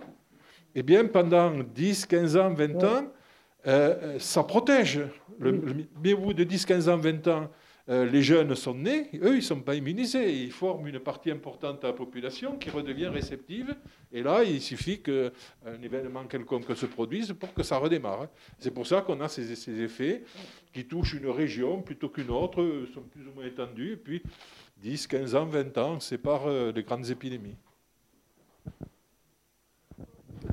eh 0.75 0.83
bien, 0.83 1.05
pendant 1.05 1.51
10, 1.51 2.05
15 2.05 2.37
ans, 2.37 2.53
20 2.53 2.83
ans, 2.83 3.07
euh, 3.67 4.19
ça 4.19 4.43
protège. 4.43 5.01
mais 5.39 6.13
au 6.13 6.17
bout 6.17 6.33
de 6.33 6.43
10, 6.43 6.65
15 6.65 6.89
ans, 6.89 6.97
20 6.97 7.27
ans, 7.27 7.49
euh, 7.87 8.05
les 8.05 8.23
jeunes 8.23 8.55
sont 8.55 8.73
nés, 8.73 9.09
eux, 9.21 9.33
ils 9.33 9.35
ne 9.35 9.41
sont 9.41 9.61
pas 9.61 9.75
immunisés. 9.75 10.43
Ils 10.43 10.51
forment 10.51 10.87
une 10.87 10.99
partie 10.99 11.29
importante 11.29 11.83
de 11.83 11.87
la 11.87 11.93
population 11.93 12.57
qui 12.57 12.71
redevient 12.71 13.07
réceptive. 13.07 13.75
Et 14.11 14.23
là, 14.23 14.43
il 14.43 14.59
suffit 14.59 15.01
qu'un 15.01 15.31
événement 15.83 16.25
quelconque 16.25 16.75
se 16.75 16.87
produise 16.87 17.33
pour 17.33 17.53
que 17.53 17.61
ça 17.61 17.77
redémarre. 17.77 18.27
C'est 18.57 18.71
pour 18.71 18.87
ça 18.87 19.01
qu'on 19.01 19.21
a 19.21 19.27
ces, 19.27 19.55
ces, 19.55 19.81
effets 19.81 20.23
qui 20.73 20.85
touchent 20.85 21.13
une 21.13 21.29
région 21.29 21.81
plutôt 21.81 22.09
qu'une 22.09 22.31
autre, 22.31 22.87
sont 22.91 23.03
plus 23.03 23.27
ou 23.27 23.35
moins 23.35 23.45
étendus. 23.45 23.93
Et 23.93 23.97
puis, 23.97 24.23
10, 24.77 25.07
15 25.07 25.35
ans, 25.35 25.45
20 25.45 25.77
ans, 25.77 25.99
c'est 25.99 26.17
par 26.17 26.47
euh, 26.47 26.71
les 26.71 26.83
grandes 26.83 27.09
épidémies. 27.09 27.57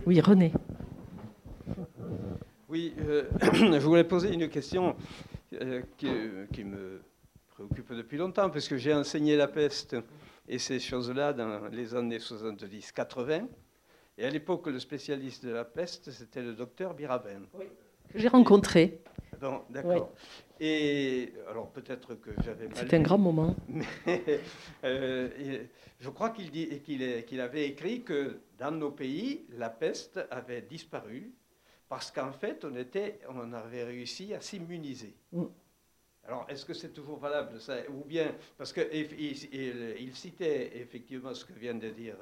Oui, 0.07 0.21
René. 0.21 0.53
Oui, 2.69 2.95
euh, 3.01 3.25
je 3.53 3.87
voulais 3.87 4.05
poser 4.05 4.33
une 4.33 4.49
question 4.49 4.97
euh, 5.61 5.83
qui, 5.99 6.09
qui, 6.53 6.65
me 6.65 7.03
préoccupe 7.49 7.93
depuis 7.93 8.17
longtemps, 8.17 8.49
parce 8.49 8.69
que 8.69 8.77
j'ai 8.79 8.95
enseigné 8.95 9.37
la 9.37 9.49
peste 9.49 9.97
et 10.49 10.59
ces 10.59 10.81
choses-là 10.81 11.33
dans 11.33 11.69
les 11.69 11.95
années 11.95 12.19
70-80. 12.19 13.47
Et 14.19 14.25
à 14.25 14.31
l'époque, 14.31 14.67
le 14.67 14.79
spécialiste 14.79 15.45
de 15.45 15.51
la 15.51 15.65
peste, 15.65 16.11
c'était 16.11 16.43
le 16.43 16.55
docteur 16.55 16.95
Biraben. 16.95 17.47
Oui. 17.55 17.67
J'ai 18.15 18.29
rencontré. 18.29 19.03
D'accord. 19.71 20.13
Et 20.61 21.33
alors 21.49 21.71
peut-être 21.71 22.15
que 22.15 22.31
j'avais 22.45 22.69
mal. 22.69 22.77
C'est 22.77 22.95
un 22.95 23.03
grand 23.03 23.19
moment. 23.19 23.57
Mais 23.69 24.23
euh, 24.85 25.65
je 26.01 26.09
crois 26.11 26.31
qu'il 26.31 26.51
qu'il 26.83 27.41
avait 27.41 27.67
écrit 27.67 28.03
que 28.03 28.41
dans 28.59 28.71
nos 28.71 28.93
pays, 28.93 29.47
la 29.51 29.71
peste 29.71 30.21
avait 30.31 30.63
disparu 30.63 31.33
parce 31.93 32.11
qu'en 32.11 32.33
fait, 32.33 32.65
on, 32.65 32.75
était, 32.77 33.21
on 33.29 33.53
avait 33.53 33.85
réussi 33.85 34.33
à 34.33 34.41
s'immuniser. 34.41 35.15
Mm. 35.31 35.45
Alors, 36.25 36.47
est-ce 36.49 36.65
que 36.65 36.73
c'est 36.73 36.89
toujours 36.89 37.19
valable 37.19 37.61
ça? 37.61 37.79
Ou 37.91 38.03
bien, 38.05 38.35
parce 38.57 38.73
qu'il 38.73 38.89
il, 38.93 39.97
il, 40.01 40.17
citait 40.17 40.71
effectivement 40.79 41.35
ce 41.35 41.45
que 41.45 41.53
vient 41.53 41.75
de 41.75 41.91
dire 41.91 42.17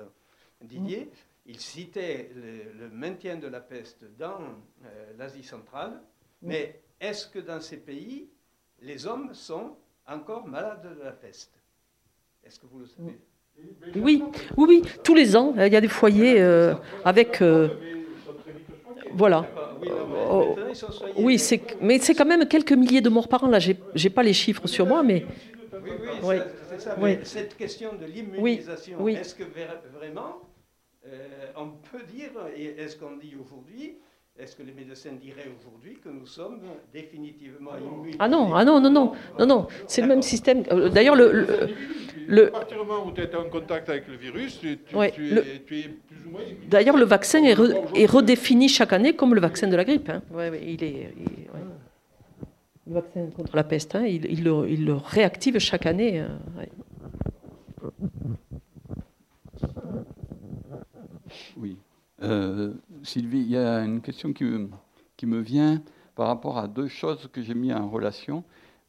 Didier, 0.61 1.05
mm. 1.05 1.11
il 1.47 1.61
citait 1.61 2.33
le, 2.35 2.89
maintien 2.89 3.37
de 3.37 3.47
la 3.47 3.61
peste 3.61 4.05
dans 4.19 4.41
euh, 4.85 5.13
l'Asie 5.17 5.45
centrale, 5.45 6.03
mm. 6.43 6.49
mais 6.49 6.81
est-ce 7.01 7.27
que 7.27 7.39
dans 7.39 7.61
ces 7.61 7.79
pays, 7.79 8.29
les 8.83 9.07
hommes 9.07 9.33
sont 9.33 9.77
encore 10.07 10.47
malades 10.47 10.97
de 10.99 11.05
la 11.05 11.13
peste? 11.13 11.53
Est-ce 12.45 12.59
que 12.61 12.67
vous 12.67 12.81
le 12.81 12.87
savez? 12.87 13.19
Oui, 13.97 14.23
oui, 14.57 14.67
oui, 14.69 14.83
tous 15.05 15.15
les 15.15 15.37
ans, 15.37 15.55
il 15.57 15.73
y 15.73 15.77
a 15.77 15.81
des 15.81 15.89
foyers 15.89 16.41
euh, 16.41 16.75
avec. 17.05 17.43
Euh, 17.43 17.69
voilà. 19.13 19.47
Oui, 21.17 21.39
mais 21.81 21.99
c'est 21.99 22.15
quand 22.15 22.25
même 22.25 22.47
quelques 22.47 22.73
milliers 22.73 23.01
de 23.01 23.11
morts 23.11 23.29
par 23.29 23.45
an. 23.45 23.49
Là, 23.49 23.59
j'ai 23.59 23.79
n'ai 23.95 24.11
pas 24.11 24.23
les 24.23 24.33
chiffres 24.33 24.67
sur 24.67 24.87
moi, 24.87 25.03
mais. 25.03 25.27
Oui, 25.73 25.89
oui, 26.23 26.37
c'est 26.71 26.81
ça. 26.81 26.97
Mais 27.01 27.21
cette 27.25 27.57
question 27.57 27.95
de 27.97 28.07
l'immunisation, 28.07 29.07
est-ce 29.09 29.35
que 29.35 29.45
vraiment 29.45 30.41
euh, 31.07 31.47
on 31.57 31.69
peut 31.71 32.03
dire, 32.03 32.31
et 32.55 32.67
est-ce 32.67 32.97
qu'on 32.97 33.17
dit 33.17 33.35
aujourd'hui, 33.35 33.99
est-ce 34.39 34.57
que 34.57 34.63
les 34.63 34.73
médecins 34.73 35.13
diraient 35.21 35.51
aujourd'hui 35.59 35.99
que 36.03 36.09
nous 36.09 36.25
sommes 36.27 36.61
définitivement 36.93 37.73
immunes 37.77 38.17
Ah 38.19 38.29
non, 38.29 38.55
ah 38.55 38.65
non, 38.65 38.81
non, 38.81 38.91
non, 38.91 39.13
non, 39.39 39.47
non. 39.47 39.67
C'est 39.87 40.01
le 40.01 40.09
même 40.09 40.23
système. 40.23 40.63
Euh, 40.71 40.89
d'ailleurs, 40.89 41.15
le, 41.15 41.47
le, 42.27 42.49
À 42.49 42.51
partir 42.61 42.81
du 42.81 42.87
moment 42.87 43.07
où 43.07 43.13
tu 43.13 43.21
es 43.21 43.35
en 43.35 43.51
contact 43.51 43.91
avec 43.91 44.09
le 44.09 44.17
virus, 44.17 44.59
tu, 44.61 44.73
es, 44.73 44.77
plus 44.79 46.27
ou 46.27 46.31
moins 46.31 46.41
D'ailleurs, 46.69 46.97
le 46.97 47.05
vaccin 47.05 47.45
est, 47.45 47.57
est, 47.95 48.07
redéfini 48.07 48.69
chaque 48.69 48.95
année 48.95 49.15
comme 49.15 49.35
le 49.35 49.41
vaccin 49.43 49.69
de 49.69 49.77
la 49.77 49.85
grippe. 49.85 50.09
Hein. 50.09 50.23
Ouais, 50.33 50.51
il 50.67 50.83
est. 50.85 51.13
Le 52.87 52.95
vaccin 52.95 53.27
contre 53.37 53.55
la 53.55 53.65
peste, 53.65 53.95
hein, 53.95 54.05
il, 54.07 54.25
il, 54.25 54.43
le, 54.43 54.69
il, 54.71 54.87
le, 54.87 54.95
réactive 54.95 55.59
chaque 55.59 55.85
année. 55.87 56.21
Euh, 56.21 56.29
oui. 61.59 61.77
Euh, 62.23 62.73
Sylvie, 63.03 63.41
il 63.41 63.51
y 63.51 63.57
a 63.57 63.81
une 63.81 64.01
question 64.01 64.33
qui 64.33 64.45
me, 65.27 65.41
vient 65.41 65.83
par 66.15 66.29
rapport 66.29 66.59
à 66.59 66.69
deux 66.69 66.89
choses 66.89 67.29
que 67.33 67.43
j'ai 67.43 67.55
mis 67.55 67.73
en 67.73 67.89
relation. 67.89 68.45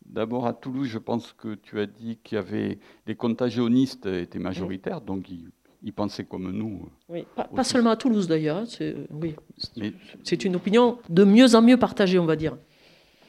D'abord, 0.05 0.47
à 0.47 0.53
Toulouse, 0.53 0.87
je 0.87 0.97
pense 0.97 1.33
que 1.33 1.55
tu 1.55 1.79
as 1.79 1.85
dit 1.85 2.17
qu'il 2.23 2.35
y 2.35 2.39
avait 2.39 2.79
les 3.07 3.15
contagionnistes 3.15 4.05
étaient 4.05 4.39
majoritaires, 4.39 5.01
donc 5.01 5.29
ils, 5.29 5.93
pensaient 5.93 6.25
comme 6.25 6.51
nous. 6.51 6.89
Oui, 7.09 7.25
pas, 7.55 7.63
seulement 7.63 7.91
à 7.91 7.95
Toulouse 7.95 8.27
d'ailleurs. 8.27 8.65
C'est, 8.67 8.95
oui, 9.11 9.35
c'est 10.23 10.43
une 10.43 10.55
opinion 10.55 10.99
de 11.09 11.23
mieux 11.23 11.55
en 11.55 11.61
mieux 11.61 11.77
partagée, 11.77 12.19
on 12.19 12.25
va 12.25 12.35
dire. 12.35 12.57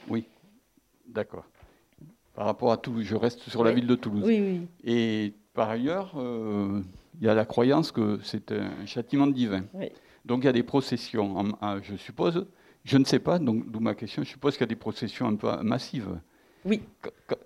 Oui, 0.09 0.25
d'accord. 1.07 1.45
Par 2.35 2.45
rapport 2.45 2.71
à 2.71 2.77
Toulouse, 2.77 3.05
je 3.05 3.15
reste 3.15 3.41
sur 3.49 3.63
la 3.63 3.71
ville 3.71 3.87
de 3.87 3.95
Toulouse. 3.95 4.23
Oui, 4.25 4.41
oui. 4.41 4.61
Et 4.83 5.33
par 5.53 5.69
ailleurs, 5.69 6.13
euh, 6.17 6.81
il 7.21 7.25
y 7.25 7.29
a 7.29 7.35
la 7.35 7.45
croyance 7.45 7.91
que 7.91 8.19
c'est 8.23 8.51
un 8.51 8.85
châtiment 8.85 9.27
divin. 9.27 9.63
Oui. 9.73 9.91
Donc 10.25 10.43
il 10.43 10.45
y 10.45 10.49
a 10.49 10.53
des 10.53 10.63
processions, 10.63 11.53
je 11.81 11.95
suppose, 11.95 12.47
je 12.85 12.97
ne 12.97 13.05
sais 13.05 13.19
pas, 13.19 13.39
donc 13.39 13.69
d'où 13.69 13.79
ma 13.79 13.95
question, 13.95 14.23
je 14.23 14.29
suppose 14.29 14.53
qu'il 14.53 14.61
y 14.61 14.63
a 14.63 14.67
des 14.67 14.75
processions 14.75 15.27
un 15.27 15.35
peu 15.35 15.49
massives. 15.63 16.19
Oui. 16.65 16.81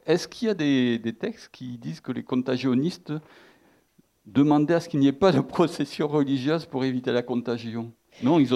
Est-ce 0.05 0.27
qu'il 0.27 0.47
y 0.47 0.51
a 0.51 0.53
des, 0.53 1.15
textes 1.19 1.49
qui 1.51 1.77
disent 1.77 2.01
que 2.01 2.11
les 2.11 2.23
contagionnistes 2.23 3.13
demander 4.25 4.75
à 4.75 4.79
ce 4.79 4.89
qu'il 4.89 4.99
n'y 4.99 5.07
ait 5.07 5.13
pas 5.13 5.31
de 5.31 5.39
procession 5.39 6.07
religieuse 6.07 6.65
pour 6.65 6.85
éviter 6.85 7.11
la 7.11 7.23
contagion? 7.23 7.91
Non, 8.21 8.39
ils 8.39 8.49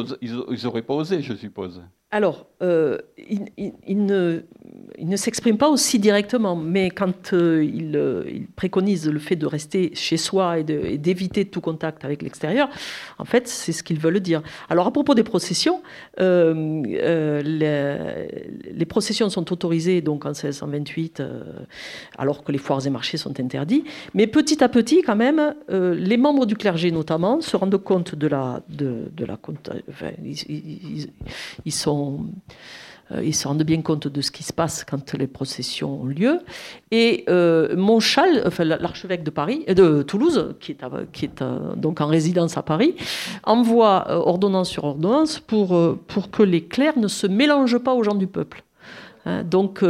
n'auraient 0.64 0.82
pas 0.82 0.94
osé, 0.94 1.22
je 1.22 1.34
suppose. 1.34 1.82
Alors, 2.14 2.46
euh, 2.62 2.98
il, 3.88 4.06
ne, 4.06 4.42
s'exprime 5.16 5.58
pas 5.58 5.70
aussi 5.70 5.98
directement, 5.98 6.58
mais 6.58 6.90
quand 6.90 7.32
euh, 7.32 7.66
euh, 7.96 8.26
il, 8.30 8.48
préconise 8.48 9.10
le 9.10 9.20
fait 9.20 9.38
de 9.38 9.46
rester 9.46 9.92
chez 9.96 10.18
soi 10.18 10.60
et, 10.60 10.64
d'éviter 10.64 11.46
tout 11.46 11.62
contact 11.62 12.04
avec 12.04 12.22
l'extérieur, 12.22 12.68
en 13.18 13.24
fait, 13.24 13.48
c'est 13.48 13.72
ce 13.72 13.82
qu'ils 13.82 13.98
veulent 13.98 14.20
dire. 14.20 14.42
Alors, 14.70 14.88
à 14.88 14.92
propos 14.92 15.16
des 15.16 15.24
processions, 15.24 15.82
les, 16.18 17.46
processions 18.90 19.30
sont 19.30 19.54
autorisées 19.54 20.02
donc 20.02 20.26
en 20.26 20.32
1628, 20.32 21.24
alors 22.18 22.44
que 22.44 22.52
les 22.52 22.58
foires 22.58 22.86
et 22.86 22.90
marchés 22.90 23.16
sont 23.16 23.40
interdits, 23.40 23.86
mais 24.14 24.28
petit 24.28 24.62
à 24.62 24.68
petit, 24.68 25.02
quand 25.02 25.16
même, 25.16 25.56
les 25.70 26.18
membres 26.18 26.46
du 26.46 26.58
clergé 26.58 26.92
notamment 26.92 27.40
se 27.40 27.56
rendent 27.56 27.82
compte 27.82 28.16
de 28.16 28.28
la, 28.28 28.62
ils 31.66 31.72
sont 31.72 32.01
euh, 33.14 33.24
ils 33.24 33.36
se 33.36 33.48
rendent 33.48 33.64
bien 33.64 33.82
compte 33.82 34.08
de 34.08 34.22
ce 34.22 34.32
qui 34.32 34.44
se 34.44 34.54
passe 34.54 34.86
quand 34.90 35.14
les 35.14 35.28
processions 35.28 36.02
ont 36.02 36.06
lieu. 36.06 36.40
Et 36.92 37.24
euh, 37.30 37.76
Montchal, 37.76 38.44
enfin, 38.46 38.64
l'archevêque 38.64 39.24
de 39.24 39.30
Paris, 39.30 39.64
euh, 39.70 39.74
de 39.74 40.02
Toulouse, 40.04 40.56
qui 40.60 40.72
est, 40.72 41.44
donc 41.76 42.02
en 42.02 42.08
résidence 42.08 42.58
à 42.58 42.64
Paris, 42.64 42.96
envoie 43.44 44.06
ordonnance 44.10 44.70
sur 44.70 44.84
ordonnance 44.84 45.40
pour, 45.40 45.70
que 46.32 46.44
les 46.44 46.64
clercs 46.64 47.00
ne 47.00 47.08
se 47.08 47.28
mélangent 47.28 47.80
pas 47.80 47.94
aux 47.94 48.04
gens 48.04 48.16
du 48.16 48.28
peuple. 48.28 48.64
Hein, 49.26 49.44
donc, 49.44 49.84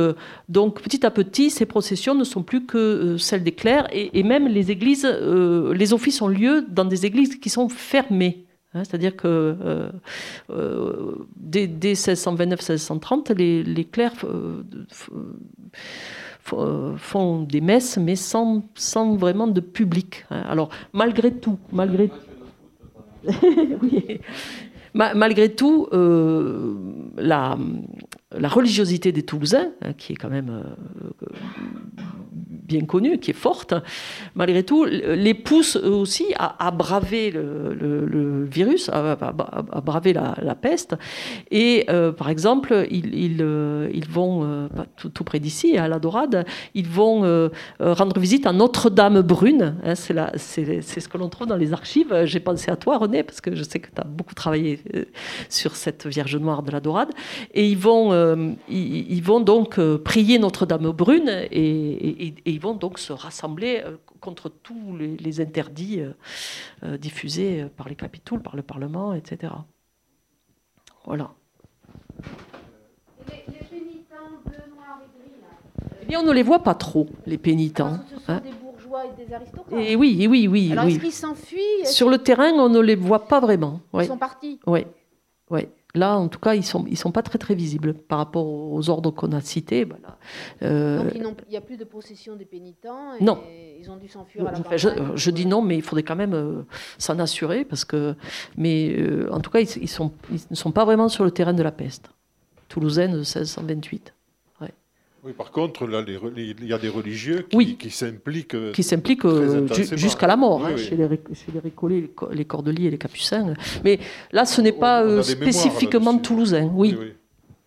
donc, 0.49 0.81
petit 0.81 1.05
à 1.05 1.11
petit, 1.11 1.49
ces 1.49 1.65
processions 1.65 2.15
ne 2.15 2.23
sont 2.23 2.43
plus 2.43 2.65
que 2.65 3.17
celles 3.17 3.43
des 3.43 3.53
clercs, 3.53 3.87
et, 3.91 4.19
et 4.19 4.23
même 4.23 4.47
les 4.47 4.71
églises, 4.71 5.05
les 5.05 5.93
offices 5.93 6.21
ont 6.21 6.27
lieu 6.27 6.65
dans 6.69 6.85
des 6.85 7.05
églises 7.05 7.39
qui 7.39 7.49
sont 7.49 7.69
fermées. 7.69 8.45
Hein, 8.73 8.83
c'est-à-dire 8.85 9.17
que 9.17 9.27
euh, 9.27 9.91
euh, 10.49 11.15
dès, 11.35 11.67
1629-1630, 11.67 13.33
les, 13.33 13.85
clercs 13.85 14.23
euh, 14.23 14.63
font 16.97 17.41
des 17.41 17.59
messes, 17.59 17.97
mais 17.97 18.15
sans, 18.15 18.63
sans 18.75 19.15
vraiment 19.17 19.47
de 19.47 19.59
public. 19.59 20.25
Hein. 20.29 20.43
Alors, 20.47 20.69
malgré 20.93 21.33
tout, 21.33 21.59
malgré, 21.73 22.09
malgré 24.93 25.53
tout, 25.53 25.89
la, 25.91 27.57
la, 28.37 28.49
religiosité 28.49 29.11
des 29.11 29.23
Toulousains, 29.23 29.71
hein, 29.81 29.93
qui 29.93 30.13
est 30.13 30.15
quand 30.15 30.29
même 30.29 30.63
bien 32.71 32.85
connue, 32.85 33.19
qui 33.19 33.31
est 33.31 33.35
forte, 33.35 33.73
malgré 34.35 34.63
tout, 34.63 34.85
les 34.85 35.33
pousse 35.33 35.75
aussi 35.75 36.25
à, 36.37 36.71
braver 36.71 37.31
le, 37.31 38.45
virus, 38.45 38.89
à, 38.89 39.15
braver 39.83 40.13
la, 40.13 40.55
peste. 40.55 40.95
Et 41.49 41.85
euh, 41.89 42.11
par 42.11 42.29
exemple, 42.29 42.87
ils, 42.89 43.37
euh, 43.41 43.89
vont, 44.09 44.43
euh, 44.43 44.67
tout, 44.95 45.23
près 45.23 45.39
d'ici, 45.39 45.77
à 45.77 45.87
la 45.87 45.99
Dorade, 45.99 46.45
ils 46.73 46.87
vont 46.87 47.49
rendre 47.79 48.19
visite 48.19 48.45
à 48.45 48.53
Notre-Dame 48.53 49.21
brune. 49.21 49.75
Hein, 49.83 49.95
c'est 49.95 50.81
ce 50.81 51.07
que 51.07 51.17
l'on 51.17 51.29
trouve 51.29 51.47
dans 51.47 51.57
les 51.57 51.73
archives. 51.73 52.25
J'ai 52.25 52.39
pensé 52.39 52.71
à 52.71 52.75
toi, 52.75 52.97
René, 52.97 53.23
parce 53.23 53.41
que 53.41 53.55
je 53.55 53.63
sais 53.63 53.79
que 53.79 53.89
tu 53.93 54.01
as 54.01 54.05
beaucoup 54.05 54.35
travaillé 54.35 54.79
sur 55.49 55.75
cette 55.75 56.07
Vierge 56.07 56.37
Noire 56.37 56.63
de 56.63 56.71
la 56.71 56.79
Dorade. 56.79 57.11
Et 57.53 57.67
ils 57.67 57.77
vont, 57.77 58.11
ils, 58.69 59.21
vont 59.21 59.39
donc 59.39 59.79
prier 60.03 60.39
Notre-Dame 60.39 60.91
brune 60.91 61.29
et, 61.51 62.33
et 62.45 62.57
vont 62.61 62.73
donc 62.73 62.99
se 62.99 63.11
rassembler 63.11 63.81
euh, 63.85 63.97
contre 64.19 64.49
tous 64.49 64.97
les, 64.97 65.41
interdits 65.41 65.99
euh, 65.99 66.11
euh, 66.83 66.97
diffusés 66.97 67.65
par 67.75 67.89
les 67.89 67.95
capitouls, 67.95 68.39
par 68.39 68.55
le 68.55 68.61
Parlement, 68.61 69.13
etc. 69.13 69.53
Voilà. 71.05 71.31
Les, 73.27 73.35
pénitents 73.69 74.15
noir 74.75 75.01
et 75.01 75.19
gris, 75.19 75.41
là. 75.41 75.87
Eh 76.01 76.05
bien, 76.05 76.19
on 76.19 76.23
ne 76.23 76.31
les 76.31 76.43
voit 76.43 76.63
pas 76.63 76.75
trop, 76.75 77.07
les 77.25 77.37
pénitents. 77.37 77.99
ce 78.07 78.15
sont 78.15 78.31
hein. 78.31 78.41
des 78.41 78.51
bourgeois 78.51 79.05
et 79.05 79.25
des 79.25 79.33
aristocrates. 79.33 79.79
Et 79.79 79.95
oui, 79.95 80.27
oui, 80.29 80.47
oui. 80.47 80.71
Alors, 80.71 80.85
est-ce 80.85 80.99
qu'ils 80.99 81.11
s'enfuient? 81.11 81.85
Sur 81.85 82.09
le 82.09 82.19
terrain, 82.19 82.51
on 82.51 82.69
ne 82.69 82.79
les 82.79 82.95
voit 82.95 83.25
pas 83.25 83.39
vraiment. 83.39 83.81
Ils 83.95 84.05
sont 84.05 84.17
partis? 84.17 84.59
Oui, 84.67 84.85
oui. 85.49 85.67
Là, 85.93 86.17
en 86.17 86.27
tout 86.29 86.39
cas, 86.39 86.53
ils 86.53 86.59
ne 86.59 86.63
sont, 86.63 86.85
ils 86.87 86.97
sont 86.97 87.11
pas 87.11 87.21
très 87.21 87.37
très 87.37 87.53
visibles 87.53 87.93
par 87.93 88.17
rapport 88.17 88.45
aux 88.45 88.89
ordres 88.89 89.11
qu'on 89.11 89.31
a 89.33 89.41
cités. 89.41 89.83
Voilà. 89.83 90.17
Euh, 90.63 91.03
Donc 91.19 91.39
il 91.47 91.51
n'y 91.51 91.57
a 91.57 91.61
plus 91.61 91.77
de 91.77 91.83
possession 91.83 92.35
des 92.35 92.45
pénitents 92.45 93.19
Non. 93.19 93.39
Ils 93.79 93.89
ont 93.89 93.97
dû 93.97 94.07
s'enfuir 94.07 94.47
à 94.47 94.51
la 94.51 94.59
enfin, 94.59 94.77
je, 94.77 95.31
dis 95.31 95.45
non, 95.45 95.61
mais 95.61 95.75
il 95.75 95.81
faudrait 95.81 96.03
quand 96.03 96.15
même 96.15 96.33
euh, 96.33 96.61
s'en 96.97 97.19
assurer. 97.19 97.65
Parce 97.65 97.83
que, 97.83 98.15
mais 98.55 98.95
euh, 98.97 99.29
en 99.31 99.39
tout 99.39 99.51
cas, 99.51 99.59
ils, 99.59 99.89
sont, 99.89 100.11
ils 100.31 100.39
ne 100.49 100.55
sont 100.55 100.71
pas 100.71 100.85
vraiment 100.85 101.09
sur 101.09 101.25
le 101.25 101.31
terrain 101.31 101.53
de 101.53 101.63
la 101.63 101.71
peste. 101.71 102.09
Toulousaine 102.69 103.11
de 103.11 103.17
1628. 103.17 104.13
Oui, 105.23 105.33
par 105.33 105.51
contre, 105.51 105.85
là, 105.85 106.03
il 106.35 106.65
y 106.65 106.73
a 106.73 106.79
des 106.79 106.89
religieux 106.89 107.45
qui, 107.77 107.91
s'impliquent. 107.91 108.71
Qui 108.71 108.81
s'impliquent 108.81 109.25
euh, 109.25 109.67
jusqu'à 109.95 110.25
la 110.25 110.35
mort, 110.35 110.65
hein, 110.65 110.75
chez, 110.77 110.95
les, 110.95 111.07
chez 111.33 111.51
les 111.53 111.59
récollets, 111.59 112.09
les 112.31 112.45
cordeliers 112.45 112.87
et 112.87 112.89
les 112.89 112.97
capucins. 112.97 113.53
Mais 113.83 113.99
là, 114.31 114.45
ce 114.45 114.61
n'est 114.61 114.71
pas 114.71 115.03
euh, 115.03 115.21
spécifiquement 115.21 116.17
toulousain. 116.17 116.71
Oui. 116.73 116.97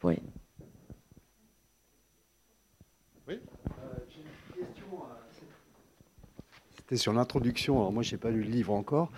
oui. 0.03 0.17
C'était 6.95 7.03
sur 7.03 7.13
l'introduction. 7.13 7.81
Alors 7.81 7.93
moi, 7.93 8.05
je 8.05 8.13
n'ai 8.13 8.19
pas 8.19 8.31
lu 8.31 8.45
le 8.45 8.51
livre 8.51 8.73
encore, 8.73 9.11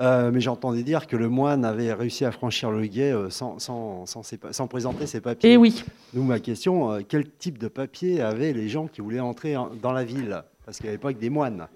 euh, 0.00 0.32
mais 0.32 0.40
j'entendais 0.40 0.82
dire 0.82 1.06
que 1.06 1.14
le 1.16 1.28
moine 1.28 1.64
avait 1.64 1.92
réussi 1.92 2.24
à 2.24 2.32
franchir 2.32 2.72
le 2.72 2.84
guet 2.88 3.12
euh, 3.12 3.30
sans, 3.30 3.60
sans, 3.60 4.04
sans, 4.04 4.66
présenter 4.66 5.06
ses 5.06 5.20
papiers. 5.20 5.50
Et 5.50 5.52
eh 5.52 5.56
oui. 5.56 5.84
Nous, 6.12 6.24
ma 6.24 6.40
question, 6.40 6.90
euh, 6.90 7.02
quel 7.08 7.30
type 7.30 7.58
de 7.58 7.68
papiers 7.68 8.20
avaient 8.20 8.52
les 8.52 8.68
gens 8.68 8.88
qui 8.88 9.00
voulaient 9.00 9.20
entrer 9.20 9.54
dans 9.80 9.92
la 9.92 10.02
ville? 10.02 10.42
Parce 10.64 10.78
qu'il 10.78 10.86
n'y 10.86 10.88
avait 10.88 10.98
pas 10.98 11.12
que 11.12 11.20
des 11.20 11.30
moines. 11.30 11.68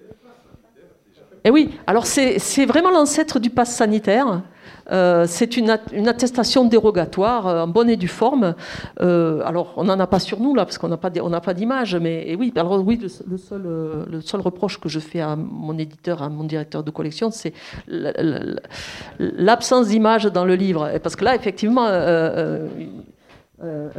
Eh 1.46 1.50
oui, 1.50 1.74
alors 1.86 2.06
c'est 2.06 2.64
vraiment 2.64 2.90
l'ancêtre 2.90 3.38
du 3.38 3.50
pass 3.50 3.76
sanitaire. 3.76 4.42
Euh, 4.90 5.24
c'est 5.26 5.56
une, 5.56 5.70
attestation 5.70 6.64
dérogatoire 6.66 7.46
euh, 7.46 7.62
en 7.62 7.68
bonne 7.68 7.88
et 7.88 7.96
due 7.96 8.08
forme. 8.08 8.54
Euh, 9.00 9.42
alors, 9.44 9.72
on 9.76 9.84
n'en 9.84 9.98
a 10.00 10.06
pas 10.06 10.18
sur 10.18 10.40
nous, 10.40 10.54
là, 10.54 10.64
parce 10.64 10.78
qu'on 10.78 10.88
n'a 10.88 10.96
pas, 10.96 11.10
pas 11.10 11.54
d'image, 11.54 11.96
mais 11.96 12.34
oui, 12.38 12.52
alors, 12.56 12.82
oui 12.84 12.98
le, 12.98 13.08
seul, 13.38 14.40
reproche 14.40 14.80
que 14.80 14.88
je 14.88 15.00
fais 15.00 15.20
à 15.20 15.36
mon 15.36 15.78
éditeur, 15.78 16.22
à 16.22 16.28
mon 16.28 16.44
directeur 16.44 16.82
de 16.82 16.90
collection, 16.90 17.30
c'est 17.30 17.52
l'absence 19.18 19.88
d'image 19.88 20.24
dans 20.24 20.44
le 20.44 20.54
livre. 20.54 20.98
Parce 21.02 21.16
que 21.16 21.24
là, 21.24 21.34
effectivement, 21.34 21.86
un 21.86 22.68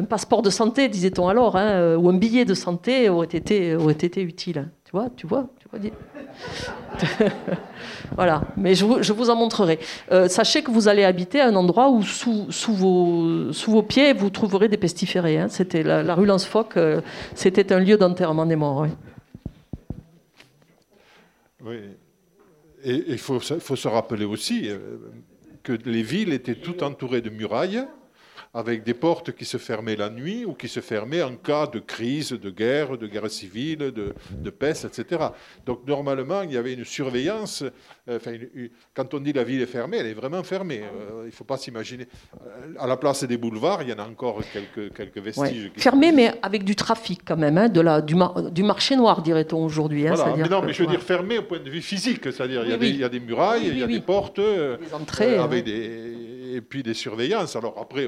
passeport 0.08 0.42
de 0.42 0.50
santé, 0.50 0.88
disait-on 0.88 1.28
alors, 1.28 1.58
hein, 1.58 1.96
ou 1.96 2.10
un 2.10 2.18
billet 2.18 2.46
de 2.46 2.54
santé 2.54 3.10
aurait 3.10 3.28
été, 3.28 3.76
aurait 3.76 3.94
été 3.94 4.22
utile. 4.22 4.68
Vois, 4.96 5.10
tu 5.14 5.28
vois, 5.28 5.50
tu 5.60 5.65
vois 5.65 5.65
voilà, 8.16 8.42
mais 8.58 8.76
je 8.76 8.86
vous, 8.86 9.30
en 9.30 9.36
montrerai. 9.36 9.80
Euh, 10.12 10.28
sachez 10.28 10.64
que 10.64 10.72
vous 10.72 10.88
allez 10.88 11.04
habiter 11.04 11.42
à 11.42 11.48
un 11.48 11.56
endroit 11.56 11.90
où 11.90 12.04
sous, 12.04 12.48
vos, 12.74 13.84
pieds, 13.84 14.14
vous 14.14 14.30
trouverez 14.30 14.68
des 14.68 14.78
pestiférés. 14.78 15.38
Hein. 15.38 15.48
C'était 15.50 15.84
la, 15.84 16.16
rue 16.16 16.26
Lance-Foc, 16.26 16.78
euh, 16.78 17.02
c'était 17.34 17.74
un 17.74 17.80
lieu 17.80 17.98
d'enterrement 17.98 18.46
des 18.46 18.56
morts. 18.56 18.88
Oui. 21.64 21.76
Et 22.84 23.04
il 23.08 23.18
faut, 23.18 23.40
faut, 23.40 23.76
se 23.76 23.88
rappeler 23.88 24.26
aussi 24.26 24.70
euh, 24.70 24.78
que 25.64 25.74
les 25.86 26.04
villes 26.04 26.34
étaient 26.34 26.56
toutes 26.56 26.84
entourées 26.84 27.22
de 27.22 27.32
murailles 27.32 27.84
avec 28.56 28.84
des 28.84 28.94
portes 28.94 29.34
qui 29.34 29.44
se 29.44 29.58
fermaient 29.58 29.98
la 29.98 30.10
nuit 30.10 30.46
ou 30.46 30.54
qui 30.54 30.70
se 30.70 30.80
fermaient 30.80 31.22
en 31.22 31.36
cas 31.36 31.68
de 31.68 31.80
crise, 31.80 32.30
de 32.30 32.50
guerre, 32.50 32.98
de 32.98 33.06
guerre 33.06 33.30
civile, 33.30 33.92
de, 33.92 34.50
peste, 34.50 34.86
etc. 34.86 35.26
Donc 35.66 35.86
normalement, 35.86 36.42
il 36.42 36.54
y 36.54 36.58
avait 36.58 36.74
une 36.74 36.86
surveillance. 36.86 37.64
Euh, 38.08 38.16
enfin, 38.16 38.32
quand 38.94 39.14
on 39.14 39.20
dit 39.20 39.34
la 39.34 39.44
ville 39.44 39.62
est 39.62 39.66
fermée, 39.66 39.98
elle 39.98 40.06
est 40.06 40.14
vraiment 40.14 40.42
fermée. 40.42 40.84
Euh, 40.84 41.24
il 41.24 41.28
ne 41.28 41.32
faut 41.32 41.44
pas 41.44 41.58
s'imaginer. 41.58 42.08
Euh, 42.36 42.74
à 42.80 42.88
la 42.88 42.96
place 42.96 43.26
des 43.26 43.36
boulevards, 43.36 43.82
il 43.84 43.90
y 43.90 43.94
en 43.94 44.00
a 44.00 44.08
encore 44.08 44.40
quelques, 44.54 44.96
quelques 44.96 45.18
vestiges. 45.18 45.74
Fermée, 45.76 46.14
mais 46.14 46.34
avec 46.42 46.64
du 46.64 46.78
trafic 46.78 47.24
quand 47.26 47.36
même, 47.36 47.58
hein, 47.58 47.68
de 47.68 47.82
la, 47.82 48.00
du, 48.00 48.16
du, 48.52 48.64
marché 48.64 48.96
noir, 48.96 49.22
dirait-on 49.22 49.66
aujourd'hui. 49.66 50.08
Hein, 50.08 50.16
mais 50.38 50.48
non, 50.48 50.62
mais 50.62 50.72
je 50.72 50.82
veux 50.82 50.90
dire 50.90 51.02
fermée 51.02 51.40
au 51.40 51.44
point 51.44 51.60
de 51.60 51.70
vue 51.70 51.82
physique. 51.82 52.24
C'est-à-dire, 52.24 52.64
il, 52.66 52.82
il, 52.84 52.96
y 52.96 53.04
a 53.04 53.10
des 53.10 53.20
murailles, 53.20 53.68
il 53.68 53.78
y 53.78 53.84
a 53.84 53.88
des 53.88 54.00
portes, 54.00 54.40
entrées, 54.94 55.38
avec 55.38 55.66
des, 55.66 56.56
et 56.56 56.62
puis 56.62 56.84
des 56.84 56.94
surveillances. 56.94 57.58
Alors 57.58 57.78
après, 57.82 58.08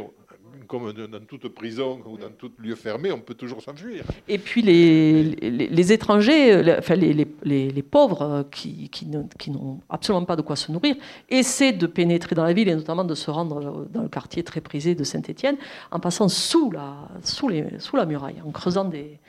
comme 0.68 0.92
dans 0.94 1.26
toute 1.26 1.48
prison 1.50 2.02
ou 2.06 2.18
dans 2.18 2.30
tout 2.30 2.52
lieu 2.60 2.76
fermé, 2.76 3.12
on 3.12 3.20
peut 3.20 3.34
toujours 3.34 3.62
s'enfuir. 3.62 4.04
Et 4.28 4.38
puis 4.38 4.62
les, 4.62 5.24
les, 5.24 5.92
étrangers, 5.92 6.78
enfin 6.78 6.96
les, 6.96 7.28
les 7.44 7.84
pauvres 7.84 8.22
euh, 8.22 8.44
qui, 8.44 8.90
qui 8.90 9.08
n'ont 9.08 9.80
absolument 9.90 10.26
pas 10.26 10.36
de 10.36 10.42
quoi 10.42 10.56
se 10.56 10.72
nourrir, 10.72 10.96
essaient 11.30 11.74
de 11.74 11.88
pénétrer 11.88 12.36
dans 12.36 12.44
la 12.44 12.54
ville 12.54 12.70
et 12.70 12.76
notamment 12.76 13.04
de 13.04 13.16
se 13.16 13.32
rendre 13.32 13.88
dans 13.90 14.04
le 14.04 14.10
quartier 14.10 14.44
très 14.44 14.62
prisé 14.62 14.96
de 14.96 15.04
Saint-Étienne 15.04 15.58
en 15.92 16.00
passant 16.00 16.28
sous 16.28 16.72
la, 16.72 17.10
sous, 17.24 17.48
les, 17.48 17.80
sous 17.80 17.96
la 17.96 18.06
muraille, 18.06 18.42
en 18.46 18.52
creusant 18.52 18.86
des, 18.86 19.20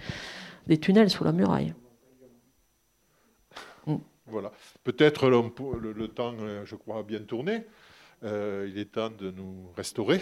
des 0.66 0.78
tunnels 0.78 1.10
sous 1.10 1.24
la 1.24 1.32
muraille. 1.32 1.74
Voilà. 4.31 4.52
Peut-être 4.85 5.31
le, 5.31 5.93
le, 5.93 6.09
temps, 6.09 6.35
euh, 6.40 6.62
je 6.65 6.77
crois, 6.77 6.98
a 6.98 7.02
bien 7.02 7.20
tourné. 7.20 7.65
Euh, 8.24 8.69
il 8.69 8.81
est 8.81 8.90
temps 8.90 9.11
de 9.11 9.31
nous 9.31 9.70
restaurer 9.77 10.20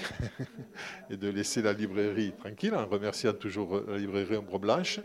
et 1.10 1.16
de 1.16 1.30
laisser 1.30 1.62
la 1.62 1.72
librairie 1.72 2.32
tranquille, 2.38 2.74
en 2.74 2.84
remerciant 2.84 3.32
toujours 3.32 3.80
la 3.88 3.96
librairie 3.96 4.36
Ombre 4.36 4.58
Blanche. 4.58 5.00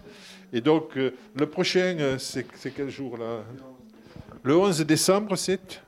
Et 0.51 0.59
donc, 0.59 0.97
euh, 0.97 1.11
le 1.34 1.45
prochain, 1.45 2.18
c'est 2.19 2.45
quel 2.76 2.89
jour 2.89 3.18
là? 3.18 3.45
Le 4.43 4.57
11 4.57 4.81
décembre, 4.81 5.38
c'est? 5.38 5.81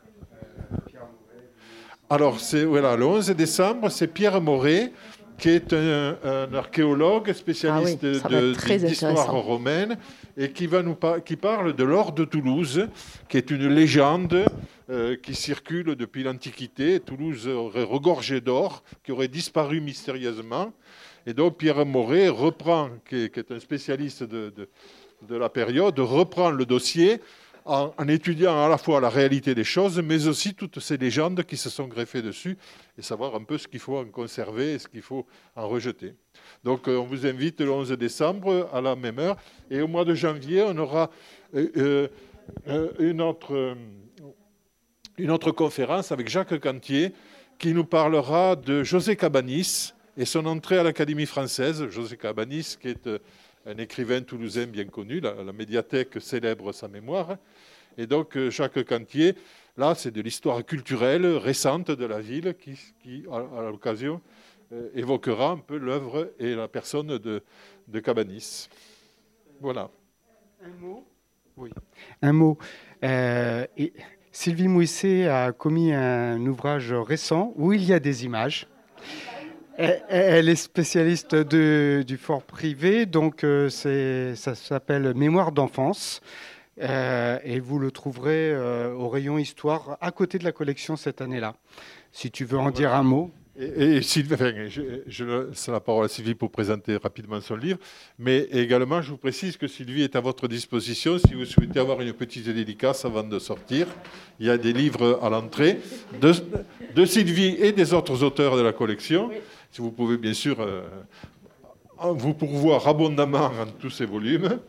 Alors, 2.09 2.39
c'est 2.39 2.63
voilà, 2.63 2.95
le 2.95 3.05
11 3.05 3.31
décembre, 3.31 3.89
c'est 3.89 4.07
Pierre 4.07 4.39
Moret 4.39 4.93
qui 5.37 5.49
est 5.49 5.73
un, 5.73 6.15
archéologue 6.53 7.33
spécialiste 7.33 8.05
ah 8.23 8.77
d'histoire 8.77 9.33
romaine 9.33 9.97
et 10.37 10.51
qui, 10.51 10.67
va 10.67 10.81
nous 10.81 10.95
qui 11.25 11.35
parle 11.35 11.75
de 11.75 11.83
l'or 11.83 12.11
de 12.13 12.23
Toulouse, 12.23 12.87
qui 13.27 13.37
est 13.37 13.51
une 13.51 13.67
légende 13.67 14.33
euh, 14.33 14.45
qui 15.21 15.35
circule 15.35 15.95
depuis 15.95 16.23
l'Antiquité. 16.23 16.99
Toulouse 16.99 17.47
aurait 17.47 17.83
regorgé 17.83 18.41
d'or, 18.41 18.83
qui 19.03 19.11
aurait 19.11 19.27
disparu 19.27 19.79
mystérieusement. 19.79 20.73
Et 21.25 21.33
donc 21.33 21.57
Pierre 21.57 21.85
Moret 21.85 22.27
reprend, 22.27 22.89
qui 23.07 23.15
est, 23.15 23.51
un 23.51 23.59
spécialiste 23.59 24.23
de, 24.23 24.53
de, 25.21 25.35
la 25.35 25.49
période, 25.49 25.97
reprend 25.99 26.51
le 26.51 26.65
dossier 26.65 27.21
en, 27.65 28.07
étudiant 28.07 28.61
à 28.61 28.67
la 28.67 28.77
fois 28.77 28.99
la 28.99 29.09
réalité 29.09 29.55
des 29.55 29.63
choses, 29.63 30.01
mais 30.01 30.27
aussi 30.27 30.53
toutes 30.53 30.79
ces 30.79 30.97
légendes 30.97 31.43
qui 31.43 31.57
se 31.57 31.69
sont 31.69 31.87
greffées 31.87 32.21
dessus, 32.21 32.57
et 32.97 33.01
savoir 33.01 33.35
un 33.35 33.43
peu 33.43 33.57
ce 33.57 33.67
qu'il 33.67 33.79
faut 33.79 33.97
en 33.97 34.05
conserver 34.05 34.73
et 34.73 34.79
ce 34.79 34.87
qu'il 34.87 35.01
faut 35.01 35.25
en 35.55 35.67
rejeter. 35.67 36.13
Donc 36.63 36.87
euh, 36.87 36.97
on 36.97 37.05
vous 37.05 37.25
invite 37.25 37.61
le 37.61 37.71
11 37.71 37.91
décembre 37.91 38.69
à 38.73 38.81
la 38.81 38.95
même 38.95 39.19
heure, 39.19 39.37
et 39.69 39.81
au 39.81 39.87
mois 39.87 40.05
de 40.05 40.13
janvier, 40.13 40.63
on 40.63 40.77
aura 40.77 41.09
euh, 41.55 42.09
euh, 42.67 42.91
une, 42.99 43.21
autre, 43.21 43.77
une 45.17 45.31
autre 45.31 45.51
conférence 45.51 46.11
avec 46.11 46.27
Jacques 46.27 46.59
Cantier, 46.59 47.13
qui 47.59 47.73
nous 47.73 47.85
parlera 47.85 48.55
de 48.55 48.83
José 48.83 49.15
Cabanis 49.15 49.93
et 50.17 50.25
son 50.25 50.45
entrée 50.45 50.79
à 50.79 50.83
l'Académie 50.83 51.25
française. 51.25 51.87
José 51.89 52.17
Cabanis, 52.17 52.77
qui 52.79 52.89
est 52.89 53.09
un 53.65 53.77
écrivain 53.77 54.21
toulousain 54.21 54.65
bien 54.65 54.85
connu, 54.85 55.19
la, 55.19 55.33
médiathèque 55.53 56.19
célèbre 56.19 56.71
sa 56.71 56.87
mémoire. 56.87 57.37
Et 57.97 58.07
donc 58.07 58.35
euh, 58.35 58.49
Jacques 58.49 58.83
Cantier, 58.85 59.35
là 59.77 59.93
c'est 59.93 60.11
de 60.11 60.19
l'histoire 60.19 60.65
culturelle 60.65 61.25
récente 61.25 61.91
de 61.91 62.05
la 62.05 62.19
ville 62.19 62.55
qui, 62.55 63.23
à, 63.31 63.61
l'occasion, 63.69 64.19
euh, 64.71 64.89
évoquera 64.95 65.51
un 65.51 65.57
peu 65.57 65.77
l'œuvre 65.77 66.33
et 66.39 66.55
la 66.55 66.67
personne 66.67 67.19
de, 67.19 67.43
de 67.87 67.99
Cabanis. 67.99 68.67
Voilà. 69.61 69.91
Un 70.65 70.81
mot? 70.81 71.05
Oui. 71.55 71.69
Un 72.21 72.33
mot. 72.33 72.57
Euh, 73.03 73.67
Sylvie 74.35 74.67
Mouisset 74.67 75.27
a 75.27 75.51
commis 75.51 75.93
un 75.93 76.43
ouvrage 76.47 76.91
récent 76.91 77.53
où 77.55 77.71
il 77.71 77.83
y 77.83 77.93
a 77.93 77.99
des 77.99 78.25
images. 78.25 78.67
Elle 79.77 80.49
est 80.49 80.55
spécialiste 80.55 81.35
du 81.35 82.17
fort 82.17 82.41
privé, 82.41 83.05
donc 83.05 83.43
euh, 83.43 83.69
ça 83.69 84.55
s'appelle 84.55 85.13
Mémoire 85.13 85.51
d'enfance. 85.51 86.19
Euh, 86.81 87.37
et 87.43 87.59
vous 87.59 87.77
le 87.77 87.91
trouverez 87.91 88.51
euh, 88.51 88.91
au 88.93 89.07
rayon 89.07 89.37
Histoire 89.37 89.99
à 90.01 90.09
côté 90.09 90.39
de 90.39 90.43
la 90.43 90.51
collection 90.51 90.95
cette 90.95 91.21
année-là. 91.21 91.53
Si 92.11 92.31
tu 92.31 92.43
veux 92.43 92.57
en 92.57 92.71
dire 92.71 92.95
un 92.95 93.03
mot. 93.03 93.31
Et, 93.55 94.01
Sylvie, 94.01 94.35
je, 94.69 94.81
je 95.05 95.25
laisse 95.25 95.67
la 95.67 95.79
parole 95.79 96.05
à 96.05 96.07
Sylvie 96.07 96.33
pour 96.33 96.49
présenter 96.49 96.97
rapidement 96.97 97.39
son 97.39 97.55
livre, 97.55 97.77
mais 98.17 98.47
également 98.51 98.99
je 99.03 99.11
vous 99.11 99.17
précise 99.17 99.57
que 99.57 99.67
Sylvie 99.67 100.01
est 100.01 100.15
à 100.15 100.21
votre 100.21 100.47
disposition 100.47 101.19
si 101.19 101.35
vous 101.35 101.45
souhaitez 101.45 101.79
avoir 101.79 102.01
une 102.01 102.13
petite 102.13 102.49
dédicace 102.49 103.05
avant 103.05 103.21
de 103.21 103.37
sortir. 103.37 103.85
Il 104.39 104.47
y 104.47 104.49
a 104.49 104.57
des 104.57 104.73
livres 104.73 105.19
à 105.21 105.29
l'entrée 105.29 105.79
de, 106.19 106.31
de, 106.95 107.05
Sylvie 107.05 107.55
et 107.59 107.71
des 107.71 107.93
autres 107.93 108.23
auteurs 108.23 108.57
de 108.57 108.61
la 108.63 108.73
collection 108.73 109.29
si 109.71 109.81
vous 109.81 109.91
pouvez 109.91 110.17
bien 110.17 110.33
sûr 110.33 110.59
euh, 110.59 110.81
vous 111.99 112.33
pourvoir 112.33 112.87
abondamment 112.87 113.45
en 113.45 113.67
tous 113.79 113.91
ces 113.91 114.05
volumes. 114.05 114.59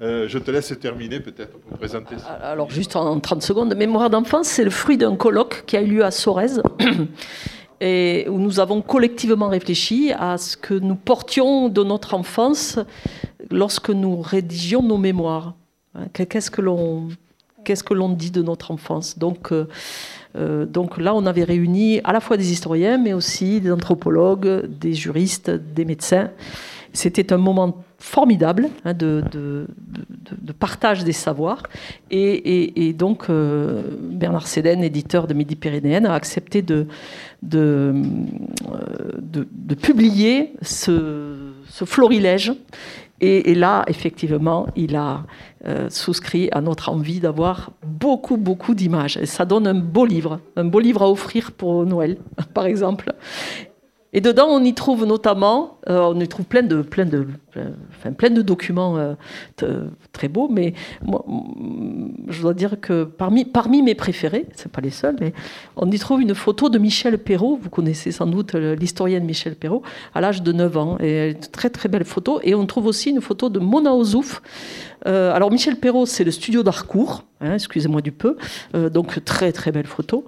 Euh, 0.00 0.28
je 0.28 0.38
te 0.38 0.50
laisse 0.50 0.72
terminer 0.78 1.18
peut-être 1.18 1.58
pour 1.58 1.78
présenter 1.78 2.18
ça. 2.18 2.26
Alors 2.34 2.70
juste 2.70 2.94
en 2.94 3.18
30 3.18 3.42
secondes, 3.42 3.74
Mémoire 3.74 4.10
d'enfance, 4.10 4.48
c'est 4.48 4.64
le 4.64 4.70
fruit 4.70 4.98
d'un 4.98 5.16
colloque 5.16 5.64
qui 5.66 5.78
a 5.78 5.82
eu 5.82 5.86
lieu 5.86 6.04
à 6.04 6.10
Sorèze 6.10 6.62
et 7.80 8.26
où 8.28 8.38
nous 8.38 8.60
avons 8.60 8.82
collectivement 8.82 9.48
réfléchi 9.48 10.12
à 10.18 10.38
ce 10.38 10.56
que 10.56 10.74
nous 10.74 10.96
portions 10.96 11.68
de 11.68 11.82
notre 11.82 12.14
enfance 12.14 12.78
lorsque 13.50 13.90
nous 13.90 14.20
rédigions 14.20 14.82
nos 14.82 14.98
mémoires. 14.98 15.54
Hein, 15.94 16.06
qu'est-ce 16.12 16.50
que 16.50 16.60
l'on 16.60 18.08
dit 18.10 18.30
de 18.30 18.42
notre 18.42 18.70
enfance? 18.70 19.18
Donc 19.18 19.52
euh, 19.52 19.66
euh, 20.36 20.66
donc 20.66 20.98
là, 20.98 21.14
on 21.14 21.26
avait 21.26 21.44
réuni 21.44 22.00
à 22.04 22.12
la 22.12 22.20
fois 22.20 22.36
des 22.36 22.52
historiens, 22.52 22.98
mais 22.98 23.12
aussi 23.12 23.60
des 23.60 23.72
anthropologues, 23.72 24.66
des 24.66 24.94
juristes, 24.94 25.50
des 25.50 25.84
médecins. 25.84 26.30
C'était 26.92 27.32
un 27.32 27.38
moment 27.38 27.84
formidable 27.98 28.68
hein, 28.84 28.94
de, 28.94 29.66
partage 30.58 31.04
des 31.04 31.12
savoirs. 31.12 31.62
Et, 32.10 32.94
donc, 32.96 33.26
euh, 33.28 33.82
Bernard 34.00 34.46
Séden, 34.46 34.82
éditeur 34.82 35.26
de 35.26 35.34
Midi-Pyrénéenne, 35.34 36.06
a 36.06 36.14
accepté 36.14 36.62
de, 36.62 36.86
de, 37.42 37.94
euh, 38.72 39.74
publier 39.80 40.54
ce, 40.62 41.52
ce 41.68 41.84
florilège 41.84 42.52
et, 43.20 43.54
là, 43.56 43.84
effectivement, 43.88 44.68
il 44.76 44.94
a 44.94 45.24
euh, 45.66 45.90
souscrit 45.90 46.48
à 46.52 46.60
notre 46.60 46.88
envie 46.88 47.18
d'avoir 47.18 47.72
beaucoup, 47.84 48.36
beaucoup 48.36 48.74
d'images. 48.76 49.16
Et 49.16 49.26
ça 49.26 49.44
donne 49.44 49.66
un 49.66 49.74
beau 49.74 50.06
livre, 50.06 50.40
un 50.54 50.64
beau 50.64 50.78
livre 50.78 51.02
à 51.02 51.10
offrir 51.10 51.50
pour 51.50 51.84
Noël, 51.84 52.18
par 52.54 52.66
exemple. 52.66 53.12
Et 54.14 54.22
dedans, 54.22 54.46
on 54.48 54.64
y 54.64 54.72
trouve 54.72 55.04
notamment, 55.04 55.78
euh, 55.90 56.00
on 56.00 56.18
y 56.18 56.26
trouve 56.26 56.46
plein 56.46 56.62
de, 56.62 56.80
plein 56.80 57.04
de, 57.04 57.26
plein 58.16 58.30
de 58.30 58.40
documents 58.40 58.96
euh, 58.96 59.14
très 60.12 60.28
beaux, 60.28 60.48
mais 60.48 60.72
moi, 61.04 61.26
je 62.28 62.40
dois 62.40 62.54
dire 62.54 62.80
que 62.80 63.04
parmi, 63.04 63.44
parmi 63.44 63.82
mes 63.82 63.94
préférés, 63.94 64.46
c'est 64.54 64.72
pas 64.72 64.80
les 64.80 64.90
seuls, 64.90 65.16
mais 65.20 65.34
on 65.76 65.90
y 65.90 65.98
trouve 65.98 66.22
une 66.22 66.34
photo 66.34 66.70
de 66.70 66.78
Michel 66.78 67.18
Perrault. 67.18 67.58
Vous 67.62 67.68
connaissez 67.68 68.10
sans 68.10 68.24
doute 68.26 68.54
l'historienne 68.54 69.24
Michel 69.24 69.56
Perrault, 69.56 69.82
à 70.14 70.22
l'âge 70.22 70.42
de 70.42 70.52
9 70.52 70.76
ans. 70.78 70.96
Et 71.00 71.32
une 71.32 71.40
très 71.40 71.68
très 71.68 71.90
belle 71.90 72.04
photo. 72.04 72.40
Et 72.42 72.54
on 72.54 72.64
trouve 72.64 72.86
aussi 72.86 73.10
une 73.10 73.20
photo 73.20 73.50
de 73.50 73.58
Mona 73.58 73.92
Ozouf. 73.92 74.40
Euh, 75.06 75.34
alors 75.34 75.50
Michel 75.50 75.76
Perrault, 75.76 76.06
c'est 76.06 76.24
le 76.24 76.30
studio 76.30 76.62
d'Harcourt, 76.62 77.24
hein, 77.42 77.54
excusez-moi 77.54 78.00
du 78.00 78.10
peu, 78.10 78.36
donc 78.74 79.22
très 79.24 79.52
très 79.52 79.70
belle 79.70 79.86
photo. 79.86 80.24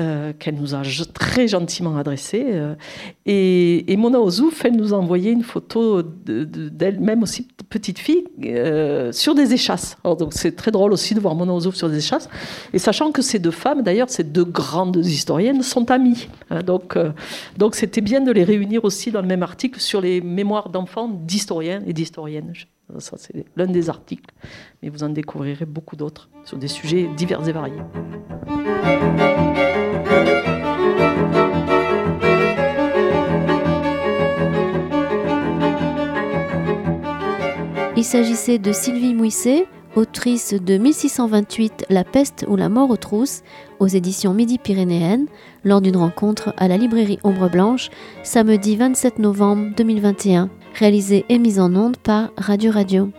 Euh, 0.00 0.32
qu'elle 0.38 0.54
nous 0.54 0.74
a 0.74 0.80
très 1.12 1.46
gentiment 1.46 1.98
adressée. 1.98 2.46
Euh, 2.52 2.74
et, 3.26 3.96
Mona 3.98 4.18
Ozouf, 4.18 4.64
elle 4.64 4.76
nous 4.76 4.94
a 4.94 4.96
envoyé 4.96 5.30
une 5.30 5.42
photo 5.42 6.02
d'elle-même 6.02 7.22
aussi, 7.22 7.48
petite 7.68 7.98
fille, 7.98 8.24
euh, 8.46 9.12
sur 9.12 9.34
des 9.34 9.52
échasses. 9.52 9.98
donc 10.04 10.32
c'est 10.32 10.56
très 10.56 10.70
drôle 10.70 10.94
aussi 10.94 11.14
de 11.14 11.20
voir 11.20 11.34
Mona 11.34 11.52
Ozouf 11.52 11.74
sur 11.74 11.90
des 11.90 11.98
échasses. 11.98 12.30
Et 12.72 12.78
sachant 12.78 13.12
que 13.12 13.20
ces 13.20 13.38
deux 13.38 13.50
femmes, 13.50 13.82
d'ailleurs, 13.82 14.08
ces 14.08 14.24
deux 14.24 14.44
grandes 14.44 15.04
historiennes, 15.04 15.62
sont 15.62 15.90
amies. 15.90 16.28
Hein. 16.48 16.62
donc 16.62 16.96
donc 17.58 17.74
c'était 17.74 18.00
bien 18.00 18.22
de 18.22 18.32
les 18.32 18.44
réunir 18.44 18.84
aussi 18.84 19.10
dans 19.10 19.20
le 19.20 19.28
même 19.28 19.42
article 19.42 19.80
sur 19.80 20.00
les 20.00 20.22
mémoires 20.22 20.70
d'enfants 20.70 21.08
d'historiens 21.08 21.82
et 21.86 21.92
d'historiennes. 21.92 22.54
Ça, 22.98 23.16
c'est 23.18 23.44
l'un 23.54 23.66
des 23.66 23.90
articles. 23.90 24.30
Mais 24.82 24.88
vous 24.88 25.02
en 25.02 25.10
découvrirez 25.10 25.66
beaucoup 25.66 25.96
d'autres 25.96 26.30
sur 26.44 26.56
des 26.56 26.68
sujets 26.68 27.08
divers 27.16 27.46
et 27.46 27.52
variés. 27.52 27.82
Il 38.00 38.04
s'agissait 38.04 38.58
de 38.58 38.72
Sylvie 38.72 39.12
Mouisset, 39.12 39.66
autrice 39.94 40.54
de 40.54 40.78
1628 40.78 41.84
La 41.90 42.02
peste 42.02 42.46
ou 42.48 42.56
la 42.56 42.70
mort 42.70 42.88
aux 42.88 42.96
trousses 42.96 43.42
aux 43.78 43.88
éditions 43.88 44.32
Midi-Pyrénéennes, 44.32 45.26
lors 45.64 45.82
d'une 45.82 45.98
rencontre 45.98 46.54
à 46.56 46.66
la 46.66 46.78
librairie 46.78 47.18
Ombre 47.24 47.50
Blanche, 47.50 47.90
samedi 48.22 48.76
27 48.76 49.18
novembre 49.18 49.74
2021, 49.76 50.48
réalisée 50.76 51.26
et 51.28 51.38
mise 51.38 51.60
en 51.60 51.76
onde 51.76 51.98
par 51.98 52.30
Radio 52.38 52.72
Radio. 52.72 53.10